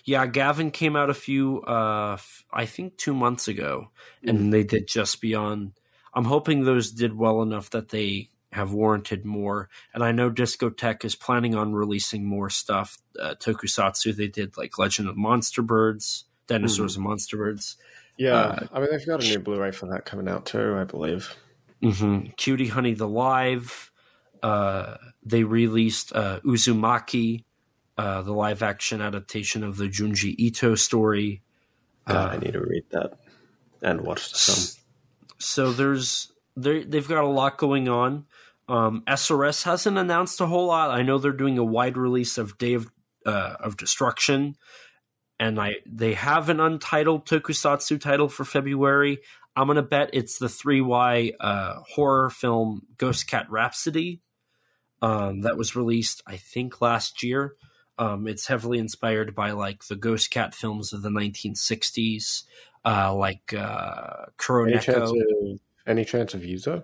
Yeah, 0.03 0.27
Gavan 0.27 0.69
came 0.69 0.95
out 0.95 1.09
a 1.09 1.15
few, 1.15 1.63
uh, 1.63 2.13
f- 2.13 2.45
I 2.53 2.67
think 2.67 2.97
two 2.97 3.15
months 3.15 3.47
ago, 3.47 3.87
and 4.23 4.53
they 4.53 4.63
did 4.63 4.87
Juspion. 4.87 5.71
I'm 6.13 6.25
hoping 6.25 6.65
those 6.65 6.91
did 6.91 7.17
well 7.17 7.41
enough 7.41 7.71
that 7.71 7.89
they 7.89 8.29
have 8.55 8.71
warranted 8.71 9.25
more. 9.25 9.69
And 9.93 10.03
I 10.03 10.11
know 10.11 10.31
Discotek 10.31 11.05
is 11.05 11.15
planning 11.15 11.55
on 11.55 11.73
releasing 11.73 12.25
more 12.25 12.49
stuff. 12.49 12.97
Uh, 13.19 13.35
Tokusatsu, 13.35 14.15
they 14.15 14.27
did 14.27 14.57
like 14.57 14.79
Legend 14.79 15.07
of 15.07 15.17
Monster 15.17 15.61
Birds, 15.61 16.25
Dinosaurs 16.47 16.95
and 16.95 17.05
Monster 17.05 17.37
Birds. 17.37 17.77
Yeah, 18.17 18.35
uh, 18.35 18.67
I 18.71 18.79
mean 18.79 18.89
they've 18.91 19.05
got 19.05 19.23
a 19.23 19.27
new 19.27 19.39
Blu-ray 19.39 19.71
for 19.71 19.87
that 19.87 20.05
coming 20.05 20.27
out 20.27 20.45
too, 20.45 20.77
I 20.77 20.85
believe. 20.85 21.35
Mm-hmm. 21.83 22.31
Cutie 22.37 22.67
Honey 22.67 22.93
the 22.93 23.07
Live. 23.07 23.91
Uh, 24.41 24.97
they 25.23 25.43
released 25.43 26.13
uh, 26.13 26.39
Uzumaki, 26.41 27.43
uh, 27.97 28.21
the 28.21 28.31
live-action 28.31 29.01
adaptation 29.01 29.63
of 29.63 29.77
the 29.77 29.87
Junji 29.87 30.35
Ito 30.37 30.75
story. 30.75 31.41
God, 32.07 32.31
I 32.31 32.35
uh, 32.35 32.39
need 32.39 32.53
to 32.53 32.61
read 32.61 32.83
that 32.91 33.17
and 33.81 34.01
watch 34.01 34.31
the 34.31 34.37
film. 34.37 34.85
So 35.39 35.71
there's 35.73 36.31
they've 36.55 37.07
got 37.07 37.23
a 37.23 37.27
lot 37.27 37.57
going 37.57 37.89
on. 37.89 38.25
Um, 38.67 39.03
SRS 39.07 39.63
hasn't 39.63 39.97
announced 39.97 40.41
a 40.41 40.47
whole 40.47 40.67
lot. 40.67 40.91
I 40.91 41.03
know 41.03 41.17
they're 41.17 41.31
doing 41.31 41.57
a 41.57 41.63
wide 41.63 41.97
release 41.97 42.37
of 42.37 42.57
Day 42.57 42.73
of 42.73 42.91
uh, 43.25 43.55
of 43.59 43.77
Destruction, 43.77 44.55
and 45.39 45.59
I 45.59 45.75
they 45.85 46.13
have 46.13 46.49
an 46.49 46.59
untitled 46.59 47.27
Tokusatsu 47.27 47.99
title 47.99 48.29
for 48.29 48.43
February. 48.43 49.19
I'm 49.55 49.67
gonna 49.67 49.83
bet 49.83 50.09
it's 50.13 50.39
the 50.39 50.47
3Y 50.47 51.33
uh, 51.39 51.75
horror 51.87 52.29
film 52.29 52.81
Ghost 52.97 53.27
Cat 53.27 53.49
Rhapsody 53.49 54.21
um, 55.01 55.41
that 55.41 55.57
was 55.57 55.75
released, 55.75 56.23
I 56.25 56.37
think, 56.37 56.81
last 56.81 57.23
year. 57.23 57.55
Um, 57.97 58.27
it's 58.27 58.47
heavily 58.47 58.79
inspired 58.79 59.35
by 59.35 59.51
like 59.51 59.85
the 59.85 59.95
Ghost 59.95 60.31
Cat 60.31 60.53
films 60.53 60.91
of 60.91 61.01
the 61.01 61.09
1960s, 61.09 62.43
uh, 62.83 63.13
like 63.15 63.53
uh, 63.53 64.25
Kuroneko. 64.37 64.71
Any 64.71 64.79
chance 64.79 65.11
of, 65.11 65.59
any 65.87 66.05
chance 66.05 66.33
of 66.33 66.41
Yuzo? 66.41 66.83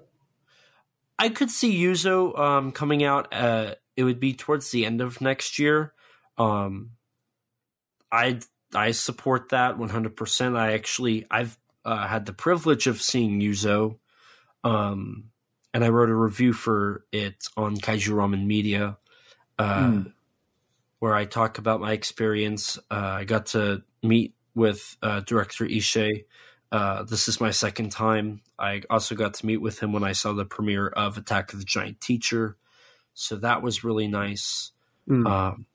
I 1.21 1.29
could 1.29 1.51
see 1.51 1.79
Yuzo 1.79 2.37
um, 2.37 2.71
coming 2.71 3.03
out. 3.03 3.31
Uh, 3.31 3.75
it 3.95 4.03
would 4.03 4.19
be 4.19 4.33
towards 4.33 4.71
the 4.71 4.87
end 4.87 5.01
of 5.01 5.21
next 5.21 5.59
year. 5.59 5.93
Um, 6.35 6.93
I 8.11 8.39
I 8.73 8.89
support 8.89 9.49
that 9.49 9.77
100%. 9.77 10.57
I 10.57 10.73
actually 10.73 11.27
I've 11.29 11.59
uh, 11.85 12.07
had 12.07 12.25
the 12.25 12.33
privilege 12.33 12.87
of 12.87 12.99
seeing 12.99 13.39
Yuzo, 13.39 13.99
um, 14.63 15.25
and 15.75 15.85
I 15.85 15.89
wrote 15.89 16.09
a 16.09 16.15
review 16.15 16.53
for 16.53 17.05
it 17.11 17.45
on 17.55 17.77
Kaiju 17.77 18.13
Ramen 18.13 18.47
Media, 18.47 18.97
uh, 19.59 19.79
mm. 19.79 20.13
where 20.97 21.13
I 21.13 21.25
talk 21.25 21.59
about 21.59 21.81
my 21.81 21.91
experience. 21.91 22.79
Uh, 22.89 23.17
I 23.19 23.25
got 23.25 23.45
to 23.47 23.83
meet 24.01 24.33
with 24.55 24.97
uh, 25.03 25.19
director 25.19 25.65
Ishii. 25.65 26.25
Uh, 26.71 27.03
this 27.03 27.27
is 27.27 27.41
my 27.41 27.51
second 27.51 27.91
time. 27.91 28.41
I 28.57 28.83
also 28.89 29.13
got 29.13 29.33
to 29.35 29.45
meet 29.45 29.57
with 29.57 29.79
him 29.79 29.91
when 29.91 30.03
I 30.03 30.13
saw 30.13 30.33
the 30.33 30.45
premiere 30.45 30.87
of 30.87 31.17
Attack 31.17 31.51
of 31.51 31.59
the 31.59 31.65
Giant 31.65 31.99
Teacher, 31.99 32.57
so 33.13 33.35
that 33.37 33.61
was 33.61 33.83
really 33.83 34.07
nice. 34.07 34.71
Mm. 35.09 35.29
Um, 35.29 35.65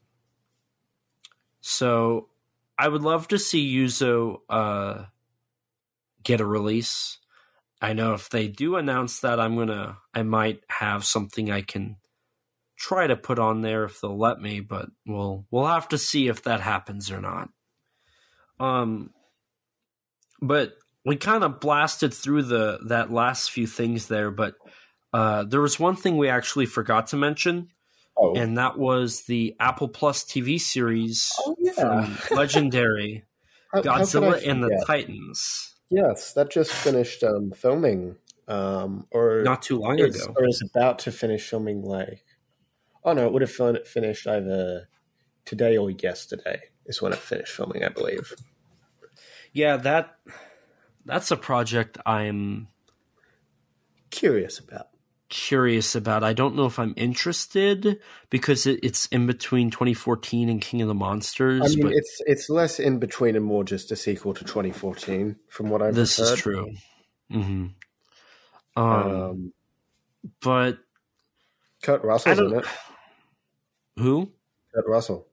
so 1.60 2.28
I 2.78 2.88
would 2.88 3.02
love 3.02 3.28
to 3.28 3.38
see 3.38 3.76
Yuzo 3.76 4.40
uh, 4.48 5.04
get 6.22 6.40
a 6.40 6.46
release. 6.46 7.18
I 7.80 7.92
know 7.92 8.14
if 8.14 8.30
they 8.30 8.48
do 8.48 8.76
announce 8.76 9.20
that, 9.20 9.38
I'm 9.38 9.56
gonna, 9.56 9.98
I 10.14 10.22
might 10.22 10.60
have 10.68 11.04
something 11.04 11.50
I 11.50 11.60
can 11.60 11.96
try 12.76 13.06
to 13.06 13.16
put 13.16 13.38
on 13.38 13.62
there 13.62 13.84
if 13.84 14.00
they'll 14.00 14.18
let 14.18 14.40
me, 14.40 14.60
but 14.60 14.88
we'll 15.06 15.46
we'll 15.50 15.66
have 15.66 15.88
to 15.88 15.98
see 15.98 16.28
if 16.28 16.42
that 16.44 16.60
happens 16.60 17.10
or 17.10 17.20
not. 17.20 17.48
Um, 18.58 19.10
but 20.40 20.74
we 21.06 21.16
kind 21.16 21.44
of 21.44 21.60
blasted 21.60 22.12
through 22.12 22.42
the 22.42 22.80
that 22.88 23.10
last 23.10 23.50
few 23.50 23.66
things 23.66 24.08
there, 24.08 24.30
but 24.30 24.54
uh, 25.14 25.44
there 25.44 25.62
was 25.62 25.80
one 25.80 25.96
thing 25.96 26.18
we 26.18 26.28
actually 26.28 26.66
forgot 26.66 27.06
to 27.08 27.16
mention, 27.16 27.70
Oh. 28.18 28.34
And 28.34 28.56
that 28.56 28.78
was 28.78 29.22
the 29.22 29.54
Apple 29.60 29.88
Plus 29.88 30.24
TV 30.24 30.58
series 30.58 31.32
oh, 31.40 31.54
yeah. 31.58 31.72
from 31.72 32.36
Legendary 32.36 33.24
how, 33.72 33.82
Godzilla 33.82 34.40
how 34.42 34.50
and 34.50 34.62
the 34.62 34.84
Titans. 34.86 35.74
Yes, 35.90 36.32
that 36.32 36.50
just 36.50 36.72
finished 36.72 37.22
um, 37.22 37.52
filming, 37.52 38.16
um, 38.48 39.06
or 39.10 39.42
not 39.42 39.62
too 39.62 39.78
long 39.78 40.00
ago, 40.00 40.34
or 40.34 40.46
is 40.46 40.62
about 40.62 40.98
to 41.00 41.12
finish 41.12 41.48
filming. 41.48 41.82
Like, 41.82 42.24
oh 43.04 43.12
no, 43.12 43.26
it 43.26 43.32
would 43.32 43.42
have 43.42 43.86
finished 43.86 44.26
either 44.26 44.88
today 45.44 45.76
or 45.76 45.90
yesterday. 45.90 46.60
Is 46.86 47.02
when 47.02 47.12
it 47.12 47.18
finished 47.18 47.52
filming, 47.52 47.84
I 47.84 47.90
believe. 47.90 48.34
Yeah, 49.52 49.76
that 49.76 50.16
that's 51.06 51.30
a 51.30 51.36
project 51.36 51.98
I'm 52.04 52.68
curious 54.10 54.58
about 54.58 54.88
curious 55.28 55.94
about. 55.94 56.22
I 56.22 56.32
don't 56.32 56.54
know 56.54 56.66
if 56.66 56.78
I'm 56.78 56.94
interested 56.96 58.00
because 58.30 58.66
it, 58.66 58.80
it's 58.82 59.06
in 59.06 59.26
between 59.26 59.70
2014 59.70 60.48
and 60.48 60.60
King 60.60 60.82
of 60.82 60.88
the 60.88 60.94
Monsters. 60.94 61.62
I 61.62 61.68
mean, 61.76 61.92
it's 61.92 62.22
it's 62.26 62.50
less 62.50 62.78
in 62.78 62.98
between 62.98 63.36
and 63.36 63.44
more 63.44 63.64
just 63.64 63.90
a 63.92 63.96
sequel 63.96 64.34
to 64.34 64.44
2014, 64.44 65.36
from 65.48 65.70
what 65.70 65.82
I've 65.82 65.88
heard. 65.88 65.94
this 65.94 66.18
heard. 66.18 66.32
is 66.34 66.40
true. 66.40 66.72
Mm-hmm. 67.32 67.66
Um, 68.76 68.84
um, 68.84 69.52
but 70.40 70.78
Kurt 71.82 72.04
Russell's 72.04 72.38
in 72.38 72.58
it. 72.58 72.64
Who? 73.98 74.30
Kurt 74.74 74.86
Russell. 74.86 75.26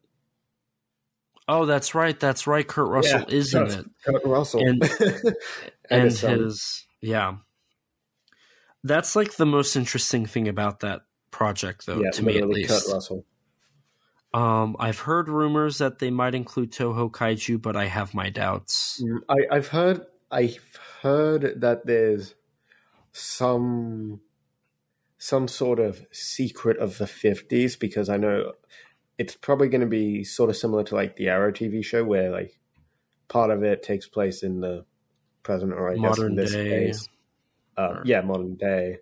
Oh, 1.47 1.65
that's 1.65 1.93
right. 1.93 2.17
That's 2.19 2.47
right. 2.47 2.67
Kurt 2.67 2.89
Russell 2.89 3.25
yeah, 3.27 3.35
is 3.35 3.53
in 3.53 3.67
it. 3.67 3.85
Kurt 4.05 4.25
Russell 4.25 4.61
and, 4.61 4.83
and, 5.89 6.11
his, 6.11 6.85
yeah 7.01 7.35
that's 8.83 9.15
like 9.15 9.35
the 9.35 9.45
most 9.45 9.75
interesting 9.75 10.25
thing 10.25 10.47
about 10.47 10.81
that 10.81 11.01
project, 11.31 11.85
though, 11.85 12.01
yeah, 12.01 12.11
to 12.11 12.23
me 12.23 12.37
at 12.37 12.47
least. 12.47 12.69
Kurt 12.69 12.93
Russell. 12.93 13.25
Um, 14.33 14.75
I've 14.79 14.99
heard 14.99 15.29
rumors 15.29 15.77
that 15.77 15.99
they 15.99 16.09
might 16.09 16.35
include 16.35 16.71
Toho 16.71 17.11
Kaiju, 17.11 17.61
but 17.61 17.75
I 17.75 17.85
have 17.85 18.13
my 18.13 18.29
doubts. 18.29 19.01
Mm, 19.01 19.19
I, 19.29 19.55
I've 19.55 19.67
heard 19.67 20.05
I've 20.31 20.79
heard 21.01 21.61
that 21.61 21.85
there's 21.85 22.35
some 23.11 24.21
some 25.17 25.47
sort 25.47 25.79
of 25.79 26.05
secret 26.11 26.77
of 26.79 26.97
the 26.97 27.05
50s 27.05 27.79
because 27.79 28.09
I 28.09 28.17
know 28.17 28.53
it's 29.17 29.35
probably 29.35 29.69
going 29.69 29.81
to 29.81 29.87
be 29.87 30.23
sort 30.23 30.49
of 30.49 30.57
similar 30.57 30.83
to 30.83 30.95
like 30.95 31.15
the 31.15 31.29
Arrow 31.29 31.51
TV 31.51 31.83
show 31.83 32.03
where 32.03 32.31
like 32.31 32.59
part 33.27 33.51
of 33.51 33.63
it 33.63 33.83
takes 33.83 34.07
place 34.07 34.43
in 34.43 34.59
the 34.59 34.85
present 35.43 35.73
or 35.73 35.91
I 35.91 35.95
modern 35.95 36.07
guess 36.07 36.19
in 36.29 36.35
this 36.35 36.51
day. 36.51 36.85
Case, 36.87 37.09
uh, 37.77 38.01
yeah, 38.05 38.21
modern 38.21 38.55
day. 38.55 38.99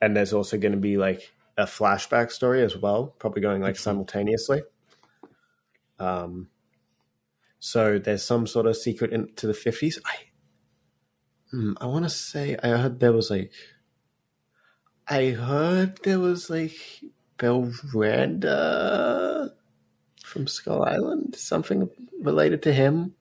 And 0.00 0.16
there's 0.16 0.32
also 0.32 0.58
going 0.58 0.72
to 0.72 0.78
be 0.78 0.96
like 0.96 1.32
a 1.56 1.64
flashback 1.64 2.30
story 2.30 2.62
as 2.62 2.76
well, 2.76 3.14
probably 3.18 3.42
going 3.42 3.62
like 3.62 3.76
simultaneously. 3.76 4.62
Um, 5.98 6.48
so 7.58 7.98
there's 7.98 8.22
some 8.22 8.46
sort 8.46 8.66
of 8.66 8.76
secret 8.76 9.12
into 9.12 9.48
the 9.48 9.52
50s. 9.52 9.98
I, 10.04 10.16
hmm, 11.50 11.72
I 11.80 11.86
want 11.86 12.04
to 12.04 12.10
say 12.10 12.56
I 12.62 12.68
heard 12.68 13.00
there 13.00 13.12
was 13.12 13.30
like, 13.30 13.50
I 15.08 15.30
heard 15.30 15.98
there 16.04 16.20
was 16.20 16.48
like 16.48 16.76
Bill 17.38 17.72
Randa 17.92 19.37
from 20.28 20.46
Skull 20.46 20.84
Island, 20.84 21.34
something 21.34 21.88
related 22.20 22.62
to 22.64 22.72
him. 22.72 23.14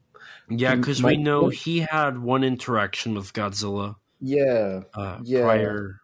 Yeah, 0.50 0.76
because 0.76 1.04
we 1.04 1.18
know 1.18 1.50
he 1.50 1.80
had 1.80 2.20
one 2.20 2.44
interaction 2.44 3.16
with 3.16 3.34
Godzilla. 3.34 3.96
Yeah, 4.22 4.82
uh, 4.94 5.20
yeah. 5.24 5.44
Prior, 5.44 6.02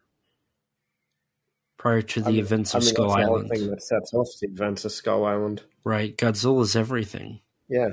prior 1.77 2.01
to 2.01 2.21
the 2.21 2.27
I 2.27 2.31
mean, 2.31 2.39
events 2.39 2.73
of 2.73 2.81
I 2.81 2.85
mean, 2.85 2.93
Skull 2.93 3.09
that's 3.09 3.19
Island. 3.19 3.49
The 3.49 3.55
thing 3.55 3.69
that 3.69 3.83
sets 3.83 4.13
off 4.13 4.27
the 4.41 4.47
events 4.47 4.85
of 4.85 4.91
Skull 4.91 5.25
Island. 5.25 5.63
Right, 5.83 6.15
Godzilla's 6.17 6.75
everything. 6.75 7.39
Yeah. 7.69 7.91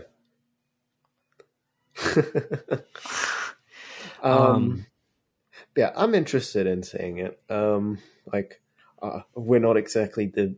um, 4.22 4.32
um, 4.42 4.86
yeah, 5.76 5.92
I'm 5.94 6.14
interested 6.14 6.66
in 6.66 6.82
seeing 6.82 7.18
it. 7.18 7.40
Um, 7.48 7.98
like, 8.32 8.60
uh, 9.00 9.20
we're 9.34 9.60
not 9.60 9.76
exactly 9.76 10.26
the 10.26 10.56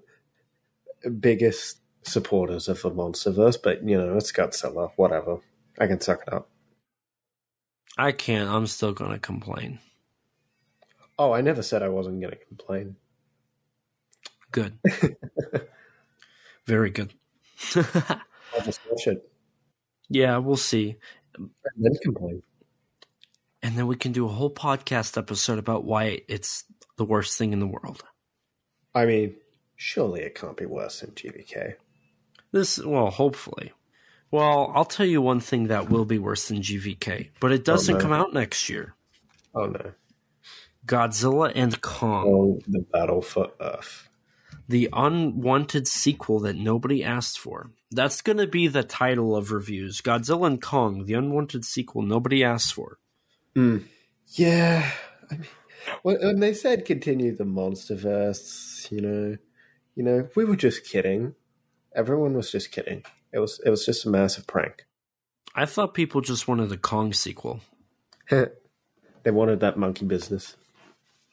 biggest 1.10 1.81
supporters 2.02 2.68
of 2.68 2.82
the 2.82 2.90
MonsterVerse, 2.90 3.58
but 3.62 3.82
you 3.86 3.96
know, 3.96 4.16
it's 4.16 4.32
Godzilla. 4.32 4.90
Whatever, 4.96 5.38
I 5.78 5.86
can 5.86 6.00
suck 6.00 6.22
it 6.26 6.32
up. 6.32 6.48
I 7.96 8.12
can't. 8.12 8.48
I'm 8.48 8.66
still 8.66 8.92
going 8.92 9.12
to 9.12 9.18
complain. 9.18 9.78
Oh, 11.18 11.32
I 11.32 11.40
never 11.40 11.62
said 11.62 11.82
I 11.82 11.88
wasn't 11.88 12.20
going 12.20 12.32
to 12.32 12.44
complain. 12.46 12.96
Good. 14.50 14.78
Very 16.66 16.90
good. 16.90 17.12
I'll 17.76 18.64
just 18.64 18.80
watch 18.90 19.06
it. 19.06 19.30
Yeah, 20.08 20.38
we'll 20.38 20.56
see. 20.56 20.96
And 21.36 21.50
then 21.76 21.92
complain. 22.02 22.42
And 23.62 23.76
then 23.76 23.86
we 23.86 23.96
can 23.96 24.12
do 24.12 24.26
a 24.26 24.32
whole 24.32 24.52
podcast 24.52 25.16
episode 25.16 25.58
about 25.58 25.84
why 25.84 26.22
it's 26.28 26.64
the 26.96 27.04
worst 27.04 27.38
thing 27.38 27.52
in 27.52 27.60
the 27.60 27.66
world. 27.66 28.02
I 28.94 29.06
mean, 29.06 29.36
surely 29.76 30.22
it 30.22 30.34
can't 30.34 30.56
be 30.56 30.66
worse 30.66 31.00
than 31.00 31.12
GVK. 31.12 31.74
This, 32.52 32.78
well, 32.78 33.10
hopefully. 33.10 33.72
Well, 34.30 34.72
I'll 34.74 34.84
tell 34.84 35.06
you 35.06 35.20
one 35.20 35.40
thing 35.40 35.68
that 35.68 35.90
will 35.90 36.04
be 36.04 36.18
worse 36.18 36.48
than 36.48 36.62
GVK, 36.62 37.30
but 37.40 37.52
it 37.52 37.64
doesn't 37.64 37.96
oh, 37.96 37.98
no. 37.98 38.02
come 38.02 38.12
out 38.12 38.32
next 38.32 38.68
year. 38.68 38.94
Oh 39.54 39.66
no. 39.66 39.92
Godzilla 40.86 41.52
and 41.54 41.80
Kong. 41.80 42.24
Oh, 42.26 42.60
the 42.66 42.80
battle 42.80 43.22
for 43.22 43.50
Earth. 43.60 44.08
The 44.68 44.88
unwanted 44.92 45.86
sequel 45.86 46.40
that 46.40 46.56
nobody 46.56 47.04
asked 47.04 47.38
for. 47.38 47.70
That's 47.90 48.22
going 48.22 48.38
to 48.38 48.46
be 48.46 48.68
the 48.68 48.82
title 48.82 49.36
of 49.36 49.52
reviews. 49.52 50.00
Godzilla 50.00 50.46
and 50.46 50.62
Kong, 50.62 51.04
the 51.04 51.14
unwanted 51.14 51.64
sequel 51.64 52.02
nobody 52.02 52.42
asked 52.42 52.72
for. 52.72 52.98
Mm. 53.54 53.84
Yeah. 54.28 54.90
I 55.30 55.34
mean, 55.34 55.46
when 56.02 56.40
they 56.40 56.54
said 56.54 56.86
continue 56.86 57.36
the 57.36 57.44
MonsterVerse, 57.44 58.90
you 58.90 59.00
know, 59.00 59.36
you 59.94 60.02
know, 60.02 60.28
we 60.34 60.44
were 60.44 60.56
just 60.56 60.86
kidding. 60.86 61.34
Everyone 61.94 62.34
was 62.34 62.50
just 62.50 62.70
kidding. 62.72 63.04
It 63.32 63.38
was 63.38 63.60
it 63.64 63.70
was 63.70 63.84
just 63.86 64.06
a 64.06 64.10
massive 64.10 64.46
prank. 64.46 64.84
I 65.54 65.66
thought 65.66 65.94
people 65.94 66.20
just 66.20 66.48
wanted 66.48 66.72
a 66.72 66.76
Kong 66.76 67.12
sequel. 67.12 67.60
they 68.30 69.30
wanted 69.30 69.60
that 69.60 69.76
monkey 69.78 70.06
business. 70.06 70.56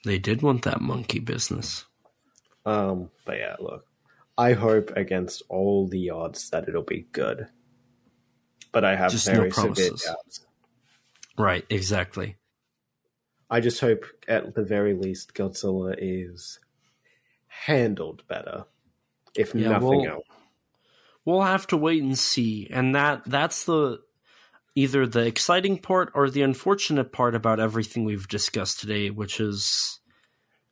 They 0.05 0.17
did 0.19 0.41
want 0.41 0.63
that 0.63 0.81
monkey 0.81 1.19
business. 1.19 1.85
Um, 2.65 3.09
but 3.25 3.37
yeah, 3.37 3.55
look, 3.59 3.85
I 4.37 4.53
hope 4.53 4.91
against 4.95 5.41
all 5.49 5.87
the 5.87 6.09
odds 6.09 6.49
that 6.49 6.67
it'll 6.67 6.83
be 6.83 7.07
good. 7.11 7.47
But 8.71 8.85
I 8.85 8.95
have 8.95 9.11
Just 9.11 9.25
very 9.27 9.49
no 9.49 9.55
severe 9.55 9.89
doubts. 9.89 10.41
Right, 11.37 11.65
exactly. 11.69 12.35
I 13.49 13.61
just 13.61 13.81
hope 13.81 14.05
at 14.27 14.53
the 14.53 14.63
very 14.63 14.93
least 14.93 15.33
Godzilla 15.33 15.95
is 15.97 16.59
handled 17.47 18.23
better. 18.27 18.65
If 19.35 19.55
Yeah, 19.55 19.69
nothing 19.69 20.01
well- 20.01 20.05
else. 20.07 20.25
We'll 21.25 21.41
have 21.41 21.67
to 21.67 21.77
wait 21.77 22.01
and 22.03 22.17
see. 22.17 22.67
And 22.71 22.95
that 22.95 23.23
that's 23.25 23.65
the 23.65 23.99
either 24.75 25.05
the 25.05 25.25
exciting 25.25 25.77
part 25.77 26.11
or 26.15 26.29
the 26.29 26.41
unfortunate 26.41 27.11
part 27.11 27.35
about 27.35 27.59
everything 27.59 28.03
we've 28.05 28.27
discussed 28.27 28.79
today, 28.79 29.09
which 29.09 29.39
is 29.39 29.99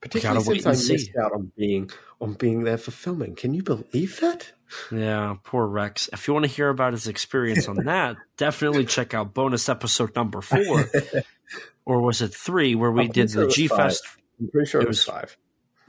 Particularly 0.01 0.59
since 0.59 0.65
I 0.65 0.69
and 0.69 0.89
missed 0.89 1.05
see. 1.07 1.19
out 1.21 1.33
on 1.33 1.51
being 1.57 1.89
on 2.21 2.33
being 2.33 2.63
there 2.63 2.77
for 2.77 2.91
filming. 2.91 3.35
Can 3.35 3.53
you 3.53 3.63
believe 3.63 4.19
that? 4.21 4.51
yeah, 4.91 5.35
poor 5.43 5.65
Rex. 5.65 6.09
If 6.13 6.27
you 6.27 6.33
want 6.33 6.45
to 6.45 6.51
hear 6.51 6.69
about 6.69 6.93
his 6.93 7.07
experience 7.07 7.67
on 7.67 7.77
that, 7.85 8.15
definitely 8.37 8.85
check 8.85 9.13
out 9.13 9.33
bonus 9.33 9.67
episode 9.69 10.15
number 10.15 10.41
four. 10.41 10.89
or 11.85 12.01
was 12.01 12.21
it 12.21 12.33
three 12.33 12.75
where 12.75 12.91
we 12.91 13.07
did 13.07 13.31
pretty 13.31 13.33
the 13.33 13.41
sure 13.43 13.49
G 13.49 13.67
Fest? 13.67 14.03
I'm 14.39 14.49
pretty 14.49 14.69
sure 14.69 14.81
It 14.81 14.85
it 14.85 14.87
was 14.87 14.97
was- 14.99 15.03
five. 15.15 15.37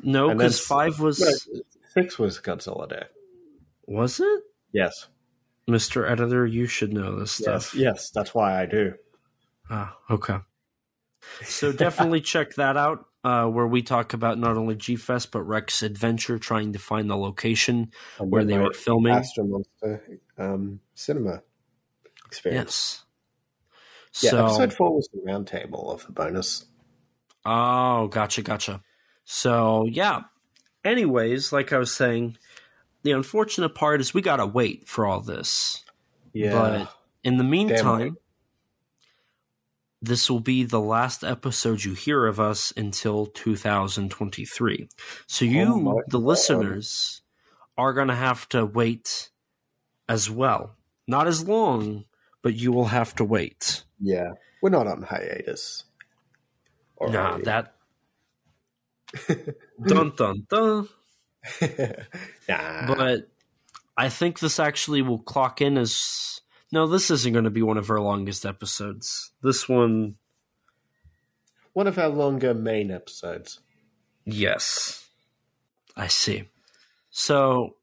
No, 0.01 0.33
because 0.33 0.61
five 0.61 1.01
was 1.01 1.21
No, 1.21 1.61
six 1.93 2.19
was 2.19 2.39
Godzilla 2.41 2.89
Day. 2.89 3.03
was 3.87 4.21
it? 4.21 4.43
Yes. 4.73 5.09
Mr. 5.69 6.11
Editor, 6.11 6.47
you 6.47 6.67
should 6.67 6.93
know 6.93 7.19
this 7.19 7.33
stuff. 7.33 7.75
Yes. 7.75 7.81
Yes. 7.81 8.11
That's 8.11 8.35
why 8.35 8.61
I 8.61 8.67
do. 8.67 8.95
Ah, 9.71 9.97
okay. 10.11 10.39
So 11.45 11.73
definitely 11.73 12.21
check 12.23 12.55
that 12.55 12.77
out, 12.77 13.07
uh, 13.23 13.47
where 13.47 13.67
we 13.67 13.83
talk 13.83 14.15
about 14.15 14.39
not 14.39 14.57
only 14.57 14.75
G 14.77 14.97
Fest 14.97 15.31
but 15.31 15.43
Rex 15.43 15.83
Adventure, 15.83 16.39
trying 16.39 16.73
to 16.73 16.79
find 16.79 17.11
the 17.11 17.17
location 17.17 17.91
And 18.19 18.31
where 18.31 18.45
they 18.45 18.59
were 18.59 18.73
filming. 18.73 19.13
Astro 19.13 19.45
Monster 19.45 20.21
um, 20.39 20.81
cinema 20.95 21.43
experience. 22.27 23.05
Yes. 24.13 24.23
Yeah, 24.23 24.31
so, 24.31 24.47
episode 24.47 24.73
four 24.73 24.97
was 24.97 25.09
the 25.13 25.21
roundtable 25.21 25.93
of 25.93 26.07
the 26.07 26.13
bonus. 26.13 26.65
oh, 27.45 28.09
gotcha, 28.09 28.43
gotcha. 28.43 28.83
So 29.25 29.87
yeah. 29.91 30.23
Anyways, 30.85 31.53
like 31.53 31.73
I 31.73 31.79
was 31.79 31.93
saying, 31.93 32.39
the 33.03 33.13
unfortunate 33.13 33.75
part 33.75 34.01
is 34.01 34.13
we 34.15 34.23
gotta 34.23 34.47
wait 34.47 34.89
for 34.89 35.07
all 35.07 35.21
this. 35.21 35.85
Yeah. 36.33 36.53
But 36.53 36.95
in 37.25 37.37
the 37.39 37.45
meantime, 37.45 38.17
this 40.01 40.31
will 40.31 40.41
be 40.41 40.63
the 40.65 40.81
last 40.81 41.25
episode 41.25 41.83
you 41.85 41.95
hear 41.95 42.27
of 42.27 42.39
us 42.39 42.73
until 42.77 43.27
2023. 43.27 44.89
So 45.27 45.45
oh 45.45 45.49
you, 45.49 45.67
Oh 45.67 46.03
the 46.07 46.19
God. 46.19 46.27
listeners, 46.27 47.23
are 47.77 47.93
going 47.93 48.09
to 48.09 48.15
have 48.15 48.49
to 48.51 48.67
wait 48.67 49.31
as 50.09 50.29
well. 50.31 50.77
Not 51.07 51.27
as 51.29 51.47
long, 51.49 52.05
but 52.43 52.55
you 52.55 52.73
will 52.73 52.87
have 52.87 53.15
to 53.17 53.25
wait. 53.25 53.85
yeah. 54.01 54.33
We're 54.61 54.71
not 54.71 54.89
on 54.89 55.03
hiatus. 55.03 55.85
Nah, 57.01 57.39
that. 57.39 57.75
dun 59.87 60.13
dun 60.17 60.47
dun. 60.51 60.89
nah. 62.49 62.95
But 62.95 63.29
I 63.97 64.09
think 64.09 64.39
this 64.39 64.61
actually 64.61 65.03
will 65.03 65.19
clock 65.19 65.61
in 65.61 65.79
as. 65.79 66.41
No, 66.71 66.87
this 66.87 67.11
isn't 67.11 67.33
going 67.33 67.45
to 67.45 67.51
be 67.51 67.63
one 67.63 67.79
of 67.79 67.91
our 67.91 68.01
longest 68.01 68.45
episodes. 68.45 69.33
This 69.43 69.69
one 69.69 70.17
One 71.73 71.87
of 71.87 71.99
our 71.99 72.09
longer 72.09 72.55
main 72.55 72.91
episodes. 72.91 73.61
Yes. 74.25 75.09
I 75.97 76.09
see. 76.09 76.45
So, 77.11 77.77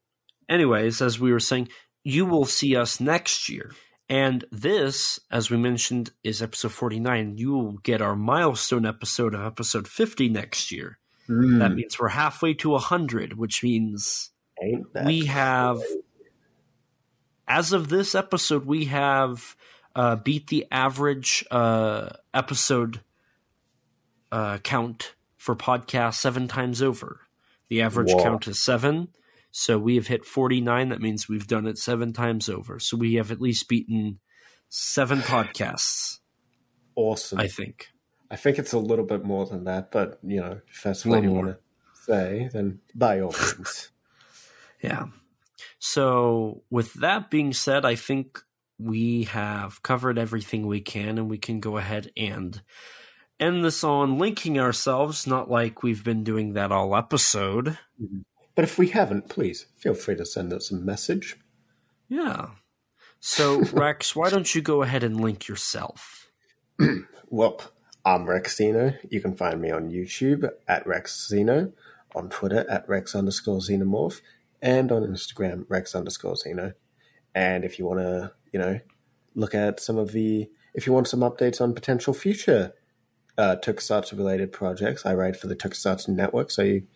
anyways, 0.48 1.02
as 1.02 1.18
we 1.18 1.32
were 1.32 1.40
saying, 1.40 1.68
you 2.04 2.24
will 2.24 2.44
see 2.44 2.76
us 2.76 3.00
next 3.00 3.48
year. 3.48 3.72
And 4.08 4.44
this, 4.52 5.18
as 5.30 5.50
we 5.50 5.56
mentioned, 5.56 6.12
is 6.22 6.40
episode 6.40 6.70
49. 6.72 7.36
You 7.36 7.52
will 7.52 7.72
get 7.78 8.00
our 8.00 8.14
milestone 8.14 8.86
episode 8.86 9.34
of 9.34 9.44
episode 9.44 9.88
50 9.88 10.28
next 10.28 10.70
year. 10.70 10.98
That 11.28 11.72
means 11.72 11.98
we're 11.98 12.08
halfway 12.08 12.54
to 12.54 12.70
100, 12.70 13.34
which 13.34 13.62
means 13.62 14.30
we 15.04 15.26
have, 15.26 15.78
great? 15.78 16.04
as 17.48 17.72
of 17.72 17.88
this 17.88 18.14
episode, 18.14 18.64
we 18.64 18.86
have 18.86 19.56
uh, 19.94 20.16
beat 20.16 20.48
the 20.48 20.66
average 20.70 21.44
uh, 21.50 22.10
episode 22.34 23.00
uh, 24.30 24.58
count 24.58 25.14
for 25.36 25.56
podcasts 25.56 26.14
seven 26.14 26.48
times 26.48 26.82
over. 26.82 27.20
The 27.68 27.82
average 27.82 28.12
Whoa. 28.12 28.22
count 28.22 28.46
is 28.46 28.62
seven. 28.62 29.08
So 29.50 29.78
we 29.78 29.94
have 29.94 30.06
hit 30.06 30.24
49. 30.24 30.90
That 30.90 31.00
means 31.00 31.28
we've 31.28 31.46
done 31.46 31.66
it 31.66 31.78
seven 31.78 32.12
times 32.12 32.48
over. 32.48 32.78
So 32.78 32.96
we 32.96 33.14
have 33.14 33.32
at 33.32 33.40
least 33.40 33.68
beaten 33.68 34.20
seven 34.68 35.20
podcasts, 35.20 36.18
awesome. 36.94 37.40
I 37.40 37.48
I, 38.30 38.36
think. 38.36 38.58
it's 38.58 38.72
a 38.72 38.78
little 38.78 39.04
bit 39.04 39.24
more 39.24 39.46
than 39.46 39.64
that, 39.64 39.90
but 39.90 40.18
you 40.22 40.40
know, 40.40 40.60
if 40.68 40.82
that's 40.82 41.04
what 41.04 41.22
you 41.22 41.32
want 41.32 41.48
to 41.48 41.58
say, 41.94 42.48
then 42.52 42.80
by 42.94 43.20
all 43.20 43.32
means. 43.32 43.90
Yeah. 44.82 45.06
So, 45.78 46.62
with 46.70 46.92
that 46.94 47.30
being 47.30 47.54
said, 47.54 47.86
I 47.86 47.94
think 47.94 48.40
we 48.78 49.24
have 49.24 49.82
covered 49.82 50.18
everything 50.18 50.66
we 50.66 50.82
can, 50.82 51.16
and 51.18 51.30
we 51.30 51.38
can 51.38 51.60
go 51.60 51.78
ahead 51.78 52.12
and 52.14 52.60
end 53.40 53.64
this 53.64 53.82
on 53.82 54.18
linking 54.18 54.58
ourselves, 54.58 55.26
not 55.26 55.50
like 55.50 55.82
we've 55.82 56.04
been 56.04 56.24
doing 56.24 56.52
that 56.52 56.72
all 56.72 56.94
episode. 56.94 57.78
Mm-hmm. 58.00 58.20
But 58.54 58.64
if 58.64 58.78
we 58.78 58.88
haven't, 58.88 59.28
please 59.28 59.66
feel 59.76 59.94
free 59.94 60.16
to 60.16 60.26
send 60.26 60.52
us 60.52 60.70
a 60.70 60.76
message. 60.76 61.36
Yeah. 62.08 62.48
So, 63.20 63.60
Rex, 63.72 64.14
why 64.14 64.30
don't 64.30 64.54
you 64.54 64.62
go 64.62 64.82
ahead 64.82 65.02
and 65.02 65.20
link 65.20 65.48
yourself? 65.48 66.30
Well, 67.28 67.60
I'm 68.06 68.24
Rexino. 68.24 68.96
You 69.10 69.20
can 69.20 69.34
find 69.34 69.60
me 69.60 69.72
on 69.72 69.90
YouTube 69.90 70.48
at 70.68 70.86
Rexino, 70.86 71.72
on 72.14 72.28
Twitter 72.28 72.64
at 72.70 72.88
Rex 72.88 73.16
underscore 73.16 73.58
Xenomorph, 73.58 74.20
and 74.62 74.92
on 74.92 75.02
Instagram, 75.02 75.66
Rex 75.68 75.92
underscore 75.92 76.34
Xeno. 76.34 76.74
And 77.34 77.64
if 77.64 77.80
you 77.80 77.84
want 77.84 77.98
to, 77.98 78.32
you 78.52 78.60
know, 78.60 78.78
look 79.34 79.56
at 79.56 79.80
some 79.80 79.98
of 79.98 80.12
the, 80.12 80.48
if 80.72 80.86
you 80.86 80.92
want 80.92 81.08
some 81.08 81.18
updates 81.18 81.60
on 81.60 81.74
potential 81.74 82.14
future 82.14 82.74
uh, 83.36 83.56
Tokusatsu 83.56 84.16
related 84.16 84.52
projects, 84.52 85.04
I 85.04 85.12
write 85.12 85.34
for 85.34 85.48
the 85.48 85.56
Tokusatsu 85.56 86.10
Network. 86.10 86.52
So, 86.52 86.62
you, 86.62 86.86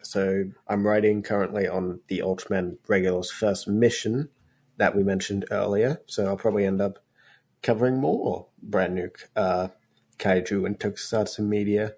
so 0.00 0.44
I'm 0.66 0.86
writing 0.86 1.22
currently 1.22 1.68
on 1.68 2.00
the 2.08 2.20
Ultraman 2.20 2.78
Regulus 2.88 3.30
first 3.30 3.68
mission 3.68 4.30
that 4.78 4.96
we 4.96 5.02
mentioned 5.02 5.44
earlier. 5.50 6.00
So 6.06 6.24
I'll 6.24 6.38
probably 6.38 6.64
end 6.64 6.80
up 6.80 7.00
covering 7.62 8.00
more 8.00 8.46
brand 8.62 8.94
new 8.94 9.10
uh, 9.36 9.68
kaiju 10.18 10.66
and 10.66 10.78
tokusatsu 10.78 11.40
media. 11.40 11.94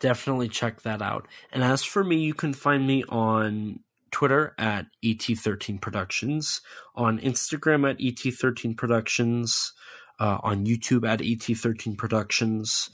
Definitely 0.00 0.48
check 0.48 0.82
that 0.82 1.02
out. 1.02 1.26
And 1.52 1.62
as 1.62 1.82
for 1.82 2.04
me, 2.04 2.16
you 2.16 2.34
can 2.34 2.54
find 2.54 2.86
me 2.86 3.04
on 3.08 3.80
Twitter 4.10 4.54
at 4.58 4.86
ET13 5.04 5.80
Productions, 5.80 6.60
on 6.94 7.18
Instagram 7.18 7.88
at 7.88 7.98
ET13 7.98 8.76
Productions, 8.76 9.72
uh, 10.20 10.38
on 10.42 10.66
YouTube 10.66 11.08
at 11.08 11.20
ET13 11.20 11.96
Productions, 11.96 12.90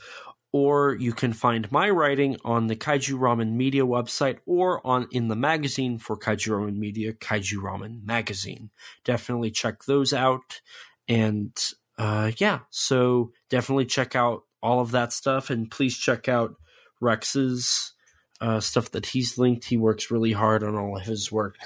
or 0.53 0.95
you 0.95 1.13
can 1.13 1.33
find 1.33 1.71
my 1.73 1.91
writing 1.91 2.37
on 2.45 2.69
the 2.69 2.77
Kaiju 2.77 3.19
Ramen 3.19 3.55
Media 3.55 3.85
website 3.85 4.39
or 4.47 4.87
on 4.87 5.09
in 5.11 5.27
the 5.27 5.35
magazine 5.35 5.99
for 5.99 6.17
Kaiju 6.17 6.51
Ramen 6.51 6.77
Media, 6.77 7.13
Kaiju 7.13 7.57
Ramen 7.57 8.05
Magazine. 8.05 8.71
Definitely 9.05 9.51
check 9.51 9.85
those 9.85 10.13
out. 10.13 10.61
And 11.09 11.53
uh, 11.99 12.31
yeah, 12.39 12.61
so 12.71 13.33
definitely 13.51 13.87
check 13.87 14.15
out 14.15 14.45
all 14.65 14.81
of 14.81 14.91
that 14.93 15.13
stuff, 15.13 15.51
and 15.51 15.71
please 15.71 15.97
check 15.97 16.27
out 16.29 16.57
Rex's 17.01 17.93
uh, 18.41 18.61
stuff 18.61 18.91
that 18.93 19.07
he's 19.07 19.37
linked. 19.39 19.67
He 19.67 19.77
works 19.77 20.11
really 20.11 20.33
hard 20.33 20.65
on 20.65 20.75
all 20.75 20.97
of 20.97 21.05
his 21.05 21.31
work. 21.31 21.57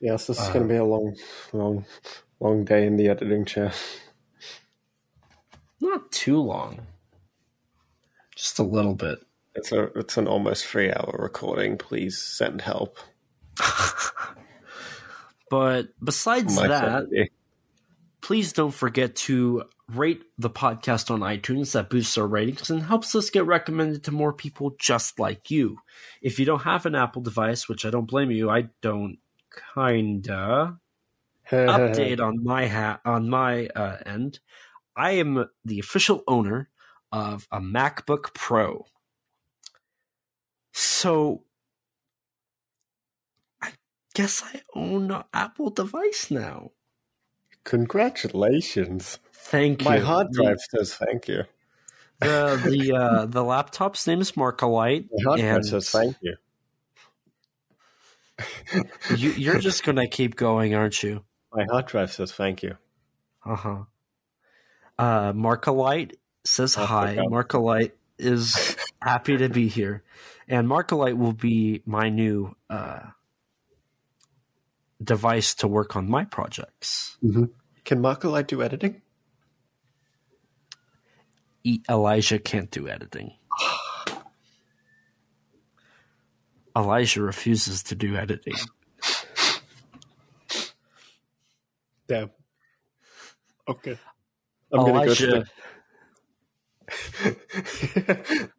Yes, 0.00 0.26
this 0.26 0.38
is 0.40 0.48
Uh, 0.48 0.52
going 0.52 0.68
to 0.68 0.74
be 0.74 0.78
a 0.78 0.84
long, 0.84 1.16
long, 1.52 1.86
long 2.40 2.64
day 2.64 2.84
in 2.86 2.96
the 2.96 3.08
editing 3.08 3.44
chair. 3.44 3.72
Not 5.80 6.10
too 6.10 6.38
long, 6.40 6.80
just 8.34 8.58
a 8.58 8.64
little 8.64 8.94
bit. 8.94 9.20
It's 9.54 9.70
a, 9.72 9.84
it's 9.98 10.16
an 10.16 10.26
almost 10.26 10.66
three 10.66 10.92
hour 10.92 11.16
recording. 11.18 11.78
Please 11.78 12.18
send 12.18 12.60
help. 12.60 12.96
but 15.50 15.88
besides 16.02 16.56
My 16.56 16.68
that, 16.68 16.84
family. 17.08 17.30
please 18.20 18.52
don't 18.52 18.74
forget 18.74 19.14
to 19.16 19.64
rate 19.88 20.22
the 20.36 20.50
podcast 20.50 21.10
on 21.10 21.20
iTunes. 21.20 21.72
That 21.72 21.90
boosts 21.90 22.18
our 22.18 22.26
ratings 22.26 22.70
and 22.70 22.82
helps 22.82 23.14
us 23.14 23.30
get 23.30 23.46
recommended 23.46 24.04
to 24.04 24.12
more 24.12 24.32
people 24.32 24.76
just 24.78 25.18
like 25.18 25.50
you. 25.50 25.78
If 26.20 26.38
you 26.38 26.44
don't 26.44 26.62
have 26.62 26.86
an 26.86 26.94
Apple 26.94 27.22
device, 27.22 27.68
which 27.68 27.84
I 27.84 27.90
don't 27.90 28.06
blame 28.06 28.30
you, 28.30 28.50
I 28.50 28.68
don't 28.82 29.18
kinda 29.74 30.78
update 31.50 32.20
on 32.20 32.44
my 32.44 32.66
hat 32.66 33.00
on 33.04 33.28
my 33.28 33.68
uh, 33.68 33.98
end. 34.04 34.40
I 34.96 35.12
am 35.12 35.48
the 35.64 35.78
official 35.78 36.22
owner 36.26 36.68
of 37.12 37.46
a 37.50 37.60
MacBook 37.60 38.34
Pro. 38.34 38.86
So 40.72 41.44
I 43.62 43.72
guess 44.14 44.42
I 44.42 44.62
own 44.74 45.10
an 45.10 45.24
Apple 45.32 45.70
device 45.70 46.30
now. 46.30 46.72
Congratulations. 47.64 49.18
Thank 49.38 49.82
you. 49.82 49.90
My 49.90 49.98
hard 49.98 50.28
The- 50.32 50.42
drive 50.42 50.58
says 50.60 50.94
thank 50.94 51.28
you. 51.28 51.44
The 52.20 52.60
the 52.64 52.96
uh, 52.96 53.26
the 53.26 53.44
laptop's 53.44 54.06
name 54.06 54.20
is 54.20 54.32
Markolite. 54.32 55.08
My 55.12 55.30
hard 55.30 55.40
drive 55.40 55.64
says 55.64 55.90
thank 55.90 56.16
you. 56.20 56.34
you, 59.16 59.30
you're 59.30 59.58
just 59.58 59.84
gonna 59.84 60.06
keep 60.08 60.36
going, 60.36 60.74
aren't 60.74 61.02
you? 61.02 61.24
My 61.52 61.64
hard 61.70 61.86
drive 61.86 62.12
says 62.12 62.32
thank 62.32 62.62
you. 62.62 62.76
Uh-huh. 63.46 63.84
Uh 64.98 65.32
Markolite 65.32 66.14
says 66.44 66.76
I 66.76 66.84
hi. 66.86 67.14
forgot. 67.16 67.30
Markolite 67.30 67.92
is 68.18 68.76
happy 69.00 69.36
to 69.36 69.48
be 69.48 69.68
here. 69.68 70.02
And 70.48 70.66
Markolite 70.66 71.16
will 71.16 71.32
be 71.32 71.82
my 71.86 72.08
new 72.08 72.54
uh 72.68 73.00
device 75.02 75.54
to 75.54 75.68
work 75.68 75.94
on 75.94 76.10
my 76.10 76.24
projects. 76.24 77.16
Can 77.22 78.00
Markolite 78.02 78.48
do 78.48 78.62
editing? 78.62 79.02
Elijah 81.90 82.38
can't 82.38 82.70
do 82.70 82.88
editing. 82.88 83.32
Elijah 86.76 87.22
refuses 87.22 87.82
to 87.84 87.94
do 87.94 88.16
editing. 88.16 88.54
Damn. 92.06 92.30
Okay. 93.68 93.98
I'm 94.72 94.80
gonna 94.80 94.92
go 94.92 95.02
Elijah, 95.02 95.44
to 95.44 95.46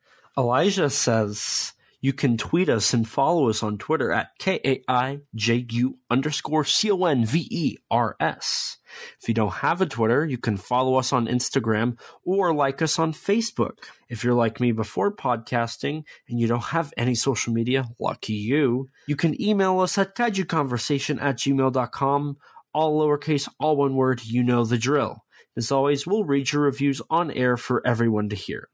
Elijah 0.37 0.89
says 0.89 1.73
you 2.01 2.13
can 2.13 2.37
tweet 2.37 2.69
us 2.69 2.93
and 2.93 3.07
follow 3.07 3.49
us 3.49 3.61
on 3.61 3.77
Twitter 3.77 4.11
at 4.11 4.29
K 4.39 4.59
A 4.65 4.83
I 4.87 5.19
J 5.35 5.65
U 5.71 5.97
underscore 6.09 6.63
C 6.63 6.91
O 6.91 7.05
N 7.05 7.25
V 7.25 7.47
E 7.51 7.77
R 7.91 8.15
S. 8.19 8.77
If 9.21 9.27
you 9.27 9.33
don't 9.33 9.53
have 9.55 9.81
a 9.81 9.85
Twitter, 9.85 10.25
you 10.25 10.37
can 10.37 10.57
follow 10.57 10.95
us 10.95 11.11
on 11.11 11.27
Instagram 11.27 11.99
or 12.23 12.53
like 12.53 12.81
us 12.81 12.97
on 12.99 13.13
Facebook. 13.13 13.79
If 14.07 14.23
you're 14.23 14.33
like 14.33 14.59
me 14.59 14.71
before 14.71 15.15
podcasting 15.15 16.03
and 16.27 16.39
you 16.39 16.47
don't 16.47 16.63
have 16.63 16.93
any 16.97 17.15
social 17.15 17.53
media, 17.53 17.87
lucky 17.99 18.33
you, 18.33 18.89
you 19.07 19.15
can 19.15 19.39
email 19.41 19.79
us 19.79 19.97
at 19.97 20.15
kaijuconversation 20.15 21.21
at 21.21 21.37
gmail.com, 21.37 22.37
all 22.73 22.99
lowercase, 22.99 23.47
all 23.59 23.77
one 23.77 23.95
word, 23.95 24.23
you 24.23 24.41
know 24.41 24.65
the 24.65 24.77
drill. 24.77 25.23
As 25.57 25.71
always, 25.71 26.07
we'll 26.07 26.23
read 26.23 26.51
your 26.51 26.61
reviews 26.61 27.01
on 27.09 27.31
air 27.31 27.57
for 27.57 27.85
everyone 27.85 28.29
to 28.29 28.35
hear. 28.35 28.69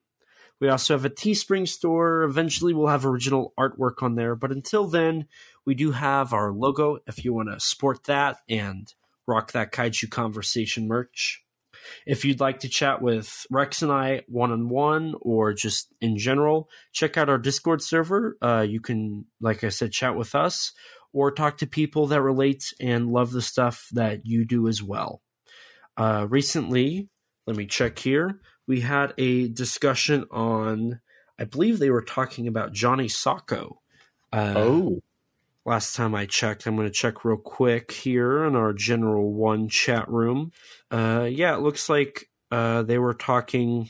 We 0.60 0.70
also 0.70 0.94
have 0.94 1.06
a 1.06 1.10
Teespring 1.10 1.68
store. 1.68 2.24
Eventually, 2.24 2.74
we'll 2.74 2.88
have 2.88 3.06
original 3.06 3.54
artwork 3.60 4.02
on 4.02 4.16
there. 4.16 4.36
But 4.36 4.52
until 4.52 4.88
then, 4.88 5.28
we 5.66 5.76
do 5.76 5.92
have 5.92 6.34
our 6.34 6.52
logo 6.52 7.00
if 7.08 7.26
you 7.26 7.34
want 7.34 7.50
to 7.50 7.60
sport 7.60 8.06
that 8.06 8.38
and 8.48 8.94
rock 9.28 9.52
that 9.52 9.72
Kaiju 9.72 10.10
Conversation 10.10 10.88
merch. 10.88 11.44
If 12.06 12.26
you'd 12.26 12.40
like 12.40 12.60
to 12.62 12.70
chat 12.70 13.02
with 13.02 13.46
Rex 13.52 13.82
and 13.82 13.92
I 13.92 14.24
one 14.28 14.52
on 14.52 14.70
one 14.70 15.14
or 15.22 15.54
just 15.54 15.94
in 16.02 16.18
general, 16.18 16.70
check 16.94 17.18
out 17.18 17.30
our 17.30 17.38
Discord 17.38 17.82
server. 17.82 18.38
Uh, 18.42 18.66
you 18.68 18.80
can, 18.80 19.26
like 19.42 19.64
I 19.64 19.70
said, 19.70 19.92
chat 19.92 20.16
with 20.16 20.34
us 20.36 20.72
or 21.14 21.32
talk 21.32 21.58
to 21.60 21.68
people 21.68 22.08
that 22.08 22.22
relate 22.22 22.74
and 22.80 23.12
love 23.12 23.32
the 23.32 23.42
stuff 23.42 23.88
that 23.92 24.26
you 24.26 24.46
do 24.46 24.68
as 24.68 24.82
well. 24.82 25.22
Uh, 25.98 26.26
recently, 26.30 27.10
let 27.46 27.56
me 27.56 27.66
check 27.66 28.00
here 28.00 28.42
we 28.68 28.82
had 28.82 29.14
a 29.18 29.48
discussion 29.50 30.26
on 30.32 31.00
i 31.40 31.44
believe 31.44 31.80
they 31.80 31.90
were 31.90 32.02
talking 32.02 32.48
about 32.48 32.74
johnny 32.74 33.08
sokko 33.08 33.78
uh, 34.34 34.54
Oh. 34.56 35.02
last 35.66 35.96
time 35.96 36.14
i 36.16 36.26
checked 36.26 36.66
i'm 36.66 36.76
going 36.76 36.88
to 36.88 36.94
check 36.94 37.24
real 37.26 37.38
quick 37.38 37.92
here 37.92 38.44
in 38.46 38.56
our 38.56 38.74
general 38.74 39.32
one 39.34 39.68
chat 39.70 40.10
room 40.10 40.52
uh, 40.92 41.28
yeah 41.30 41.56
it 41.56 41.62
looks 41.62 41.90
like 41.90 42.30
uh, 42.52 42.84
they 42.84 42.98
were 42.98 43.14
talking 43.14 43.90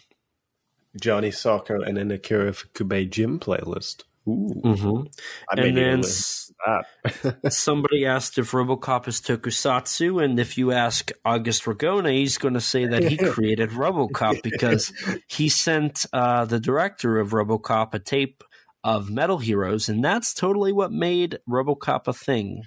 Johnny 1.00 1.30
Sokko 1.30 1.86
and 1.86 1.98
an 1.98 2.10
Akira 2.10 2.52
Ifukube 2.52 3.10
gym 3.10 3.38
playlist. 3.38 4.04
Ooh. 4.28 4.50
Mhm. 4.64 5.08
I 5.50 5.62
and 5.62 5.78
then 5.78 6.04
somebody 7.50 8.06
asked 8.06 8.38
if 8.38 8.52
robocop 8.52 9.08
is 9.08 9.22
tokusatsu 9.22 10.24
and 10.24 10.40
if 10.40 10.58
you 10.58 10.72
ask 10.72 11.12
august 11.24 11.66
ragone 11.66 12.12
he's 12.12 12.40
going 12.40 12.56
to 12.56 12.62
say 12.62 12.88
that 12.88 13.04
he 13.04 13.18
created 13.34 13.70
robocop 13.72 14.42
because 14.42 14.92
he 15.28 15.48
sent 15.48 16.06
uh, 16.12 16.46
the 16.46 16.60
director 16.60 17.20
of 17.20 17.32
robocop 17.32 17.94
a 17.94 18.00
tape 18.00 18.44
of 18.84 19.10
metal 19.12 19.38
heroes 19.38 19.90
and 19.90 20.04
that's 20.04 20.34
totally 20.34 20.72
what 20.74 20.92
made 20.92 21.38
robocop 21.48 22.08
a 22.08 22.14
thing 22.14 22.64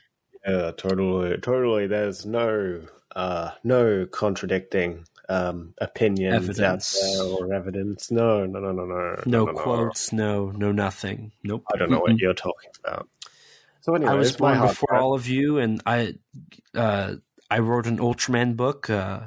Yeah, 0.46 0.70
totally, 0.76 1.36
totally. 1.38 1.86
There's 1.88 2.24
no, 2.24 2.82
uh, 3.14 3.50
no 3.64 4.06
contradicting 4.06 5.04
um, 5.28 5.74
opinions 5.78 6.34
Evidence. 6.34 7.20
or 7.20 7.52
evidence. 7.52 8.10
No, 8.10 8.46
no, 8.46 8.60
no, 8.60 8.72
no, 8.72 8.84
no, 8.84 9.16
no 9.26 9.46
quotes 9.52 10.12
no 10.12 10.50
no 10.50 10.72
nothing 10.72 11.32
nope 11.44 11.64
I 11.72 11.76
don't 11.76 11.90
know 11.90 12.00
what 12.00 12.18
you're 12.18 12.34
talking 12.34 12.70
about. 12.84 13.08
So 13.80 13.94
anyway, 13.94 14.12
i 14.12 14.14
was 14.14 14.36
born 14.36 14.60
before 14.60 14.94
all 14.96 15.14
of 15.14 15.26
you 15.26 15.58
and 15.58 15.80
i 15.86 16.14
uh, 16.74 17.14
i 17.50 17.58
wrote 17.58 17.86
an 17.86 17.98
ultraman 17.98 18.56
book 18.56 18.90
uh, 18.90 19.20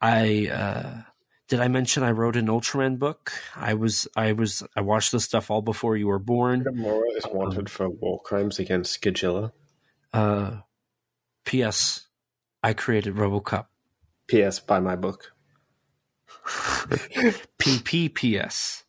i 0.00 0.48
uh, 0.48 1.02
did 1.48 1.60
i 1.60 1.68
mention 1.68 2.02
i 2.02 2.10
wrote 2.10 2.36
an 2.36 2.46
ultraman 2.46 2.98
book 2.98 3.32
i 3.54 3.74
was 3.74 4.08
i 4.16 4.32
was 4.32 4.62
i 4.74 4.80
watched 4.80 5.12
this 5.12 5.24
stuff 5.24 5.50
all 5.50 5.60
before 5.60 5.96
you 5.96 6.06
were 6.06 6.18
born 6.18 6.64
Gamera 6.64 7.16
is 7.16 7.26
wanted 7.26 7.68
for 7.68 7.90
war 7.90 8.22
crimes 8.22 8.58
against 8.58 9.00
Skidgilla. 9.00 9.52
Uh, 10.12 10.60
P.S. 11.44 12.08
I 12.62 12.72
created 12.72 13.14
RoboCop. 13.14 13.66
P.S. 14.26 14.58
Buy 14.58 14.80
my 14.80 14.96
book. 14.96 15.32
PPPS. 17.58 18.84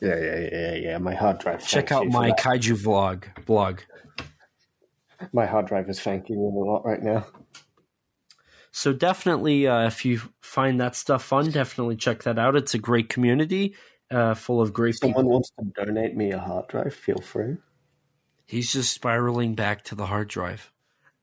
Yeah, 0.00 0.16
yeah, 0.18 0.48
yeah, 0.52 0.74
yeah. 0.74 0.98
My 0.98 1.14
hard 1.14 1.38
drive. 1.38 1.66
Check 1.66 1.92
out 1.92 2.08
my 2.08 2.32
kaiju 2.32 2.76
vlog 2.76 3.24
blog. 3.46 3.80
My 5.32 5.46
hard 5.46 5.66
drive 5.66 5.88
is 5.88 6.00
thanking 6.00 6.36
you 6.40 6.46
a 6.46 6.64
lot 6.64 6.84
right 6.84 7.00
now. 7.02 7.26
So 8.72 8.92
definitely, 8.92 9.68
uh, 9.68 9.86
if 9.86 10.04
you 10.04 10.20
find 10.40 10.80
that 10.80 10.96
stuff 10.96 11.22
fun, 11.22 11.50
definitely 11.50 11.96
check 11.96 12.24
that 12.24 12.38
out. 12.38 12.56
It's 12.56 12.74
a 12.74 12.78
great 12.78 13.08
community, 13.10 13.76
uh, 14.10 14.34
full 14.34 14.60
of 14.60 14.72
great 14.72 14.96
Someone 14.96 15.24
people. 15.24 15.30
wants 15.30 15.50
to 15.60 15.84
donate 15.84 16.16
me 16.16 16.32
a 16.32 16.38
hard 16.38 16.66
drive. 16.68 16.94
Feel 16.94 17.20
free. 17.20 17.58
He's 18.46 18.72
just 18.72 18.92
spiraling 18.92 19.54
back 19.54 19.84
to 19.84 19.94
the 19.94 20.06
hard 20.06 20.28
drive. 20.28 20.71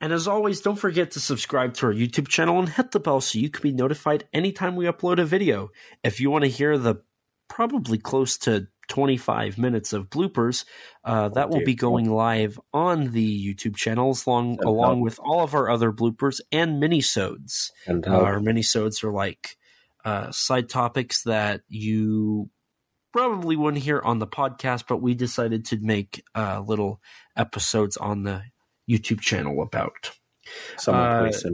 And 0.01 0.13
as 0.13 0.27
always, 0.27 0.61
don't 0.61 0.77
forget 0.77 1.11
to 1.11 1.19
subscribe 1.19 1.73
to 1.76 1.88
our 1.88 1.93
YouTube 1.93 2.27
channel 2.27 2.59
and 2.59 2.69
hit 2.69 2.91
the 2.91 2.99
bell 2.99 3.19
so 3.19 3.38
you 3.38 3.49
can 3.49 3.61
be 3.61 3.73
notified 3.73 4.27
anytime 4.31 4.76
we 4.76 4.85
upload 4.85 5.19
a 5.19 5.26
video. 5.26 5.69
If 6.03 6.21
you 6.21 6.30
want 6.31 6.45
to 6.45 6.49
hear 6.49 6.77
the 6.77 7.01
probably 7.49 7.97
close 7.97 8.38
to 8.38 8.67
25 8.88 9.57
minutes 9.57 9.93
of 9.93 10.09
bloopers, 10.09 10.65
uh, 11.03 11.30
that 11.30 11.49
will 11.49 11.63
be 11.63 11.76
going 11.76 12.09
live 12.09 12.59
on 12.73 13.11
the 13.11 13.53
YouTube 13.53 13.76
channels 13.76 14.26
along, 14.26 14.57
And 14.59 14.65
along 14.65 15.01
with 15.01 15.19
all 15.19 15.43
of 15.43 15.53
our 15.53 15.69
other 15.69 15.91
bloopers 15.91 16.39
and 16.51 16.81
minisodes. 16.81 17.71
And 17.85 18.07
Uh, 18.07 18.17
uh, 18.17 18.21
our 18.21 18.39
minisodes 18.39 19.03
are 19.03 19.11
like 19.11 19.57
uh, 20.05 20.31
side 20.31 20.69
topics 20.69 21.23
that 21.23 21.61
you 21.67 22.49
probably 23.11 23.55
wouldn't 23.55 23.84
hear 23.84 24.01
on 24.03 24.19
the 24.19 24.27
podcast, 24.27 24.85
but 24.88 25.01
we 25.01 25.13
decided 25.13 25.65
to 25.65 25.77
make 25.77 26.23
uh, 26.35 26.61
little 26.65 27.01
episodes 27.35 27.97
on 27.97 28.23
the 28.23 28.43
YouTube 28.90 29.22
channel 29.22 29.61
about. 29.61 30.11
someone 30.78 31.28
uh. 31.28 31.49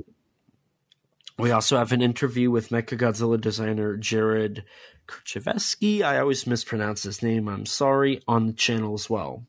We 1.38 1.52
also 1.52 1.78
have 1.78 1.92
an 1.92 2.02
interview 2.02 2.50
with 2.50 2.70
Mechagodzilla 2.70 3.40
designer 3.40 3.98
Jared 3.98 4.64
Krichevsky. 5.06 6.02
I 6.02 6.20
always 6.20 6.48
mispronounce 6.48 7.04
his 7.04 7.22
name. 7.22 7.50
I'm 7.50 7.66
sorry 7.66 8.22
on 8.26 8.48
the 8.48 8.54
channel 8.54 8.94
as 8.94 9.10
well. 9.10 9.46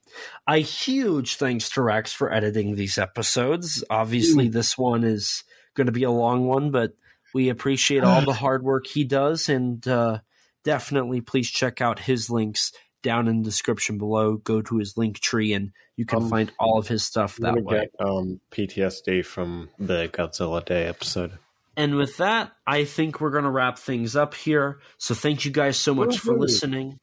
A 0.49 0.57
huge 0.57 1.37
thanks 1.37 1.71
to 1.71 1.83
Rex 1.83 2.13
for 2.13 2.33
editing 2.33 2.75
these 2.75 2.99
episodes. 2.99 3.85
Obviously, 3.89 4.49
this 4.49 4.77
one 4.77 5.05
is 5.05 5.45
going 5.75 5.87
to 5.87 5.93
be 5.93 6.03
a 6.03 6.11
long 6.11 6.47
one, 6.49 6.73
but 6.73 6.95
we 7.33 7.51
appreciate 7.51 8.03
all 8.03 8.21
the 8.25 8.33
hard 8.33 8.65
work 8.65 8.89
he 8.89 9.05
does, 9.05 9.49
and 9.49 9.87
uh, 9.87 10.19
definitely 10.65 11.21
please 11.21 11.49
check 11.49 11.81
out 11.81 12.01
his 12.01 12.31
links 12.31 12.73
down 13.07 13.28
in 13.28 13.39
the 13.39 13.45
description 13.45 13.99
below. 13.99 14.37
Go 14.37 14.61
to 14.61 14.78
his 14.78 14.97
link 14.97 15.20
tree 15.20 15.53
and 15.53 15.70
you 15.97 16.05
can 16.05 16.24
um, 16.24 16.28
find 16.28 16.51
all 16.59 16.77
of 16.77 16.89
his 16.89 17.05
stuff 17.05 17.37
that 17.37 17.62
way. 17.62 17.81
Get, 17.81 17.95
um, 18.05 18.41
PTSD 18.51 19.24
from 19.24 19.70
the 19.78 20.11
Godzilla 20.12 20.65
Day 20.65 20.87
episode. 20.87 21.39
And 21.77 21.95
with 21.95 22.16
that, 22.16 22.53
I 22.66 22.85
think 22.85 23.20
we're 23.20 23.31
going 23.31 23.45
to 23.45 23.51
wrap 23.51 23.78
things 23.78 24.16
up 24.16 24.35
here. 24.35 24.81
So 24.99 25.15
thank 25.15 25.45
you 25.45 25.53
guys 25.53 25.78
so 25.78 25.95
much 25.95 26.24
Woo-hoo. 26.24 26.37
for 26.37 26.41
listening. 26.41 26.99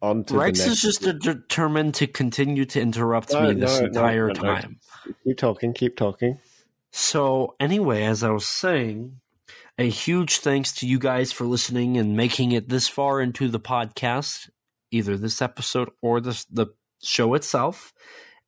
On 0.00 0.22
to 0.24 0.38
Rex 0.38 0.60
is 0.64 0.80
just 0.80 1.02
determined 1.02 1.94
to 1.94 2.06
continue 2.06 2.64
to 2.66 2.80
interrupt 2.80 3.32
no, 3.32 3.48
me 3.48 3.54
this 3.54 3.80
no, 3.80 3.86
entire 3.86 4.28
no, 4.28 4.34
time. 4.34 4.78
Keep 5.24 5.38
talking, 5.38 5.72
keep 5.72 5.96
talking. 5.96 6.38
So, 6.92 7.56
anyway, 7.58 8.04
as 8.04 8.22
I 8.22 8.30
was 8.30 8.46
saying, 8.46 9.18
a 9.78 9.88
huge 9.88 10.38
thanks 10.38 10.72
to 10.74 10.86
you 10.86 10.98
guys 10.98 11.32
for 11.32 11.46
listening 11.46 11.96
and 11.96 12.16
making 12.16 12.52
it 12.52 12.68
this 12.68 12.88
far 12.88 13.20
into 13.20 13.48
the 13.48 13.60
podcast, 13.60 14.50
either 14.90 15.16
this 15.16 15.42
episode 15.42 15.90
or 16.02 16.20
the, 16.20 16.44
the 16.50 16.66
show 17.02 17.34
itself. 17.34 17.92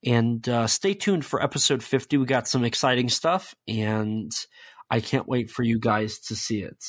And 0.04 0.48
uh, 0.48 0.66
stay 0.66 0.94
tuned 0.94 1.24
for 1.24 1.42
episode 1.42 1.82
50. 1.82 2.16
We 2.16 2.24
got 2.24 2.48
some 2.48 2.64
exciting 2.64 3.10
stuff, 3.10 3.54
and 3.68 4.32
I 4.90 5.00
can't 5.00 5.28
wait 5.28 5.50
for 5.50 5.62
you 5.62 5.78
guys 5.78 6.18
to 6.20 6.36
see 6.36 6.62
it. 6.62 6.82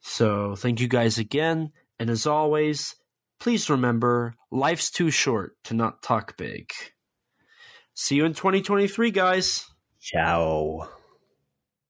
So, 0.00 0.54
thank 0.54 0.80
you 0.80 0.86
guys 0.86 1.18
again. 1.18 1.72
And 1.98 2.10
as 2.10 2.26
always, 2.26 2.94
please 3.40 3.70
remember 3.70 4.34
life's 4.50 4.90
too 4.90 5.10
short 5.10 5.56
to 5.64 5.74
not 5.74 6.02
talk 6.02 6.36
big. 6.36 6.70
See 7.94 8.16
you 8.16 8.26
in 8.26 8.34
2023, 8.34 9.10
guys. 9.10 9.66
Ciao. 10.00 10.88